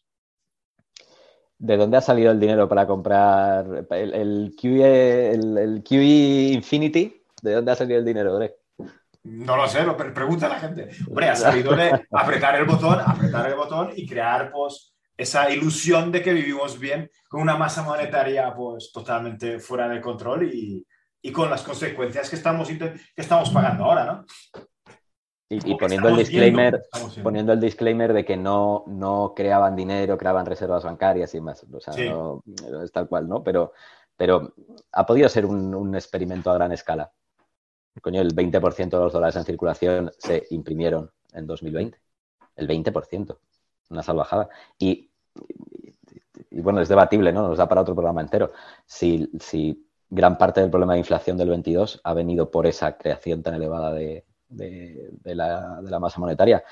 ¿De 1.59 1.77
dónde 1.77 1.97
ha 1.97 2.01
salido 2.01 2.31
el 2.31 2.39
dinero 2.39 2.69
para 2.69 2.87
comprar 2.87 3.87
el, 3.91 4.15
el, 4.15 4.57
QE, 4.57 5.33
el, 5.33 5.83
QE 5.85 6.53
Infinity? 6.53 7.21
¿De 7.43 7.53
dónde 7.53 7.73
ha 7.73 7.75
salido 7.75 7.99
el 7.99 8.05
dinero, 8.05 8.37
Greg? 8.37 8.55
No 9.25 9.57
lo 9.57 9.67
sé, 9.67 9.83
lo 9.83 9.97
pregunta 9.97 10.47
a 10.47 10.51
la 10.51 10.61
gente. 10.61 10.89
Hombre, 11.09 11.29
ha 11.29 11.37
salido 11.37 11.75
de 11.75 12.07
apretar 12.13 12.55
el 12.57 12.65
botón, 12.65 13.01
apretar 13.05 13.49
el 13.49 13.57
botón 13.57 13.91
y 13.97 14.07
crear 14.07 14.53
pues, 14.53 14.95
esa 15.17 15.51
ilusión 15.51 16.13
de 16.13 16.23
que 16.23 16.33
vivimos 16.33 16.79
bien 16.79 17.11
con 17.29 17.43
una 17.43 17.57
masa 17.57 17.83
monetaria 17.83 18.55
pues 18.55 18.93
totalmente 18.93 19.59
fuera 19.59 19.89
de 19.89 20.01
control 20.01 20.49
y, 20.53 20.87
con 21.33 21.51
las 21.51 21.63
consecuencias 21.63 22.31
que 22.31 22.37
estamos, 22.37 22.69
que 22.69 22.95
estamos 23.17 23.51
pagando 23.51 23.85
ahora, 23.85 24.05
¿no? 24.07 24.25
Y, 25.51 25.77
poniendo 25.77 26.09
el 26.11 26.17
disclaimer, 26.17 26.83
poniendo 27.23 27.55
el 27.55 27.61
disclaimer 27.61 28.13
de 28.13 28.25
que 28.25 28.37
no, 28.37 28.85
no 28.87 29.33
creaban 29.35 29.75
dinero, 29.77 30.19
creaban 30.19 30.45
reservas 30.45 30.85
bancarias 30.85 31.35
y 31.35 31.41
más. 31.41 31.65
O 31.73 31.81
sea, 31.81 31.95
no, 32.05 32.43
es 32.85 32.93
tal 32.93 33.09
cual, 33.09 33.27
¿no? 33.27 33.43
Pero, 33.43 33.73
pero 34.15 34.55
ha 34.93 35.07
podido 35.07 35.27
ser 35.31 35.47
un, 35.47 35.75
un 35.75 35.95
experimento 35.95 36.51
a 36.51 36.55
gran 36.55 36.73
escala. 36.73 37.11
Coño, 38.03 38.21
el 38.21 38.35
20% 38.35 38.91
de 38.91 38.99
los 38.99 39.13
dólares 39.13 39.37
en 39.37 39.45
circulación 39.45 40.13
se 40.19 40.47
imprimieron 40.51 41.11
en 41.33 41.47
2020. 41.47 41.99
El 42.57 42.69
20%. 42.69 43.39
Una 43.89 44.03
salvajada. 44.03 44.51
Y 44.79 45.09
y 46.51 46.61
bueno, 46.61 46.81
es 46.81 46.89
debatible, 46.89 47.33
¿no? 47.33 47.49
Nos 47.49 47.59
da 47.59 47.69
para 47.69 47.83
otro 47.83 47.95
programa 47.95 48.21
entero. 48.21 48.53
Si, 48.87 49.31
gran 50.11 50.39
parte 50.39 50.61
del 50.61 50.71
problema 50.71 50.95
de 50.95 51.01
inflación 51.01 51.37
del 51.37 51.51
22 51.51 52.01
ha 52.03 52.15
venido 52.15 52.51
por 52.51 52.67
esa 52.67 52.97
creación 52.97 53.43
tan 53.43 53.55
elevada 53.55 53.93
de, 53.93 54.25
la, 54.51 55.99
masa 56.01 56.21
monetaria. 56.21 56.63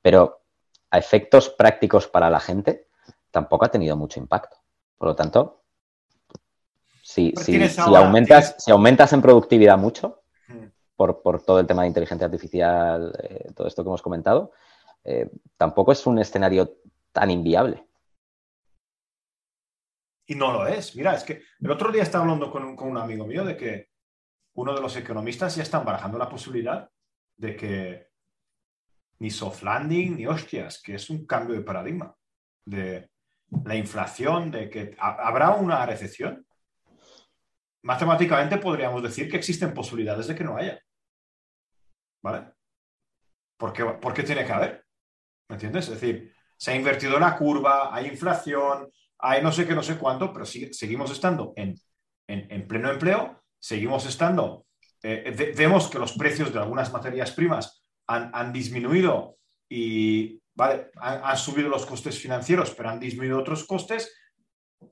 Pero 0.00 0.42
a 0.90 0.98
efectos 0.98 1.50
prácticos 1.50 2.06
para 2.06 2.30
la 2.30 2.40
gente, 2.40 2.88
tampoco 3.30 3.64
ha 3.64 3.70
tenido 3.70 3.96
mucho 3.96 4.20
impacto. 4.20 4.56
Por 4.96 5.08
lo 5.08 5.16
tanto, 5.16 5.62
si, 7.02 7.34
aumentas, 7.78 8.56
si 8.58 8.70
aumentas 8.70 9.12
en 9.12 9.22
productividad 9.22 9.76
mucho, 9.76 10.22
por, 10.96 11.42
todo 11.42 11.58
el 11.58 11.66
tema 11.66 11.82
de 11.82 11.88
inteligencia 11.88 12.26
artificial, 12.26 13.12
eh, 13.22 13.50
todo 13.54 13.66
esto 13.66 13.82
que 13.82 13.88
hemos 13.88 14.02
comentado, 14.02 14.52
eh, 15.02 15.28
tampoco 15.56 15.92
es 15.92 16.06
un 16.06 16.18
escenario 16.18 16.78
tan 17.12 17.30
inviable. 17.30 17.86
Y 20.26 20.34
no 20.36 20.52
lo 20.52 20.66
es. 20.66 20.96
Mira, 20.96 21.14
es 21.14 21.24
que 21.24 21.42
el 21.60 21.70
otro 21.70 21.92
día 21.92 22.02
estaba 22.02 22.24
hablando 22.24 22.50
con 22.50 22.64
un, 22.64 22.76
con 22.76 22.88
un 22.88 22.96
amigo 22.96 23.26
mío 23.26 23.44
de 23.44 23.56
que 23.56 23.90
uno 24.54 24.74
de 24.74 24.80
los 24.80 24.96
economistas 24.96 25.56
ya 25.56 25.62
están 25.62 25.84
barajando 25.84 26.16
la 26.16 26.28
posibilidad 26.28 26.88
de 27.36 27.56
que 27.56 28.08
ni 29.18 29.30
soft 29.30 29.62
landing 29.62 30.16
ni 30.16 30.26
hostias, 30.26 30.82
que 30.82 30.94
es 30.94 31.10
un 31.10 31.26
cambio 31.26 31.54
de 31.54 31.62
paradigma 31.62 32.14
de 32.66 33.10
la 33.64 33.76
inflación, 33.76 34.50
de 34.50 34.68
que 34.68 34.96
habrá 34.98 35.50
una 35.50 35.84
recesión. 35.86 36.46
Matemáticamente 37.82 38.58
podríamos 38.58 39.02
decir 39.02 39.30
que 39.30 39.36
existen 39.36 39.74
posibilidades 39.74 40.26
de 40.26 40.34
que 40.34 40.44
no 40.44 40.56
haya. 40.56 40.80
¿Vale? 42.22 42.52
¿Por 43.58 43.72
qué, 43.72 43.84
¿Por 43.84 44.14
qué 44.14 44.22
tiene 44.22 44.44
que 44.44 44.52
haber? 44.52 44.84
¿Me 45.48 45.56
entiendes? 45.56 45.88
Es 45.88 46.00
decir, 46.00 46.34
se 46.56 46.72
ha 46.72 46.76
invertido 46.76 47.18
la 47.18 47.36
curva, 47.36 47.94
hay 47.94 48.06
inflación, 48.06 48.90
hay 49.18 49.42
no 49.42 49.52
sé 49.52 49.66
qué, 49.66 49.74
no 49.74 49.82
sé 49.82 49.96
cuánto, 49.98 50.32
pero 50.32 50.44
seguimos 50.44 51.10
estando 51.10 51.52
en, 51.56 51.76
pleno 52.66 52.90
empleo, 52.90 53.42
seguimos 53.58 54.06
estando, 54.06 54.63
eh, 55.06 55.52
vemos 55.54 55.88
que 55.88 55.98
los 55.98 56.12
precios 56.12 56.50
de 56.50 56.58
algunas 56.58 56.90
materias 56.90 57.30
primas 57.32 57.84
han, 58.06 58.52
disminuido 58.54 59.36
y 59.68 60.40
han, 60.56 61.36
subido 61.36 61.68
los 61.68 61.84
costes 61.84 62.18
financieros, 62.18 62.70
pero 62.70 62.88
han 62.88 63.00
disminuido 63.00 63.38
otros 63.38 63.64
costes. 63.64 64.16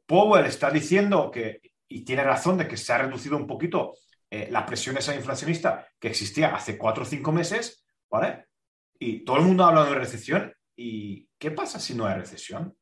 Powell 0.05 0.45
está 0.45 0.71
diciendo 0.71 1.31
que, 1.31 1.63
y 1.89 2.05
tiene 2.05 2.25
razón 2.25 2.59
de 2.59 2.69
que 2.69 2.77
se 2.77 2.93
ha 2.93 2.99
reducido 2.99 3.39
un 3.39 3.47
poquito 3.47 3.95
eh, 4.31 4.49
la 4.51 4.67
presión 4.67 4.99
esa 4.99 5.15
inflacionista 5.15 5.89
que 5.99 6.09
existía 6.09 6.55
hace 6.55 6.77
cuatro 6.77 7.05
o 7.05 7.07
cinco 7.07 7.33
meses, 7.33 7.87
¿vale? 8.11 8.49
Y 8.99 9.25
todo 9.25 9.39
el 9.39 9.45
mundo 9.45 9.65
ha 9.65 9.69
hablado 9.69 9.87
de 9.87 9.99
recesión. 9.99 10.53
¿Y 10.77 11.27
qué 11.39 11.53
pasa 11.53 11.81
si 11.81 11.95
no 11.95 12.05
hay 12.05 12.19
recesión? 12.19 12.77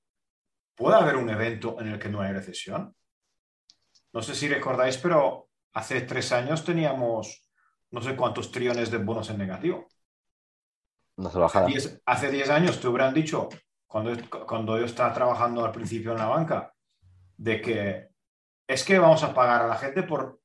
¿Puede 0.74 0.96
haber 0.96 1.14
un 1.14 1.30
evento 1.30 1.80
en 1.80 1.88
el 1.88 1.98
que 2.00 2.08
no 2.08 2.22
hay 2.22 2.32
recesión? 2.32 2.92
No 4.12 4.20
sé 4.20 4.34
si 4.34 4.48
recordáis, 4.48 4.96
pero 4.98 5.49
hace 5.72 6.02
tres 6.02 6.32
años 6.32 6.64
teníamos 6.64 7.48
no 7.90 8.00
sé 8.00 8.14
cuántos 8.16 8.50
trillones 8.52 8.90
de 8.90 8.98
bonos 8.98 9.30
en 9.30 9.38
negativo. 9.38 9.88
No 11.16 11.30
se 11.30 11.38
hace 12.06 12.30
diez 12.30 12.50
años 12.50 12.80
te 12.80 12.88
hubieran 12.88 13.12
dicho, 13.12 13.48
cuando, 13.86 14.16
cuando 14.46 14.78
yo 14.78 14.84
estaba 14.84 15.12
trabajando 15.12 15.64
al 15.64 15.72
principio 15.72 16.12
en 16.12 16.18
la 16.18 16.26
banca, 16.26 16.72
de 17.36 17.60
que 17.60 18.08
es 18.66 18.84
que 18.84 18.98
vamos 18.98 19.22
a 19.24 19.34
pagar 19.34 19.62
a 19.62 19.66
la 19.66 19.76
gente 19.76 20.04
por... 20.04 20.40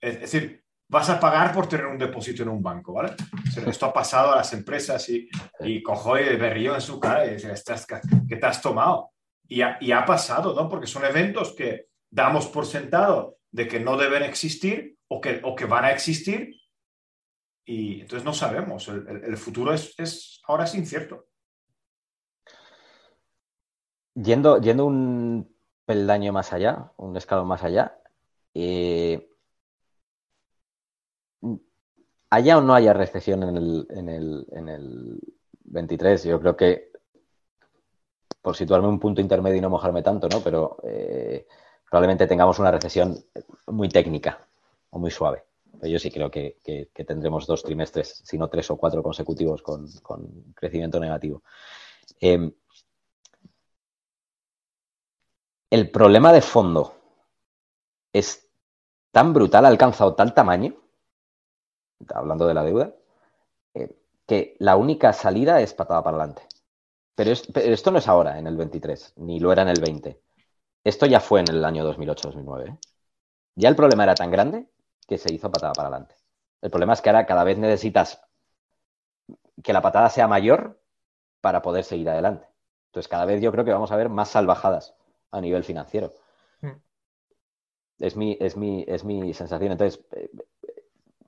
Es 0.00 0.20
decir, 0.20 0.64
vas 0.88 1.10
a 1.10 1.20
pagar 1.20 1.52
por 1.52 1.68
tener 1.68 1.86
un 1.86 1.98
depósito 1.98 2.42
en 2.42 2.48
un 2.48 2.62
banco, 2.62 2.94
¿vale? 2.94 3.14
Esto 3.66 3.86
ha 3.86 3.92
pasado 3.92 4.32
a 4.32 4.36
las 4.36 4.52
empresas 4.54 5.08
y, 5.10 5.28
y 5.60 5.82
cojo 5.82 6.18
y 6.18 6.36
berrío 6.36 6.74
en 6.74 6.80
su 6.80 6.98
cara 6.98 7.26
y 7.26 7.34
dice, 7.34 7.52
¿qué 8.28 8.36
te 8.36 8.46
has 8.46 8.62
tomado? 8.62 9.10
Y 9.46 9.62
ha, 9.62 10.04
pasado, 10.06 10.54
¿no? 10.54 10.68
Porque 10.68 10.86
son 10.86 11.04
eventos 11.04 11.52
que 11.52 11.88
damos 12.08 12.46
por 12.46 12.66
sentado 12.66 13.36
de 13.52 13.68
que 13.68 13.80
no 13.80 13.96
deben 13.96 14.22
existir 14.22 14.96
o 15.08 15.20
que, 15.20 15.40
o 15.42 15.54
que 15.54 15.64
van 15.66 15.84
a 15.84 15.92
existir 15.92 16.54
y 17.64 18.00
entonces 18.00 18.24
no 18.24 18.32
sabemos. 18.32 18.88
El, 18.88 19.36
futuro 19.36 19.72
es, 19.72 20.40
ahora 20.46 20.64
es 20.64 20.74
incierto. 20.74 21.26
Yendo, 24.14 24.60
yendo 24.60 24.86
un 24.86 25.54
peldaño 25.84 26.32
más 26.32 26.52
allá, 26.52 26.92
un 26.96 27.16
escalón 27.16 27.46
más 27.46 27.62
allá, 27.62 27.96
eh, 28.54 29.30
haya 32.30 32.58
o 32.58 32.60
no 32.60 32.74
haya 32.74 32.92
recesión 32.92 33.42
en 33.42 33.56
el, 33.56 33.86
en 33.90 34.08
el, 34.08 34.46
en 34.50 34.68
el 34.68 35.20
23, 35.64 36.24
yo 36.24 36.40
creo 36.40 36.56
que 36.56 36.90
por 38.42 38.56
situarme 38.56 38.88
un 38.88 38.98
punto 38.98 39.20
intermedio 39.20 39.58
y 39.58 39.60
no 39.60 39.70
mojarme 39.70 40.02
tanto, 40.02 40.28
¿no? 40.28 40.40
Pero 40.42 40.78
eh, 40.84 41.46
probablemente 41.90 42.28
tengamos 42.28 42.58
una 42.60 42.70
recesión 42.70 43.22
muy 43.66 43.88
técnica 43.88 44.46
o 44.90 44.98
muy 44.98 45.10
suave. 45.10 45.44
yo 45.82 45.98
sí 45.98 46.10
creo 46.10 46.30
que, 46.30 46.56
tendremos 47.06 47.46
dos 47.46 47.62
trimestres, 47.62 48.22
si 48.24 48.38
no 48.38 48.48
tres 48.48 48.70
o 48.70 48.76
cuatro 48.76 49.02
consecutivos 49.02 49.62
con, 49.62 49.88
crecimiento 50.54 51.00
negativo. 51.00 51.42
Em, 52.20 52.52
el 55.70 55.90
problema 55.90 56.32
de 56.32 56.42
fondo 56.42 56.94
es 58.12 58.48
tan 59.10 59.32
brutal, 59.32 59.64
ha 59.64 59.68
alcanzado 59.68 60.14
tal 60.14 60.32
tamaño, 60.32 60.74
hablando 62.14 62.46
de 62.46 62.54
la 62.54 62.64
deuda, 62.64 62.94
eh, 63.74 63.96
que 64.26 64.56
la 64.60 64.76
única 64.76 65.12
salida 65.12 65.60
es 65.60 65.74
patada 65.74 66.02
para 66.02 66.16
adelante. 66.16 66.42
Pero, 67.16 67.32
esto 67.32 67.90
no 67.90 67.98
es 67.98 68.08
ahora, 68.08 68.38
en 68.38 68.46
el 68.46 68.56
23, 68.56 69.14
ni 69.16 69.40
lo 69.40 69.52
era 69.52 69.62
en 69.62 69.68
el 69.68 69.80
20. 69.80 70.20
Esto 70.84 71.06
ya 71.06 71.20
fue 71.20 71.40
en 71.40 71.50
el 71.50 71.64
año 71.64 71.84
2008-2009. 71.92 72.68
¿eh? 72.68 72.78
Ya 73.54 73.68
el 73.68 73.76
problema 73.76 74.04
era 74.04 74.14
tan 74.14 74.30
grande 74.30 74.66
que 75.06 75.18
se 75.18 75.32
hizo 75.32 75.50
patada 75.50 75.72
para 75.72 75.88
adelante. 75.88 76.14
El 76.62 76.70
problema 76.70 76.92
es 76.92 77.02
que 77.02 77.10
ahora 77.10 77.26
cada 77.26 77.44
vez 77.44 77.58
necesitas 77.58 78.22
que 79.62 79.72
la 79.72 79.82
patada 79.82 80.08
sea 80.08 80.28
mayor 80.28 80.80
para 81.40 81.62
poder 81.62 81.84
seguir 81.84 82.08
adelante. 82.08 82.46
Entonces, 82.86 83.08
cada 83.08 83.24
vez 83.24 83.40
yo 83.40 83.52
creo 83.52 83.64
que 83.64 83.72
vamos 83.72 83.92
a 83.92 83.96
ver 83.96 84.08
más 84.08 84.30
salvajadas 84.30 84.94
a 85.30 85.40
nivel 85.40 85.64
financiero. 85.64 86.12
Hmm. 86.60 86.80
Es 87.98 88.16
mi, 88.16 88.36
es 88.40 88.56
mi, 88.56 88.84
es 88.88 89.04
mi 89.04 89.32
sensación. 89.34 89.72
Entonces, 89.72 90.04
eh, 90.12 90.30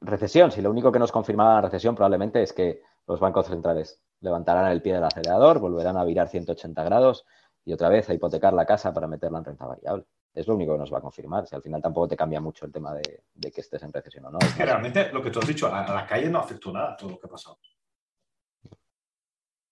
recesión, 0.00 0.50
si 0.50 0.61
lo 0.61 0.70
único 0.70 0.90
que 0.90 0.98
nos 0.98 1.12
confirmaba 1.12 1.55
la 1.55 1.61
recesión 1.62 1.94
probablemente 1.94 2.42
es 2.42 2.53
que 2.53 2.82
los 3.07 3.20
bancos 3.20 3.46
centrales 3.46 4.00
levantarán 4.20 4.70
el 4.70 4.82
pie 4.82 4.94
del 4.94 5.05
acelerador, 5.05 5.59
volverán 5.59 5.96
a 5.96 6.05
virar 6.05 6.28
180 6.28 6.82
grados 6.84 7.26
y 7.64 7.72
otra 7.72 7.88
vez 7.88 8.08
a 8.08 8.14
hipotecar 8.14 8.52
la 8.52 8.66
casa 8.66 8.92
para 8.92 9.06
meterla 9.06 9.38
en 9.38 9.44
renta 9.44 9.66
variable. 9.66 10.04
Es 10.34 10.46
lo 10.46 10.54
único 10.54 10.72
que 10.72 10.78
nos 10.78 10.92
va 10.92 10.98
a 10.98 11.02
confirmar. 11.02 11.46
Si 11.46 11.54
al 11.54 11.62
final 11.62 11.82
tampoco 11.82 12.08
te 12.08 12.16
cambia 12.16 12.40
mucho 12.40 12.64
el 12.64 12.72
tema 12.72 12.94
de, 12.94 13.22
que 13.50 13.60
estés 13.60 13.82
en 13.82 13.92
recesión 13.92 14.24
o 14.26 14.30
no. 14.30 14.38
Es 14.40 14.54
que 14.54 14.64
realmente 14.64 15.12
lo 15.12 15.22
que 15.22 15.30
tú 15.30 15.40
has 15.40 15.46
dicho, 15.46 15.72
a, 15.72 15.86
la 15.86 16.06
calle 16.06 16.28
no 16.30 16.38
afectó 16.38 16.72
nada 16.72 16.96
todo 16.96 17.10
lo 17.10 17.18
que 17.18 17.26
ha 17.26 17.30
pasado. 17.30 17.58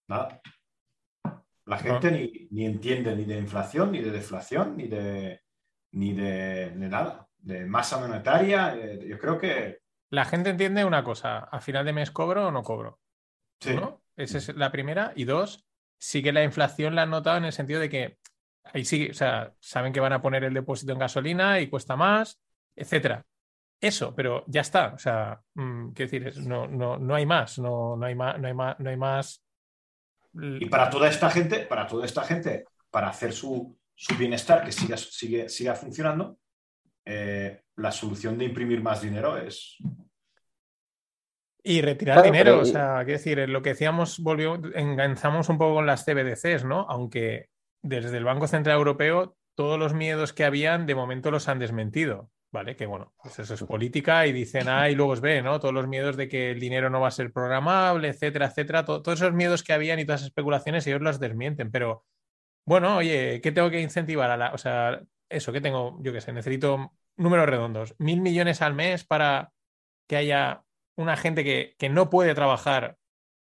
Nada. 0.08 0.40
La 1.64 1.78
gente 1.78 2.10
ni, 2.50 2.66
entiende 2.66 3.14
ni 3.14 3.24
de 3.24 3.38
inflación, 3.38 3.92
ni 3.92 4.00
de 4.00 4.10
deflación, 4.10 4.76
ni 4.76 4.88
de, 4.88 5.42
ni 5.92 6.12
de, 6.12 6.72
nada. 6.76 7.28
De 7.38 7.64
masa 7.64 7.98
monetaria. 7.98 8.76
Eh, 8.76 9.06
yo 9.08 9.18
creo 9.18 9.38
que. 9.38 9.80
La 10.10 10.24
gente 10.24 10.50
entiende 10.50 10.84
una 10.84 11.04
cosa: 11.04 11.38
¿a 11.38 11.60
final 11.60 11.86
de 11.86 11.92
mes 11.92 12.10
cobro 12.10 12.48
o 12.48 12.50
no 12.50 12.62
cobro? 12.62 13.00
Sí. 13.60 13.78
Esa 14.16 14.38
es 14.38 14.54
la 14.56 14.70
primera. 14.70 15.12
Y 15.14 15.24
dos, 15.24 15.64
sí 16.00 16.22
que 16.22 16.32
la 16.32 16.42
inflación 16.42 16.94
la 16.94 17.02
han 17.02 17.10
notado 17.10 17.36
en 17.36 17.44
el 17.44 17.52
sentido 17.52 17.78
de 17.78 17.90
que 17.90 18.16
ahí 18.64 18.84
sí, 18.84 19.08
o 19.10 19.14
sea, 19.14 19.52
saben 19.60 19.92
que 19.92 20.00
van 20.00 20.14
a 20.14 20.22
poner 20.22 20.44
el 20.44 20.54
depósito 20.54 20.92
en 20.92 20.98
gasolina 20.98 21.60
y 21.60 21.68
cuesta 21.68 21.94
más, 21.94 22.40
etcétera. 22.74 23.24
Eso, 23.80 24.14
pero 24.14 24.44
ya 24.46 24.62
está. 24.62 24.94
O 24.94 24.98
sea, 24.98 25.40
mm, 25.54 25.90
quiero 25.90 26.10
decir, 26.10 26.46
no, 26.46 26.66
no, 26.66 26.98
no 26.98 27.14
hay 27.14 27.26
más, 27.26 27.58
no, 27.58 27.96
no 27.96 28.06
hay 28.06 28.14
más, 28.14 28.38
no 28.40 28.48
hay 28.48 28.54
más, 28.54 28.80
no 28.80 28.90
hay 28.90 28.96
más. 28.96 29.44
Y 30.34 30.66
para 30.66 30.88
toda 30.88 31.08
esta 31.08 31.30
gente, 31.30 31.60
para 31.60 31.86
toda 31.86 32.06
esta 32.06 32.22
gente, 32.24 32.64
para 32.90 33.08
hacer 33.08 33.32
su, 33.32 33.78
bienestar 34.18 34.64
que 34.64 34.72
siga, 34.72 34.96
sigue, 34.96 35.48
siga 35.48 35.74
funcionando, 35.74 36.38
eh, 37.04 37.62
la 37.76 37.92
solución 37.92 38.38
de 38.38 38.46
imprimir 38.46 38.82
más 38.82 39.02
dinero 39.02 39.36
es 39.36 39.76
y 41.62 41.82
retirar 41.82 42.22
dinero, 42.22 42.60
o 42.60 42.64
sea, 42.64 42.96
quiero 43.04 43.18
decir, 43.18 43.48
lo 43.48 43.62
que 43.62 43.70
decíamos, 43.70 44.18
volvió, 44.20 44.60
enganzamos 44.74 45.48
un 45.48 45.58
poco 45.58 45.74
con 45.74 45.86
las 45.86 46.04
CBDCs, 46.04 46.64
¿no? 46.64 46.86
Aunque 46.88 47.48
desde 47.82 48.16
el 48.16 48.24
Banco 48.24 48.46
Central 48.46 48.78
Europeo 48.78 49.36
todos 49.54 49.78
los 49.78 49.94
miedos 49.94 50.32
que 50.32 50.44
habían 50.44 50.86
de 50.86 50.94
momento 50.94 51.30
los 51.30 51.48
han 51.48 51.58
desmentido, 51.58 52.30
¿vale? 52.50 52.76
Que 52.76 52.86
bueno, 52.86 53.12
pues 53.22 53.38
eso 53.38 53.54
es 53.54 53.62
política 53.64 54.26
y 54.26 54.32
dicen, 54.32 54.68
ah, 54.68 54.88
y 54.88 54.94
luego 54.94 55.12
os 55.12 55.20
ve, 55.20 55.42
¿no? 55.42 55.60
Todos 55.60 55.74
los 55.74 55.86
miedos 55.86 56.16
de 56.16 56.28
que 56.28 56.52
el 56.52 56.60
dinero 56.60 56.88
no 56.88 57.00
va 57.00 57.08
a 57.08 57.12
ser 57.12 57.32
programable, 57.32 58.08
etcétera, 58.08 58.46
etcétera, 58.46 58.84
todos 58.84 59.20
esos 59.20 59.34
miedos 59.34 59.62
que 59.62 59.72
habían 59.72 59.98
y 59.98 60.04
todas 60.04 60.20
esas 60.20 60.28
especulaciones 60.28 60.86
ellos 60.86 61.02
las 61.02 61.20
desmienten, 61.20 61.70
pero 61.70 62.04
bueno, 62.64 62.96
oye, 62.96 63.40
¿qué 63.42 63.52
tengo 63.52 63.70
que 63.70 63.80
incentivar 63.80 64.30
a 64.30 64.36
la, 64.36 64.52
o 64.52 64.58
sea, 64.58 65.02
eso, 65.28 65.52
¿qué 65.52 65.60
tengo? 65.60 65.98
Yo 66.02 66.12
qué 66.12 66.20
sé, 66.20 66.32
necesito 66.32 66.92
números 67.16 67.48
redondos, 67.48 67.94
mil 67.98 68.20
millones 68.20 68.62
al 68.62 68.74
mes 68.74 69.04
para 69.04 69.52
que 70.06 70.16
haya 70.16 70.64
una 71.00 71.16
gente 71.16 71.44
que, 71.44 71.88
no 71.88 72.10
puede 72.10 72.34
trabajar, 72.34 72.98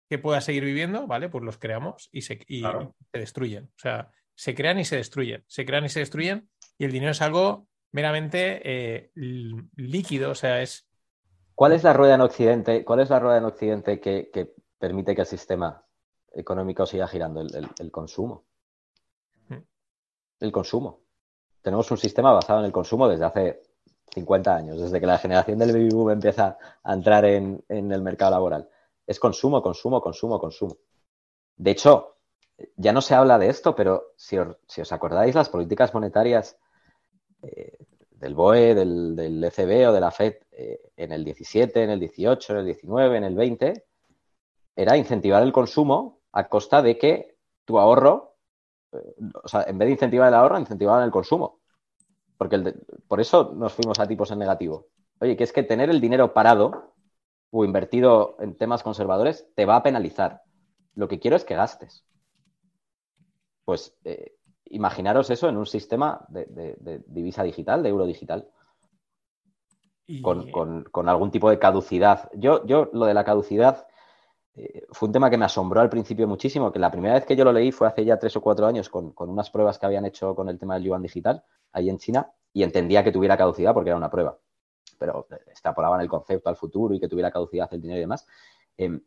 que 0.09 0.17
pueda 0.17 0.41
seguir 0.41 0.65
viviendo, 0.65 1.07
¿vale? 1.07 1.29
Pues 1.29 1.43
los 1.43 1.57
creamos 1.57 2.09
y 2.11 2.21
se, 2.21 2.39
se 2.47 3.19
destruyen. 3.19 3.65
O 3.65 3.79
sea, 3.79 4.11
se 4.35 4.55
crean 4.55 4.79
y 4.79 4.85
se 4.85 4.97
destruyen. 4.97 5.43
Se 5.47 5.65
crean 5.65 5.85
y 5.85 5.89
se 5.89 5.99
destruyen 5.99 6.49
y 6.77 6.85
el 6.85 6.91
dinero 6.91 7.11
es 7.11 7.21
algo 7.21 7.67
meramente 7.91 8.61
eh, 8.63 9.11
líquido, 9.13 10.31
o 10.31 10.35
sea, 10.35 10.61
es... 10.61 10.87
¿Cuál 11.55 11.73
es 11.73 11.83
la 11.83 11.93
rueda 11.93 12.15
en 12.15 12.21
Occidente? 12.21 12.83
¿Cuál 12.83 13.01
es 13.01 13.09
la 13.09 13.19
rueda 13.19 13.37
en 13.37 13.45
Occidente 13.45 13.99
que, 13.99 14.55
permite 14.79 15.15
que 15.15 15.21
el 15.21 15.27
sistema 15.27 15.85
económico 16.33 16.85
siga 16.87 17.07
girando? 17.07 17.41
El, 17.41 17.91
consumo. 17.91 18.45
Mm. 19.49 19.57
El 20.39 20.51
consumo. 20.51 21.03
Tenemos 21.61 21.89
un 21.91 21.97
sistema 21.97 22.33
basado 22.33 22.59
en 22.59 22.65
el 22.65 22.71
consumo 22.71 23.07
desde 23.07 23.25
hace 23.25 23.61
50 24.13 24.55
años, 24.55 24.79
desde 24.79 24.99
que 24.99 25.07
la 25.07 25.17
generación 25.17 25.59
del 25.59 25.71
baby 25.71 25.89
boom 25.89 26.11
empieza 26.11 26.57
a 26.83 26.93
entrar 26.93 27.25
en, 27.25 27.63
el 27.67 28.01
mercado 28.01 28.31
laboral. 28.31 28.69
Es 29.05 29.19
consumo, 29.19 29.61
consumo, 29.61 30.01
consumo, 30.01 30.39
consumo. 30.39 30.77
De 31.55 31.71
hecho, 31.71 32.17
ya 32.77 32.93
no 32.93 33.01
se 33.01 33.15
habla 33.15 33.39
de 33.39 33.49
esto, 33.49 33.75
pero 33.75 34.13
si 34.15 34.37
os, 34.37 34.91
acordáis, 34.91 35.35
las 35.35 35.49
políticas 35.49 35.93
monetarias 35.93 36.57
eh, 37.41 37.77
del 38.11 38.35
BOE, 38.35 38.75
del, 38.75 39.43
ECB 39.43 39.89
o 39.89 39.93
de 39.93 39.99
la 39.99 40.11
FED 40.11 40.35
eh, 40.51 40.91
en 40.95 41.11
el 41.11 41.23
17, 41.23 41.83
en 41.83 41.89
el 41.89 41.99
18, 41.99 42.53
en 42.53 42.59
el 42.59 42.65
19, 42.65 43.17
en 43.17 43.23
el 43.23 43.35
20, 43.35 43.85
era 44.75 44.97
incentivar 44.97 45.43
el 45.43 45.51
consumo 45.51 46.21
a 46.31 46.47
costa 46.47 46.81
de 46.81 46.97
que 46.97 47.37
tu 47.65 47.79
ahorro, 47.79 48.35
eh, 48.91 49.15
o 49.43 49.47
sea, 49.47 49.63
en 49.63 49.77
vez 49.77 49.87
de 49.87 49.93
incentivar 49.93 50.27
el 50.29 50.35
ahorro, 50.35 50.59
incentivaban 50.59 51.03
el 51.03 51.11
consumo. 51.11 51.59
Porque 52.37 52.73
por 53.13 53.21
eso 53.21 53.53
nos 53.55 53.73
fuimos 53.73 53.99
a 53.99 54.07
tipos 54.07 54.31
en 54.31 54.39
negativo. 54.39 54.87
Oye, 55.19 55.37
que 55.37 55.43
es 55.43 55.53
que 55.53 55.61
tener 55.61 55.91
el 55.91 56.01
dinero 56.01 56.33
parado 56.33 56.95
o 57.51 57.63
invertido 57.63 58.37
en 58.39 58.57
temas 58.57 58.81
conservadores 58.81 59.47
te 59.53 59.67
va 59.67 59.75
a 59.75 59.83
penalizar. 59.83 60.41
Lo 60.95 61.07
que 61.07 61.19
quiero 61.19 61.37
es 61.37 61.45
que 61.45 61.53
gastes. 61.53 62.07
Pues 63.65 63.95
eh, 64.03 64.33
imaginaros 64.65 65.29
eso 65.29 65.47
en 65.47 65.57
un 65.57 65.67
sistema 65.67 66.25
de, 66.27 67.03
divisa 67.05 67.43
digital, 67.43 67.83
de 67.83 67.89
euro 67.89 68.07
digital. 68.07 68.49
Con, 70.23 71.07
algún 71.07 71.29
tipo 71.29 71.51
de 71.51 71.59
caducidad. 71.59 72.31
Yo, 72.33 72.65
yo 72.65 72.89
lo 72.93 73.05
de 73.05 73.13
la 73.13 73.23
caducidad 73.23 73.85
eh, 74.55 74.87
fue 74.89 75.05
un 75.05 75.13
tema 75.13 75.29
que 75.29 75.37
me 75.37 75.45
asombró 75.45 75.81
al 75.81 75.89
principio 75.91 76.27
muchísimo, 76.27 76.71
que 76.71 76.79
la 76.79 76.89
primera 76.89 77.13
vez 77.13 77.27
que 77.27 77.35
yo 77.35 77.45
lo 77.45 77.53
leí 77.53 77.71
fue 77.71 77.87
hace 77.87 78.05
ya 78.05 78.17
tres 78.17 78.35
o 78.37 78.41
cuatro 78.41 78.65
años 78.65 78.89
con, 78.89 79.11
con 79.11 79.29
unas 79.29 79.51
pruebas 79.51 79.77
que 79.77 79.85
habían 79.85 80.05
hecho 80.05 80.33
con 80.33 80.49
el 80.49 80.57
tema 80.57 80.73
del 80.73 80.85
yuan 80.85 81.03
digital 81.03 81.43
ahí 81.73 81.91
en 81.91 81.99
China 81.99 82.33
y 82.53 82.63
entendía 82.63 83.03
que 83.03 83.11
tuviera 83.11 83.35
caducidad 83.35 83.73
porque 83.73 83.89
era 83.89 83.97
una 83.97 84.09
prueba. 84.09 84.37
Pero 84.99 85.27
extrapolaban 85.47 86.01
el 86.01 86.07
concepto 86.07 86.49
al 86.49 86.55
futuro 86.55 86.93
y 86.93 86.99
que 86.99 87.07
tuviera 87.07 87.31
caducidad 87.31 87.67
el 87.73 87.81
dinero 87.81 87.97
y 87.97 88.01
demás. 88.01 88.25
Em, 88.77 89.01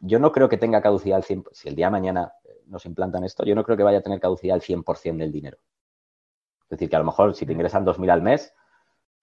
yo 0.00 0.18
no 0.18 0.32
creo 0.32 0.48
que 0.48 0.58
tenga 0.58 0.82
caducidad 0.82 1.16
al 1.16 1.24
100%. 1.24 1.50
Si 1.52 1.68
el 1.68 1.76
día 1.76 1.86
de 1.86 1.92
mañana 1.92 2.32
eh, 2.44 2.62
nos 2.66 2.84
implantan 2.84 3.24
esto, 3.24 3.44
yo 3.44 3.54
no 3.54 3.64
creo 3.64 3.76
que 3.76 3.84
vaya 3.84 3.98
a 3.98 4.02
tener 4.02 4.20
caducidad 4.20 4.54
al 4.54 4.62
100% 4.62 5.16
del 5.16 5.32
dinero. 5.32 5.58
Es 6.64 6.70
decir, 6.70 6.90
que 6.90 6.96
a 6.96 6.98
lo 6.98 7.06
mejor 7.06 7.34
si 7.34 7.46
te 7.46 7.52
ingresan 7.52 7.86
2.000 7.86 8.10
al 8.10 8.20
mes, 8.20 8.52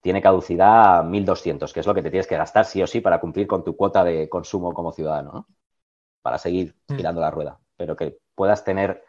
tiene 0.00 0.20
caducidad 0.20 1.04
1.200, 1.04 1.72
que 1.72 1.80
es 1.80 1.86
lo 1.86 1.94
que 1.94 2.02
te 2.02 2.10
tienes 2.10 2.26
que 2.26 2.36
gastar 2.36 2.64
sí 2.64 2.82
o 2.82 2.86
sí 2.86 3.00
para 3.00 3.20
cumplir 3.20 3.46
con 3.46 3.62
tu 3.62 3.76
cuota 3.76 4.02
de 4.02 4.28
consumo 4.28 4.72
como 4.72 4.92
ciudadano, 4.92 5.32
¿no? 5.32 5.46
Para 6.22 6.38
seguir 6.38 6.74
mm. 6.88 6.96
girando 6.96 7.20
la 7.20 7.30
rueda. 7.30 7.60
Pero 7.76 7.94
que 7.94 8.18
puedas 8.34 8.64
tener 8.64 9.04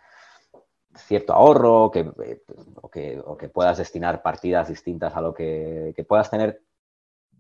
cierto 0.98 1.34
ahorro 1.34 1.92
eh, 1.96 2.42
o, 2.82 3.38
que, 3.38 3.50
puedas 3.50 3.78
destinar 3.78 4.22
partidas 4.22 4.68
distintas 4.68 5.16
a 5.16 5.22
lo 5.22 5.34
que, 5.34 6.06
puedas 6.08 6.30
tener 6.30 6.62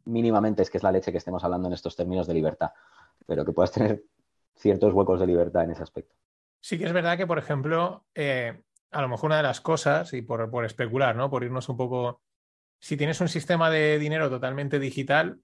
mínimamente, 0.05 0.61
es 0.61 0.69
que 0.69 0.77
es 0.77 0.83
la 0.83 0.91
leche 0.91 1.11
que 1.11 1.17
estemos 1.17 1.43
hablando 1.43 1.67
en 1.67 1.73
estos 1.73 1.95
términos 1.95 2.27
de 2.27 2.33
libertad, 2.33 2.71
pero 3.25 3.45
que 3.45 3.51
puedas 3.51 3.71
tener 3.71 4.03
ciertos 4.55 4.93
huecos 4.93 5.19
de 5.19 5.27
libertad 5.27 5.63
en 5.63 5.71
ese 5.71 5.83
aspecto. 5.83 6.15
Sí 6.61 6.77
que 6.77 6.85
es 6.85 6.93
verdad 6.93 7.17
que, 7.17 7.27
por 7.27 7.37
ejemplo, 7.37 8.05
eh, 8.15 8.61
a 8.91 9.01
lo 9.01 9.09
mejor 9.09 9.27
una 9.27 9.37
de 9.37 9.43
las 9.43 9.61
cosas, 9.61 10.13
y 10.13 10.21
por, 10.21 10.49
por 10.49 10.65
especular, 10.65 11.15
¿no? 11.15 11.29
Por 11.29 11.43
irnos 11.43 11.69
un 11.69 11.77
poco, 11.77 12.21
si 12.79 12.97
tienes 12.97 13.21
un 13.21 13.29
sistema 13.29 13.69
de 13.69 13.99
dinero 13.99 14.29
totalmente 14.29 14.79
digital, 14.79 15.39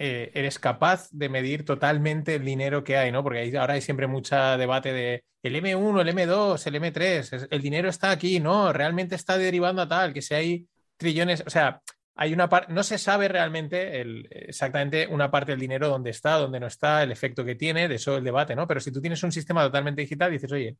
eh, 0.00 0.30
eres 0.32 0.60
capaz 0.60 1.08
de 1.10 1.28
medir 1.28 1.64
totalmente 1.64 2.36
el 2.36 2.44
dinero 2.44 2.84
que 2.84 2.96
hay, 2.96 3.10
¿no? 3.10 3.24
Porque 3.24 3.58
ahora 3.58 3.74
hay 3.74 3.80
siempre 3.80 4.06
mucha 4.06 4.56
debate 4.56 4.92
de 4.92 5.24
el 5.42 5.56
M1, 5.56 6.00
el 6.00 6.08
M2, 6.08 6.66
el 6.66 6.74
M3, 6.76 7.48
el 7.50 7.60
dinero 7.60 7.88
está 7.88 8.12
aquí, 8.12 8.38
¿no? 8.38 8.72
Realmente 8.72 9.16
está 9.16 9.36
derivando 9.36 9.82
a 9.82 9.88
tal, 9.88 10.12
que 10.12 10.22
si 10.22 10.34
hay 10.34 10.68
trillones, 10.96 11.42
o 11.44 11.50
sea, 11.50 11.82
hay 12.14 12.32
una 12.32 12.48
parte, 12.48 12.72
no 12.72 12.84
se 12.84 12.96
sabe 12.96 13.26
realmente 13.26 14.00
exactamente 14.30 15.08
una 15.08 15.30
parte 15.32 15.52
del 15.52 15.60
dinero 15.60 15.88
dónde 15.88 16.10
está, 16.10 16.34
dónde 16.34 16.60
no 16.60 16.68
está, 16.68 17.02
el 17.02 17.10
efecto 17.10 17.44
que 17.44 17.56
tiene, 17.56 17.88
de 17.88 17.96
eso 17.96 18.16
el 18.16 18.24
debate, 18.24 18.54
¿no? 18.54 18.68
Pero 18.68 18.78
si 18.78 18.92
tú 18.92 19.00
tienes 19.00 19.22
un 19.24 19.32
sistema 19.32 19.64
totalmente 19.64 20.02
digital, 20.02 20.30
dices, 20.30 20.52
oye, 20.52 20.76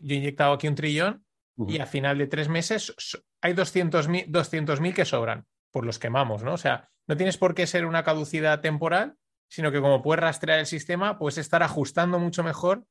yo 0.00 0.14
he 0.14 0.18
inyectado 0.18 0.54
aquí 0.54 0.66
un 0.66 0.74
trillón 0.74 1.24
y 1.68 1.78
a 1.78 1.86
final 1.86 2.16
de 2.16 2.26
tres 2.26 2.48
meses 2.48 2.94
hay 3.42 3.52
200.000 3.52 4.26
200 4.28 4.80
que 4.94 5.04
sobran, 5.04 5.44
por 5.70 5.84
los 5.84 5.98
quemamos, 5.98 6.42
¿no? 6.42 6.54
O 6.54 6.58
sea, 6.58 6.90
no 7.06 7.16
tienes 7.16 7.36
por 7.36 7.54
qué 7.54 7.66
ser 7.66 7.86
una 7.86 8.04
caducidad 8.04 8.60
temporal, 8.60 9.16
sino 9.48 9.70
que 9.70 9.80
como 9.80 10.02
puedes 10.02 10.22
rastrear 10.22 10.58
el 10.58 10.66
sistema, 10.66 11.18
puedes 11.18 11.38
estar 11.38 11.62
ajustando 11.62 12.18
mucho 12.18 12.42
mejor 12.42 12.84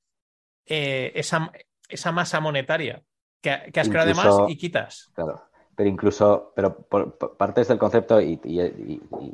eh, 0.65 1.11
esa, 1.15 1.51
esa, 1.89 2.11
masa 2.11 2.39
monetaria 2.39 3.03
que, 3.41 3.51
has 3.51 3.89
creado 3.89 4.11
además 4.11 4.35
y 4.47 4.57
quitas. 4.57 5.09
Claro, 5.15 5.43
pero 5.75 5.89
incluso, 5.89 6.51
pero 6.55 6.77
por, 6.77 7.17
partes 7.35 7.67
del 7.67 7.79
concepto, 7.79 8.21
y, 8.21 8.39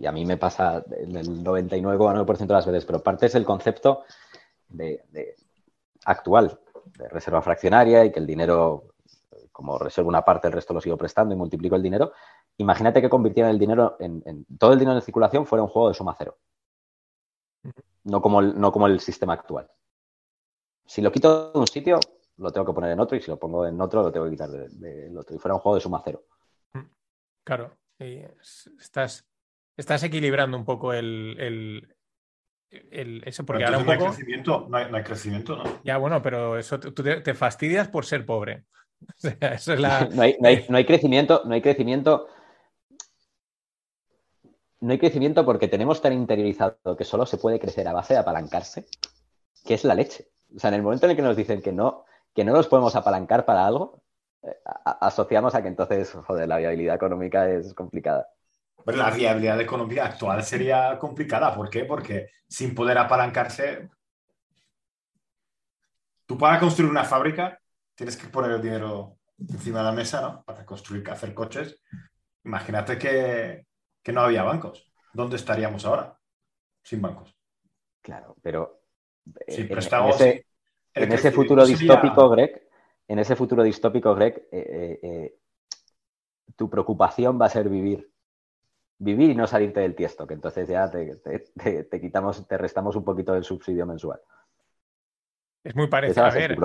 a 0.06 0.12
mí 0.14 0.26
me 0.26 0.38
pasa 0.38 0.84
el 0.98 1.12
99,9% 1.44 2.38
de 2.38 2.54
las 2.54 2.66
veces, 2.66 2.86
pero 2.86 3.04
partes 3.04 3.34
del 3.34 3.44
concepto 3.44 4.04
de, 4.70 5.04
actual, 6.06 6.58
de 6.98 7.10
reserva 7.10 7.42
fraccionaria 7.42 8.06
y 8.06 8.12
que 8.12 8.20
el 8.20 8.26
dinero, 8.26 8.94
como 9.52 9.78
reservo 9.78 10.08
una 10.08 10.24
parte, 10.24 10.48
el 10.48 10.54
resto 10.54 10.74
lo 10.74 10.80
sigo 10.80 10.96
prestando 10.96 11.34
y 11.34 11.38
multiplico 11.38 11.76
el 11.76 11.84
dinero, 11.84 12.14
imagínate 12.58 13.02
que 13.02 13.10
convirtieran 13.10 13.52
el 13.52 13.60
dinero 13.60 13.98
en, 14.00 14.46
todo 14.58 14.74
el 14.74 14.80
dinero 14.80 14.98
en 14.98 15.04
circulación 15.04 15.46
fuera 15.46 15.64
un 15.64 15.70
juego 15.70 15.90
de 15.90 15.94
suma 15.94 16.16
cero. 16.18 16.38
No 18.04 18.22
como, 18.22 18.40
el, 18.40 18.60
no 18.60 18.72
como 18.72 18.88
el 18.88 19.00
sistema 19.00 19.34
actual. 19.34 19.70
Si 20.86 21.02
lo 21.02 21.12
quito 21.12 21.52
de 21.52 21.60
un 21.60 21.68
sitio, 21.68 22.00
lo 22.38 22.52
tengo 22.52 22.66
que 22.66 22.74
poner 22.74 22.92
en 22.92 23.00
otro 23.00 23.18
y 23.18 23.22
si 23.22 23.30
lo 23.30 23.38
pongo 23.38 23.66
en 23.66 23.80
otro, 23.82 24.04
lo 24.04 24.12
tengo 24.12 24.26
que 24.26 24.32
quitar 24.32 24.50
del 24.50 25.18
otro. 25.18 25.36
Y 25.36 25.40
fuera 25.40 25.56
un 25.56 25.62
juego 25.62 25.76
de 25.76 25.82
suma 25.82 26.02
cero. 26.04 26.24
Claro. 27.44 27.78
estás, 28.00 29.28
estás 29.76 30.04
equilibrando 30.04 30.58
un 30.58 30.66
poco 30.66 30.94
el, 30.94 31.88
eso 32.70 33.46
porque 33.46 33.64
ahora 33.64 33.78
un 33.78 33.86
poco... 33.86 33.98
no, 33.98 34.04
hay 34.06 34.10
crecimiento, 34.10 34.68
no, 34.70 34.78
hay, 34.78 35.04
crecimiento, 35.04 35.56
¿no? 35.56 35.64
Ya, 35.84 35.98
bueno, 35.98 36.22
pero 36.22 36.58
eso 36.58 36.80
tú 36.80 37.04
te, 37.04 37.34
fastidias 37.34 37.88
por 37.88 38.06
ser 38.06 38.26
pobre. 38.26 38.66
eso 39.42 39.74
es 39.74 39.80
la... 39.80 40.06
no, 40.12 40.22
hay, 40.22 40.36
no, 40.40 40.78
hay, 40.78 40.86
crecimiento, 40.86 41.44
no 41.46 41.54
hay 41.54 41.62
crecimiento. 41.62 42.28
No 44.80 44.92
hay 44.92 45.00
crecimiento 45.00 45.46
porque 45.46 45.68
tenemos 45.68 46.02
tan 46.02 46.14
interiorizado 46.14 46.96
que 46.98 47.04
solo 47.04 47.26
se 47.26 47.38
puede 47.38 47.60
crecer 47.60 47.88
a 47.88 47.94
base 47.94 48.14
de 48.14 48.20
apalancarse, 48.20 48.86
que 49.66 49.74
es 49.74 49.84
la 49.84 49.96
leche. 49.96 50.30
O 50.56 50.60
sea, 50.60 50.70
en 50.70 50.76
el 50.76 50.84
momento 50.84 51.06
en 51.06 51.12
el 51.12 51.16
que 51.16 51.24
nos 51.24 51.36
dicen 51.36 51.62
que 51.62 51.72
no, 51.72 52.06
que 52.34 52.44
no 52.44 52.54
nos 52.54 52.68
podemos 52.68 52.96
apalancar 52.96 53.46
para 53.46 53.66
algo, 53.66 54.04
eh, 54.44 54.56
asociamos 55.02 55.56
a 55.56 55.62
que 55.62 55.68
entonces, 55.68 56.12
joder, 56.12 56.48
la 56.48 56.58
viabilidad 56.58 56.96
económica 56.96 57.50
es 57.50 57.74
complicada. 57.74 58.28
Pero 58.86 59.00
la 59.00 59.10
viabilidad 59.10 59.60
económica 59.60 60.06
actual 60.06 60.44
sería 60.44 60.98
complicada. 60.98 61.54
¿Por 61.54 61.70
qué? 61.70 61.84
Porque 61.84 62.30
sin 62.48 62.74
poder 62.74 62.98
apalancarse, 62.98 63.90
tú 66.26 66.38
para 66.38 66.60
construir 66.60 66.90
una 66.90 67.04
fábrica 67.04 67.60
tienes 67.96 68.16
que 68.16 68.28
poner 68.28 68.52
el 68.52 68.62
dinero 68.62 69.18
encima 69.40 69.80
de 69.80 69.86
la 69.86 69.92
mesa, 69.92 70.22
¿no? 70.22 70.44
Para 70.44 70.66
construir, 70.66 71.10
hacer 71.10 71.34
coches. 71.34 71.82
Imagínate 72.46 72.98
que, 72.98 73.67
no 74.12 74.22
había 74.22 74.44
bancos. 74.44 74.92
¿Dónde 75.14 75.36
estaríamos 75.36 75.86
ahora? 75.86 76.18
Sin 76.84 77.02
bancos. 77.02 77.36
Claro, 78.02 78.36
pero 78.42 78.82
eh, 79.46 79.56
en, 79.58 81.04
en, 81.04 81.12
ese, 81.12 81.32
futuro 81.32 81.66
distópico, 81.66 82.30
Greg, 82.30 82.68
en 83.08 83.20
ese 83.20 83.36
futuro 83.36 83.64
distópico, 83.64 84.16
Greg, 84.16 84.48
eh, 84.52 85.00
eh, 85.02 85.40
tu 86.56 86.70
preocupación 86.70 87.40
va 87.40 87.48
a 87.48 87.50
ser 87.50 87.70
vivir 87.70 88.10
vivir 89.00 89.30
y 89.30 89.36
no 89.36 89.48
salirte 89.48 89.82
del 89.82 89.96
tiesto, 89.96 90.26
que 90.26 90.34
entonces 90.34 90.68
ya 90.68 90.90
te, 90.90 92.02
quitamos, 92.02 92.48
te 92.48 92.58
restamos 92.58 92.96
un 92.96 93.04
poquito 93.04 93.34
del 93.34 93.44
subsidio 93.44 93.86
mensual. 93.86 94.20
Es 95.64 95.76
muy 95.76 95.88
parecido. 95.88 96.26
A 96.26 96.32
ver, 96.32 96.58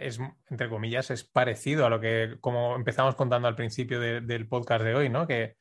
es, 0.00 0.20
entre 0.50 0.68
comillas, 0.68 1.10
es 1.10 1.24
parecido 1.24 1.86
a 1.86 1.90
lo 1.90 2.00
que, 2.00 2.36
como 2.40 2.76
empezamos 2.76 3.14
contando 3.14 3.48
al 3.48 3.56
principio 3.56 3.98
del 3.98 4.46
podcast 4.46 4.84
de 4.84 4.94
hoy, 4.94 5.08
¿no? 5.08 5.26
Que, 5.26 5.56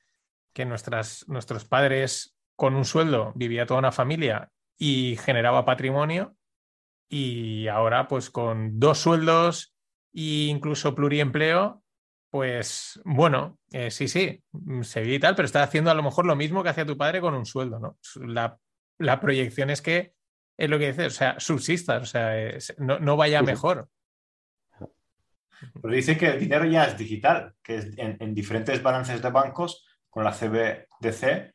que 0.53 0.65
nuestras, 0.65 1.25
nuestros 1.27 1.65
padres 1.65 2.35
con 2.55 2.75
un 2.75 2.85
sueldo 2.85 3.31
vivía 3.35 3.65
toda 3.65 3.79
una 3.79 3.91
familia 3.91 4.51
y 4.77 5.17
generaba 5.17 5.65
patrimonio 5.65 6.35
y 7.07 7.67
ahora 7.67 8.07
pues 8.07 8.29
con 8.29 8.79
dos 8.79 8.99
sueldos 8.99 9.73
e 10.13 10.47
incluso 10.49 10.95
pluriempleo 10.95 11.83
pues 12.29 13.01
bueno, 13.05 13.57
eh, 13.71 13.89
sí, 13.89 14.07
sí, 14.07 14.43
mm, 14.51 14.83
se 14.83 15.01
ve 15.01 15.15
y 15.15 15.19
tal, 15.19 15.35
pero 15.35 15.45
está 15.45 15.63
haciendo 15.63 15.89
a 15.89 15.95
lo 15.95 16.03
mejor 16.03 16.25
lo 16.25 16.35
mismo 16.35 16.61
que 16.61 16.69
hacía 16.69 16.85
tu 16.85 16.97
padre 16.97 17.21
con 17.21 17.33
un 17.33 17.45
sueldo, 17.45 17.79
¿no? 17.79 17.97
La, 18.27 19.19
proyección 19.19 19.69
es 19.69 19.81
que 19.81 20.13
es 20.57 20.69
lo 20.69 20.77
que 20.77 20.87
dice, 20.87 21.07
o 21.07 21.09
sea, 21.09 21.39
subsistas, 21.39 22.03
o 22.03 22.05
sea, 22.05 22.35
no, 22.77 23.17
vaya 23.17 23.41
mejor. 23.41 23.89
Pero 25.81 25.93
dice 25.93 26.17
que 26.17 26.27
el 26.27 26.39
dinero 26.39 26.65
ya 26.65 26.85
es 26.85 26.97
digital, 26.97 27.55
que 27.63 27.91
en, 27.97 28.33
diferentes 28.33 28.81
balances 28.83 29.21
de 29.21 29.29
bancos 29.29 29.85
con 30.09 30.23
la 30.23 30.31
CBDC 30.31 31.53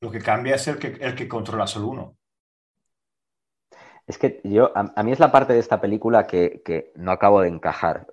lo 0.00 0.10
que 0.10 0.20
cambia 0.20 0.56
es 0.56 0.68
el 0.68 0.78
que, 0.78 0.98
el 1.00 1.14
que 1.14 1.26
controla 1.26 1.66
solo 1.66 1.88
uno. 1.88 2.16
Es 4.06 4.18
que 4.18 4.42
yo, 4.44 4.70
a, 4.74 5.02
mí 5.02 5.12
es 5.12 5.18
la 5.18 5.32
parte 5.32 5.54
de 5.54 5.58
esta 5.58 5.80
película 5.80 6.26
que, 6.26 6.92
no 6.96 7.10
acabo 7.10 7.40
de 7.40 7.48
encajar. 7.48 8.06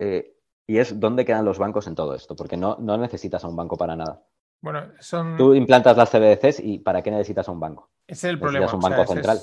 Eh, 0.00 0.36
y 0.66 0.78
es 0.78 0.98
dónde 0.98 1.24
quedan 1.24 1.44
los 1.44 1.58
bancos 1.58 1.86
en 1.86 1.94
todo 1.94 2.16
esto, 2.16 2.34
porque 2.34 2.56
no, 2.56 2.76
no 2.80 2.96
necesitas 2.96 3.44
a 3.44 3.48
un 3.48 3.54
banco 3.54 3.76
para 3.76 3.94
nada. 3.94 4.24
Bueno, 4.60 4.92
son... 4.98 5.36
Tú 5.36 5.54
implantas 5.54 5.96
las 5.96 6.10
CBDCs 6.10 6.60
y 6.60 6.78
¿para 6.80 7.00
qué 7.02 7.12
necesitas 7.12 7.48
a 7.48 7.52
un 7.52 7.60
banco? 7.60 7.90
Ese 8.06 8.26
es 8.26 8.32
el 8.32 8.40
problema. 8.40 8.72
un 8.72 8.80
banco 8.80 9.06
central. 9.06 9.38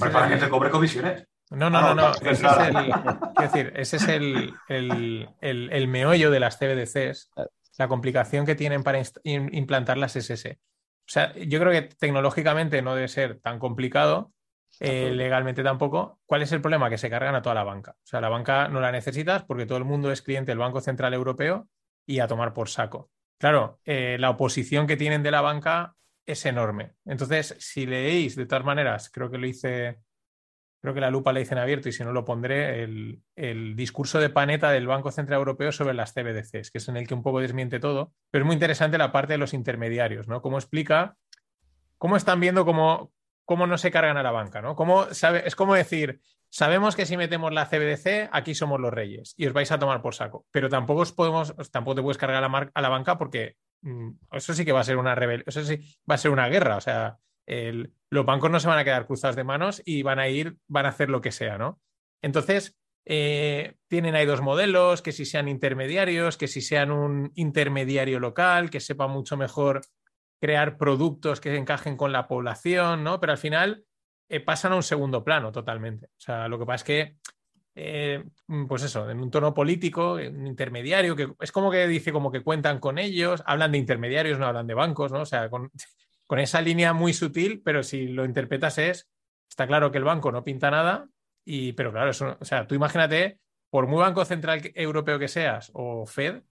para 0.00 0.28
que 0.28 0.36
te 0.36 0.48
cobre 0.48 0.70
comisiones. 0.70 1.26
No, 1.50 1.70
no, 1.70 1.80
no, 1.80 1.94
no. 1.94 2.10
Ese 2.12 2.30
es 2.30 2.42
el, 2.42 2.92
decir, 3.40 3.72
ese 3.76 3.96
es 3.96 4.08
el, 4.08 5.88
meollo 5.88 6.30
de 6.30 6.40
las 6.40 6.58
CBDCs, 6.58 7.30
la 7.78 7.88
complicación 7.88 8.46
que 8.46 8.54
tienen 8.54 8.82
para 8.82 9.02
implantar 9.24 9.98
las 9.98 10.16
SS. 10.16 10.58
O 10.58 11.12
sea, 11.12 11.34
yo 11.34 11.58
creo 11.58 11.72
que 11.72 11.82
tecnológicamente 11.82 12.82
no 12.82 12.94
debe 12.94 13.08
ser 13.08 13.40
tan 13.40 13.58
complicado, 13.58 14.32
eh, 14.78 15.10
legalmente 15.10 15.62
tampoco. 15.62 16.20
¿Cuál 16.24 16.42
es 16.42 16.52
el 16.52 16.60
problema? 16.60 16.88
Que 16.88 16.98
se 16.98 17.10
cargan 17.10 17.34
a 17.34 17.42
toda 17.42 17.54
la 17.54 17.64
banca. 17.64 17.92
O 17.92 18.06
sea, 18.06 18.20
la 18.20 18.28
banca 18.28 18.68
no 18.68 18.80
la 18.80 18.92
necesitas 18.92 19.44
porque 19.44 19.66
todo 19.66 19.78
el 19.78 19.84
mundo 19.84 20.12
es 20.12 20.22
cliente 20.22 20.52
del 20.52 20.58
Banco 20.58 20.80
Central 20.80 21.12
Europeo 21.12 21.68
y 22.06 22.20
a 22.20 22.28
tomar 22.28 22.54
por 22.54 22.68
saco. 22.68 23.10
Claro, 23.38 23.80
eh, 23.84 24.16
la 24.18 24.30
oposición 24.30 24.86
que 24.86 24.96
tienen 24.96 25.22
de 25.22 25.30
la 25.30 25.40
banca 25.40 25.96
es 26.26 26.44
enorme. 26.46 26.94
Entonces, 27.04 27.56
si 27.58 27.86
leéis, 27.86 28.36
de 28.36 28.46
todas 28.46 28.64
maneras, 28.64 29.10
creo 29.10 29.30
que 29.30 29.38
lo 29.38 29.46
hice, 29.46 29.98
creo 30.80 30.94
que 30.94 31.00
la 31.00 31.10
lupa 31.10 31.32
la 31.32 31.40
hice 31.40 31.54
en 31.54 31.60
abierto 31.60 31.88
y 31.88 31.92
si 31.92 32.04
no 32.04 32.12
lo 32.12 32.24
pondré, 32.24 32.82
el, 32.82 33.22
el, 33.36 33.76
discurso 33.76 34.18
de 34.18 34.30
Paneta 34.30 34.70
del 34.70 34.86
Banco 34.86 35.10
Central 35.10 35.38
Europeo 35.38 35.72
sobre 35.72 35.94
las 35.94 36.12
CBDCs, 36.12 36.70
que 36.70 36.78
es 36.78 36.88
en 36.88 36.96
el 36.96 37.06
que 37.06 37.14
un 37.14 37.22
poco 37.22 37.40
desmiente 37.40 37.80
todo, 37.80 38.12
pero 38.30 38.44
es 38.44 38.46
muy 38.46 38.54
interesante 38.54 38.98
la 38.98 39.12
parte 39.12 39.34
de 39.34 39.38
los 39.38 39.54
intermediarios, 39.54 40.28
¿no? 40.28 40.40
Cómo 40.40 40.58
explica, 40.58 41.16
cómo 41.98 42.16
están 42.16 42.40
viendo 42.40 42.64
cómo, 42.64 43.12
cómo 43.44 43.66
no 43.66 43.76
se 43.78 43.90
cargan 43.90 44.16
a 44.16 44.22
la 44.22 44.30
banca, 44.30 44.62
¿no? 44.62 44.76
sabe, 45.12 45.42
es 45.44 45.56
como 45.56 45.74
decir, 45.74 46.20
sabemos 46.50 46.96
que 46.96 47.04
si 47.04 47.16
metemos 47.16 47.52
la 47.52 47.66
CBDC, 47.66 48.30
aquí 48.32 48.54
somos 48.54 48.80
los 48.80 48.92
reyes 48.92 49.34
y 49.36 49.46
os 49.46 49.52
vais 49.52 49.70
a 49.72 49.78
tomar 49.78 50.00
por 50.02 50.14
saco, 50.14 50.46
pero 50.50 50.68
tampoco 50.68 51.00
os 51.00 51.12
podemos, 51.12 51.54
tampoco 51.70 51.96
te 51.96 52.02
puedes 52.02 52.16
cargar 52.16 52.44
a 52.44 52.80
la, 52.80 52.88
banca 52.88 53.18
porque 53.18 53.56
mm, 53.82 54.10
eso 54.32 54.54
sí 54.54 54.64
que 54.64 54.72
va 54.72 54.80
a 54.80 54.84
ser 54.84 54.96
una 54.98 55.14
rebelión, 55.14 55.44
eso 55.46 55.64
sí 55.64 55.78
va 56.08 56.14
a 56.14 56.18
ser 56.18 56.30
una 56.30 56.48
guerra, 56.48 56.76
o 56.76 56.80
sea, 56.80 57.18
los 58.10 58.26
bancos 58.26 58.50
no 58.50 58.60
se 58.60 58.68
van 58.68 58.78
a 58.78 58.84
quedar 58.84 59.06
cruzados 59.06 59.36
de 59.36 59.44
manos 59.44 59.82
y 59.84 60.02
van 60.02 60.18
a 60.18 60.28
ir, 60.28 60.56
van 60.68 60.86
a 60.86 60.90
hacer 60.90 61.10
lo 61.10 61.20
que 61.20 61.32
sea, 61.32 61.58
¿no? 61.58 61.80
Entonces, 62.22 62.76
eh, 63.06 63.76
tienen 63.88 64.14
ahí 64.14 64.26
dos 64.26 64.40
modelos, 64.40 65.02
que 65.02 65.12
si 65.12 65.24
sean 65.24 65.48
intermediarios, 65.48 66.36
que 66.36 66.48
si 66.48 66.60
sean 66.60 66.90
un 66.90 67.32
intermediario 67.34 68.20
local, 68.20 68.70
que 68.70 68.80
sepa 68.80 69.08
mucho 69.08 69.36
mejor 69.36 69.80
crear 70.40 70.76
productos 70.76 71.40
que 71.40 71.56
encajen 71.56 71.96
con 71.96 72.12
la 72.12 72.28
población, 72.28 73.04
¿no? 73.04 73.20
Pero 73.20 73.32
al 73.32 73.38
final 73.38 73.84
eh, 74.28 74.40
pasan 74.40 74.72
a 74.72 74.76
un 74.76 74.82
segundo 74.82 75.24
plano 75.24 75.50
totalmente. 75.52 76.06
O 76.06 76.20
sea, 76.20 76.48
lo 76.48 76.58
que 76.58 76.66
pasa 76.66 76.76
es 76.76 76.84
que, 76.84 77.16
eh, 77.74 78.24
pues 78.68 78.82
eso, 78.82 79.10
en 79.10 79.20
un 79.20 79.30
tono 79.30 79.52
político, 79.52 80.14
un 80.14 80.46
intermediario, 80.46 81.16
que 81.16 81.32
es 81.40 81.52
como 81.52 81.70
que 81.70 81.86
dice 81.88 82.12
como 82.12 82.30
que 82.30 82.42
cuentan 82.42 82.78
con 82.78 82.98
ellos, 82.98 83.42
hablan 83.46 83.72
de 83.72 83.78
intermediarios, 83.78 84.38
no 84.38 84.46
hablan 84.46 84.66
de 84.66 84.74
bancos, 84.74 85.12
¿no? 85.12 85.22
O 85.22 85.26
sea, 85.26 85.50
con, 85.50 85.70
esa 86.38 86.60
línea 86.60 86.92
muy 86.92 87.12
sutil, 87.12 87.62
pero 87.64 87.82
si 87.82 88.06
lo 88.06 88.24
interpretas 88.24 88.78
es, 88.78 89.08
está 89.48 89.66
claro 89.66 89.90
que 89.90 89.98
el 89.98 90.04
banco 90.04 90.30
no 90.30 90.44
pinta 90.44 90.70
nada, 90.70 91.08
y, 91.44 91.72
pero 91.72 91.92
claro, 91.92 92.10
eso, 92.10 92.36
o 92.40 92.44
sea, 92.44 92.66
tú 92.66 92.74
imagínate, 92.74 93.40
por 93.70 93.86
muy 93.86 93.98
Banco 93.98 94.24
Central 94.24 94.60
Europeo 94.74 95.18
que 95.18 95.28
seas 95.28 95.70
o 95.74 96.06
Fed, 96.06 96.42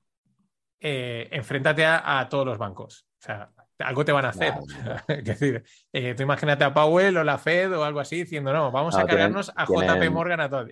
eh, 0.79 1.27
enfréntate 1.31 1.85
a, 1.85 2.19
a, 2.19 2.29
todos 2.29 2.45
los 2.45 2.57
bancos. 2.57 3.05
O 3.21 3.25
sea, 3.25 3.51
algo 3.79 4.05
te 4.05 4.11
van 4.11 4.25
a 4.25 4.29
hacer. 4.29 4.53
es 5.07 5.23
decir, 5.23 5.63
eh, 5.93 6.13
tú 6.15 6.23
imagínate 6.23 6.63
a 6.63 6.73
Powell 6.73 7.17
o 7.17 7.23
la 7.23 7.37
Fed 7.37 7.77
o 7.77 7.83
algo 7.83 7.99
así 7.99 8.17
diciendo, 8.17 8.51
no, 8.53 8.71
vamos 8.71 8.95
a 8.95 9.05
cargarnos 9.05 9.51
a 9.55 9.65
JP 9.65 10.09
Morgan 10.11 10.41
a 10.41 10.49
todos. 10.49 10.69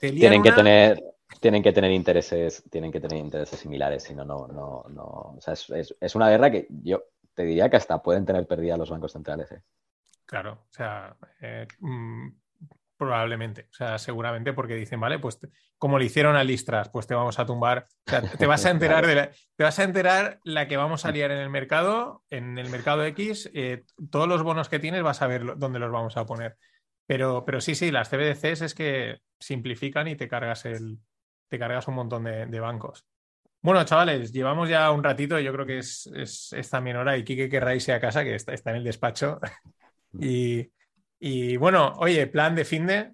Tienen 0.00 0.42
que 0.42 0.52
tener 0.52 1.02
tienen 1.40 1.62
que 1.62 1.72
tener 1.72 1.90
intereses, 1.90 2.62
tienen 2.70 2.92
que 2.92 3.00
tener 3.00 3.18
intereses 3.18 3.58
similares, 3.58 4.02
si 4.02 4.14
no, 4.14 4.24
no, 4.24 4.46
no, 4.48 4.84
no. 4.90 5.04
O 5.04 5.38
sea, 5.40 5.54
es, 5.54 6.14
una 6.14 6.28
guerra 6.28 6.50
que 6.50 6.66
yo 6.68 7.04
te 7.34 7.44
diría 7.44 7.70
que 7.70 7.76
hasta 7.76 8.02
pueden 8.02 8.24
tener 8.24 8.46
perdida 8.46 8.76
los 8.76 8.90
bancos 8.90 9.12
centrales. 9.12 9.50
¿eh? 9.52 9.62
Claro, 10.26 10.64
o 10.68 10.72
sea, 10.72 11.16
eh, 11.40 11.66
mm, 11.80 12.28
Probablemente, 13.02 13.66
o 13.68 13.74
sea, 13.74 13.98
seguramente 13.98 14.52
porque 14.52 14.76
dicen, 14.76 15.00
vale, 15.00 15.18
pues 15.18 15.40
como 15.76 15.98
le 15.98 16.04
hicieron 16.04 16.36
a 16.36 16.44
Listras, 16.44 16.88
pues 16.88 17.08
te 17.08 17.16
vamos 17.16 17.36
a 17.40 17.46
tumbar, 17.46 17.88
te 18.38 18.46
vas 18.46 18.64
a 18.64 18.70
enterar 18.70 19.08
de 19.08 19.14
la, 19.16 19.30
te 19.56 19.64
vas 19.64 19.76
a 19.80 19.82
enterar 19.82 20.38
la 20.44 20.68
que 20.68 20.76
vamos 20.76 21.04
a 21.04 21.10
liar 21.10 21.32
en 21.32 21.38
el 21.38 21.50
mercado, 21.50 22.22
en 22.30 22.58
el 22.58 22.70
mercado 22.70 23.04
X, 23.06 23.50
eh, 23.54 23.82
todos 24.08 24.28
los 24.28 24.44
bonos 24.44 24.68
que 24.68 24.78
tienes 24.78 25.02
vas 25.02 25.20
a 25.20 25.26
ver 25.26 25.56
dónde 25.56 25.80
los 25.80 25.90
vamos 25.90 26.16
a 26.16 26.26
poner. 26.26 26.56
Pero, 27.04 27.44
pero 27.44 27.60
sí, 27.60 27.74
sí, 27.74 27.90
las 27.90 28.08
CBDCs 28.08 28.62
es 28.62 28.74
que 28.76 29.18
simplifican 29.40 30.06
y 30.06 30.14
te 30.14 30.28
cargas 30.28 30.64
el, 30.64 31.00
te 31.48 31.58
cargas 31.58 31.88
un 31.88 31.94
montón 31.94 32.22
de, 32.22 32.60
bancos. 32.60 33.04
Bueno, 33.62 33.84
chavales, 33.84 34.32
llevamos 34.32 34.68
ya 34.68 34.90
un 34.90 35.04
ratito, 35.04 35.38
yo 35.38 35.52
creo 35.52 35.64
que 35.64 35.78
es, 35.78 36.10
es, 36.14 36.68
también 36.68 36.96
hora 36.96 37.16
y 37.16 37.22
Kike 37.22 37.48
querrá 37.48 37.74
irse 37.76 37.92
a 37.92 38.00
casa, 38.00 38.24
que 38.24 38.34
está, 38.34 38.52
está 38.52 38.70
en 38.70 38.78
el 38.78 38.84
despacho. 38.84 39.38
y, 40.20 40.68
y 41.20 41.56
bueno, 41.56 41.92
oye, 41.98 42.26
plan 42.26 42.56
de 42.56 42.64
fin 42.64 42.88
de. 42.88 43.12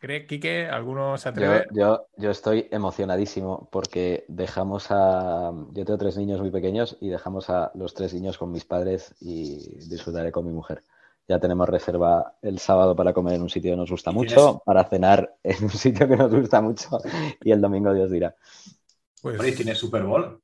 ¿Cree, 0.00 0.26
Quique, 0.26 0.66
alguno 0.66 1.16
se 1.16 1.28
atreve? 1.28 1.68
Yo, 1.70 2.08
yo, 2.16 2.32
estoy 2.32 2.66
emocionadísimo 2.72 3.68
porque 3.70 4.24
dejamos 4.26 4.90
a. 4.90 5.52
Yo 5.70 5.84
tengo 5.84 5.96
tres 5.96 6.16
niños 6.16 6.40
muy 6.40 6.50
pequeños 6.50 6.96
y 7.00 7.08
dejamos 7.08 7.50
a 7.50 7.70
los 7.76 7.94
tres 7.94 8.12
niños 8.12 8.36
con 8.36 8.50
mis 8.50 8.64
padres 8.64 9.14
y 9.20 9.78
disfrutaré 9.88 10.32
con 10.32 10.44
mi 10.44 10.52
mujer. 10.52 10.82
Ya 11.28 11.38
tenemos 11.38 11.68
reserva 11.68 12.34
el 12.42 12.58
sábado 12.58 12.96
para 12.96 13.12
comer 13.12 13.34
en 13.34 13.42
un 13.42 13.50
sitio 13.50 13.72
que 13.72 13.76
nos 13.76 13.90
gusta 13.90 14.10
mucho, 14.10 14.62
para 14.64 14.84
cenar 14.84 15.36
en 15.42 15.64
un 15.64 15.70
sitio 15.70 16.08
que 16.08 16.16
nos 16.16 16.34
gusta 16.34 16.60
mucho 16.60 16.98
y 17.42 17.50
el 17.50 17.60
domingo 17.60 17.94
Dios 17.94 18.10
dirá. 18.10 18.34
Pues... 19.20 19.56
¿tiene 19.56 19.74
Super 19.74 20.02
Bowl? 20.02 20.40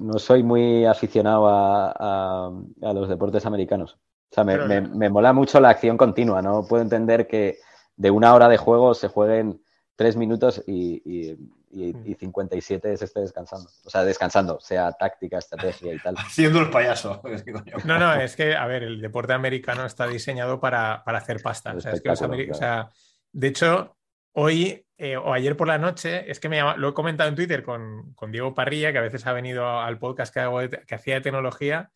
no 0.00 0.18
soy 0.18 0.42
muy 0.42 0.84
aficionado 0.84 1.46
a, 1.48 2.50
los 2.80 3.08
deportes 3.08 3.46
americanos. 3.46 3.98
O 4.30 4.34
sea, 4.34 4.44
me, 4.44 5.10
mola 5.10 5.32
mucho 5.32 5.60
la 5.60 5.70
acción 5.70 5.96
continua, 5.96 6.40
¿no? 6.40 6.66
Puedo 6.66 6.82
entender 6.82 7.26
que 7.26 7.58
de 7.96 8.10
una 8.10 8.34
hora 8.34 8.48
de 8.48 8.56
juego 8.56 8.94
se 8.94 9.08
jueguen 9.08 9.62
tres 9.96 10.16
minutos 10.16 10.62
y, 10.66 11.02
y, 11.04 11.36
57 11.72 12.96
se 12.96 13.04
esté 13.04 13.20
descansando. 13.20 13.70
O 13.84 13.90
sea, 13.90 14.04
descansando, 14.04 14.60
sea 14.60 14.92
táctica, 14.92 15.38
estrategia 15.38 15.94
y 15.94 15.98
tal. 15.98 16.14
Haciendo 16.18 16.60
el 16.60 16.70
payaso. 16.70 17.22
No, 17.84 17.98
no, 17.98 18.14
es 18.14 18.36
que, 18.36 18.54
a 18.54 18.66
ver, 18.66 18.82
el 18.82 19.00
deporte 19.00 19.32
americano 19.32 19.86
está 19.86 20.06
diseñado 20.06 20.60
para, 20.60 21.02
hacer 21.04 21.40
pasta. 21.42 21.74
O 21.74 21.80
sea, 21.80 21.92
es 21.92 22.00
que 22.00 22.08
los 22.08 22.20
o 22.20 22.54
sea, 22.54 22.90
de 23.32 23.48
hecho, 23.48 23.96
hoy 24.32 24.84
eh, 25.04 25.16
o 25.16 25.32
ayer 25.32 25.56
por 25.56 25.66
la 25.66 25.78
noche, 25.78 26.30
es 26.30 26.38
que 26.38 26.48
me 26.48 26.58
llama, 26.58 26.76
lo 26.76 26.90
he 26.90 26.94
comentado 26.94 27.28
en 27.28 27.34
Twitter 27.34 27.64
con, 27.64 28.14
Diego 28.30 28.54
Parrilla, 28.54 28.92
que 28.92 28.98
a 28.98 29.02
veces 29.02 29.26
ha 29.26 29.32
venido 29.32 29.80
al 29.80 29.98
podcast 29.98 30.32
que, 30.32 30.38
hago 30.38 30.60
que 30.86 30.94
hacía 30.94 31.14
de 31.14 31.22
tecnología, 31.22 31.90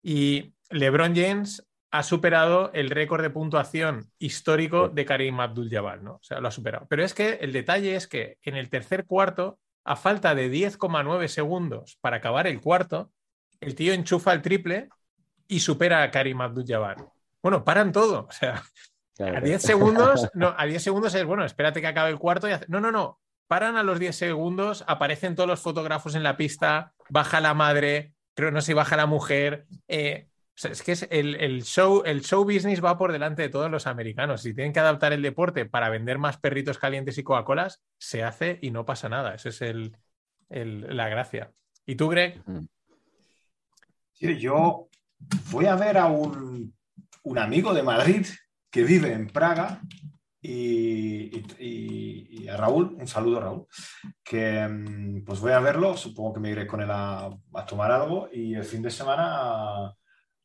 y 0.00 0.54
LeBron 0.70 1.12
James 1.16 1.66
ha 1.92 2.02
superado 2.02 2.70
el 2.72 2.88
récord 2.88 3.22
de 3.22 3.28
puntuación 3.28 4.10
histórico 4.18 4.88
de 4.88 5.04
Karim 5.04 5.38
Abdul-Jabbar, 5.40 6.02
¿no? 6.02 6.14
O 6.14 6.22
sea, 6.22 6.40
lo 6.40 6.48
ha 6.48 6.50
superado. 6.50 6.86
Pero 6.88 7.04
es 7.04 7.12
que 7.12 7.34
el 7.42 7.52
detalle 7.52 7.94
es 7.94 8.08
que 8.08 8.38
en 8.42 8.56
el 8.56 8.70
tercer 8.70 9.04
cuarto, 9.04 9.58
a 9.84 9.94
falta 9.94 10.34
de 10.34 10.50
10,9 10.50 11.28
segundos 11.28 11.98
para 12.00 12.16
acabar 12.16 12.46
el 12.46 12.62
cuarto, 12.62 13.12
el 13.60 13.74
tío 13.74 13.92
enchufa 13.92 14.32
el 14.32 14.40
triple 14.40 14.88
y 15.46 15.60
supera 15.60 16.02
a 16.02 16.10
Karim 16.10 16.40
Abdul-Jabbar. 16.40 16.96
Bueno, 17.42 17.62
paran 17.62 17.92
todo. 17.92 18.26
O 18.26 18.32
sea, 18.32 18.62
a 19.18 19.40
10 19.42 19.60
segundos, 19.60 20.30
no, 20.34 20.54
a 20.56 20.64
10 20.64 20.82
segundos 20.82 21.14
es, 21.14 21.26
bueno, 21.26 21.44
espérate 21.44 21.82
que 21.82 21.88
acabe 21.88 22.10
el 22.10 22.18
cuarto 22.18 22.48
y 22.48 22.52
hace... 22.52 22.64
No, 22.68 22.80
no, 22.80 22.90
no. 22.90 23.20
Paran 23.48 23.76
a 23.76 23.82
los 23.82 23.98
10 23.98 24.16
segundos, 24.16 24.82
aparecen 24.86 25.34
todos 25.34 25.48
los 25.48 25.60
fotógrafos 25.60 26.14
en 26.14 26.22
la 26.22 26.38
pista, 26.38 26.94
baja 27.10 27.38
la 27.42 27.52
madre, 27.52 28.14
creo 28.34 28.50
no 28.50 28.62
sé 28.62 28.68
si 28.68 28.72
baja 28.72 28.96
la 28.96 29.04
mujer, 29.04 29.66
eh, 29.88 30.28
es 30.56 30.82
que 30.82 30.92
es 30.92 31.08
el, 31.10 31.62
show, 31.62 32.02
el 32.04 32.22
show 32.22 32.44
business 32.44 32.84
va 32.84 32.98
por 32.98 33.12
delante 33.12 33.42
de 33.42 33.48
todos 33.48 33.70
los 33.70 33.86
americanos. 33.86 34.42
Si 34.42 34.54
tienen 34.54 34.72
que 34.72 34.80
adaptar 34.80 35.12
el 35.12 35.22
deporte 35.22 35.64
para 35.64 35.88
vender 35.88 36.18
más 36.18 36.38
perritos 36.38 36.78
calientes 36.78 37.18
y 37.18 37.22
Coca-Colas, 37.22 37.82
se 37.98 38.22
hace 38.22 38.58
y 38.62 38.70
no 38.70 38.84
pasa 38.84 39.08
nada. 39.08 39.34
Esa 39.34 39.48
es 39.48 39.62
el, 39.62 39.96
la 40.50 41.08
gracia. 41.08 41.52
¿Y 41.86 41.96
tú, 41.96 42.08
Greg? 42.08 42.42
Sí, 44.12 44.38
yo 44.38 44.88
voy 45.50 45.66
a 45.66 45.74
ver 45.74 45.98
a 45.98 46.06
un, 46.06 46.74
amigo 47.36 47.72
de 47.72 47.82
Madrid 47.82 48.26
que 48.70 48.84
vive 48.84 49.12
en 49.12 49.28
Praga 49.28 49.80
y, 50.40 51.30
a 52.48 52.56
Raúl, 52.56 52.96
un 52.98 53.06
saludo 53.06 53.40
Raúl, 53.40 53.66
que 54.22 54.68
mm, 54.68 55.24
pues 55.24 55.40
voy 55.40 55.52
a 55.52 55.60
verlo, 55.60 55.96
supongo 55.96 56.34
que 56.34 56.40
me 56.40 56.50
iré 56.50 56.66
con 56.66 56.82
él 56.82 56.90
a, 56.90 57.30
a 57.54 57.66
tomar 57.66 57.92
algo 57.92 58.28
y 58.32 58.54
el 58.54 58.64
fin 58.64 58.82
de 58.82 58.90
semana 58.90 59.94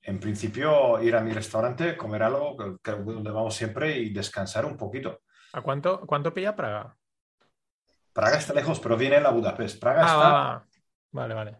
en 0.07 0.21
principio, 0.21 1.01
ir 1.01 1.17
a 1.17 1.21
mi 1.21 1.33
restaurante, 1.33 1.97
comer 1.97 2.23
algo, 2.23 2.55
que, 2.81 2.91
es 2.91 3.05
donde 3.05 3.29
vamos 3.29 3.53
siempre, 3.53 3.97
y 3.97 4.13
descansar 4.13 4.65
un 4.65 4.77
poquito. 4.77 5.19
¿A 5.51 5.61
cuánto, 5.61 5.99
cuánto 6.07 6.33
pilla 6.33 6.55
Praga? 6.55 6.95
Praga 8.13 8.37
está 8.37 8.53
lejos, 8.53 8.79
pero 8.79 8.95
viene 8.95 9.17
en 9.17 9.23
la 9.23 9.31
Budapest. 9.31 9.81
Praga 9.81 10.03
ah, 10.03 10.63
está. 10.63 10.79
Vale, 11.11 11.33
vale. 11.33 11.57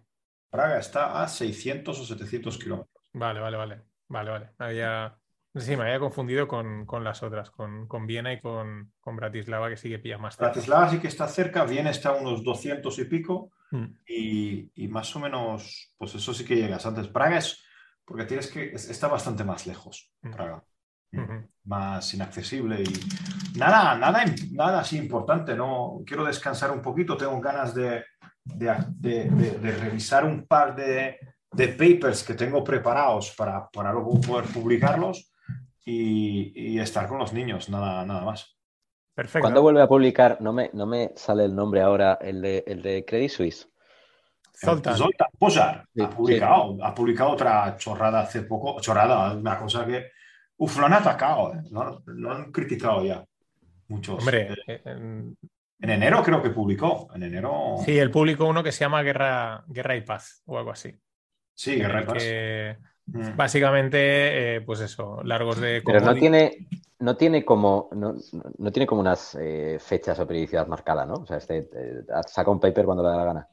Praga 0.49 0.79
está 0.79 1.21
a 1.21 1.27
600 1.27 1.99
o 1.99 2.05
700 2.05 2.57
kilómetros. 2.57 3.03
Vale, 3.11 3.41
vale, 3.41 3.57
vale. 3.57 3.81
Vale, 4.07 4.31
vale. 4.31 4.49
Había... 4.59 5.17
Sí, 5.53 5.75
me 5.75 5.83
había 5.83 5.99
confundido 5.99 6.47
con, 6.47 6.85
las 7.03 7.23
otras, 7.23 7.51
con, 7.51 8.07
Viena 8.07 8.31
y 8.31 8.39
con, 8.39 8.93
Bratislava, 9.03 9.69
que 9.69 9.75
sí 9.75 9.89
que 9.89 9.99
pilla 9.99 10.17
más 10.17 10.35
cerca. 10.35 10.51
Bratislava 10.51 10.89
sí 10.89 10.99
que 10.99 11.07
está 11.07 11.27
cerca, 11.27 11.65
Viena 11.65 11.89
está 11.89 12.09
a 12.09 12.15
unos 12.15 12.43
200 12.43 12.97
y 12.99 13.05
pico, 13.05 13.51
mm. 13.71 13.85
y, 14.07 14.71
y, 14.75 14.87
más 14.87 15.13
o 15.15 15.19
menos, 15.19 15.93
pues 15.97 16.13
eso 16.15 16.33
sí 16.33 16.45
que 16.45 16.55
llegas 16.55 16.85
antes. 16.85 17.07
Praga 17.07 17.39
es 17.39 17.66
porque 18.07 18.23
tienes 18.23 18.47
que, 18.47 18.73
está 18.73 19.09
bastante 19.09 19.43
más 19.43 19.67
lejos, 19.67 20.09
Praga. 20.21 20.63
Más 21.65 22.13
inaccesible 22.13 22.81
y 22.84 23.57
nada, 23.57 23.97
nada, 23.97 24.23
nada 24.51 24.79
así 24.79 24.97
importante, 24.97 25.55
¿no? 25.55 26.01
Quiero 26.05 26.23
descansar 26.23 26.71
un 26.71 26.81
poquito, 26.81 27.17
tengo 27.17 27.39
ganas 27.41 27.75
de, 27.75 28.05
revisar 29.61 30.23
un 30.23 30.47
par 30.47 30.73
de, 30.75 31.17
papers 31.51 32.23
que 32.23 32.34
tengo 32.34 32.63
preparados 32.63 33.34
para, 33.35 33.67
para 33.69 33.91
luego 33.91 34.21
poder 34.21 34.45
publicarlos 34.45 35.34
y, 35.84 36.79
estar 36.79 37.07
con 37.09 37.19
los 37.19 37.34
niños, 37.34 37.67
nada, 37.69 38.05
nada 38.05 38.23
más. 38.23 38.57
Perfecto. 39.13 39.41
¿Cuándo 39.41 39.61
vuelve 39.61 39.81
a 39.81 39.88
publicar? 39.88 40.38
No 40.39 40.53
me, 40.53 40.69
no 40.73 40.85
me 40.85 41.11
sale 41.15 41.43
el 41.43 41.55
nombre 41.55 41.81
ahora, 41.81 42.19
el 42.21 42.41
de, 42.41 42.63
el 42.67 42.81
de 42.81 43.03
Credit 43.03 43.31
Suisse. 43.31 43.69
Zoltan. 44.59 44.97
Zoltan 44.97 45.27
Posar 45.38 45.88
ha, 45.99 46.09
publicado, 46.09 46.77
ha 46.84 46.93
publicado 46.93 47.29
otra 47.31 47.75
chorrada 47.77 48.21
hace 48.21 48.41
poco, 48.41 48.79
chorrada, 48.81 49.34
una 49.34 49.59
cosa 49.59 49.85
que, 49.85 50.07
uf, 50.57 50.79
lo 50.79 50.88
han 50.88 50.93
atacado, 50.93 51.53
eh. 51.53 51.61
lo, 51.69 52.31
han 52.31 52.51
criticado 52.51 53.05
ya 53.05 53.23
muchos. 53.88 54.17
Hombre, 54.17 54.55
eh, 54.65 54.81
en... 54.85 55.38
enero 55.79 56.23
creo 56.23 56.41
que 56.41 56.49
publicó, 56.49 57.07
en 57.13 57.23
enero... 57.23 57.75
Sí, 57.85 57.99
el 57.99 58.09
publicó 58.09 58.45
uno 58.45 58.63
que 58.63 58.71
se 58.71 58.79
llama 58.79 59.03
Guerra, 59.03 59.63
Guerra 59.67 59.95
y 59.95 60.01
Paz 60.01 60.41
o 60.47 60.57
algo 60.57 60.71
así. 60.71 60.91
Sí, 61.53 61.75
Guerra 61.75 62.01
y 62.01 62.05
Paz. 62.05 62.23
Que... 62.23 62.77
Mm. 63.05 63.38
Básicamente, 63.38 64.55
eh, 64.55 64.61
pues 64.61 64.79
eso, 64.79 65.21
largos 65.23 65.61
de... 65.61 65.84
Pero 65.85 66.01
no 66.01 66.15
tiene, 66.15 66.67
no 66.97 67.15
tiene 67.15 67.45
como, 67.45 67.89
no, 67.91 68.15
no 68.57 68.71
tiene 68.71 68.88
como 68.88 69.01
unas 69.01 69.38
fechas 69.79 70.19
o 70.19 70.27
periodicidad 70.27 70.65
marcada, 70.65 71.05
¿no? 71.05 71.13
O 71.13 71.25
sea, 71.27 71.38
este, 71.38 71.69
saca 72.25 72.49
un 72.49 72.59
paper 72.59 72.85
cuando 72.85 73.03
le 73.03 73.09
da 73.09 73.17
la 73.17 73.23
gana. 73.23 73.47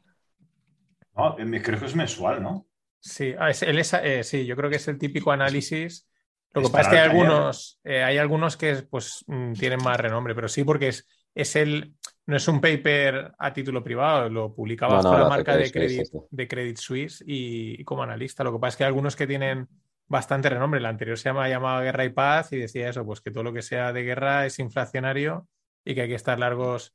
No, 1.16 1.36
creo 1.36 1.78
que 1.78 1.86
es 1.86 1.94
mensual, 1.94 2.42
¿no? 2.42 2.66
Sí, 2.98 3.34
ah, 3.38 3.50
eh, 3.50 4.24
sí, 4.24 4.46
yo 4.46 4.56
creo 4.56 4.70
que 4.70 4.76
es 4.76 4.88
el 4.88 4.98
típico 4.98 5.30
análisis. 5.30 6.08
Lo 6.52 6.62
que 6.62 6.68
pasa 6.70 6.82
es 6.82 6.88
que 6.88 6.98
hay 6.98 7.10
algunos, 7.10 7.80
eh, 7.84 8.02
hay 8.02 8.18
algunos 8.18 8.56
que 8.56 8.76
pues, 8.88 9.24
mm, 9.26 9.52
tienen 9.52 9.82
más 9.82 9.98
renombre, 9.98 10.34
pero 10.34 10.48
sí 10.48 10.64
porque 10.64 10.88
es, 10.88 11.06
es 11.34 11.56
el, 11.56 11.94
no 12.26 12.36
es 12.36 12.48
un 12.48 12.60
paper 12.60 13.32
a 13.38 13.52
título 13.52 13.82
privado, 13.82 14.28
lo 14.30 14.54
publicaba 14.54 15.02
bajo 15.02 15.18
la 15.18 15.28
marca 15.28 15.56
de 15.56 15.70
Credit, 15.70 16.08
de 16.30 16.48
Credit 16.48 16.76
Suisse 16.76 17.22
y, 17.26 17.82
como 17.84 18.02
analista. 18.02 18.42
Lo 18.42 18.52
que 18.52 18.58
pasa 18.58 18.68
es 18.70 18.76
que 18.76 18.84
hay 18.84 18.88
algunos 18.88 19.16
que 19.16 19.26
tienen 19.26 19.68
bastante 20.06 20.48
renombre. 20.48 20.78
El 20.78 20.86
anterior 20.86 21.18
se 21.18 21.28
llama 21.28 21.48
llamaba 21.48 21.82
Guerra 21.82 22.04
y 22.04 22.10
Paz 22.10 22.52
y 22.52 22.56
decía 22.56 22.88
eso, 22.88 23.04
pues 23.04 23.20
que 23.20 23.30
todo 23.30 23.44
lo 23.44 23.52
que 23.52 23.62
sea 23.62 23.92
de 23.92 24.02
guerra 24.02 24.46
es 24.46 24.58
inflacionario 24.58 25.46
y 25.84 25.94
que 25.94 26.02
hay 26.02 26.08
que 26.08 26.14
estar 26.14 26.38
largos. 26.38 26.94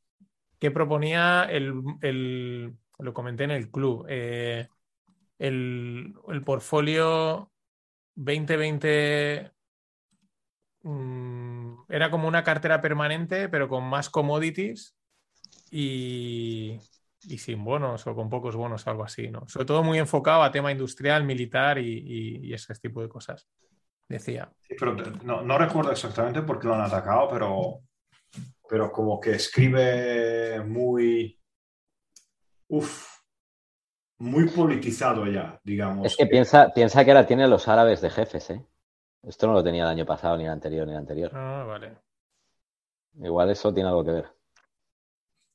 ¿Qué 0.58 0.72
proponía 0.72 1.48
el 1.50 2.74
lo 3.00 3.14
comenté 3.14 3.46
en 3.46 3.52
el 3.52 3.72
club. 3.72 4.06
Eh, 4.10 4.68
el, 5.38 6.14
portfolio 6.46 7.52
2020 8.16 9.52
mm, 10.84 11.74
era 11.88 12.12
como 12.12 12.28
una 12.28 12.44
cartera 12.44 12.82
permanente, 12.82 13.50
pero 13.50 13.70
con 13.70 13.86
más 13.86 14.10
commodities 14.10 14.96
y, 15.72 16.80
sin 17.20 17.64
bonos 17.64 18.06
o 18.06 18.16
con 18.16 18.30
pocos 18.30 18.56
bonos, 18.56 18.86
algo 18.88 19.04
así, 19.04 19.30
¿no? 19.30 19.48
Sobre 19.48 19.66
todo 19.66 19.84
muy 19.84 19.98
enfocado 19.98 20.44
a 20.44 20.52
tema 20.52 20.72
industrial, 20.72 21.24
militar 21.24 21.80
y, 21.80 22.54
ese 22.54 22.74
tipo 22.76 23.02
de 23.02 23.10
cosas. 23.10 23.48
Decía. 24.08 24.52
pero 24.68 24.96
no, 25.24 25.44
no, 25.44 25.58
recuerdo 25.60 25.92
exactamente 25.92 26.42
por 26.42 26.60
qué 26.60 26.68
lo 26.68 26.74
han 26.74 26.82
atacado, 26.82 27.30
pero, 27.30 27.82
pero 28.68 28.92
como 28.92 29.20
que 29.20 29.34
escribe 29.34 30.64
muy 30.64 31.39
Uf, 32.70 33.20
muy 34.20 34.48
politizado 34.50 35.26
ya, 35.26 35.60
digamos. 35.64 36.06
Es 36.06 36.16
que 36.16 36.28
piensa, 36.28 36.72
piensa 36.74 37.04
que 37.04 37.12
ahora 37.12 37.26
tiene 37.26 37.48
los 37.48 37.68
árabes 37.68 38.02
de 38.02 38.10
jefes, 38.10 38.50
¿eh? 38.52 38.66
Esto 39.24 39.48
no 39.48 39.54
lo 39.54 39.64
tenía 39.64 39.84
el 39.84 39.90
año 39.90 40.06
pasado, 40.06 40.38
ni 40.38 40.46
el 40.46 40.52
anterior, 40.52 40.86
ni 40.88 40.94
el 40.94 41.00
anterior. 41.00 41.32
Ah, 41.34 41.66
vale. 41.68 41.98
Igual 43.22 43.50
eso 43.50 43.74
tiene 43.74 43.90
algo 43.90 44.06
que 44.06 44.12
ver. 44.12 44.32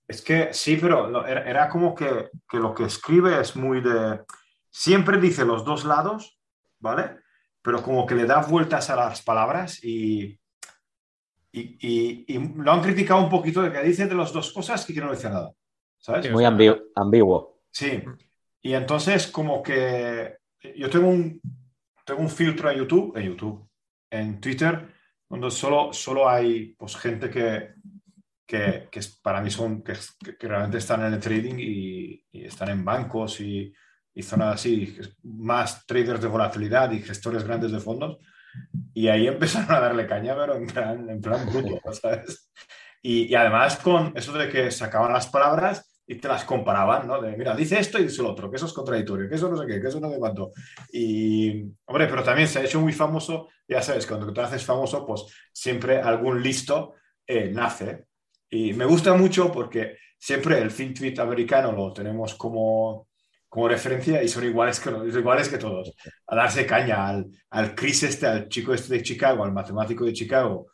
Es 0.06 0.20
que 0.20 0.52
sí, 0.52 0.76
pero 0.76 1.26
era, 1.26 1.68
como 1.68 1.94
que, 1.94 2.30
lo 2.52 2.74
que 2.74 2.84
escribe 2.84 3.40
es 3.40 3.56
muy 3.56 3.80
de... 3.80 4.22
Siempre 4.68 5.18
dice 5.18 5.44
los 5.44 5.64
dos 5.64 5.84
lados, 5.84 6.38
¿vale? 6.78 7.20
Pero 7.62 7.82
como 7.82 8.04
que 8.06 8.14
le 8.14 8.26
da 8.26 8.42
vueltas 8.42 8.90
a 8.90 8.96
las 8.96 9.22
palabras 9.22 9.82
y, 9.82 10.38
y, 11.52 12.24
y 12.28 12.38
lo 12.56 12.72
han 12.72 12.82
criticado 12.82 13.22
un 13.22 13.30
poquito 13.30 13.62
de 13.62 13.72
que 13.72 13.82
dice 13.82 14.06
de 14.06 14.14
las 14.14 14.32
dos 14.32 14.52
cosas 14.52 14.88
y 14.90 14.94
que 14.94 15.00
no 15.00 15.12
dice 15.12 15.30
nada. 15.30 15.52
Muy 16.32 16.44
ambiguo. 16.44 17.62
Sí. 17.70 18.02
Y 18.62 18.72
entonces 18.74 19.26
como 19.26 19.62
que 19.62 20.38
yo 20.76 20.88
tengo 20.88 21.08
un, 21.08 21.40
tengo 22.04 22.20
un 22.20 22.30
filtro 22.30 22.70
en 22.70 22.78
YouTube, 22.78 23.16
en 23.16 23.24
YouTube, 23.24 23.68
en 24.10 24.40
Twitter, 24.40 24.88
donde 25.28 25.50
solo, 25.50 25.92
solo 25.92 26.28
hay 26.28 26.74
pues, 26.74 26.96
gente 26.96 27.30
que, 27.30 27.74
que, 28.46 28.88
que 28.90 29.00
para 29.22 29.40
mí 29.40 29.50
son, 29.50 29.82
que, 29.82 29.94
que, 30.38 30.48
realmente 30.48 30.78
están 30.78 31.04
en 31.04 31.14
el 31.14 31.20
trading 31.20 31.56
y, 31.58 32.24
están 32.32 32.68
en 32.68 32.84
bancos 32.84 33.40
y, 33.40 33.72
y 34.14 34.22
zonas 34.22 34.54
así, 34.54 34.98
más 35.22 35.86
traders 35.86 36.20
de 36.20 36.28
volatilidad 36.28 36.90
y 36.92 37.00
gestores 37.00 37.44
grandes 37.44 37.72
de 37.72 37.80
fondos. 37.80 38.18
Y 38.92 39.08
ahí 39.08 39.26
empezaron 39.28 39.72
a 39.72 39.80
darle 39.80 40.06
caña, 40.06 40.34
pero 40.36 40.56
en 40.56 40.66
plan, 40.66 41.08
en 41.08 41.20
plan 41.20 41.46
bruto, 41.46 41.80
¿sabes? 41.92 42.50
Y, 43.02 43.24
y, 43.24 43.34
además 43.34 43.76
con 43.76 44.12
eso 44.16 44.32
de 44.32 44.48
que 44.48 44.70
sacaban 44.70 45.12
las 45.12 45.26
palabras 45.28 45.93
y 46.06 46.16
te 46.16 46.28
las 46.28 46.44
comparaban, 46.44 47.06
¿no? 47.06 47.20
De, 47.20 47.36
mira, 47.36 47.56
dice 47.56 47.78
esto 47.78 47.98
y 47.98 48.04
dice 48.04 48.22
lo 48.22 48.32
otro, 48.32 48.50
que 48.50 48.56
eso 48.56 48.66
es 48.66 48.72
contradictorio, 48.72 49.28
que 49.28 49.36
eso 49.36 49.48
no 49.48 49.56
sé 49.56 49.66
qué, 49.66 49.80
que 49.80 49.88
eso 49.88 50.00
no 50.00 50.10
sé 50.10 50.18
cuánto. 50.18 50.52
Y, 50.92 51.62
hombre, 51.86 52.06
pero 52.06 52.22
también 52.22 52.46
se 52.46 52.58
ha 52.58 52.64
hecho 52.64 52.80
muy 52.80 52.92
famoso, 52.92 53.48
ya 53.66 53.80
sabes, 53.80 54.06
cuando 54.06 54.32
te 54.32 54.40
haces 54.40 54.64
famoso, 54.64 55.06
pues 55.06 55.24
siempre 55.52 56.00
algún 56.00 56.42
listo 56.42 56.94
eh, 57.26 57.50
nace. 57.50 58.04
Y 58.50 58.74
me 58.74 58.84
gusta 58.84 59.14
mucho 59.14 59.50
porque 59.50 59.96
siempre 60.18 60.58
el 60.58 60.70
FinTweet 60.70 61.18
americano 61.18 61.72
lo 61.72 61.92
tenemos 61.92 62.34
como, 62.34 63.08
como 63.48 63.68
referencia 63.68 64.22
y 64.22 64.28
son 64.28 64.44
iguales 64.44 64.80
que, 64.80 64.90
iguales 64.90 65.48
que 65.48 65.58
todos. 65.58 65.94
A 66.26 66.36
darse 66.36 66.66
caña 66.66 67.08
al, 67.08 67.26
al 67.50 67.74
Chris 67.74 68.02
este, 68.02 68.26
al 68.26 68.48
chico 68.48 68.74
este 68.74 68.94
de 68.94 69.02
Chicago, 69.02 69.42
al 69.42 69.52
matemático 69.52 70.04
de 70.04 70.12
Chicago, 70.12 70.66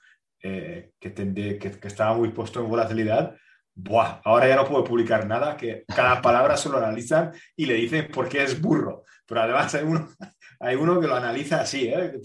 eh, 0.42 0.92
que, 0.98 1.14
que, 1.14 1.58
que, 1.58 1.88
estaba 1.88 2.14
muy 2.14 2.30
puesto 2.30 2.60
en 2.60 2.68
volatilidad, 2.68 3.34
Buah, 3.74 4.20
ahora 4.24 4.48
ya 4.48 4.56
no 4.56 4.66
puedo 4.66 4.84
publicar 4.84 5.26
nada, 5.26 5.56
que 5.56 5.84
cada 5.86 6.20
palabra 6.20 6.56
se 6.56 6.68
lo 6.68 6.78
analizan 6.78 7.32
y 7.56 7.66
le 7.66 7.74
dicen 7.74 8.08
por 8.12 8.28
qué 8.28 8.42
es 8.42 8.60
burro. 8.60 9.04
Pero 9.26 9.42
además 9.42 9.74
hay 9.74 9.84
uno, 9.84 10.08
hay 10.60 10.76
uno 10.76 11.00
que 11.00 11.06
lo 11.06 11.14
analiza 11.14 11.60
así. 11.60 11.88
¿eh? 11.88 12.20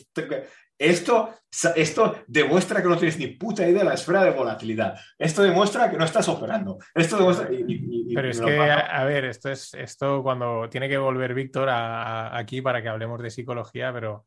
Esto, 0.78 1.34
esto 1.76 2.16
demuestra 2.28 2.82
que 2.82 2.90
no 2.90 2.98
tienes 2.98 3.18
ni 3.18 3.28
puta 3.28 3.66
idea 3.66 3.80
de 3.80 3.86
la 3.86 3.94
esfera 3.94 4.24
de 4.24 4.32
volatilidad. 4.32 5.00
Esto 5.18 5.42
demuestra 5.42 5.90
que 5.90 5.98
no 5.98 6.04
estás 6.04 6.28
operando. 6.28 6.78
Esto 6.94 7.18
demuestra... 7.18 7.48
Pero 7.48 8.30
es 8.30 8.42
que, 8.42 8.60
a, 8.60 9.04
ver, 9.06 9.26
esto 9.26 9.50
es 9.50 9.74
esto 9.74 10.22
cuando 10.22 10.68
tiene 10.70 10.90
que 10.90 10.98
volver 10.98 11.34
Víctor 11.34 11.70
aquí 11.72 12.62
para 12.62 12.82
que 12.82 12.90
hablemos 12.90 13.22
de 13.22 13.30
psicología, 13.30 13.94
pero 13.94 14.26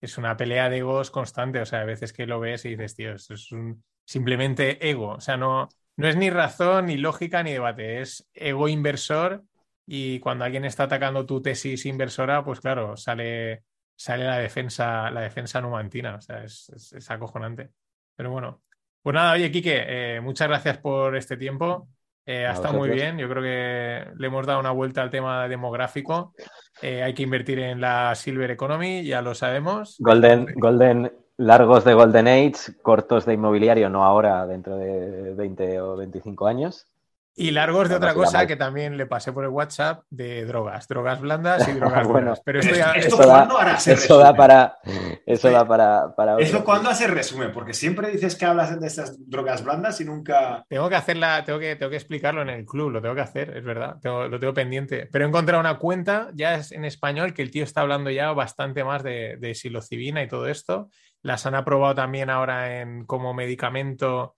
es 0.00 0.16
una 0.16 0.36
pelea 0.38 0.70
de 0.70 0.78
egos 0.78 1.10
constante. 1.10 1.60
O 1.60 1.66
sea, 1.66 1.82
a 1.82 1.84
veces 1.84 2.14
que 2.14 2.26
lo 2.26 2.40
ves 2.40 2.64
y 2.64 2.70
dices, 2.70 2.94
tío, 2.94 3.12
esto 3.12 3.34
es 3.34 3.52
un 3.52 3.84
simplemente 4.06 4.88
ego. 4.88 5.10
O 5.10 5.20
sea, 5.20 5.36
no, 5.36 5.68
no 5.96 6.08
es 6.08 6.16
ni 6.16 6.30
razón, 6.30 6.86
ni 6.86 6.96
lógica, 6.96 7.42
ni 7.42 7.52
debate, 7.52 8.00
es 8.00 8.28
ego 8.34 8.68
inversor 8.68 9.44
y 9.86 10.20
cuando 10.20 10.44
alguien 10.44 10.64
está 10.64 10.84
atacando 10.84 11.26
tu 11.26 11.42
tesis 11.42 11.84
inversora, 11.86 12.44
pues 12.44 12.60
claro, 12.60 12.96
sale, 12.96 13.64
sale 13.96 14.24
la 14.24 14.38
defensa, 14.38 15.10
la 15.10 15.22
defensa 15.22 15.60
numantina, 15.60 16.14
o 16.14 16.20
sea, 16.20 16.44
es, 16.44 17.10
acojonante. 17.10 17.70
Pero 18.14 18.30
bueno, 18.30 18.62
pues 19.02 19.14
nada, 19.14 19.32
oye, 19.32 19.50
Quique, 19.50 19.84
eh, 19.86 20.20
muchas 20.20 20.48
gracias 20.48 20.78
por 20.78 21.16
este 21.16 21.36
tiempo. 21.36 21.88
Eh, 22.24 22.46
ha 22.46 22.52
estado 22.52 22.78
muy 22.78 22.90
bien. 22.90 23.18
Yo 23.18 23.28
creo 23.28 23.42
que 23.42 24.12
le 24.16 24.26
hemos 24.28 24.46
dado 24.46 24.60
una 24.60 24.70
vuelta 24.70 25.02
al 25.02 25.10
tema 25.10 25.48
demográfico. 25.48 26.34
Eh, 26.80 27.02
hay 27.02 27.12
que 27.12 27.24
invertir 27.24 27.58
en 27.58 27.80
la 27.80 28.14
Silver 28.14 28.52
Economy, 28.52 29.02
ya 29.02 29.20
lo 29.22 29.34
sabemos. 29.34 29.96
Golden, 29.98 30.46
Golden 30.54 31.10
largos 31.40 31.84
de 31.84 31.94
Golden 31.94 32.28
Age, 32.28 32.74
cortos 32.82 33.24
de 33.24 33.34
inmobiliario, 33.34 33.88
no 33.88 34.04
ahora, 34.04 34.46
dentro 34.46 34.76
de 34.76 35.34
20 35.34 35.80
o 35.80 35.96
25 35.96 36.46
años. 36.46 36.86
Y 37.34 37.52
largos 37.52 37.88
de 37.88 37.94
otra 37.94 38.12
cosa 38.12 38.46
que 38.46 38.56
también 38.56 38.98
le 38.98 39.06
pasé 39.06 39.32
por 39.32 39.44
el 39.44 39.50
WhatsApp 39.50 40.02
de 40.10 40.44
drogas, 40.44 40.86
drogas 40.88 41.20
blandas 41.20 41.66
y 41.68 41.72
drogas 41.80 42.06
buenas. 42.06 42.42
Pero 42.44 42.60
esto 42.60 42.74
ya 42.74 42.92
¿Esto 42.92 43.16
da, 43.16 43.48
eso 43.86 44.18
da 44.18 44.34
para 44.34 44.78
eso 45.24 45.50
da 45.50 45.66
para, 45.66 46.14
para 46.14 46.36
¿Eso 46.38 46.62
cuándo 46.62 46.90
hace 46.90 47.06
resumen? 47.06 47.52
Porque 47.52 47.72
siempre 47.72 48.10
dices 48.10 48.36
que 48.36 48.44
hablas 48.44 48.78
de 48.78 48.86
estas 48.86 49.16
drogas 49.30 49.64
blandas 49.64 49.98
y 50.02 50.04
nunca. 50.04 50.66
Tengo 50.68 50.90
que 50.90 50.96
hacerla, 50.96 51.42
tengo 51.44 51.58
que, 51.58 51.76
tengo 51.76 51.88
que 51.88 51.96
explicarlo 51.96 52.42
en 52.42 52.50
el 52.50 52.66
club, 52.66 52.90
lo 52.90 53.00
tengo 53.00 53.14
que 53.14 53.22
hacer, 53.22 53.56
es 53.56 53.64
verdad, 53.64 53.96
lo 54.02 54.38
tengo 54.38 54.52
pendiente. 54.52 55.08
Pero 55.10 55.24
he 55.24 55.28
encontrado 55.28 55.60
una 55.60 55.78
cuenta 55.78 56.28
ya 56.34 56.56
es 56.56 56.72
en 56.72 56.84
español 56.84 57.32
que 57.32 57.40
el 57.40 57.50
tío 57.50 57.64
está 57.64 57.80
hablando 57.80 58.10
ya 58.10 58.32
bastante 58.32 58.84
más 58.84 59.02
de, 59.02 59.38
de 59.38 59.54
psilocibina 59.54 60.22
y 60.22 60.28
todo 60.28 60.46
esto. 60.46 60.90
Las 61.22 61.46
han 61.46 61.54
aprobado 61.54 61.94
también 61.94 62.30
ahora 62.30 62.80
en, 62.80 63.04
como 63.04 63.34
medicamento 63.34 64.36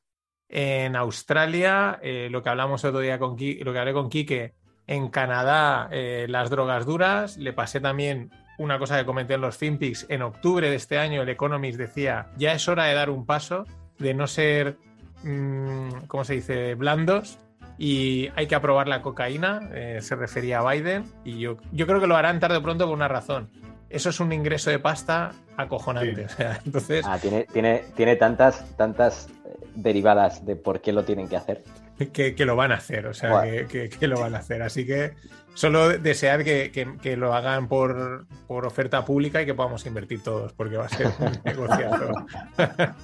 en 0.48 0.96
Australia, 0.96 1.98
eh, 2.02 2.28
lo 2.30 2.42
que 2.42 2.50
hablamos 2.50 2.84
otro 2.84 3.00
día 3.00 3.18
con 3.18 3.32
lo 3.32 3.72
que 3.72 3.78
hablé 3.78 3.92
con 3.92 4.10
Quique, 4.10 4.54
en 4.86 5.08
Canadá 5.08 5.88
eh, 5.90 6.26
las 6.28 6.50
drogas 6.50 6.84
duras, 6.84 7.38
le 7.38 7.52
pasé 7.52 7.80
también 7.80 8.30
una 8.58 8.78
cosa 8.78 8.98
que 8.98 9.06
comenté 9.06 9.34
en 9.34 9.40
los 9.40 9.56
FinPix, 9.56 10.06
en 10.08 10.22
octubre 10.22 10.68
de 10.68 10.76
este 10.76 10.98
año 10.98 11.22
el 11.22 11.28
Economist 11.28 11.78
decía, 11.78 12.26
ya 12.36 12.52
es 12.52 12.68
hora 12.68 12.84
de 12.84 12.94
dar 12.94 13.10
un 13.10 13.24
paso, 13.24 13.64
de 13.98 14.12
no 14.12 14.26
ser, 14.26 14.76
mm, 15.24 16.06
¿cómo 16.06 16.24
se 16.24 16.34
dice?, 16.34 16.74
blandos, 16.74 17.38
y 17.78 18.28
hay 18.36 18.46
que 18.46 18.54
aprobar 18.54 18.88
la 18.88 19.02
cocaína, 19.02 19.70
eh, 19.72 19.98
se 20.02 20.16
refería 20.16 20.58
a 20.58 20.70
Biden, 20.70 21.04
y 21.24 21.38
yo, 21.38 21.56
yo 21.72 21.86
creo 21.86 22.00
que 22.00 22.06
lo 22.06 22.16
harán 22.16 22.40
tarde 22.40 22.58
o 22.58 22.62
pronto 22.62 22.84
por 22.84 22.94
una 22.94 23.08
razón 23.08 23.50
eso 23.92 24.10
es 24.10 24.20
un 24.20 24.32
ingreso 24.32 24.70
de 24.70 24.78
pasta 24.78 25.32
acojonante. 25.56 26.26
Entonces... 26.64 27.04
Ah, 27.06 27.18
tiene, 27.18 27.46
tiene, 27.52 27.84
tiene 27.94 28.16
tantas, 28.16 28.64
tantas 28.76 29.28
eh, 29.44 29.56
derivadas 29.74 30.44
de 30.44 30.56
por 30.56 30.80
qué 30.80 30.92
lo 30.92 31.04
tienen 31.04 31.28
que 31.28 31.36
hacer. 31.36 31.62
Que, 32.12 32.34
lo 32.44 32.56
van 32.56 32.72
a 32.72 32.76
hacer, 32.76 33.06
o 33.06 33.14
sea, 33.14 33.42
que, 33.68 33.90
lo 34.08 34.18
van 34.18 34.34
a 34.34 34.38
hacer. 34.38 34.62
Así 34.62 34.84
que 34.84 35.12
solo 35.54 35.90
desear 35.90 36.42
que, 36.42 37.14
lo 37.16 37.32
hagan 37.34 37.68
por, 37.68 38.26
por, 38.48 38.66
oferta 38.66 39.04
pública 39.04 39.40
y 39.42 39.46
que 39.46 39.54
podamos 39.54 39.86
invertir 39.86 40.20
todos, 40.22 40.52
porque 40.52 40.76
va 40.76 40.86
a 40.86 40.88
ser 40.88 41.08
un 41.20 41.38
negociazo. 41.44 42.12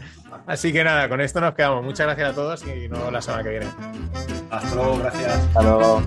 Así 0.47 0.73
que 0.73 0.83
nada, 0.83 1.09
con 1.09 1.21
esto 1.21 1.41
nos 1.41 1.55
quedamos. 1.55 1.85
Muchas 1.85 2.07
gracias 2.07 2.31
a 2.31 2.35
todos 2.35 2.65
y 2.67 2.89
nos 2.89 2.99
vemos 2.99 3.13
la 3.13 3.23
semana 3.23 3.45
que 3.45 3.51
viene. 3.51 3.67
Hasta 4.51 4.75
luego, 4.75 4.99
gracias. 4.99 5.33
Hasta 5.33 5.63
luego. 5.63 6.03